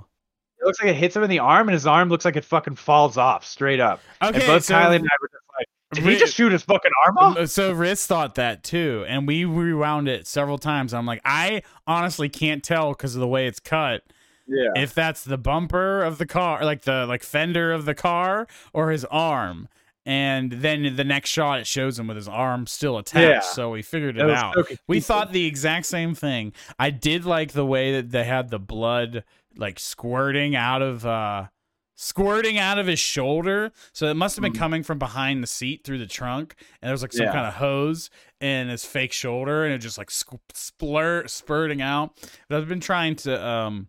it 0.60 0.64
looks 0.66 0.80
like 0.82 0.90
it 0.90 0.96
hits 0.96 1.16
him 1.16 1.22
in 1.22 1.30
the 1.30 1.38
arm 1.38 1.68
and 1.68 1.72
his 1.72 1.86
arm 1.86 2.08
looks 2.10 2.24
like 2.26 2.36
it 2.36 2.44
fucking 2.44 2.76
falls 2.76 3.16
off 3.16 3.46
straight 3.46 3.80
up. 3.80 4.00
Okay, 4.22 4.38
and 4.40 4.46
both 4.46 4.64
so 4.64 4.74
Kylie 4.74 4.96
and 4.96 5.04
I 5.06 5.16
were 5.22 5.28
just 5.28 5.44
like, 5.56 5.66
Did 5.94 6.04
he 6.04 6.18
just 6.18 6.34
shoot 6.34 6.52
his 6.52 6.62
fucking 6.62 6.90
arm 7.06 7.16
off? 7.16 7.36
Uh, 7.38 7.46
So 7.46 7.72
Riss 7.74 8.04
thought 8.06 8.34
that 8.34 8.62
too, 8.64 9.06
and 9.08 9.26
we 9.26 9.46
rewound 9.46 10.08
it 10.08 10.26
several 10.26 10.58
times. 10.58 10.92
I'm 10.92 11.06
like, 11.06 11.22
I 11.24 11.62
honestly 11.86 12.28
can't 12.28 12.62
tell 12.62 12.90
because 12.90 13.14
of 13.14 13.20
the 13.20 13.28
way 13.28 13.46
it's 13.46 13.60
cut 13.60 14.02
Yeah. 14.48 14.70
if 14.82 14.94
that's 14.94 15.24
the 15.24 15.38
bumper 15.38 16.02
of 16.02 16.18
the 16.18 16.26
car, 16.26 16.64
like 16.64 16.82
the 16.82 17.06
like 17.06 17.22
fender 17.22 17.70
of 17.72 17.84
the 17.84 17.94
car, 17.94 18.46
or 18.72 18.90
his 18.90 19.04
arm. 19.06 19.68
And 20.06 20.50
then 20.52 20.96
the 20.96 21.04
next 21.04 21.28
shot, 21.28 21.60
it 21.60 21.66
shows 21.66 21.98
him 21.98 22.06
with 22.06 22.16
his 22.16 22.28
arm 22.28 22.66
still 22.66 22.96
attached. 22.96 23.28
Yeah. 23.28 23.40
So 23.40 23.68
we 23.70 23.82
figured 23.82 24.16
it 24.16 24.30
out. 24.30 24.54
so 24.54 24.64
we 24.86 25.00
thought 25.00 25.32
the 25.32 25.44
exact 25.44 25.84
same 25.84 26.14
thing. 26.14 26.54
I 26.78 26.88
did 26.88 27.26
like 27.26 27.52
the 27.52 27.66
way 27.66 27.92
that 27.92 28.10
they 28.10 28.24
had 28.24 28.48
the 28.48 28.58
blood 28.58 29.24
like 29.56 29.78
squirting 29.78 30.56
out 30.56 30.80
of 30.80 31.04
uh 31.04 31.48
squirting 31.94 32.58
out 32.58 32.78
of 32.78 32.86
his 32.86 33.00
shoulder. 33.00 33.72
So 33.92 34.06
it 34.06 34.14
must 34.14 34.36
have 34.36 34.42
been 34.42 34.52
Mhm. 34.52 34.58
coming 34.58 34.82
from 34.84 34.98
behind 34.98 35.42
the 35.42 35.46
seat 35.48 35.82
through 35.84 35.98
the 35.98 36.06
trunk, 36.06 36.54
and 36.80 36.88
there 36.88 36.92
was 36.94 37.02
like 37.02 37.12
some 37.12 37.26
Yeah. 37.26 37.32
kind 37.32 37.46
of 37.46 37.54
hose 37.54 38.08
in 38.40 38.68
his 38.68 38.84
fake 38.84 39.12
shoulder, 39.12 39.64
and 39.64 39.74
it 39.74 39.78
just 39.78 39.98
like 39.98 40.08
squ- 40.08 40.38
splur 40.54 41.28
spurting 41.28 41.82
out. 41.82 42.16
But 42.48 42.58
I've 42.58 42.68
been 42.68 42.80
trying 42.80 43.16
to 43.16 43.44
um, 43.44 43.88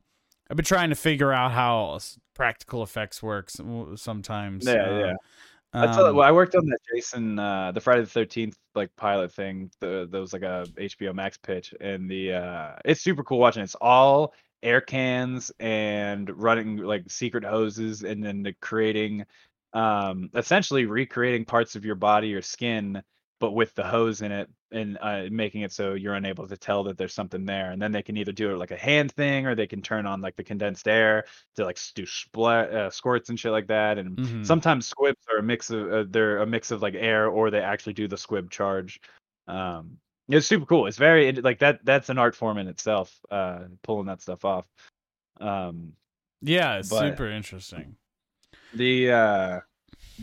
I've 0.50 0.56
been 0.56 0.66
trying 0.66 0.90
to 0.90 0.96
figure 0.96 1.32
out 1.32 1.52
how 1.52 2.00
practical 2.34 2.82
effects 2.84 3.22
works 3.22 3.58
sometimes. 3.96 4.66
Yeah, 4.66 4.74
uh, 4.74 5.00
yeah. 5.00 5.14
That's 5.74 5.98
um, 5.98 6.16
well, 6.16 6.28
I 6.28 6.32
worked 6.32 6.56
on 6.56 6.66
that 6.66 6.80
Jason, 6.92 7.38
uh, 7.38 7.72
the 7.72 7.80
Friday 7.80 8.02
the 8.02 8.08
Thirteenth 8.08 8.58
like 8.74 8.96
pilot 8.96 9.32
thing. 9.32 9.70
The 9.80 10.08
that 10.10 10.20
was 10.20 10.34
like 10.34 10.42
a 10.42 10.66
HBO 10.78 11.14
Max 11.14 11.38
pitch, 11.38 11.76
and 11.80 12.10
the 12.10 12.34
uh, 12.34 12.72
it's 12.86 13.02
super 13.02 13.24
cool 13.24 13.38
watching. 13.38 13.62
It's 13.62 13.76
all 13.76 14.34
air 14.64 14.82
cans 14.82 15.52
and 15.60 16.30
running 16.42 16.78
like 16.78 17.04
secret 17.08 17.44
hoses, 17.44 18.04
and 18.04 18.24
then 18.24 18.42
the 18.42 18.54
creating, 18.54 19.26
um, 19.74 20.32
essentially 20.34 20.86
recreating 20.86 21.46
parts 21.46 21.76
of 21.76 21.86
your 21.86 21.96
body 21.96 22.34
or 22.34 22.42
skin, 22.42 23.04
but 23.40 23.52
with 23.52 23.74
the 23.76 23.84
hose 23.84 24.22
in 24.22 24.32
it, 24.32 24.50
and 24.72 24.98
uh, 25.02 25.24
making 25.32 25.62
it 25.62 25.72
so 25.72 25.94
you're 25.94 26.14
unable 26.14 26.48
to 26.48 26.58
tell 26.58 26.84
that 26.84 26.98
there's 26.98 27.14
something 27.14 27.46
there. 27.46 27.72
And 27.72 27.82
then 27.82 27.92
they 27.92 28.02
can 28.04 28.18
either 28.18 28.32
do 28.32 28.52
it 28.54 28.58
like 28.58 28.72
a 28.72 28.78
hand 28.78 29.12
thing, 29.14 29.46
or 29.46 29.56
they 29.56 29.68
can 29.68 29.82
turn 29.82 30.06
on 30.06 30.22
like 30.22 30.36
the 30.36 30.44
condensed 30.44 30.88
air 30.88 31.26
to 31.56 31.66
like 31.66 31.80
do 31.96 32.06
splat 32.06 32.74
uh, 32.74 32.90
squirts 32.90 33.30
and 33.30 33.40
shit 33.40 33.52
like 33.52 33.68
that, 33.68 33.98
and 33.98 34.18
mhm. 34.18 34.46
sometimes 34.46 34.86
squibs 34.88 35.26
are 35.32 35.40
a 35.40 35.44
mix 35.44 35.70
of 35.70 35.92
uh, 35.92 36.06
they're 36.10 36.40
a 36.40 36.48
mix 36.48 36.72
of 36.72 36.82
like 36.82 36.96
air 36.96 37.28
or 37.28 37.50
they 37.50 37.62
actually 37.62 37.94
do 37.94 38.08
the 38.08 38.18
squib 38.18 38.50
charge 38.52 39.00
um 39.48 39.98
it's 40.28 40.46
super 40.46 40.66
cool 40.66 40.86
it's 40.86 40.98
very 40.98 41.28
it- 41.28 41.44
like 41.44 41.58
that 41.58 41.84
that's 41.84 42.10
an 42.10 42.20
art 42.20 42.36
form 42.36 42.60
in 42.60 42.68
itself 42.68 43.18
uh 43.32 43.62
pulling 43.82 44.06
that 44.06 44.22
stuff 44.22 44.46
off 44.46 44.68
um 45.42 45.94
yeah, 46.42 46.78
it's 46.78 46.90
super 46.90 47.30
interesting. 47.30 47.96
the 48.74 49.12
uh 49.12 49.60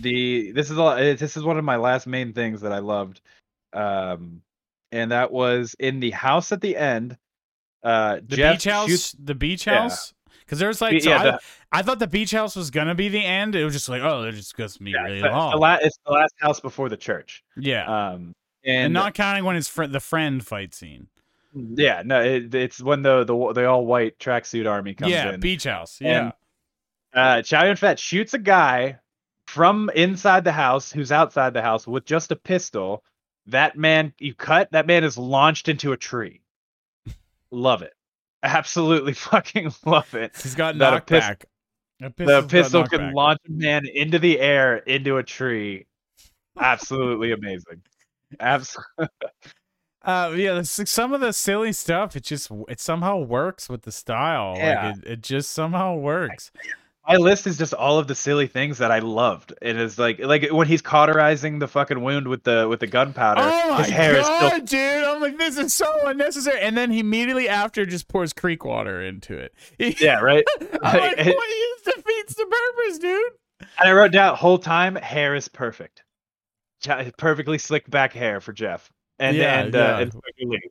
the 0.01 0.52
this 0.52 0.70
is 0.70 0.77
a 0.77 0.82
lot- 0.82 0.98
this 0.98 1.36
is 1.36 1.43
one 1.43 1.59
of 1.59 1.64
my 1.64 1.77
last 1.77 2.06
main 2.06 2.32
things 2.32 2.60
that 2.60 2.73
i 2.73 2.78
loved 2.78 3.20
um 3.73 4.43
and 4.93 5.10
that 5.12 5.31
was 5.32 5.74
in 5.78 6.01
the 6.01 6.10
house 6.10 6.52
at 6.52 6.60
the 6.60 6.77
end 6.77 7.16
uh 7.82 8.16
The 8.27 8.36
Jeff 8.36 8.55
beach 8.56 8.64
house, 8.64 8.89
shoots- 8.89 9.16
the 9.18 9.35
beach 9.35 9.64
house, 9.64 10.12
because 10.40 10.59
there's 10.59 10.81
like, 10.81 11.01
so 11.02 11.10
yeah, 11.10 11.20
I, 11.20 11.24
the- 11.24 11.40
I 11.73 11.82
thought 11.82 11.98
the 11.98 12.06
beach 12.06 12.31
house 12.31 12.56
was 12.56 12.70
gonna 12.70 12.94
be 12.94 13.09
the 13.09 13.24
end. 13.24 13.55
It 13.55 13.64
was 13.64 13.74
just 13.74 13.89
like, 13.89 14.02
oh, 14.02 14.23
they're 14.23 14.32
just 14.32 14.56
gonna 14.56 14.70
be 14.81 14.93
yeah, 14.93 15.02
really 15.02 15.16
it's 15.18 15.24
it's 15.27 15.32
long. 15.32 15.51
the 15.52 15.56
la- 15.59 15.78
it's 15.81 15.98
the 16.06 16.12
last 16.12 16.35
house 16.40 16.60
before 16.60 16.89
the 16.89 16.97
church 16.97 17.44
yeah, 17.56 17.85
um 18.12 18.35
and, 18.64 18.86
and, 18.86 18.94
not 18.94 19.14
counting 19.14 19.44
when 19.44 19.55
his 19.56 19.68
friend, 19.68 19.94
the 19.94 20.01
friend 20.01 20.44
fight 20.44 20.74
scene. 20.74 21.06
Yeah, 21.55 22.02
no, 22.05 22.20
it, 22.23 22.55
it's 22.55 22.81
when 22.82 23.02
the 23.02 23.24
the 23.24 23.52
the 23.52 23.66
all 23.66 23.86
white 23.86 24.18
tracksuit 24.18 24.68
army 24.68 24.94
comes 24.94 25.12
yeah, 25.12 25.32
in. 25.35 25.40
beach 25.40 25.64
house. 25.64 25.98
Yeah, 26.01 26.20
And, 26.20 26.32
uh, 27.14 27.43
Chow 27.43 27.64
Yun 27.64 27.77
Fat 27.77 27.98
shoots 27.98 28.35
a 28.35 28.39
guy 28.39 28.98
from 29.47 29.90
inside 29.94 30.44
the 30.44 30.52
house 30.52 30.90
who's 30.93 31.12
outside 31.12 31.55
the 31.55 31.62
house 31.62 31.86
with 31.86 32.05
just 32.05 32.31
a 32.32 32.36
pistol. 32.36 33.02
That 33.47 33.77
man, 33.77 34.12
you 34.18 34.35
cut. 34.35 34.73
That 34.73 34.86
man 34.86 35.05
is 35.05 35.16
launched 35.16 35.68
into 35.68 35.93
a 35.93 35.97
tree. 35.97 36.40
love 37.51 37.82
it, 37.82 37.94
absolutely 38.43 39.12
fucking 39.14 39.73
love 39.85 40.14
it. 40.14 40.36
he's 40.43 40.55
got 40.55 40.77
that 40.78 40.94
a 40.94 41.01
pis- 41.01 41.24
knockback. 41.24 41.44
A 42.02 42.12
The 42.16 42.43
pistol 42.48 42.85
can 42.86 43.01
knockback. 43.01 43.14
launch 43.14 43.39
a 43.48 43.52
man 43.52 43.86
into 43.86 44.18
the 44.18 44.39
air 44.40 44.77
into 44.78 45.16
a 45.18 45.23
tree. 45.23 45.86
Absolutely 46.59 47.32
amazing. 47.39 47.82
Absolutely. 48.40 49.09
Uh, 50.05 50.32
yeah, 50.36 50.62
some 50.62 51.12
of 51.12 51.20
the 51.20 51.32
silly 51.32 51.73
stuff. 51.73 52.14
It 52.16 52.23
just 52.24 52.51
it 52.68 52.81
somehow 52.81 53.18
works 53.18 53.68
with 53.68 53.82
the 53.82 53.93
style. 53.93 54.55
Yeah. 54.56 54.89
Like 54.90 54.98
it, 54.98 55.05
it 55.12 55.20
just 55.23 55.51
somehow 55.52 55.94
works. 55.97 56.51
My 57.09 57.16
list 57.16 57.47
is 57.47 57.57
just 57.57 57.73
all 57.74 57.99
of 57.99 58.09
the 58.09 58.15
silly 58.15 58.47
things 58.47 58.78
that 58.78 58.91
I 58.91 58.99
loved. 58.99 59.55
It 59.62 59.77
is 59.77 59.99
like 59.99 60.19
like 60.19 60.49
when 60.51 60.66
he's 60.66 60.83
cauterizing 60.83 61.59
the 61.59 61.69
fucking 61.69 62.01
wound 62.01 62.27
with 62.28 62.43
the 62.43 62.66
with 62.69 62.81
the 62.81 62.87
gunpowder. 62.87 63.43
Oh 63.45 63.70
my 63.70 63.78
his 63.83 63.89
hair 63.91 64.16
is 64.16 64.24
still 64.27 64.51
god, 64.51 64.66
dude! 64.66 65.05
I'm 65.05 65.20
like, 65.20 65.39
this 65.39 65.57
is 65.57 65.73
so 65.74 66.07
unnecessary. 66.07 66.61
And 66.61 66.77
then 66.77 66.91
he 66.91 67.01
immediately 67.01 67.49
after 67.49 67.87
just 67.87 68.09
pours 68.09 68.33
creek 68.33 68.65
water 68.65 69.03
into 69.03 69.39
it. 69.39 69.55
yeah 70.01 70.20
right. 70.20 70.45
I'm 70.83 70.99
like, 71.01 71.19
It- 71.19 71.27
what 71.37 71.95
defeats 71.95 72.35
the 72.35 72.47
purpose, 72.47 72.99
dude? 72.99 73.33
And 73.61 73.89
I 73.89 73.93
wrote 73.93 74.12
down 74.12 74.37
whole 74.37 74.59
time 74.59 74.97
hair 74.97 75.35
is 75.35 75.49
perfect, 75.49 76.03
perfectly 77.16 77.59
slicked 77.59 77.91
back 77.91 78.12
hair 78.12 78.41
for 78.41 78.53
Jeff. 78.53 78.91
And 79.19 79.37
Yeah, 79.37 79.61
and, 79.61 79.74
uh, 79.77 79.97
and 80.01 80.12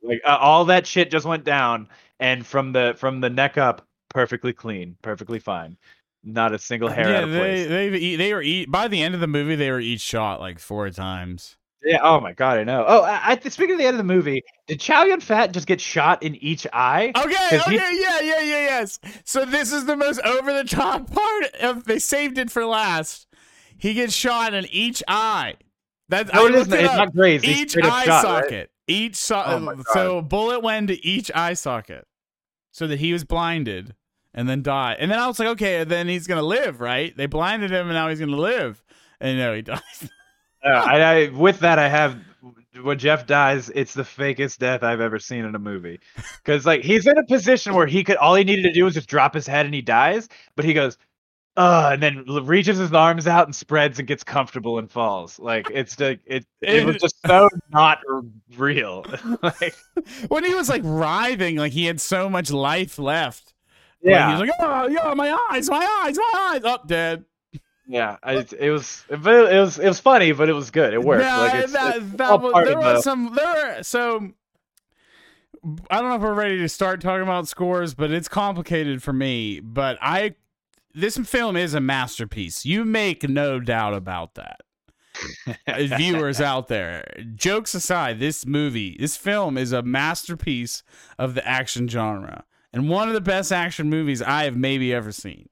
like 0.03 0.21
uh, 0.23 0.37
all 0.39 0.65
that 0.65 0.85
shit 0.85 1.09
just 1.09 1.25
went 1.25 1.45
down, 1.45 1.89
and 2.19 2.45
from 2.45 2.73
the 2.73 2.93
from 2.97 3.19
the 3.21 3.29
neck 3.29 3.57
up, 3.57 3.87
perfectly 4.09 4.53
clean, 4.53 4.97
perfectly 5.01 5.39
fine, 5.39 5.77
not 6.25 6.53
a 6.53 6.59
single 6.59 6.89
hair 6.89 7.09
yeah, 7.09 7.17
out 7.17 7.23
of 7.25 7.31
they 7.31 7.39
place. 7.39 7.67
they 7.67 7.97
eat, 7.97 8.15
they 8.17 8.33
were 8.33 8.41
eat 8.41 8.71
by 8.71 8.87
the 8.87 9.01
end 9.01 9.13
of 9.15 9.21
the 9.21 9.27
movie 9.27 9.55
they 9.55 9.71
were 9.71 9.79
each 9.79 10.01
shot 10.01 10.39
like 10.39 10.59
four 10.59 10.89
times. 10.89 11.55
Yeah. 11.83 11.99
Oh 12.01 12.19
my 12.19 12.33
god, 12.33 12.57
I 12.57 12.63
know. 12.63 12.83
Oh, 12.87 13.03
I, 13.03 13.37
I 13.43 13.49
speaking 13.49 13.73
of 13.73 13.77
the 13.77 13.85
end 13.85 13.93
of 13.93 13.99
the 13.99 14.11
movie, 14.13 14.43
did 14.67 14.79
Chow 14.79 15.03
Yun 15.03 15.19
Fat 15.19 15.51
just 15.51 15.67
get 15.67 15.79
shot 15.79 16.23
in 16.23 16.35
each 16.37 16.65
eye? 16.73 17.11
Okay, 17.15 17.59
okay, 17.59 17.69
he- 17.69 17.75
yeah, 18.01 18.19
yeah, 18.21 18.39
yeah, 18.39 18.41
yes. 18.41 18.99
So 19.23 19.45
this 19.45 19.71
is 19.71 19.85
the 19.85 19.95
most 19.95 20.19
over 20.21 20.51
the 20.51 20.63
top 20.63 21.11
part 21.13 21.53
of 21.61 21.83
they 21.85 21.99
saved 21.99 22.39
it 22.39 22.49
for 22.49 22.65
last. 22.65 23.27
He 23.77 23.93
gets 23.93 24.13
shot 24.13 24.53
in 24.55 24.65
each 24.71 25.03
eye. 25.07 25.55
That's 26.09 26.33
No, 26.33 26.45
I 26.45 26.49
it 26.49 26.55
isn't. 26.55 26.73
it 26.73 26.85
It's 26.85 26.95
not 26.95 27.13
graze. 27.13 27.43
Each 27.43 27.77
eye 27.77 28.05
shot, 28.05 28.23
right? 28.23 28.43
socket. 28.43 28.71
Each 28.87 29.15
so- 29.15 29.43
Oh 29.45 29.83
so 29.93 30.21
bullet 30.23 30.61
went 30.61 30.87
to 30.87 31.05
each 31.05 31.29
eye 31.35 31.53
socket, 31.53 32.07
so 32.71 32.87
that 32.87 32.99
he 32.99 33.13
was 33.13 33.23
blinded 33.23 33.93
and 34.35 34.47
then 34.47 34.61
die. 34.61 34.95
And 34.99 35.09
then 35.09 35.17
I 35.17 35.25
was 35.25 35.39
like, 35.39 35.47
okay, 35.49 35.83
then 35.83 36.07
he's 36.07 36.27
gonna 36.27 36.43
live, 36.43 36.79
right? 36.79 37.15
They 37.17 37.25
blinded 37.25 37.71
him, 37.71 37.87
and 37.87 37.95
now 37.95 38.09
he's 38.09 38.19
gonna 38.19 38.35
live. 38.35 38.83
And 39.19 39.39
no, 39.39 39.55
he 39.55 39.61
dies. 39.63 40.09
Uh, 40.63 40.69
I, 40.69 41.01
I, 41.01 41.27
with 41.29 41.59
that, 41.61 41.79
I 41.79 41.89
have 41.89 42.19
when 42.83 42.99
Jeff 42.99 43.25
dies, 43.25 43.71
it's 43.73 43.93
the 43.93 44.03
fakest 44.03 44.57
death 44.57 44.83
I've 44.83 44.99
ever 44.99 45.17
seen 45.17 45.45
in 45.45 45.55
a 45.55 45.59
movie. 45.59 45.99
Because 46.43 46.65
like 46.65 46.83
he's 46.83 47.07
in 47.07 47.17
a 47.17 47.25
position 47.25 47.73
where 47.73 47.87
he 47.87 48.03
could 48.03 48.17
all 48.17 48.35
he 48.35 48.43
needed 48.43 48.63
to 48.63 48.73
do 48.73 48.83
was 48.83 48.93
just 48.93 49.07
drop 49.09 49.33
his 49.33 49.47
head 49.47 49.65
and 49.65 49.73
he 49.73 49.81
dies, 49.81 50.27
but 50.55 50.65
he 50.65 50.73
goes, 50.73 50.97
uh, 51.57 51.91
and 51.93 52.03
then 52.03 52.25
reaches 52.45 52.77
his 52.77 52.91
arms 52.91 53.27
out 53.27 53.47
and 53.47 53.55
spreads 53.55 53.97
and 53.97 54.07
gets 54.07 54.23
comfortable 54.23 54.77
and 54.77 54.91
falls. 54.91 55.39
Like 55.39 55.69
it's 55.71 55.99
like 55.99 56.19
it, 56.25 56.45
it 56.61 56.85
was 56.85 56.97
just 56.97 57.15
so 57.25 57.47
not 57.69 57.99
real. 58.57 59.05
like 59.41 59.75
when 60.27 60.43
he 60.43 60.53
was 60.53 60.67
like 60.67 60.81
writhing, 60.83 61.55
like 61.55 61.71
he 61.71 61.85
had 61.85 62.01
so 62.01 62.29
much 62.29 62.51
life 62.51 62.99
left. 62.99 63.53
Like, 64.05 64.11
yeah, 64.11 64.27
he 64.27 64.31
was 64.33 64.49
like, 64.49 64.51
oh, 64.59 64.87
yeah, 64.87 65.13
my 65.15 65.37
eyes, 65.51 65.69
my 65.69 66.01
eyes, 66.03 66.15
my 66.15 66.51
eyes, 66.53 66.63
up 66.63 66.87
dead. 66.87 67.25
yeah. 67.87 68.17
I, 68.21 68.45
it 68.59 68.69
was, 68.69 69.03
it 69.09 69.19
was, 69.19 69.79
it 69.79 69.87
was 69.87 69.99
funny, 69.99 70.31
but 70.31 70.47
it 70.47 70.53
was 70.53 70.69
good. 70.69 70.93
It 70.93 71.03
worked. 71.03 71.23
No, 71.23 71.37
like 71.39 71.55
it's, 71.55 71.73
that, 71.73 71.97
it's 71.97 72.11
that 72.11 72.41
was, 72.41 72.53
there 72.53 72.77
of 72.77 72.83
was 72.83 72.97
the- 72.97 73.01
some 73.01 73.33
there 73.35 73.75
were 73.77 73.83
so 73.83 74.31
I 75.89 75.99
don't 75.99 76.09
know 76.09 76.15
if 76.15 76.21
we're 76.21 76.33
ready 76.35 76.59
to 76.59 76.69
start 76.69 77.01
talking 77.01 77.23
about 77.23 77.47
scores, 77.47 77.95
but 77.95 78.11
it's 78.11 78.27
complicated 78.27 79.01
for 79.01 79.13
me. 79.13 79.59
But 79.59 79.97
I 80.01 80.35
this 80.93 81.17
film 81.17 81.57
is 81.57 81.73
a 81.73 81.81
masterpiece. 81.81 82.65
You 82.65 82.85
make 82.85 83.27
no 83.27 83.59
doubt 83.59 83.93
about 83.95 84.35
that. 84.35 84.61
Uh, 85.67 85.87
Viewers 85.97 86.39
out 86.39 86.67
there, 86.67 87.05
jokes 87.33 87.73
aside, 87.73 88.19
this 88.19 88.45
movie, 88.45 88.95
this 88.99 89.17
film 89.17 89.57
is 89.57 89.71
a 89.71 89.81
masterpiece 89.81 90.83
of 91.17 91.33
the 91.33 91.47
action 91.47 91.87
genre 91.87 92.43
and 92.75 92.87
one 92.89 93.07
of 93.07 93.15
the 93.15 93.21
best 93.21 93.51
action 93.51 93.89
movies 93.89 94.21
I 94.21 94.43
have 94.43 94.55
maybe 94.55 94.93
ever 94.93 95.11
seen. 95.11 95.49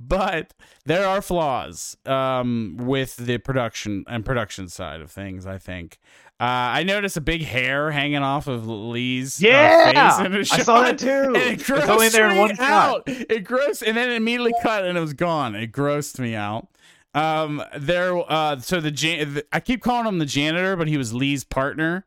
But 0.00 0.54
there 0.86 1.06
are 1.06 1.20
flaws 1.20 1.96
um, 2.06 2.76
with 2.78 3.16
the 3.16 3.38
production 3.38 4.04
and 4.08 4.24
production 4.24 4.68
side 4.68 5.00
of 5.00 5.10
things. 5.10 5.44
I 5.44 5.58
think 5.58 5.98
uh, 6.40 6.44
I 6.44 6.84
noticed 6.84 7.16
a 7.16 7.20
big 7.20 7.42
hair 7.42 7.90
hanging 7.90 8.22
off 8.22 8.46
of 8.46 8.68
Lee's 8.68 9.42
uh, 9.42 9.48
Yeah, 9.48 10.16
face 10.16 10.26
in 10.26 10.34
a 10.36 10.38
I 10.38 10.42
saw 10.62 10.82
that 10.82 10.98
too. 11.00 11.32
It 11.34 11.60
It's 11.60 11.68
only 11.70 12.06
grossed 12.06 12.12
there 12.12 12.28
in 12.28 12.34
me 12.34 12.38
one 12.38 12.54
shot. 12.54 12.60
out. 12.70 13.02
It 13.08 13.44
grossed, 13.44 13.82
and 13.84 13.96
then 13.96 14.08
it 14.10 14.14
immediately 14.14 14.54
cut, 14.62 14.84
and 14.84 14.96
it 14.96 15.00
was 15.00 15.14
gone. 15.14 15.56
It 15.56 15.72
grossed 15.72 16.20
me 16.20 16.36
out. 16.36 16.68
Um, 17.12 17.60
there. 17.76 18.16
Uh, 18.30 18.60
so 18.60 18.80
the, 18.80 18.92
jan- 18.92 19.34
the 19.34 19.46
I 19.52 19.58
keep 19.58 19.82
calling 19.82 20.06
him 20.06 20.20
the 20.20 20.26
janitor, 20.26 20.76
but 20.76 20.86
he 20.86 20.96
was 20.96 21.12
Lee's 21.12 21.42
partner. 21.42 22.06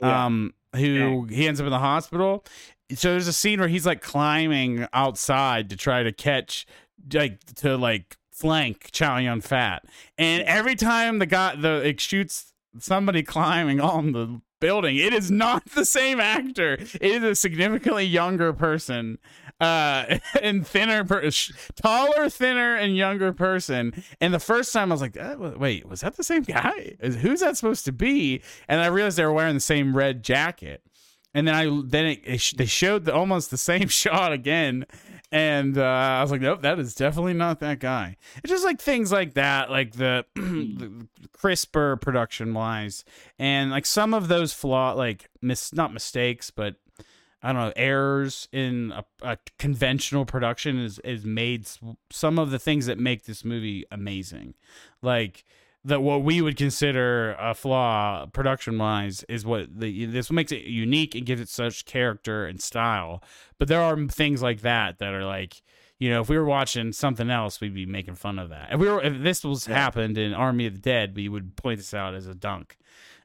Yeah. 0.00 0.26
Um, 0.26 0.54
who 0.74 1.26
he 1.26 1.46
ends 1.46 1.60
up 1.60 1.66
in 1.66 1.70
the 1.70 1.78
hospital. 1.78 2.44
So 2.94 3.10
there's 3.12 3.28
a 3.28 3.32
scene 3.32 3.58
where 3.58 3.68
he's 3.68 3.86
like 3.86 4.02
climbing 4.02 4.86
outside 4.92 5.70
to 5.70 5.76
try 5.76 6.02
to 6.02 6.12
catch, 6.12 6.66
like 7.12 7.42
to 7.56 7.76
like 7.76 8.16
flank 8.30 8.90
Chow 8.92 9.18
Yun 9.18 9.40
Fat, 9.40 9.84
and 10.18 10.42
every 10.42 10.74
time 10.74 11.18
the 11.18 11.26
guy 11.26 11.54
the 11.54 11.86
it 11.86 12.00
shoots 12.00 12.52
somebody 12.78 13.22
climbing 13.22 13.80
on 13.80 14.12
the 14.12 14.40
building, 14.62 14.96
it 14.96 15.12
is 15.12 15.30
not 15.30 15.66
the 15.74 15.84
same 15.84 16.20
actor. 16.20 16.74
It 16.74 17.02
is 17.02 17.22
a 17.22 17.34
significantly 17.34 18.04
younger 18.04 18.52
person, 18.52 19.18
uh, 19.60 20.18
and 20.42 20.66
thinner, 20.66 21.04
per- 21.04 21.28
taller, 21.74 22.30
thinner, 22.30 22.76
and 22.76 22.96
younger 22.96 23.32
person. 23.32 23.92
And 24.20 24.32
the 24.32 24.38
first 24.38 24.72
time 24.72 24.90
I 24.90 24.94
was 24.94 25.02
like, 25.02 25.18
uh, 25.18 25.36
wait, 25.58 25.86
was 25.86 26.00
that 26.00 26.16
the 26.16 26.24
same 26.24 26.44
guy? 26.44 26.94
Is- 27.00 27.16
Who's 27.16 27.40
that 27.40 27.56
supposed 27.56 27.84
to 27.86 27.92
be? 27.92 28.40
And 28.68 28.80
I 28.80 28.86
realized 28.86 29.18
they 29.18 29.24
were 29.24 29.32
wearing 29.32 29.54
the 29.54 29.60
same 29.60 29.96
red 29.96 30.22
jacket. 30.22 30.82
And 31.34 31.48
then 31.48 31.54
I 31.54 31.64
then 31.86 32.06
it, 32.06 32.20
it 32.24 32.52
they 32.56 32.66
showed 32.66 33.04
the, 33.06 33.14
almost 33.14 33.50
the 33.50 33.58
same 33.58 33.88
shot 34.02 34.32
again, 34.32 34.86
and 35.32 35.78
uh, 35.78 35.82
I 35.82 36.20
was 36.20 36.30
like, 36.30 36.42
nope, 36.42 36.60
that 36.60 36.78
is 36.78 36.94
definitely 36.94 37.32
not 37.32 37.58
that 37.60 37.78
guy. 37.80 38.18
It's 38.44 38.50
just 38.50 38.64
like 38.64 38.80
things 38.80 39.10
like 39.10 39.32
that, 39.32 39.70
like 39.70 39.92
the, 39.92 40.26
the 40.34 41.08
crisper 41.32 41.96
production 41.96 42.52
wise, 42.52 43.04
and 43.38 43.70
like 43.70 43.86
some 43.86 44.12
of 44.12 44.28
those 44.28 44.52
flaw, 44.52 44.92
like 44.92 45.30
mis 45.40 45.72
not 45.72 45.94
mistakes, 45.94 46.50
but 46.50 46.76
I 47.42 47.52
don't 47.52 47.62
know 47.62 47.72
errors 47.76 48.46
in 48.52 48.92
a, 48.92 49.04
a 49.22 49.38
conventional 49.58 50.26
production 50.26 50.78
is 50.78 50.98
is 50.98 51.24
made 51.24 51.66
some 52.10 52.38
of 52.38 52.50
the 52.50 52.58
things 52.58 52.84
that 52.84 52.98
make 52.98 53.24
this 53.24 53.42
movie 53.42 53.86
amazing, 53.90 54.52
like 55.00 55.44
that 55.84 56.02
what 56.02 56.22
we 56.22 56.40
would 56.40 56.56
consider 56.56 57.34
a 57.40 57.54
flaw 57.54 58.26
production 58.26 58.78
wise 58.78 59.24
is 59.24 59.44
what 59.44 59.80
the 59.80 60.06
this 60.06 60.30
makes 60.30 60.52
it 60.52 60.62
unique 60.62 61.14
and 61.14 61.26
gives 61.26 61.40
it 61.40 61.48
such 61.48 61.84
character 61.84 62.46
and 62.46 62.60
style. 62.60 63.22
But 63.58 63.68
there 63.68 63.82
are 63.82 63.96
things 64.06 64.42
like 64.42 64.60
that 64.60 64.98
that 64.98 65.12
are 65.12 65.24
like 65.24 65.62
you 65.98 66.10
know 66.10 66.20
if 66.20 66.28
we 66.28 66.38
were 66.38 66.44
watching 66.44 66.92
something 66.92 67.30
else 67.30 67.60
we'd 67.60 67.74
be 67.74 67.86
making 67.86 68.14
fun 68.14 68.38
of 68.38 68.50
that. 68.50 68.68
If 68.72 68.80
we 68.80 68.88
were 68.88 69.02
if 69.02 69.22
this 69.22 69.42
was 69.44 69.66
happened 69.66 70.18
in 70.18 70.34
Army 70.34 70.66
of 70.66 70.74
the 70.74 70.80
Dead 70.80 71.16
we 71.16 71.28
would 71.28 71.56
point 71.56 71.78
this 71.78 71.94
out 71.94 72.14
as 72.14 72.26
a 72.26 72.34
dunk. 72.34 72.78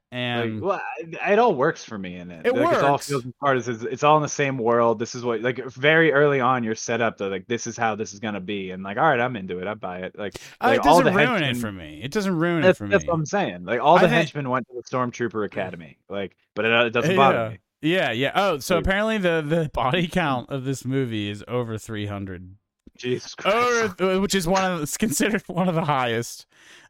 And 0.10 0.62
like, 0.62 0.82
well, 1.02 1.20
it 1.30 1.38
all 1.38 1.54
works 1.54 1.84
for 1.84 1.98
me 1.98 2.16
in 2.16 2.32
it. 2.32 2.46
It 2.46 2.56
like, 2.56 2.76
It's 2.76 2.84
all 2.84 2.98
feels 2.98 3.26
part 3.42 3.58
as 3.58 3.68
it's, 3.68 3.84
it's 3.84 4.04
all 4.04 4.16
in 4.16 4.24
the 4.24 4.30
same 4.30 4.58
world. 4.58 5.00
This 5.00 5.16
is 5.16 5.24
what 5.26 5.42
like 5.42 5.66
very 5.66 6.14
early 6.14 6.40
on 6.40 6.64
you're 6.64 6.76
set 6.76 7.02
up 7.02 7.18
to 7.18 7.28
like 7.28 7.46
this 7.48 7.68
is 7.68 7.76
how 7.76 7.96
this 7.96 8.14
is 8.14 8.20
gonna 8.22 8.40
be, 8.40 8.72
and 8.72 8.84
like 8.84 8.96
all 8.98 9.04
right, 9.04 9.20
I'm 9.20 9.36
into 9.36 9.60
it. 9.60 9.68
I 9.68 9.74
buy 9.74 10.00
it. 10.00 10.18
Like, 10.18 10.36
uh, 10.62 10.68
like 10.68 10.80
it 10.80 10.86
all 10.88 11.00
doesn't 11.00 11.14
the 11.14 11.20
ruin 11.20 11.44
it 11.44 11.48
henchmen- 11.48 11.62
for 11.62 11.72
me. 11.74 12.00
It 12.02 12.12
doesn't 12.12 12.34
ruin 12.38 12.62
That's, 12.62 12.78
it 12.78 12.84
for 12.86 12.88
that's 12.88 13.04
me. 13.04 13.10
what 13.10 13.16
I'm 13.16 13.26
saying. 13.26 13.66
Like 13.66 13.82
all 13.82 13.98
I 13.98 14.02
the 14.04 14.08
think- 14.08 14.18
henchmen 14.18 14.50
went 14.50 14.66
to 14.70 14.74
the 14.76 14.84
Stormtrooper 14.84 15.46
Academy. 15.46 15.98
Like, 16.08 16.38
but 16.56 16.64
it, 16.64 16.72
it 16.88 16.90
doesn't 16.92 17.16
bother 17.16 17.50
me. 17.50 17.58
Yeah, 17.82 18.12
yeah. 18.12 18.32
Oh, 18.34 18.60
so 18.60 18.78
apparently 18.78 19.18
the 19.18 19.44
the 19.46 19.70
body 19.74 20.08
count 20.12 20.50
of 20.50 20.64
this 20.64 20.86
movie 20.86 21.30
is 21.30 21.44
over 21.50 21.78
300. 21.78 22.56
Jesus 22.98 23.36
Christ. 23.36 24.02
Over, 24.02 24.22
which 24.22 24.34
is 24.34 24.48
one 24.48 24.64
of 24.72 24.82
it's 24.82 24.96
considered 24.98 25.44
one 25.48 25.68
of 25.68 25.76
the 25.76 25.84
highest. 25.84 26.46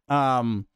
Um 0.07 0.67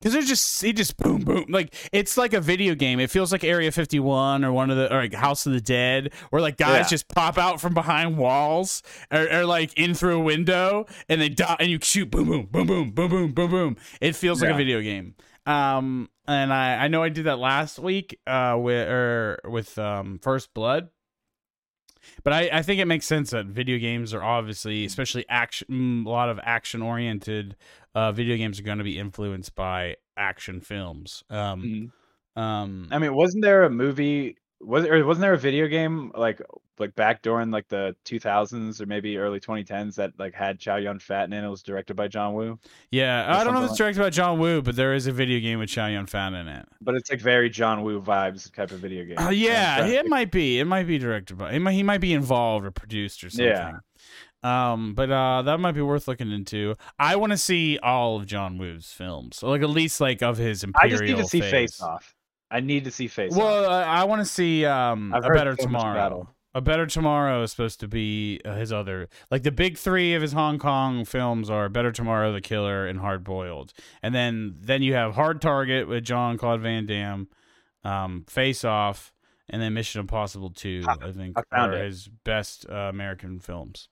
because 0.00 0.12
they're 0.14 0.22
just 0.22 0.62
he 0.62 0.72
just 0.72 0.96
boom 0.96 1.20
boom 1.20 1.44
like 1.48 1.74
it's 1.92 2.16
like 2.16 2.32
a 2.32 2.40
video 2.40 2.74
game. 2.74 3.00
It 3.00 3.10
feels 3.10 3.32
like 3.32 3.44
Area 3.44 3.70
51 3.70 4.44
or 4.44 4.52
one 4.52 4.70
of 4.70 4.76
the 4.76 4.92
or 4.92 5.02
like 5.02 5.14
House 5.14 5.46
of 5.46 5.52
the 5.52 5.60
Dead, 5.60 6.12
where 6.30 6.40
like 6.40 6.56
guys 6.56 6.86
Yeah. 6.86 6.88
just 6.88 7.08
pop 7.08 7.36
out 7.38 7.60
from 7.60 7.74
behind 7.74 8.16
walls 8.16 8.82
or, 9.10 9.28
or 9.30 9.44
like 9.46 9.72
in 9.78 9.94
through 9.94 10.16
a 10.20 10.22
window 10.22 10.86
and 11.08 11.20
they 11.20 11.28
die 11.28 11.56
and 11.60 11.68
you 11.70 11.78
shoot 11.82 12.10
boom 12.10 12.28
boom 12.28 12.46
boom 12.50 12.66
boom 12.66 12.90
boom 12.92 13.08
boom 13.10 13.32
boom 13.32 13.50
boom. 13.50 13.76
It 14.00 14.16
feels 14.16 14.40
like 14.40 14.50
a 14.54 14.56
video 14.58 14.80
game. 14.80 15.14
Um 15.46 16.08
and 16.26 16.52
I 16.52 16.84
I 16.84 16.88
know 16.88 17.02
I 17.02 17.08
did 17.08 17.24
that 17.26 17.38
last 17.38 17.78
week 17.78 18.18
uh 18.26 18.56
with 18.58 18.88
or 18.88 19.40
with 19.44 19.78
um 19.78 20.18
First 20.22 20.54
Blood. 20.54 20.88
But 22.24 22.32
I, 22.32 22.48
I 22.52 22.62
think 22.62 22.80
it 22.80 22.86
makes 22.86 23.06
sense 23.06 23.30
that 23.30 23.46
video 23.46 23.78
games 23.78 24.14
are 24.14 24.22
obviously, 24.22 24.84
especially 24.86 25.26
action, 25.28 25.68
mm, 25.70 26.06
a 26.06 26.08
lot 26.08 26.28
of 26.30 26.40
action 26.42 26.80
oriented 26.82 27.56
uh, 27.94 28.12
video 28.12 28.36
games 28.36 28.58
are 28.60 28.62
going 28.64 28.78
to 28.78 28.84
be 28.84 28.98
influenced 28.98 29.54
by 29.54 29.96
action 30.16 30.60
films. 30.60 31.24
Um, 31.30 31.90
Mhm. 32.36 32.40
um, 32.42 32.88
I 32.90 32.98
mean, 32.98 33.14
wasn't 33.14 33.42
there 33.42 33.64
a 33.64 33.70
movie? 33.70 34.36
Was 34.62 34.84
or 34.84 35.02
wasn't 35.06 35.22
there 35.22 35.32
a 35.32 35.38
video 35.38 35.66
game 35.68 36.12
like 36.14 36.42
like 36.78 36.94
back 36.94 37.22
during 37.22 37.50
like 37.50 37.66
the 37.68 37.96
2000s 38.04 38.78
or 38.80 38.84
maybe 38.86 39.16
early 39.16 39.40
2010s 39.40 39.94
that 39.96 40.12
like 40.18 40.34
had 40.34 40.58
Chow 40.58 40.76
Yun 40.76 40.98
Fat 40.98 41.24
in 41.24 41.32
it? 41.32 41.42
It 41.42 41.48
was 41.48 41.62
directed 41.62 41.94
by 41.94 42.08
John 42.08 42.34
Woo, 42.34 42.58
yeah, 42.90 43.24
I 43.38 43.42
don't 43.42 43.54
know 43.54 43.64
if 43.64 43.70
it's 43.70 43.80
like- 43.80 43.96
by 43.96 44.10
John 44.10 44.38
Woo, 44.38 44.60
but 44.60 44.76
there 44.76 44.92
is 44.92 45.06
a 45.06 45.12
video 45.12 45.40
game 45.40 45.58
with 45.60 45.70
Chow 45.70 45.86
Yun 45.86 46.04
Fat 46.04 46.34
in 46.34 46.46
it. 46.46 46.68
but 46.82 46.94
it's 46.94 47.10
like 47.10 47.20
very 47.22 47.48
John 47.48 47.82
Woo 47.82 48.02
vibes 48.02 48.52
type 48.54 48.70
of 48.70 48.80
video 48.80 49.04
game. 49.06 49.16
Oh 49.18 49.30
yeah, 49.30 49.86
it 49.86 50.06
might 50.06 50.30
be. 50.30 50.58
It 50.60 50.66
might 50.66 50.86
be 50.86 50.98
directed 50.98 51.38
by. 51.38 51.54
He 51.54 51.58
might, 51.58 51.72
he 51.72 51.82
might 51.82 52.02
be 52.02 52.12
involved 52.12 52.66
or 52.66 52.70
produced 52.70 53.24
or 53.24 53.30
something. 53.30 53.46
Yeah. 53.46 53.78
Um, 54.42 54.94
but 54.94 55.10
uh, 55.10 55.42
that 55.42 55.60
might 55.60 55.72
be 55.72 55.82
worth 55.82 56.08
looking 56.08 56.32
into. 56.32 56.74
I 56.98 57.16
want 57.16 57.32
to 57.32 57.36
see 57.36 57.78
all 57.78 58.16
of 58.16 58.26
John 58.26 58.56
Woo's 58.56 58.90
films, 58.90 59.36
so 59.36 59.48
like 59.48 59.62
at 59.62 59.70
least 59.70 60.00
like 60.00 60.22
of 60.22 60.38
his 60.38 60.64
Imperial. 60.64 60.86
I 60.86 60.98
just 60.98 61.02
need 61.02 61.16
to 61.22 61.28
see 61.28 61.40
phase. 61.40 61.50
Face 61.50 61.80
Off. 61.82 62.14
I 62.50 62.60
need 62.60 62.84
to 62.84 62.90
see 62.90 63.06
Face 63.06 63.32
Off. 63.32 63.38
Well, 63.38 63.70
uh, 63.70 63.84
I 63.84 64.04
want 64.04 64.20
to 64.20 64.24
see 64.24 64.64
um, 64.64 65.12
I've 65.12 65.24
a 65.24 65.28
better 65.28 65.54
so 65.58 65.66
tomorrow. 65.66 66.28
A 66.52 66.60
better 66.60 66.84
tomorrow 66.84 67.44
is 67.44 67.52
supposed 67.52 67.78
to 67.78 67.86
be 67.86 68.40
uh, 68.44 68.54
his 68.56 68.72
other 68.72 69.08
like 69.30 69.44
the 69.44 69.52
big 69.52 69.78
three 69.78 70.14
of 70.14 70.22
his 70.22 70.32
Hong 70.32 70.58
Kong 70.58 71.04
films 71.04 71.48
are 71.48 71.68
Better 71.68 71.92
Tomorrow, 71.92 72.32
The 72.32 72.40
Killer, 72.40 72.88
and 72.88 72.98
Hard 72.98 73.22
Boiled, 73.22 73.72
and 74.02 74.12
then 74.14 74.56
then 74.58 74.82
you 74.82 74.94
have 74.94 75.14
Hard 75.14 75.40
Target 75.40 75.86
with 75.86 76.02
John 76.02 76.38
Claude 76.38 76.60
Van 76.60 76.86
Damme, 76.86 77.28
um, 77.84 78.24
Face 78.28 78.64
Off, 78.64 79.12
and 79.48 79.62
then 79.62 79.74
Mission 79.74 80.00
Impossible 80.00 80.50
Two. 80.50 80.82
Ah, 80.88 80.96
I 81.00 81.12
think 81.12 81.36
I 81.52 81.56
are 81.56 81.72
it. 81.72 81.84
his 81.84 82.08
best 82.24 82.66
uh, 82.68 82.74
American 82.74 83.38
films. 83.38 83.88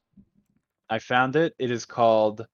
I 0.90 0.98
found 0.98 1.36
it. 1.36 1.55
It 1.59 1.70
is 1.70 1.85
called 1.85 2.47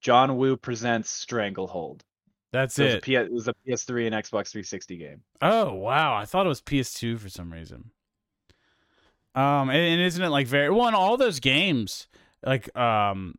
John 0.00 0.36
Woo 0.36 0.56
presents 0.56 1.10
Stranglehold. 1.10 2.04
That's 2.52 2.74
So 2.74 2.82
it 2.82 2.86
was, 2.86 2.94
it. 2.94 3.02
P- 3.02 3.14
it 3.14 3.32
was 3.32 3.48
a 3.48 3.54
PS3 3.66 4.06
and 4.06 4.14
Xbox 4.14 4.50
360 4.50 4.96
game. 4.96 5.22
Oh 5.40 5.72
wow, 5.74 6.16
I 6.16 6.24
thought 6.24 6.46
it 6.46 6.48
was 6.48 6.60
PS2 6.60 7.18
for 7.18 7.28
some 7.28 7.52
reason. 7.52 7.90
Um, 9.34 9.70
and, 9.70 9.78
and 9.78 10.00
isn't 10.00 10.22
it 10.22 10.28
like 10.28 10.48
very 10.48 10.70
well? 10.70 10.88
And 10.88 10.96
all 10.96 11.16
those 11.16 11.38
games, 11.38 12.08
like 12.44 12.74
um, 12.76 13.36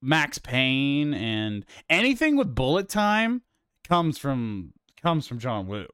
Max 0.00 0.38
Payne 0.38 1.14
and 1.14 1.64
anything 1.90 2.36
with 2.36 2.54
bullet 2.54 2.88
time, 2.88 3.42
comes 3.88 4.18
from 4.18 4.72
comes 5.02 5.26
from 5.26 5.40
John 5.40 5.66
Woo. 5.66 5.86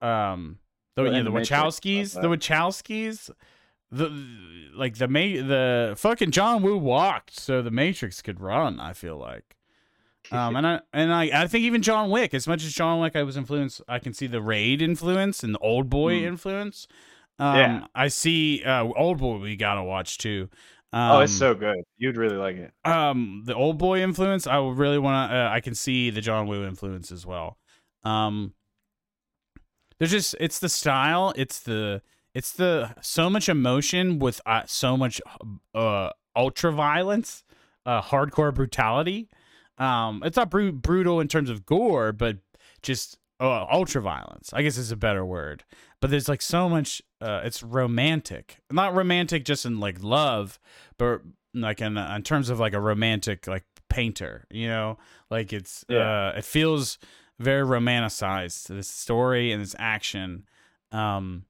Um, 0.00 0.58
the 0.94 1.02
Well, 1.02 1.12
yeah, 1.12 1.22
the 1.22 1.30
Wachowskis, 1.30 2.20
the. 2.20 2.28
Wachowskis, 2.28 3.30
the 3.90 4.08
like 4.74 4.96
the 4.98 5.08
ma- 5.08 5.20
the 5.20 5.94
fucking 5.96 6.30
John 6.30 6.62
Woo 6.62 6.76
walked 6.78 7.38
so 7.38 7.60
the 7.62 7.70
Matrix 7.70 8.22
could 8.22 8.40
run. 8.40 8.78
I 8.80 8.92
feel 8.92 9.16
like. 9.16 9.56
Um, 10.32 10.54
and 10.54 10.66
I 10.66 10.80
and 10.92 11.12
I, 11.12 11.30
I 11.42 11.46
think 11.48 11.64
even 11.64 11.82
John 11.82 12.08
Wick, 12.10 12.34
as 12.34 12.46
much 12.46 12.62
as 12.62 12.72
John 12.72 13.00
Wick, 13.00 13.16
I 13.16 13.22
was 13.24 13.36
influenced. 13.36 13.80
I 13.88 13.98
can 13.98 14.12
see 14.12 14.26
the 14.28 14.40
Raid 14.42 14.80
influence 14.82 15.42
and 15.42 15.54
the 15.54 15.58
Old 15.58 15.88
Boy 15.90 16.20
Mm. 16.20 16.26
influence. 16.26 16.86
Um, 17.38 17.56
Yeah. 17.56 17.86
I 17.96 18.08
see 18.08 18.62
uh, 18.62 18.84
Old 18.96 19.18
Boy. 19.18 19.38
We 19.38 19.56
gotta 19.56 19.82
watch 19.82 20.18
too. 20.18 20.48
Um, 20.92 21.10
oh, 21.12 21.20
it's 21.20 21.32
so 21.32 21.54
good. 21.54 21.78
You'd 21.96 22.16
really 22.18 22.36
like 22.36 22.56
it. 22.56 22.72
um 22.84 23.42
the 23.46 23.54
Old 23.56 23.78
Boy 23.78 24.02
influence. 24.02 24.46
I 24.46 24.58
really 24.58 24.98
want 24.98 25.32
to. 25.32 25.36
Uh, 25.36 25.48
I 25.50 25.60
can 25.60 25.74
see 25.74 26.10
the 26.10 26.20
John 26.20 26.46
Woo 26.46 26.64
influence 26.64 27.10
as 27.10 27.24
well. 27.26 27.56
Um, 28.04 28.52
there's 29.98 30.10
just 30.12 30.36
it's 30.38 30.58
the 30.58 30.68
style. 30.68 31.32
It's 31.34 31.60
the 31.60 32.02
it's 32.34 32.52
the 32.52 32.94
so 33.00 33.28
much 33.30 33.48
emotion 33.48 34.18
with 34.18 34.40
uh, 34.46 34.62
so 34.66 34.96
much 34.96 35.20
uh 35.74 36.10
ultra 36.36 36.72
violence, 36.72 37.44
uh 37.86 38.00
hardcore 38.02 38.54
brutality. 38.54 39.28
Um, 39.78 40.22
it's 40.24 40.36
not 40.36 40.50
bru- 40.50 40.72
brutal 40.72 41.20
in 41.20 41.28
terms 41.28 41.48
of 41.50 41.64
gore, 41.64 42.12
but 42.12 42.38
just 42.82 43.16
uh, 43.40 43.64
ultra 43.72 44.02
violence. 44.02 44.50
I 44.52 44.60
guess 44.62 44.76
is 44.76 44.92
a 44.92 44.96
better 44.96 45.24
word. 45.24 45.64
But 46.00 46.10
there's 46.10 46.28
like 46.28 46.42
so 46.42 46.68
much. 46.68 47.00
Uh, 47.20 47.40
it's 47.44 47.62
romantic, 47.62 48.58
not 48.70 48.94
romantic 48.94 49.44
just 49.44 49.64
in 49.64 49.80
like 49.80 50.02
love, 50.02 50.58
but 50.98 51.22
like 51.54 51.80
in 51.80 51.96
in 51.96 52.22
terms 52.22 52.50
of 52.50 52.60
like 52.60 52.74
a 52.74 52.80
romantic 52.80 53.46
like 53.46 53.64
painter. 53.88 54.46
You 54.50 54.68
know, 54.68 54.98
like 55.30 55.52
it's 55.52 55.84
Yeah. 55.88 56.28
uh, 56.28 56.38
it 56.38 56.44
feels 56.44 56.98
very 57.38 57.64
romanticized. 57.64 58.66
This 58.68 58.88
story 58.88 59.50
and 59.52 59.62
this 59.62 59.74
action. 59.78 60.44
Um, 60.92 61.44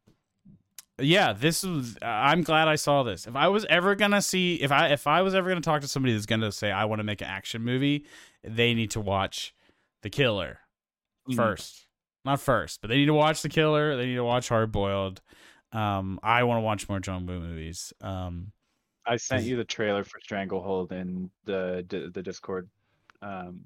yeah, 1.01 1.32
this 1.32 1.62
was. 1.62 1.97
I'm 2.02 2.43
glad 2.43 2.68
I 2.68 2.77
saw 2.77 3.02
this. 3.02 3.27
If 3.27 3.35
I 3.36 3.48
was 3.48 3.64
ever 3.66 3.94
gonna 3.94 4.22
see, 4.22 4.56
if 4.56 4.70
I 4.72 4.89
if 4.89 5.06
I 5.06 5.22
was 5.22 5.35
ever 5.35 5.48
gonna 5.48 5.60
talk 5.60 5.81
to 5.82 5.89
somebody 5.89 6.12
that's 6.14 6.27
gonna 6.27 6.52
say 6.52 6.70
I 6.70 6.85
want 6.85 7.01
to 7.01 7.05
make 7.05 7.20
an 7.20 7.28
action 7.28 7.62
movie, 7.62 8.06
they 8.44 8.74
need 8.74 8.90
to 8.93 9.01
watch 9.01 9.55
The 10.02 10.10
Killer 10.10 10.60
Mhm. 11.28 11.36
first. 11.36 11.86
Not 12.24 12.40
first, 12.40 12.81
but 12.81 12.89
they 12.89 12.97
need 12.97 13.06
to 13.06 13.14
watch 13.14 13.43
The 13.43 13.48
Killer. 13.48 13.97
They 13.97 14.06
need 14.06 14.16
to 14.16 14.24
watch 14.24 14.48
Hard 14.48 14.70
Boiled. 14.72 15.20
Um, 15.72 16.18
I 16.22 16.43
want 16.43 16.59
to 16.59 16.62
watch 16.62 16.89
more 16.89 17.01
John 17.01 17.27
Woo 17.27 17.40
movies. 17.40 17.93
Um, 18.01 18.52
I 19.06 19.16
sent 19.16 19.44
you 19.44 19.56
the 19.56 19.64
trailer 19.64 20.05
for 20.05 20.20
Stranglehold 20.20 20.93
in 20.93 21.31
the 21.44 21.85
the, 21.89 22.10
the 22.12 22.22
Discord. 22.22 22.68
Um, 23.22 23.60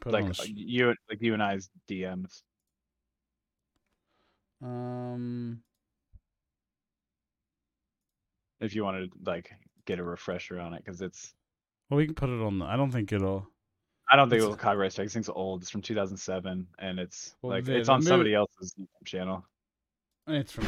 put 0.00 0.12
like 0.12 0.24
uh, 0.24 0.28
the 0.28 0.34
sh- 0.34 0.52
you 0.54 0.88
like 1.08 1.20
you 1.20 1.34
and 1.34 1.42
I's 1.42 1.70
DMs. 1.88 2.42
um, 4.62 5.62
If 8.60 8.74
you 8.74 8.84
wanted 8.84 9.10
to 9.12 9.18
like 9.30 9.50
get 9.86 9.98
a 9.98 10.04
refresher 10.04 10.60
on 10.60 10.74
it, 10.74 10.84
because 10.84 11.00
it's 11.00 11.34
Well, 11.88 11.98
we 11.98 12.06
can 12.06 12.14
put 12.14 12.28
it 12.30 12.40
on. 12.42 12.58
The, 12.58 12.64
I 12.66 12.76
don't 12.76 12.90
think 12.90 13.12
it'll. 13.12 13.46
I 14.10 14.16
don't 14.16 14.28
think 14.28 14.38
it 14.40 14.44
It's- 14.44 14.48
was 14.48 14.56
a 14.56 14.60
copyright 14.60 14.92
strike. 14.92 15.06
This 15.06 15.14
thing's 15.14 15.28
old. 15.28 15.62
It's 15.62 15.70
from 15.70 15.82
2007, 15.82 16.66
and 16.78 16.98
it's 16.98 17.36
Well, 17.42 17.52
like 17.52 17.64
the- 17.64 17.76
it's 17.78 17.88
on 17.88 18.00
mo- 18.02 18.08
somebody 18.08 18.34
else's 18.34 18.74
YouTube 18.78 19.06
channel. 19.06 19.44
It's 20.26 20.52
from. 20.52 20.66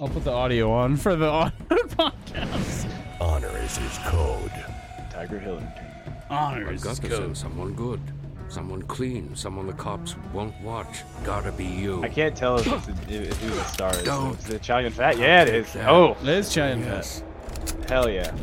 I'll 0.00 0.08
put 0.08 0.24
the 0.24 0.32
audio 0.32 0.72
on 0.72 0.96
for 0.96 1.14
the 1.14 1.26
au- 1.30 1.50
podcast. 1.68 2.90
Honor 3.20 3.56
is 3.58 3.76
his 3.76 3.98
code. 4.06 4.50
Tiger 5.10 5.38
Hill 5.38 5.58
Entertainment. 5.58 6.24
Honor 6.30 6.72
is 6.72 6.82
his 6.82 6.98
code. 7.00 7.36
someone 7.36 7.74
good. 7.74 8.00
Someone 8.50 8.82
clean. 8.82 9.34
Someone 9.36 9.66
the 9.68 9.72
cops 9.72 10.16
won't 10.34 10.60
watch. 10.60 11.02
Gotta 11.24 11.52
be 11.52 11.64
you. 11.64 12.02
I 12.02 12.08
can't 12.08 12.36
tell 12.36 12.56
if 12.58 12.66
it's 12.66 12.88
a, 12.88 12.92
if, 13.28 13.36
who 13.40 13.50
the 13.50 13.64
star 13.64 13.92
is. 13.94 14.02
Don't. 14.02 14.38
Is 14.40 14.50
it 14.50 14.60
Chow 14.62 14.78
Yun 14.78 14.90
Fat? 14.92 15.16
Yeah, 15.18 15.42
it 15.42 15.48
is. 15.54 15.72
Yeah. 15.74 15.88
Oh, 15.90 16.16
It 16.22 16.28
is 16.28 16.52
giant. 16.52 16.84
Yes. 16.84 17.22
hell 17.88 18.10
yeah. 18.10 18.34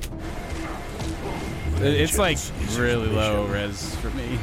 It's 1.80 2.18
like 2.18 2.38
Vengeance 2.38 2.62
is 2.62 2.70
his 2.70 2.80
really 2.80 3.08
low 3.08 3.48
mission. 3.48 3.54
res 3.70 3.96
for 3.98 4.10
me. 4.12 4.40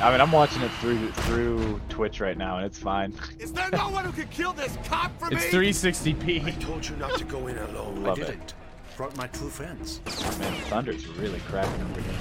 I 0.00 0.10
mean, 0.12 0.20
I'm 0.20 0.30
watching 0.32 0.62
it 0.62 0.70
through 0.74 1.10
through 1.10 1.80
Twitch 1.88 2.20
right 2.20 2.38
now, 2.38 2.58
and 2.58 2.66
it's 2.66 2.78
fine. 2.78 3.14
Is 3.38 3.52
there 3.52 3.68
no 3.72 3.88
one 3.90 4.04
who 4.04 4.12
can 4.12 4.28
kill 4.28 4.52
this 4.52 4.76
cop 4.84 5.18
for 5.18 5.26
It's 5.32 5.52
me? 5.52 5.58
360p. 5.58 6.44
I 6.44 6.50
told 6.52 6.86
you 6.88 6.94
not 6.96 7.18
to 7.18 7.24
go 7.24 7.48
in 7.48 7.58
alone. 7.58 8.02
Love 8.04 8.18
I 8.18 8.22
it. 8.22 8.26
didn't. 8.26 8.54
Brought 8.96 9.16
my 9.16 9.26
true 9.28 9.48
friends. 9.50 10.00
Man, 10.38 10.52
Thunder's 10.70 11.06
really 11.08 11.40
cracking 11.40 11.82
over 11.90 12.00
here. 12.00 12.14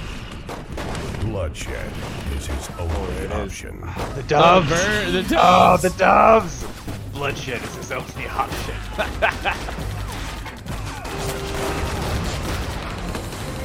Bloodshed 1.21 1.91
is 2.35 2.47
his 2.47 2.69
only 2.79 3.13
it 3.15 3.31
is. 3.31 3.31
option. 3.31 3.79
Ah, 3.83 4.13
the 4.15 4.21
Oh, 4.21 4.27
doves. 4.27 4.69
bird, 4.69 5.25
the 5.25 5.37
Oh, 5.39 5.77
the 5.81 5.89
doves. 5.91 6.65
Bloodshed 7.13 7.61
is 7.63 7.75
his 7.75 7.91
only 7.91 8.27
option. 8.27 8.75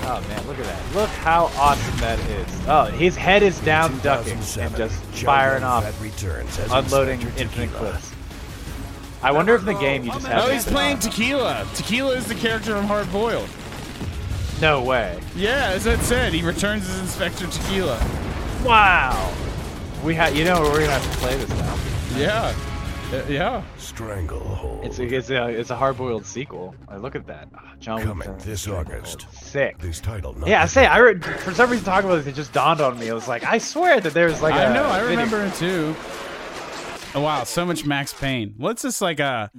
oh 0.02 0.24
man, 0.28 0.46
look 0.46 0.58
at 0.58 0.64
that! 0.64 0.94
Look 0.94 1.10
how 1.10 1.44
awesome 1.56 1.98
that 1.98 2.18
is. 2.30 2.48
Oh, 2.68 2.84
his 2.84 3.16
head 3.16 3.42
is 3.42 3.58
down, 3.60 3.98
ducking, 4.00 4.32
and 4.32 4.42
2007, 4.42 4.76
just 4.78 4.96
firing 5.24 5.62
off, 5.64 5.84
Fat 5.84 6.00
returns 6.02 6.58
as 6.58 6.72
unloading 6.72 7.20
infinite 7.36 7.70
clips. 7.72 8.12
I 9.22 9.32
wonder 9.32 9.54
if 9.54 9.60
in 9.60 9.66
the 9.66 9.74
game 9.74 10.04
you 10.04 10.12
just 10.12 10.26
oh, 10.26 10.30
have. 10.30 10.44
Oh, 10.44 10.50
he's 10.50 10.64
playing 10.64 10.98
Tequila. 10.98 11.66
Tequila 11.74 12.14
is 12.16 12.26
the 12.26 12.34
character 12.34 12.74
from 12.74 12.86
Hard 12.86 13.10
Boiled. 13.12 13.48
No 14.60 14.82
way! 14.82 15.18
Yeah, 15.34 15.70
as 15.70 15.86
I 15.86 15.96
said, 15.96 16.32
he 16.34 16.42
returns 16.42 16.88
as 16.88 16.98
Inspector 17.00 17.46
Tequila. 17.46 17.98
Wow. 18.64 19.32
We 20.04 20.14
had, 20.14 20.36
you 20.36 20.44
know, 20.44 20.60
we're 20.60 20.80
gonna 20.80 20.92
have 20.98 21.12
to 21.12 21.18
play 21.18 21.36
this 21.36 21.48
now. 21.50 21.78
Yeah. 22.18 22.54
Uh, 23.12 23.24
yeah. 23.28 23.62
Stranglehold. 23.78 24.84
It's 24.84 24.98
a, 24.98 25.04
it's 25.04 25.30
a, 25.30 25.48
it's 25.48 25.70
a 25.70 25.76
hard-boiled 25.76 26.24
sequel. 26.24 26.74
Like, 26.88 27.00
look 27.00 27.16
at 27.16 27.26
that. 27.26 27.48
Ah, 27.54 27.72
John 27.80 27.96
Wick 27.96 28.06
Coming 28.06 28.28
Third. 28.28 28.40
this 28.40 28.68
August. 28.68 29.26
Sick. 29.32 29.78
This 29.78 29.98
title. 30.00 30.36
Yeah, 30.46 30.62
I 30.62 30.66
say 30.66 30.86
I 30.86 30.98
re- 30.98 31.18
for 31.18 31.52
some 31.52 31.70
reason 31.70 31.84
talking 31.84 32.08
about 32.08 32.18
this, 32.18 32.26
it 32.28 32.34
just 32.36 32.52
dawned 32.52 32.80
on 32.80 32.98
me. 32.98 33.10
I 33.10 33.14
was 33.14 33.26
like, 33.28 33.44
I 33.44 33.58
swear 33.58 33.98
that 34.00 34.12
there's 34.14 34.40
like 34.42 34.54
a 34.54 34.66
I 34.66 34.74
know, 34.74 34.84
I 34.84 35.00
video- 35.00 35.10
remember 35.10 35.44
it 35.44 35.54
too. 35.54 35.96
Oh 37.14 37.22
wow, 37.22 37.42
so 37.44 37.64
much 37.66 37.84
Max 37.84 38.12
Payne. 38.14 38.54
What's 38.58 38.82
this 38.82 39.00
like 39.00 39.18
a? 39.20 39.50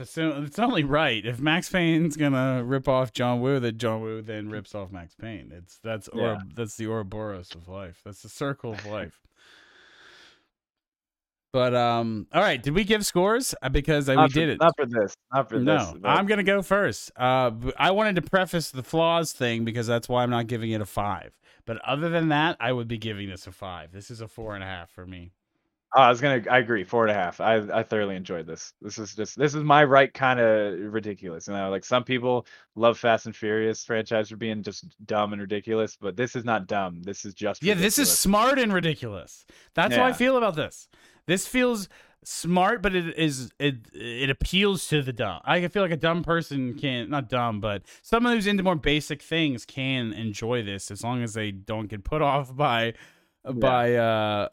It's 0.00 0.58
only 0.58 0.84
right 0.84 1.24
if 1.24 1.40
Max 1.40 1.68
Payne's 1.68 2.16
gonna 2.16 2.62
rip 2.64 2.88
off 2.88 3.12
John 3.12 3.40
Woo, 3.40 3.58
that 3.60 3.72
John 3.78 4.00
Woo 4.00 4.22
then 4.22 4.48
rips 4.50 4.74
off 4.74 4.90
Max 4.92 5.14
Payne. 5.14 5.52
It's 5.54 5.78
that's 5.82 6.08
or 6.08 6.38
that's 6.54 6.76
the 6.76 6.86
Ouroboros 6.86 7.54
of 7.54 7.68
life. 7.68 8.00
That's 8.04 8.22
the 8.22 8.28
circle 8.28 8.72
of 8.72 8.84
life. 8.86 9.20
But 11.52 11.74
um, 11.74 12.26
all 12.32 12.42
right. 12.42 12.62
Did 12.62 12.74
we 12.74 12.84
give 12.84 13.06
scores? 13.06 13.54
Uh, 13.62 13.70
Because 13.70 14.08
we 14.08 14.14
for, 14.14 14.28
did 14.28 14.50
it. 14.50 14.58
Not 14.60 14.74
for 14.76 14.84
this. 14.86 15.16
Not 15.32 15.48
for 15.48 15.58
No, 15.58 15.78
this. 15.78 15.94
but- 16.02 16.08
I'm 16.08 16.26
gonna 16.26 16.42
go 16.42 16.60
first. 16.62 17.10
Uh, 17.16 17.50
I 17.78 17.90
wanted 17.90 18.16
to 18.16 18.22
preface 18.22 18.70
the 18.70 18.82
flaws 18.82 19.32
thing 19.32 19.64
because 19.64 19.86
that's 19.86 20.08
why 20.08 20.22
I'm 20.22 20.30
not 20.30 20.46
giving 20.46 20.70
it 20.72 20.80
a 20.80 20.86
five. 20.86 21.32
But 21.64 21.78
other 21.86 22.08
than 22.10 22.28
that, 22.28 22.56
I 22.60 22.72
would 22.72 22.88
be 22.88 22.98
giving 22.98 23.28
this 23.30 23.46
a 23.46 23.52
five. 23.52 23.92
This 23.92 24.10
is 24.10 24.20
a 24.20 24.28
four 24.28 24.54
and 24.54 24.62
a 24.62 24.66
half 24.66 24.90
for 24.90 25.06
me. 25.06 25.32
Oh, 25.96 26.02
I 26.02 26.10
was 26.10 26.20
gonna. 26.20 26.42
I 26.50 26.58
agree. 26.58 26.84
Four 26.84 27.06
and 27.06 27.10
a 27.10 27.14
half. 27.14 27.40
I 27.40 27.56
I 27.72 27.82
thoroughly 27.82 28.14
enjoyed 28.14 28.46
this. 28.46 28.74
This 28.82 28.98
is 28.98 29.14
just. 29.14 29.38
This 29.38 29.54
is 29.54 29.62
my 29.62 29.84
right 29.84 30.12
kind 30.12 30.38
of 30.38 30.92
ridiculous. 30.92 31.48
You 31.48 31.54
know, 31.54 31.70
like 31.70 31.84
some 31.84 32.04
people 32.04 32.46
love 32.76 32.98
Fast 32.98 33.24
and 33.24 33.34
Furious 33.34 33.84
franchise 33.84 34.28
for 34.28 34.36
being 34.36 34.62
just 34.62 34.84
dumb 35.06 35.32
and 35.32 35.40
ridiculous, 35.40 35.96
but 35.98 36.14
this 36.14 36.36
is 36.36 36.44
not 36.44 36.66
dumb. 36.66 37.02
This 37.02 37.24
is 37.24 37.32
just. 37.32 37.62
Yeah, 37.62 37.72
this 37.74 37.98
is 37.98 38.16
smart 38.16 38.58
and 38.58 38.72
ridiculous. 38.72 39.46
That's 39.74 39.96
how 39.96 40.04
I 40.04 40.12
feel 40.12 40.36
about 40.36 40.56
this. 40.56 40.88
This 41.26 41.46
feels 41.46 41.88
smart, 42.24 42.82
but 42.82 42.94
it 42.94 43.18
is 43.18 43.50
it 43.58 43.76
it 43.94 44.28
appeals 44.28 44.88
to 44.88 45.02
the 45.02 45.12
dumb. 45.12 45.40
I 45.44 45.66
feel 45.68 45.82
like 45.82 45.90
a 45.90 45.96
dumb 45.96 46.22
person 46.22 46.74
can 46.74 47.08
not 47.08 47.30
dumb, 47.30 47.60
but 47.60 47.82
someone 48.02 48.34
who's 48.34 48.46
into 48.46 48.62
more 48.62 48.76
basic 48.76 49.22
things 49.22 49.64
can 49.64 50.12
enjoy 50.12 50.62
this 50.62 50.90
as 50.90 51.02
long 51.02 51.22
as 51.22 51.32
they 51.32 51.50
don't 51.50 51.88
get 51.88 52.04
put 52.04 52.20
off 52.20 52.54
by 52.54 52.94
by 53.54 53.94
uh 53.94 54.48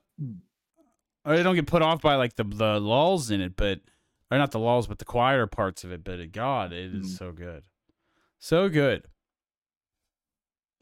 or 1.26 1.36
they 1.36 1.44
don't 1.44 1.56
get 1.56 1.68
put 1.68 1.82
off 1.82 2.02
by 2.02 2.16
like 2.16 2.36
the 2.36 2.44
the 2.44 2.80
lulls 2.80 3.32
in 3.32 3.42
it, 3.42 3.56
but 3.56 3.82
or 4.32 4.38
not 4.38 4.52
the 4.52 4.60
lulls, 4.60 4.88
but 4.88 5.00
the 5.00 5.06
quieter 5.06 5.48
parts 5.48 5.84
of 5.84 5.92
it. 5.92 6.04
But 6.04 6.32
God, 6.32 6.72
it 6.74 6.94
is 6.94 7.14
Mhm. 7.14 7.18
so 7.18 7.32
good, 7.32 7.64
so 8.40 8.70
good. 8.70 9.04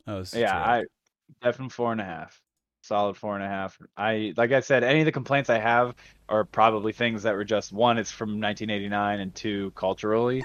Oh, 0.07 0.23
Yeah. 0.33 0.57
I 0.57 0.83
definitely 1.41 1.69
four 1.69 1.91
and 1.91 2.01
a 2.01 2.05
half. 2.05 2.41
Solid 2.81 3.15
four 3.15 3.35
and 3.35 3.43
a 3.43 3.47
half. 3.47 3.79
I 3.95 4.33
like 4.35 4.51
I 4.51 4.59
said, 4.59 4.83
any 4.83 4.99
of 4.99 5.05
the 5.05 5.11
complaints 5.13 5.49
I 5.49 5.57
have 5.59 5.95
are 6.27 6.43
probably 6.43 6.91
things 6.91 7.23
that 7.23 7.33
were 7.33 7.45
just 7.45 7.71
one, 7.71 7.97
it's 7.97 8.11
from 8.11 8.41
1989, 8.41 9.21
and 9.21 9.33
two, 9.33 9.71
culturally, 9.71 10.43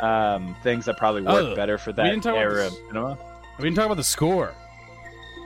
um, 0.00 0.56
things 0.64 0.84
that 0.86 0.96
probably 0.96 1.22
work 1.22 1.44
Oh, 1.52 1.54
better 1.54 1.78
for 1.78 1.92
that 1.92 2.26
era 2.26 2.66
of 2.66 2.72
cinema. 2.72 3.16
We 3.58 3.64
didn't 3.64 3.76
talk 3.76 3.86
about 3.86 3.98
the 3.98 4.02
score. 4.04 4.52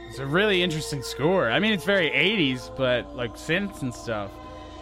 It's 0.08 0.18
a 0.18 0.26
really 0.26 0.62
interesting 0.62 1.02
score. 1.02 1.50
I 1.50 1.58
mean, 1.58 1.72
it's 1.72 1.84
very 1.84 2.08
80s, 2.10 2.74
but 2.76 3.16
like 3.16 3.34
synths 3.34 3.82
and 3.82 3.92
stuff, 3.92 4.30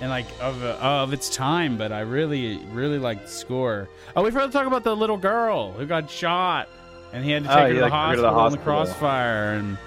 and 0.01 0.11
like 0.11 0.27
of 0.41 0.63
of 0.63 1.13
its 1.13 1.31
time. 1.35 1.79
But 1.79 1.91
I 1.93 2.01
really, 2.01 2.59
really 2.73 2.99
like 2.99 3.23
the 3.23 3.29
score. 3.31 3.89
Oh, 4.15 4.23
we 4.23 4.31
forgot 4.31 4.47
to 4.47 4.53
talk 4.53 4.67
about 4.67 4.85
the 4.85 4.95
little 4.95 5.17
girl 5.17 5.73
who 5.73 5.87
got 5.87 6.11
shot, 6.11 6.69
and 7.15 7.25
he 7.25 7.31
had 7.31 7.45
to 7.45 7.49
take 7.49 7.57
Oh, 7.59 7.63
her, 7.63 7.69
to 7.69 7.75
the 7.77 7.81
like, 7.83 7.93
her 7.93 8.15
to 8.17 8.21
the 8.21 8.31
hospital 8.31 8.47
in 8.47 8.53
the 8.53 8.59
crossfire. 8.59 9.55
And 9.55 9.79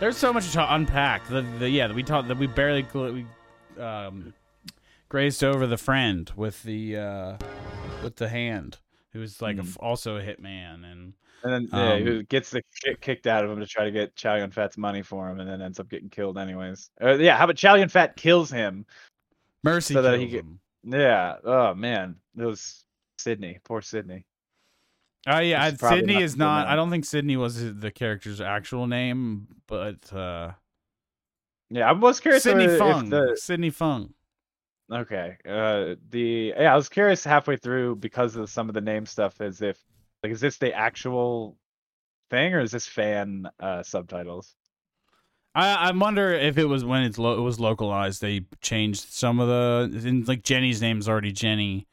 there's 0.00 0.16
so 0.16 0.32
much 0.32 0.50
to 0.52 0.74
unpack. 0.74 1.28
The, 1.28 1.42
the 1.58 1.68
yeah, 1.68 1.92
we 1.92 2.02
talked 2.02 2.28
that 2.28 2.38
we 2.38 2.46
barely 2.46 2.86
we 2.94 3.26
um, 3.82 4.32
grazed 5.10 5.44
over 5.44 5.66
the 5.66 5.76
friend 5.76 6.30
with 6.34 6.62
the 6.62 6.96
uh, 6.96 7.36
with 8.02 8.16
the 8.16 8.28
hand, 8.30 8.78
who 9.12 9.20
was 9.20 9.42
like 9.42 9.58
a 9.58 9.62
Mhm. 9.62 9.76
also 9.80 10.16
a 10.16 10.22
hitman 10.22 10.90
and. 10.90 11.12
And 11.44 11.52
then 11.52 11.68
yeah, 11.72 11.92
Um, 11.92 12.02
who 12.02 12.22
gets 12.24 12.50
the 12.50 12.62
shit 12.72 13.00
kicked 13.00 13.26
out 13.26 13.44
of 13.44 13.50
him 13.50 13.60
to 13.60 13.66
try 13.66 13.84
to 13.84 13.90
get 13.90 14.16
Chow 14.16 14.36
Yun 14.36 14.50
Fat's 14.50 14.76
money 14.78 15.02
for 15.02 15.28
him, 15.28 15.38
and 15.40 15.48
then 15.48 15.60
ends 15.62 15.78
up 15.78 15.88
getting 15.90 16.08
killed 16.08 16.38
anyways. 16.38 16.90
Uh, 17.02 17.14
yeah, 17.18 17.36
how 17.36 17.44
about 17.44 17.56
Chow 17.56 17.74
Yun 17.74 17.88
Fat 17.90 18.16
kills 18.16 18.50
him? 18.50 18.86
Mercy 19.62 19.94
So 19.94 20.02
that 20.02 20.18
he 20.18 20.26
get- 20.26 20.40
him. 20.40 20.58
Yeah. 20.84 21.36
Oh 21.44 21.74
man, 21.74 22.16
it 22.36 22.44
was 22.44 22.84
Sydney. 23.18 23.58
Poor 23.64 23.80
Sydney. 23.82 24.24
Oh 25.26 25.38
yeah, 25.38 25.64
I- 25.64 25.70
probably 25.72 26.00
Sydney 26.00 26.14
not 26.14 26.22
is 26.22 26.36
not. 26.36 26.62
name. 26.64 26.72
I 26.72 26.76
don't 26.76 26.90
think 26.90 27.04
Sydney 27.04 27.36
was 27.36 27.78
the 27.78 27.90
character's 27.90 28.40
actual 28.40 28.86
name, 28.86 29.46
but 29.66 30.12
uh, 30.12 30.52
Yeah, 31.70 31.88
I 31.88 31.92
was 31.92 32.20
curious 32.20 32.42
Sydney 32.42 32.64
if 32.64 32.78
Fung. 32.78 33.08
the 33.10 33.36
Sydney 33.40 33.70
Fung. 33.70 34.12
Okay. 34.92 35.36
Uh, 35.48 35.94
the 36.10 36.52
yeah, 36.58 36.72
I 36.72 36.76
was 36.76 36.88
curious 36.90 37.24
halfway 37.24 37.56
through 37.56 37.96
because 37.96 38.36
of 38.36 38.50
some 38.50 38.68
of 38.68 38.74
the 38.74 38.80
name 38.82 39.06
stuff, 39.06 39.40
as 39.40 39.62
if 39.62 39.78
like, 40.24 40.32
is 40.32 40.40
this 40.40 40.56
the 40.56 40.72
actual 40.72 41.56
thing 42.30 42.54
or 42.54 42.60
is 42.60 42.72
this 42.72 42.86
fan 42.86 43.46
uh 43.60 43.82
subtitles? 43.82 44.56
I 45.54 45.74
I 45.74 45.90
wonder 45.92 46.32
if 46.32 46.58
it 46.58 46.64
was 46.64 46.84
when 46.84 47.02
it's 47.04 47.18
lo- 47.18 47.38
it 47.38 47.42
was 47.42 47.60
localized. 47.60 48.20
They 48.20 48.46
changed 48.60 49.12
some 49.12 49.38
of 49.38 49.48
the 49.48 50.24
like 50.26 50.42
Jenny's 50.42 50.80
name 50.80 50.98
is 50.98 51.08
already 51.08 51.30
Jenny. 51.30 51.86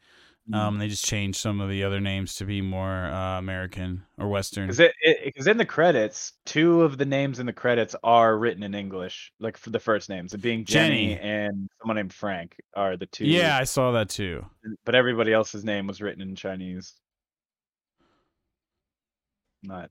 Mm. 0.50 0.56
Um, 0.56 0.78
they 0.78 0.88
just 0.88 1.04
changed 1.04 1.38
some 1.38 1.60
of 1.60 1.68
the 1.70 1.84
other 1.84 2.00
names 2.00 2.34
to 2.36 2.44
be 2.44 2.60
more 2.60 3.04
uh, 3.04 3.38
American 3.38 4.02
or 4.18 4.28
Western. 4.28 4.66
Because 4.66 4.80
it 4.80 4.92
because 5.24 5.46
in 5.46 5.56
the 5.56 5.64
credits, 5.64 6.32
two 6.44 6.82
of 6.82 6.98
the 6.98 7.04
names 7.04 7.38
in 7.38 7.46
the 7.46 7.52
credits 7.52 7.94
are 8.02 8.36
written 8.36 8.64
in 8.64 8.74
English, 8.74 9.32
like 9.38 9.56
for 9.56 9.70
the 9.70 9.78
first 9.78 10.08
names, 10.08 10.34
it 10.34 10.42
being 10.42 10.64
Jenny, 10.64 11.14
Jenny. 11.14 11.20
and 11.20 11.68
someone 11.78 11.96
named 11.96 12.12
Frank 12.12 12.56
are 12.74 12.96
the 12.96 13.06
two. 13.06 13.26
Yeah, 13.26 13.56
I 13.56 13.64
saw 13.64 13.92
that 13.92 14.08
too. 14.08 14.44
but 14.84 14.96
everybody 14.96 15.32
else's 15.32 15.64
name 15.64 15.86
was 15.86 16.00
written 16.00 16.22
in 16.22 16.34
Chinese. 16.34 16.94
Not. 19.62 19.90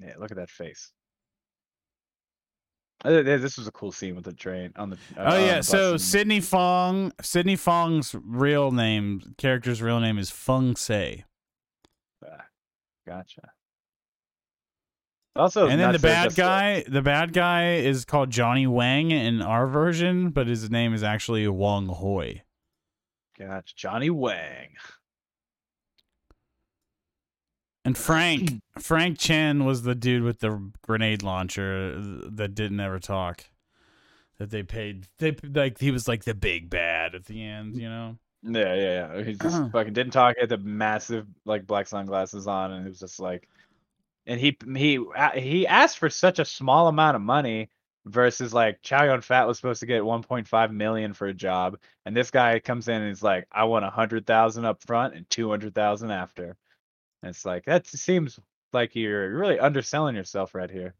Yeah, 0.00 0.14
look 0.18 0.30
at 0.30 0.36
that 0.36 0.50
face. 0.50 0.90
Uh, 3.04 3.22
This 3.22 3.58
was 3.58 3.66
a 3.68 3.72
cool 3.72 3.92
scene 3.92 4.14
with 4.16 4.24
the 4.24 4.32
train 4.32 4.72
on 4.76 4.90
the. 4.90 4.96
uh, 5.16 5.20
Oh 5.20 5.24
on 5.24 5.30
the 5.40 5.46
yeah, 5.46 5.56
bus 5.58 5.68
so 5.68 5.90
and- 5.92 6.00
Sydney 6.00 6.40
Fong, 6.40 7.12
Sydney 7.20 7.56
Fong's 7.56 8.14
real 8.24 8.70
name, 8.70 9.34
character's 9.38 9.82
real 9.82 10.00
name 10.00 10.18
is 10.18 10.30
Feng 10.30 10.74
Se. 10.76 11.24
Ah, 12.24 12.46
Gotcha. 13.06 13.50
Also, 15.36 15.66
and 15.68 15.80
then 15.80 15.88
the 15.92 15.98
nuts 15.98 16.02
that 16.02 16.36
bad 16.36 16.40
uh, 16.40 16.48
guy, 16.48 16.84
the 16.88 17.02
bad 17.02 17.32
guy 17.32 17.74
is 17.74 18.04
called 18.04 18.30
Johnny 18.30 18.66
Wang 18.68 19.10
in 19.10 19.42
our 19.42 19.66
version, 19.66 20.30
but 20.30 20.46
his 20.46 20.70
name 20.70 20.94
is 20.94 21.02
actually 21.02 21.46
Wong 21.48 21.88
Hoi. 21.88 22.42
Gotcha. 23.38 23.74
Johnny 23.76 24.10
Wang. 24.10 24.68
And 27.84 27.96
Frank 27.98 28.60
Frank 28.78 29.18
Chen 29.18 29.64
was 29.64 29.82
the 29.82 29.94
dude 29.94 30.22
with 30.22 30.40
the 30.40 30.70
grenade 30.82 31.22
launcher 31.22 31.94
that 32.00 32.54
didn't 32.54 32.80
ever 32.80 32.98
talk. 32.98 33.44
That 34.38 34.50
they 34.50 34.62
paid 34.62 35.06
they 35.18 35.36
like 35.54 35.78
he 35.78 35.90
was 35.90 36.08
like 36.08 36.24
the 36.24 36.34
big 36.34 36.70
bad 36.70 37.14
at 37.14 37.26
the 37.26 37.42
end, 37.42 37.76
you 37.76 37.88
know. 37.88 38.18
Yeah, 38.42 38.74
yeah, 38.74 39.16
yeah. 39.16 39.22
He 39.24 39.34
just 39.34 39.56
Uh-huh. 39.56 39.68
fucking 39.72 39.92
didn't 39.94 40.12
talk. 40.12 40.36
He 40.36 40.40
had 40.42 40.50
the 40.50 40.58
massive 40.58 41.26
like 41.44 41.66
black 41.66 41.86
sunglasses 41.86 42.46
on, 42.46 42.72
and 42.72 42.86
it 42.86 42.88
was 42.90 43.00
just 43.00 43.20
like, 43.20 43.48
and 44.26 44.40
he 44.40 44.56
he 44.76 45.00
he 45.36 45.66
asked 45.66 45.98
for 45.98 46.10
such 46.10 46.38
a 46.38 46.44
small 46.44 46.88
amount 46.88 47.16
of 47.16 47.22
money 47.22 47.70
versus 48.06 48.52
like 48.54 48.82
Chow 48.82 49.04
Yun 49.04 49.20
Fat 49.22 49.46
was 49.46 49.56
supposed 49.58 49.80
to 49.80 49.86
get 49.86 50.02
1.5 50.02 50.72
million 50.72 51.14
for 51.14 51.26
a 51.28 51.34
job, 51.34 51.78
and 52.06 52.16
this 52.16 52.30
guy 52.30 52.58
comes 52.60 52.88
in 52.88 52.96
and 53.02 53.08
he's 53.08 53.22
like, 53.22 53.46
I 53.52 53.64
want 53.64 53.84
a 53.86 53.90
hundred 53.90 54.26
thousand 54.26 54.64
up 54.66 54.82
front 54.82 55.14
and 55.14 55.28
two 55.30 55.48
hundred 55.50 55.74
thousand 55.74 56.10
after. 56.10 56.56
And 57.24 57.30
it's 57.30 57.46
like 57.46 57.64
that 57.64 57.86
seems 57.86 58.38
like 58.74 58.94
you're 58.94 59.34
really 59.34 59.58
underselling 59.58 60.14
yourself 60.14 60.54
right 60.54 60.70
here. 60.70 60.94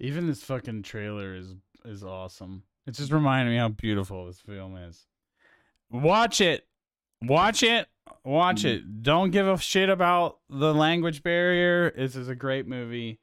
Even 0.00 0.26
this 0.26 0.42
fucking 0.42 0.82
trailer 0.82 1.36
is 1.36 1.54
is 1.84 2.02
awesome. 2.02 2.64
It 2.88 2.94
just 2.96 3.12
reminded 3.12 3.52
me 3.52 3.58
how 3.58 3.68
beautiful 3.68 4.26
this 4.26 4.40
film 4.40 4.76
is. 4.76 5.06
Watch 5.90 6.40
it. 6.40 6.66
Watch 7.22 7.62
it. 7.62 7.86
Watch 8.24 8.62
Mhm. 8.62 8.70
it. 8.78 9.02
Don't 9.04 9.30
give 9.30 9.46
a 9.46 9.56
shit 9.58 9.88
about 9.88 10.40
the 10.48 10.74
language 10.74 11.22
barrier. 11.22 11.92
This 11.92 12.16
is 12.16 12.28
a 12.28 12.34
great 12.34 12.66
movie. 12.66 13.20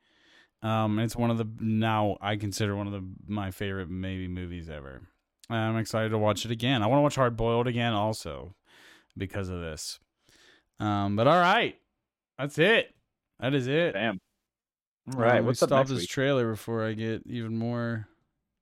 Um, 0.61 0.99
it's 0.99 1.17
one 1.17 1.31
of 1.31 1.37
the 1.37 1.47
now 1.59 2.17
I 2.21 2.37
consider 2.37 2.77
one 2.77 2.87
of 2.87 2.93
the 2.93 3.03
my 3.27 3.51
favorite 3.51 3.89
maybe 3.89 4.29
movies 4.29 4.69
ever. 4.69 5.01
I'm 5.49 5.75
excited 5.75 6.09
to 6.09 6.17
watch 6.17 6.45
it 6.45 6.51
again. 6.51 6.81
I 6.81 6.87
want 6.87 6.99
to 6.99 7.03
watch 7.03 7.15
Hard 7.15 7.35
Boiled 7.35 7.67
again 7.67 7.91
also 7.91 8.55
because 9.17 9.49
of 9.49 9.59
this. 9.59 9.99
Um, 10.79 11.15
but 11.15 11.27
all 11.27 11.39
right, 11.39 11.75
that's 12.37 12.57
it. 12.57 12.93
That 13.39 13.53
is 13.53 13.67
it. 13.67 13.93
Damn. 13.93 14.19
All 15.13 15.19
right, 15.19 15.39
Um, 15.39 15.45
what's 15.45 15.59
stop 15.59 15.87
this 15.87 15.99
week? 16.01 16.09
trailer 16.09 16.51
before 16.51 16.85
I 16.85 16.93
get 16.93 17.23
even 17.25 17.57
more 17.57 18.07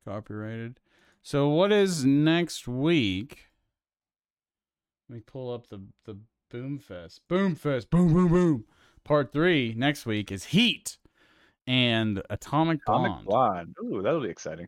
copyrighted. 0.06 0.80
So 1.24 1.50
what 1.50 1.72
is 1.72 2.06
next 2.06 2.68
week? 2.68 3.48
Let 5.10 5.16
me 5.16 5.22
pull 5.26 5.54
up 5.54 5.68
the 5.68 5.82
the 6.06 6.18
Boom 6.50 6.80
Fest. 6.80 7.22
Boom 7.28 7.56
Fest. 7.56 7.90
Boom 7.90 8.14
boom 8.14 8.30
boom. 8.30 8.66
Part 9.04 9.34
three 9.34 9.74
next 9.78 10.06
week 10.06 10.32
is 10.32 10.46
Heat 10.46 10.98
and 11.66 12.22
Atomic 12.30 12.80
Blonde. 12.86 13.26
Blonde. 13.26 13.76
Ooh, 13.84 14.02
that'll 14.02 14.22
be 14.22 14.30
exciting. 14.30 14.68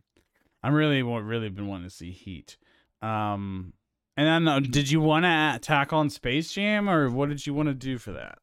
I'm 0.61 0.73
really 0.73 1.01
really 1.01 1.49
been 1.49 1.67
wanting 1.67 1.88
to 1.88 1.95
see 1.95 2.11
Heat. 2.11 2.57
Um, 3.01 3.71
and 4.20 4.48
then 4.48 4.64
did 4.64 4.91
you 4.91 5.00
want 5.00 5.24
to 5.26 5.60
tackle 5.62 6.00
on 6.00 6.10
Space 6.10 6.52
Jam 6.52 6.90
or 6.90 7.10
what 7.10 7.30
did 7.30 7.48
you 7.48 7.54
want 7.54 7.70
to 7.70 7.74
do 7.74 7.98
for 7.98 8.12
that? 8.14 8.40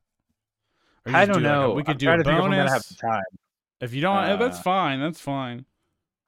I 1.04 1.24
don't 1.26 1.42
do 1.42 1.48
like 1.48 1.56
a- 1.56 1.60
know. 1.60 1.72
we 1.74 1.82
could 1.84 1.90
I'm 1.92 1.98
do 1.98 2.10
a 2.10 2.16
think 2.24 2.26
if 2.28 2.32
have 2.32 2.40
bonus. 2.40 2.96
time. 2.96 3.22
If 3.80 3.92
you 3.92 4.00
don't, 4.00 4.24
eh, 4.24 4.36
that's 4.36 4.58
Uh, 4.58 4.62
fine. 4.62 5.00
That's 5.00 5.20
fine. 5.20 5.66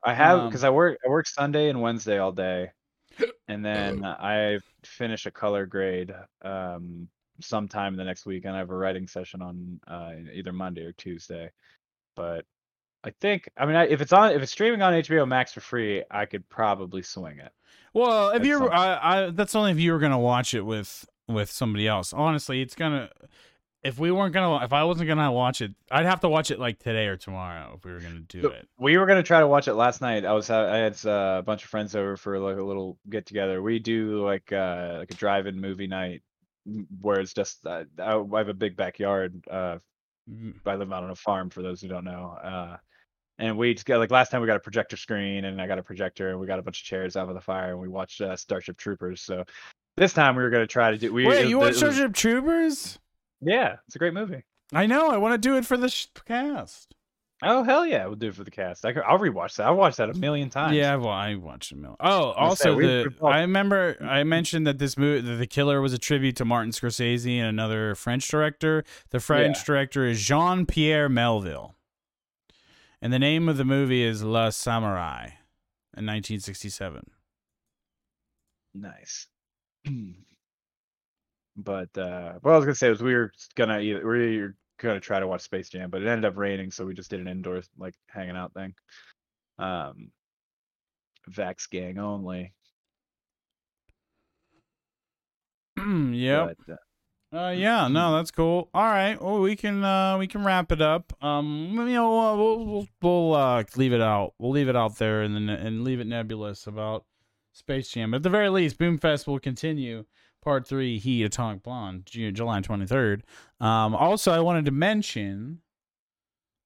I 0.05 0.13
have 0.15 0.39
Um, 0.41 0.49
because 0.49 0.65
I 0.65 0.71
work 0.71 0.99
I 1.05 1.09
work 1.09 1.27
Sunday 1.27 1.71
and 1.71 1.81
Wednesday 1.81 2.19
all 2.19 2.31
day, 2.33 2.71
and 3.49 3.65
then 3.65 4.05
I 4.05 4.59
finish 4.85 5.27
a 5.27 5.31
color 5.31 5.67
grade 5.67 6.15
um 6.43 7.09
sometime 7.41 7.97
the 7.97 8.05
next 8.05 8.27
week, 8.27 8.45
and 8.45 8.55
I 8.55 8.59
have 8.59 8.71
a 8.71 8.77
writing 8.77 9.07
session 9.09 9.41
on 9.43 9.81
uh, 9.89 10.13
either 10.33 10.53
Monday 10.53 10.83
or 10.85 10.93
Tuesday. 10.93 11.51
But 12.17 12.45
I 13.05 13.11
think 13.11 13.49
I 13.57 13.67
mean 13.67 13.77
I, 13.77 13.87
if 13.87 14.01
it's 14.01 14.13
on 14.13 14.33
if 14.33 14.43
it's 14.43 14.53
streaming 14.53 14.83
on 14.83 14.93
HBO 14.93 15.27
Max 15.27 15.53
for 15.53 15.61
free, 15.61 16.03
I 16.11 16.27
could 16.27 16.49
probably 16.49 17.03
swing 17.03 17.39
it. 17.39 17.53
Well, 17.95 18.31
if 18.31 18.45
you're. 18.45 18.73
I, 18.73 18.99
I, 19.27 19.31
that's 19.31 19.55
only 19.55 19.71
if 19.71 19.79
you 19.79 19.93
were 19.93 19.99
gonna 19.99 20.19
watch 20.19 20.55
it 20.55 20.63
with 20.63 21.07
with 21.27 21.51
somebody 21.51 21.87
else. 21.87 22.13
Honestly, 22.13 22.61
it's 22.61 22.75
gonna. 22.75 23.11
If 23.85 23.99
we 23.99 24.11
weren't 24.11 24.35
gonna, 24.35 24.65
if 24.65 24.73
I 24.73 24.83
wasn't 24.83 25.07
gonna 25.07 25.31
watch 25.31 25.63
it, 25.63 25.73
I'd 25.91 26.05
have 26.05 26.21
to 26.21 26.29
watch 26.29 26.51
it 26.51 26.59
like 26.59 26.81
today 26.81 27.07
or 27.07 27.17
tomorrow 27.17 27.75
if 27.77 27.85
we 27.85 27.93
were 27.93 28.01
gonna 28.01 28.21
do 28.21 28.49
it. 28.49 28.69
We 28.79 28.97
were 28.99 29.07
gonna 29.07 29.23
try 29.23 29.41
to 29.41 29.47
watch 29.47 29.69
it 29.69 29.75
last 29.75 30.01
night. 30.01 30.25
I 30.25 30.33
was 30.33 30.51
I 30.51 30.77
had 30.77 31.05
a 31.05 31.43
bunch 31.47 31.63
of 31.63 31.71
friends 31.71 31.95
over 31.95 32.17
for 32.17 32.39
like 32.41 32.57
a 32.57 32.63
little 32.63 32.99
get 33.09 33.27
together. 33.27 33.63
We 33.63 33.79
do 33.79 34.25
like 34.25 34.53
uh 34.53 34.97
like 34.99 35.11
a 35.13 35.15
drive-in 35.15 35.61
movie 35.61 35.87
night 35.87 36.23
where 37.01 37.21
it's 37.21 37.33
just 37.33 37.65
uh, 37.65 37.85
I 37.99 38.17
I 38.17 38.39
have 38.39 38.49
a 38.49 38.55
big 38.55 38.77
backyard. 38.77 39.45
Uh, 39.49 39.79
Mm, 40.31 40.55
I 40.67 40.75
live 40.75 40.93
out 40.93 41.05
on 41.05 41.11
a 41.11 41.15
farm 41.15 41.51
for 41.51 41.63
those 41.63 41.81
who 41.81 41.89
don't 41.89 42.05
know. 42.05 42.37
Uh, 42.43 42.77
and 43.39 43.57
we 43.57 43.75
just 43.75 43.87
got 43.87 43.99
like 43.99 44.11
last 44.11 44.31
time 44.31 44.41
we 44.41 44.47
got 44.47 44.57
a 44.57 44.61
projector 44.61 44.97
screen 44.97 45.45
and 45.45 45.61
I 45.61 45.67
got 45.67 45.79
a 45.79 45.83
projector 45.83 46.31
and 46.31 46.41
we 46.41 46.47
got 46.47 46.59
a 46.59 46.63
bunch 46.63 46.81
of 46.81 46.87
chairs 46.87 47.17
out 47.17 47.29
of 47.29 47.35
the 47.35 47.41
fire 47.41 47.71
and 47.73 47.81
we 47.81 47.89
watched 47.89 48.21
uh, 48.21 48.37
Starship 48.37 48.77
Troopers. 48.77 49.21
So 49.21 49.45
this 49.97 50.13
time 50.13 50.37
we 50.37 50.43
were 50.43 50.51
gonna 50.51 50.67
try 50.67 50.91
to 50.91 50.99
do. 50.99 51.13
We, 51.13 51.27
Wait, 51.27 51.45
it- 51.45 51.49
you 51.49 51.57
it 51.59 51.61
watch 51.61 51.69
was- 51.71 51.79
Starship 51.79 52.15
Troopers? 52.15 52.99
Yeah, 53.41 53.77
it's 53.87 53.97
a 53.97 53.99
great 53.99 54.15
movie. 54.15 54.43
I 54.73 54.87
know. 54.87 55.11
I 55.11 55.17
want 55.17 55.33
to 55.35 55.39
do 55.39 55.57
it 55.57 55.65
for 55.65 55.77
the 55.77 55.89
sh- 55.89 56.07
cast. 56.27 56.95
Oh 57.41 57.63
hell 57.63 57.87
yeah, 57.87 58.05
we'll 58.07 58.17
do 58.17 58.29
it 58.31 58.35
for 58.35 58.43
the 58.43 58.51
cast. 58.51 58.85
I 58.85 58.93
could, 58.93 59.05
I'll 59.07 59.17
rewatch 59.19 59.57
that. 59.57 59.67
I'll 59.67 59.77
watch 59.77 59.95
that 59.97 60.11
a 60.11 60.15
million 60.15 60.51
times. 60.51 60.75
Yeah, 60.77 60.97
well, 60.97 61.11
I 61.11 61.37
watched 61.37 61.71
a 61.71 61.77
million. 61.77 61.97
Oh, 62.01 62.33
also 62.33 62.75
we- 62.75 62.85
the 62.85 63.15
I 63.23 63.43
remember 63.43 63.97
I 64.01 64.25
mentioned 64.25 64.67
that 64.67 64.79
this 64.79 64.99
movie, 64.99 65.21
that 65.21 65.37
the 65.37 65.47
killer, 65.47 65.81
was 65.81 65.93
a 65.93 65.99
tribute 65.99 66.35
to 66.37 66.45
Martin 66.45 66.73
Scorsese 66.73 67.39
and 67.39 67.47
another 67.47 67.95
French 67.95 68.27
director. 68.27 68.83
The 69.11 69.21
French 69.21 69.59
Yeah. 69.59 69.65
director 69.67 70.05
is 70.05 70.21
Jean 70.21 70.67
Pierre 70.67 71.09
Melville, 71.09 71.77
and 73.01 73.13
the 73.13 73.19
name 73.19 73.49
of 73.49 73.57
the 73.57 73.65
movie 73.65 74.03
is 74.03 74.23
La 74.23 74.49
Samouraï, 74.49 75.33
in 75.97 76.07
1967. 76.07 77.03
Nice. 78.75 79.27
but 81.57 81.97
uh 81.99 82.35
what 82.43 82.53
I 82.53 82.57
was 82.57 82.65
gonna 82.65 82.75
say 82.75 82.91
was 82.91 83.03
we 83.03 83.15
were 83.15 83.33
gonna 83.57 83.81
either 83.81 84.07
we 84.07 84.39
were 84.39 84.55
gonna 84.79 85.01
try 85.01 85.19
to 85.19 85.27
watch 85.27 85.41
Space 85.43 85.69
Jam, 85.69 85.91
but 85.91 86.03
it 86.03 86.09
ended 86.09 86.25
up 86.25 86.37
raining, 86.37 86.71
so 86.71 86.85
we 86.87 86.95
just 86.95 87.11
did 87.11 87.21
an 87.21 87.29
indoor 87.29 87.63
like 87.77 87.95
hanging 88.09 88.37
out 88.37 88.55
thing. 88.55 88.75
Um 89.59 90.11
Vax 91.31 91.69
gang 91.69 91.99
only. 91.99 92.53
yep. 96.13 96.57
But, 96.67 96.73
uh, 96.73 96.77
Uh, 97.31 97.53
yeah, 97.55 97.89
no, 97.89 98.17
that's 98.17 98.31
cool. 98.31 98.71
All 98.73 98.85
right, 98.85 99.21
well, 99.21 99.41
we 99.41 99.55
can 99.55 99.85
uh, 99.85 100.17
we 100.17 100.27
can 100.27 100.45
wrap 100.45 100.73
it 100.73 100.81
up. 100.81 101.13
Um, 101.23 101.75
you 101.77 101.85
know, 101.95 102.11
we'll 102.11 102.67
we'll, 102.67 102.89
we'll 103.03 103.35
uh, 103.35 103.65
leave 103.77 103.93
it 103.93 104.01
out. 104.01 104.33
We'll 104.39 104.51
leave 104.51 104.69
it 104.69 104.77
out 104.77 104.97
there 104.97 105.21
and 105.21 105.35
then 105.35 105.49
and 105.51 105.85
leave 105.85 106.01
it 106.01 106.07
nebulous 106.07 106.67
about 106.67 107.05
Space 107.53 107.91
Jam. 107.91 108.13
But 108.13 108.19
at 108.19 108.23
the 108.23 108.31
very 108.31 108.49
least, 108.49 108.79
Boomfest 108.79 109.27
will 109.27 109.39
continue. 109.39 110.05
Part 110.43 110.67
three, 110.67 110.99
Heat 110.99 111.25
Atomic 111.25 111.63
Blonde, 111.63 112.07
Ju- 112.07 112.33
July 112.33 112.63
twenty 112.63 112.87
third. 112.87 113.25
Um, 113.61 113.95
also, 113.95 114.33
I 114.33 114.41
wanted 114.41 114.65
to 114.65 114.71
mention 114.71 115.61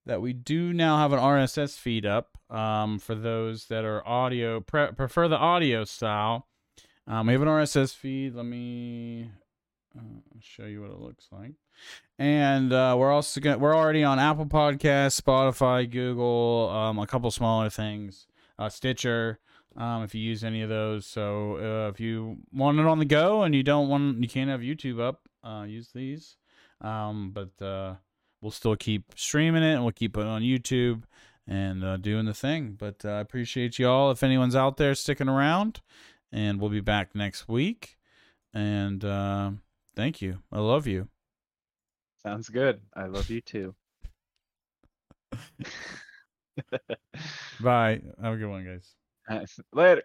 that 0.07 0.23
we 0.23 0.33
do 0.33 0.73
now 0.73 0.99
have 0.99 1.13
an 1.13 1.19
RSS 1.19 1.77
feed 1.77 2.07
up. 2.07 2.39
Um, 2.51 2.99
for 2.99 3.15
those 3.15 3.67
that 3.69 3.85
are 3.85 4.07
audio 4.07 4.61
pre- 4.61 4.93
prefer 4.93 5.27
the 5.27 5.39
audio 5.39 5.85
style. 5.85 6.47
Um, 7.07 7.27
we 7.27 7.33
have 7.33 7.43
an 7.43 7.49
RSS 7.49 7.97
feed. 7.97 8.35
Let 8.35 8.45
me 8.45 9.31
uh, 9.97 10.03
show 10.41 10.65
you 10.65 10.83
what 10.83 10.91
it 10.91 11.01
looks 11.01 11.29
like. 11.31 11.53
And 12.19 12.73
uh, 12.73 12.97
we're 12.99 13.13
also 13.13 13.41
gonna, 13.41 13.59
we're 13.59 13.77
already 13.77 14.05
on 14.05 14.19
Apple 14.19 14.47
Podcasts, 14.47 15.21
Spotify, 15.21 15.91
Google, 15.91 16.71
um, 16.71 16.99
a 16.99 17.07
couple 17.07 17.31
smaller 17.31 17.71
things, 17.71 18.27
uh, 18.59 18.69
Stitcher. 18.69 19.39
Um, 19.77 20.03
if 20.03 20.15
you 20.15 20.21
use 20.21 20.45
any 20.45 20.61
of 20.61 20.69
those, 20.69 21.07
so 21.07 21.57
uh, 21.57 21.89
if 21.89 21.99
you 21.99 22.39
want 22.53 22.79
it 22.79 22.87
on 22.87 22.99
the 22.99 23.07
go 23.07 23.43
and 23.43 23.55
you 23.55 23.63
don't 23.63 23.89
want 23.89 24.21
you 24.21 24.29
can't 24.29 24.51
have 24.51 24.61
YouTube 24.61 25.01
up, 25.01 25.23
uh, 25.43 25.65
use 25.67 25.89
these. 25.95 26.37
Um, 26.83 27.33
but 27.33 27.65
uh, 27.65 27.95
we'll 28.41 28.51
still 28.51 28.77
keep 28.77 29.13
streaming 29.17 29.63
it 29.63 29.75
and 29.75 29.83
we'll 29.83 29.93
keep 29.93 30.17
it 30.17 30.27
on 30.27 30.43
YouTube 30.43 31.05
and 31.47 32.03
doing 32.03 32.27
the 32.27 32.35
thing. 32.35 32.77
But 32.79 33.05
I 33.05 33.21
appreciate 33.21 33.79
y'all 33.79 34.11
if 34.11 34.23
anyone's 34.23 34.57
out 34.57 34.77
there 34.77 34.95
sticking 34.95 35.29
around, 35.29 35.81
and 36.31 36.61
we'll 36.61 36.71
be 36.71 36.81
back 36.81 37.15
next 37.15 37.49
week. 37.49 37.97
And 38.53 39.03
thank 39.95 40.23
you. 40.23 40.39
I 40.51 40.61
love 40.61 40.87
you. 40.87 41.09
sounds 42.23 42.49
good. 42.49 42.81
I 42.95 43.07
love 43.07 43.31
you 43.31 43.41
too. 43.41 43.75
Bye. 47.61 48.01
Have 48.23 48.35
a 48.35 48.37
good 48.37 48.49
one, 48.49 48.65
guys. 48.65 48.95
Later. 49.73 50.03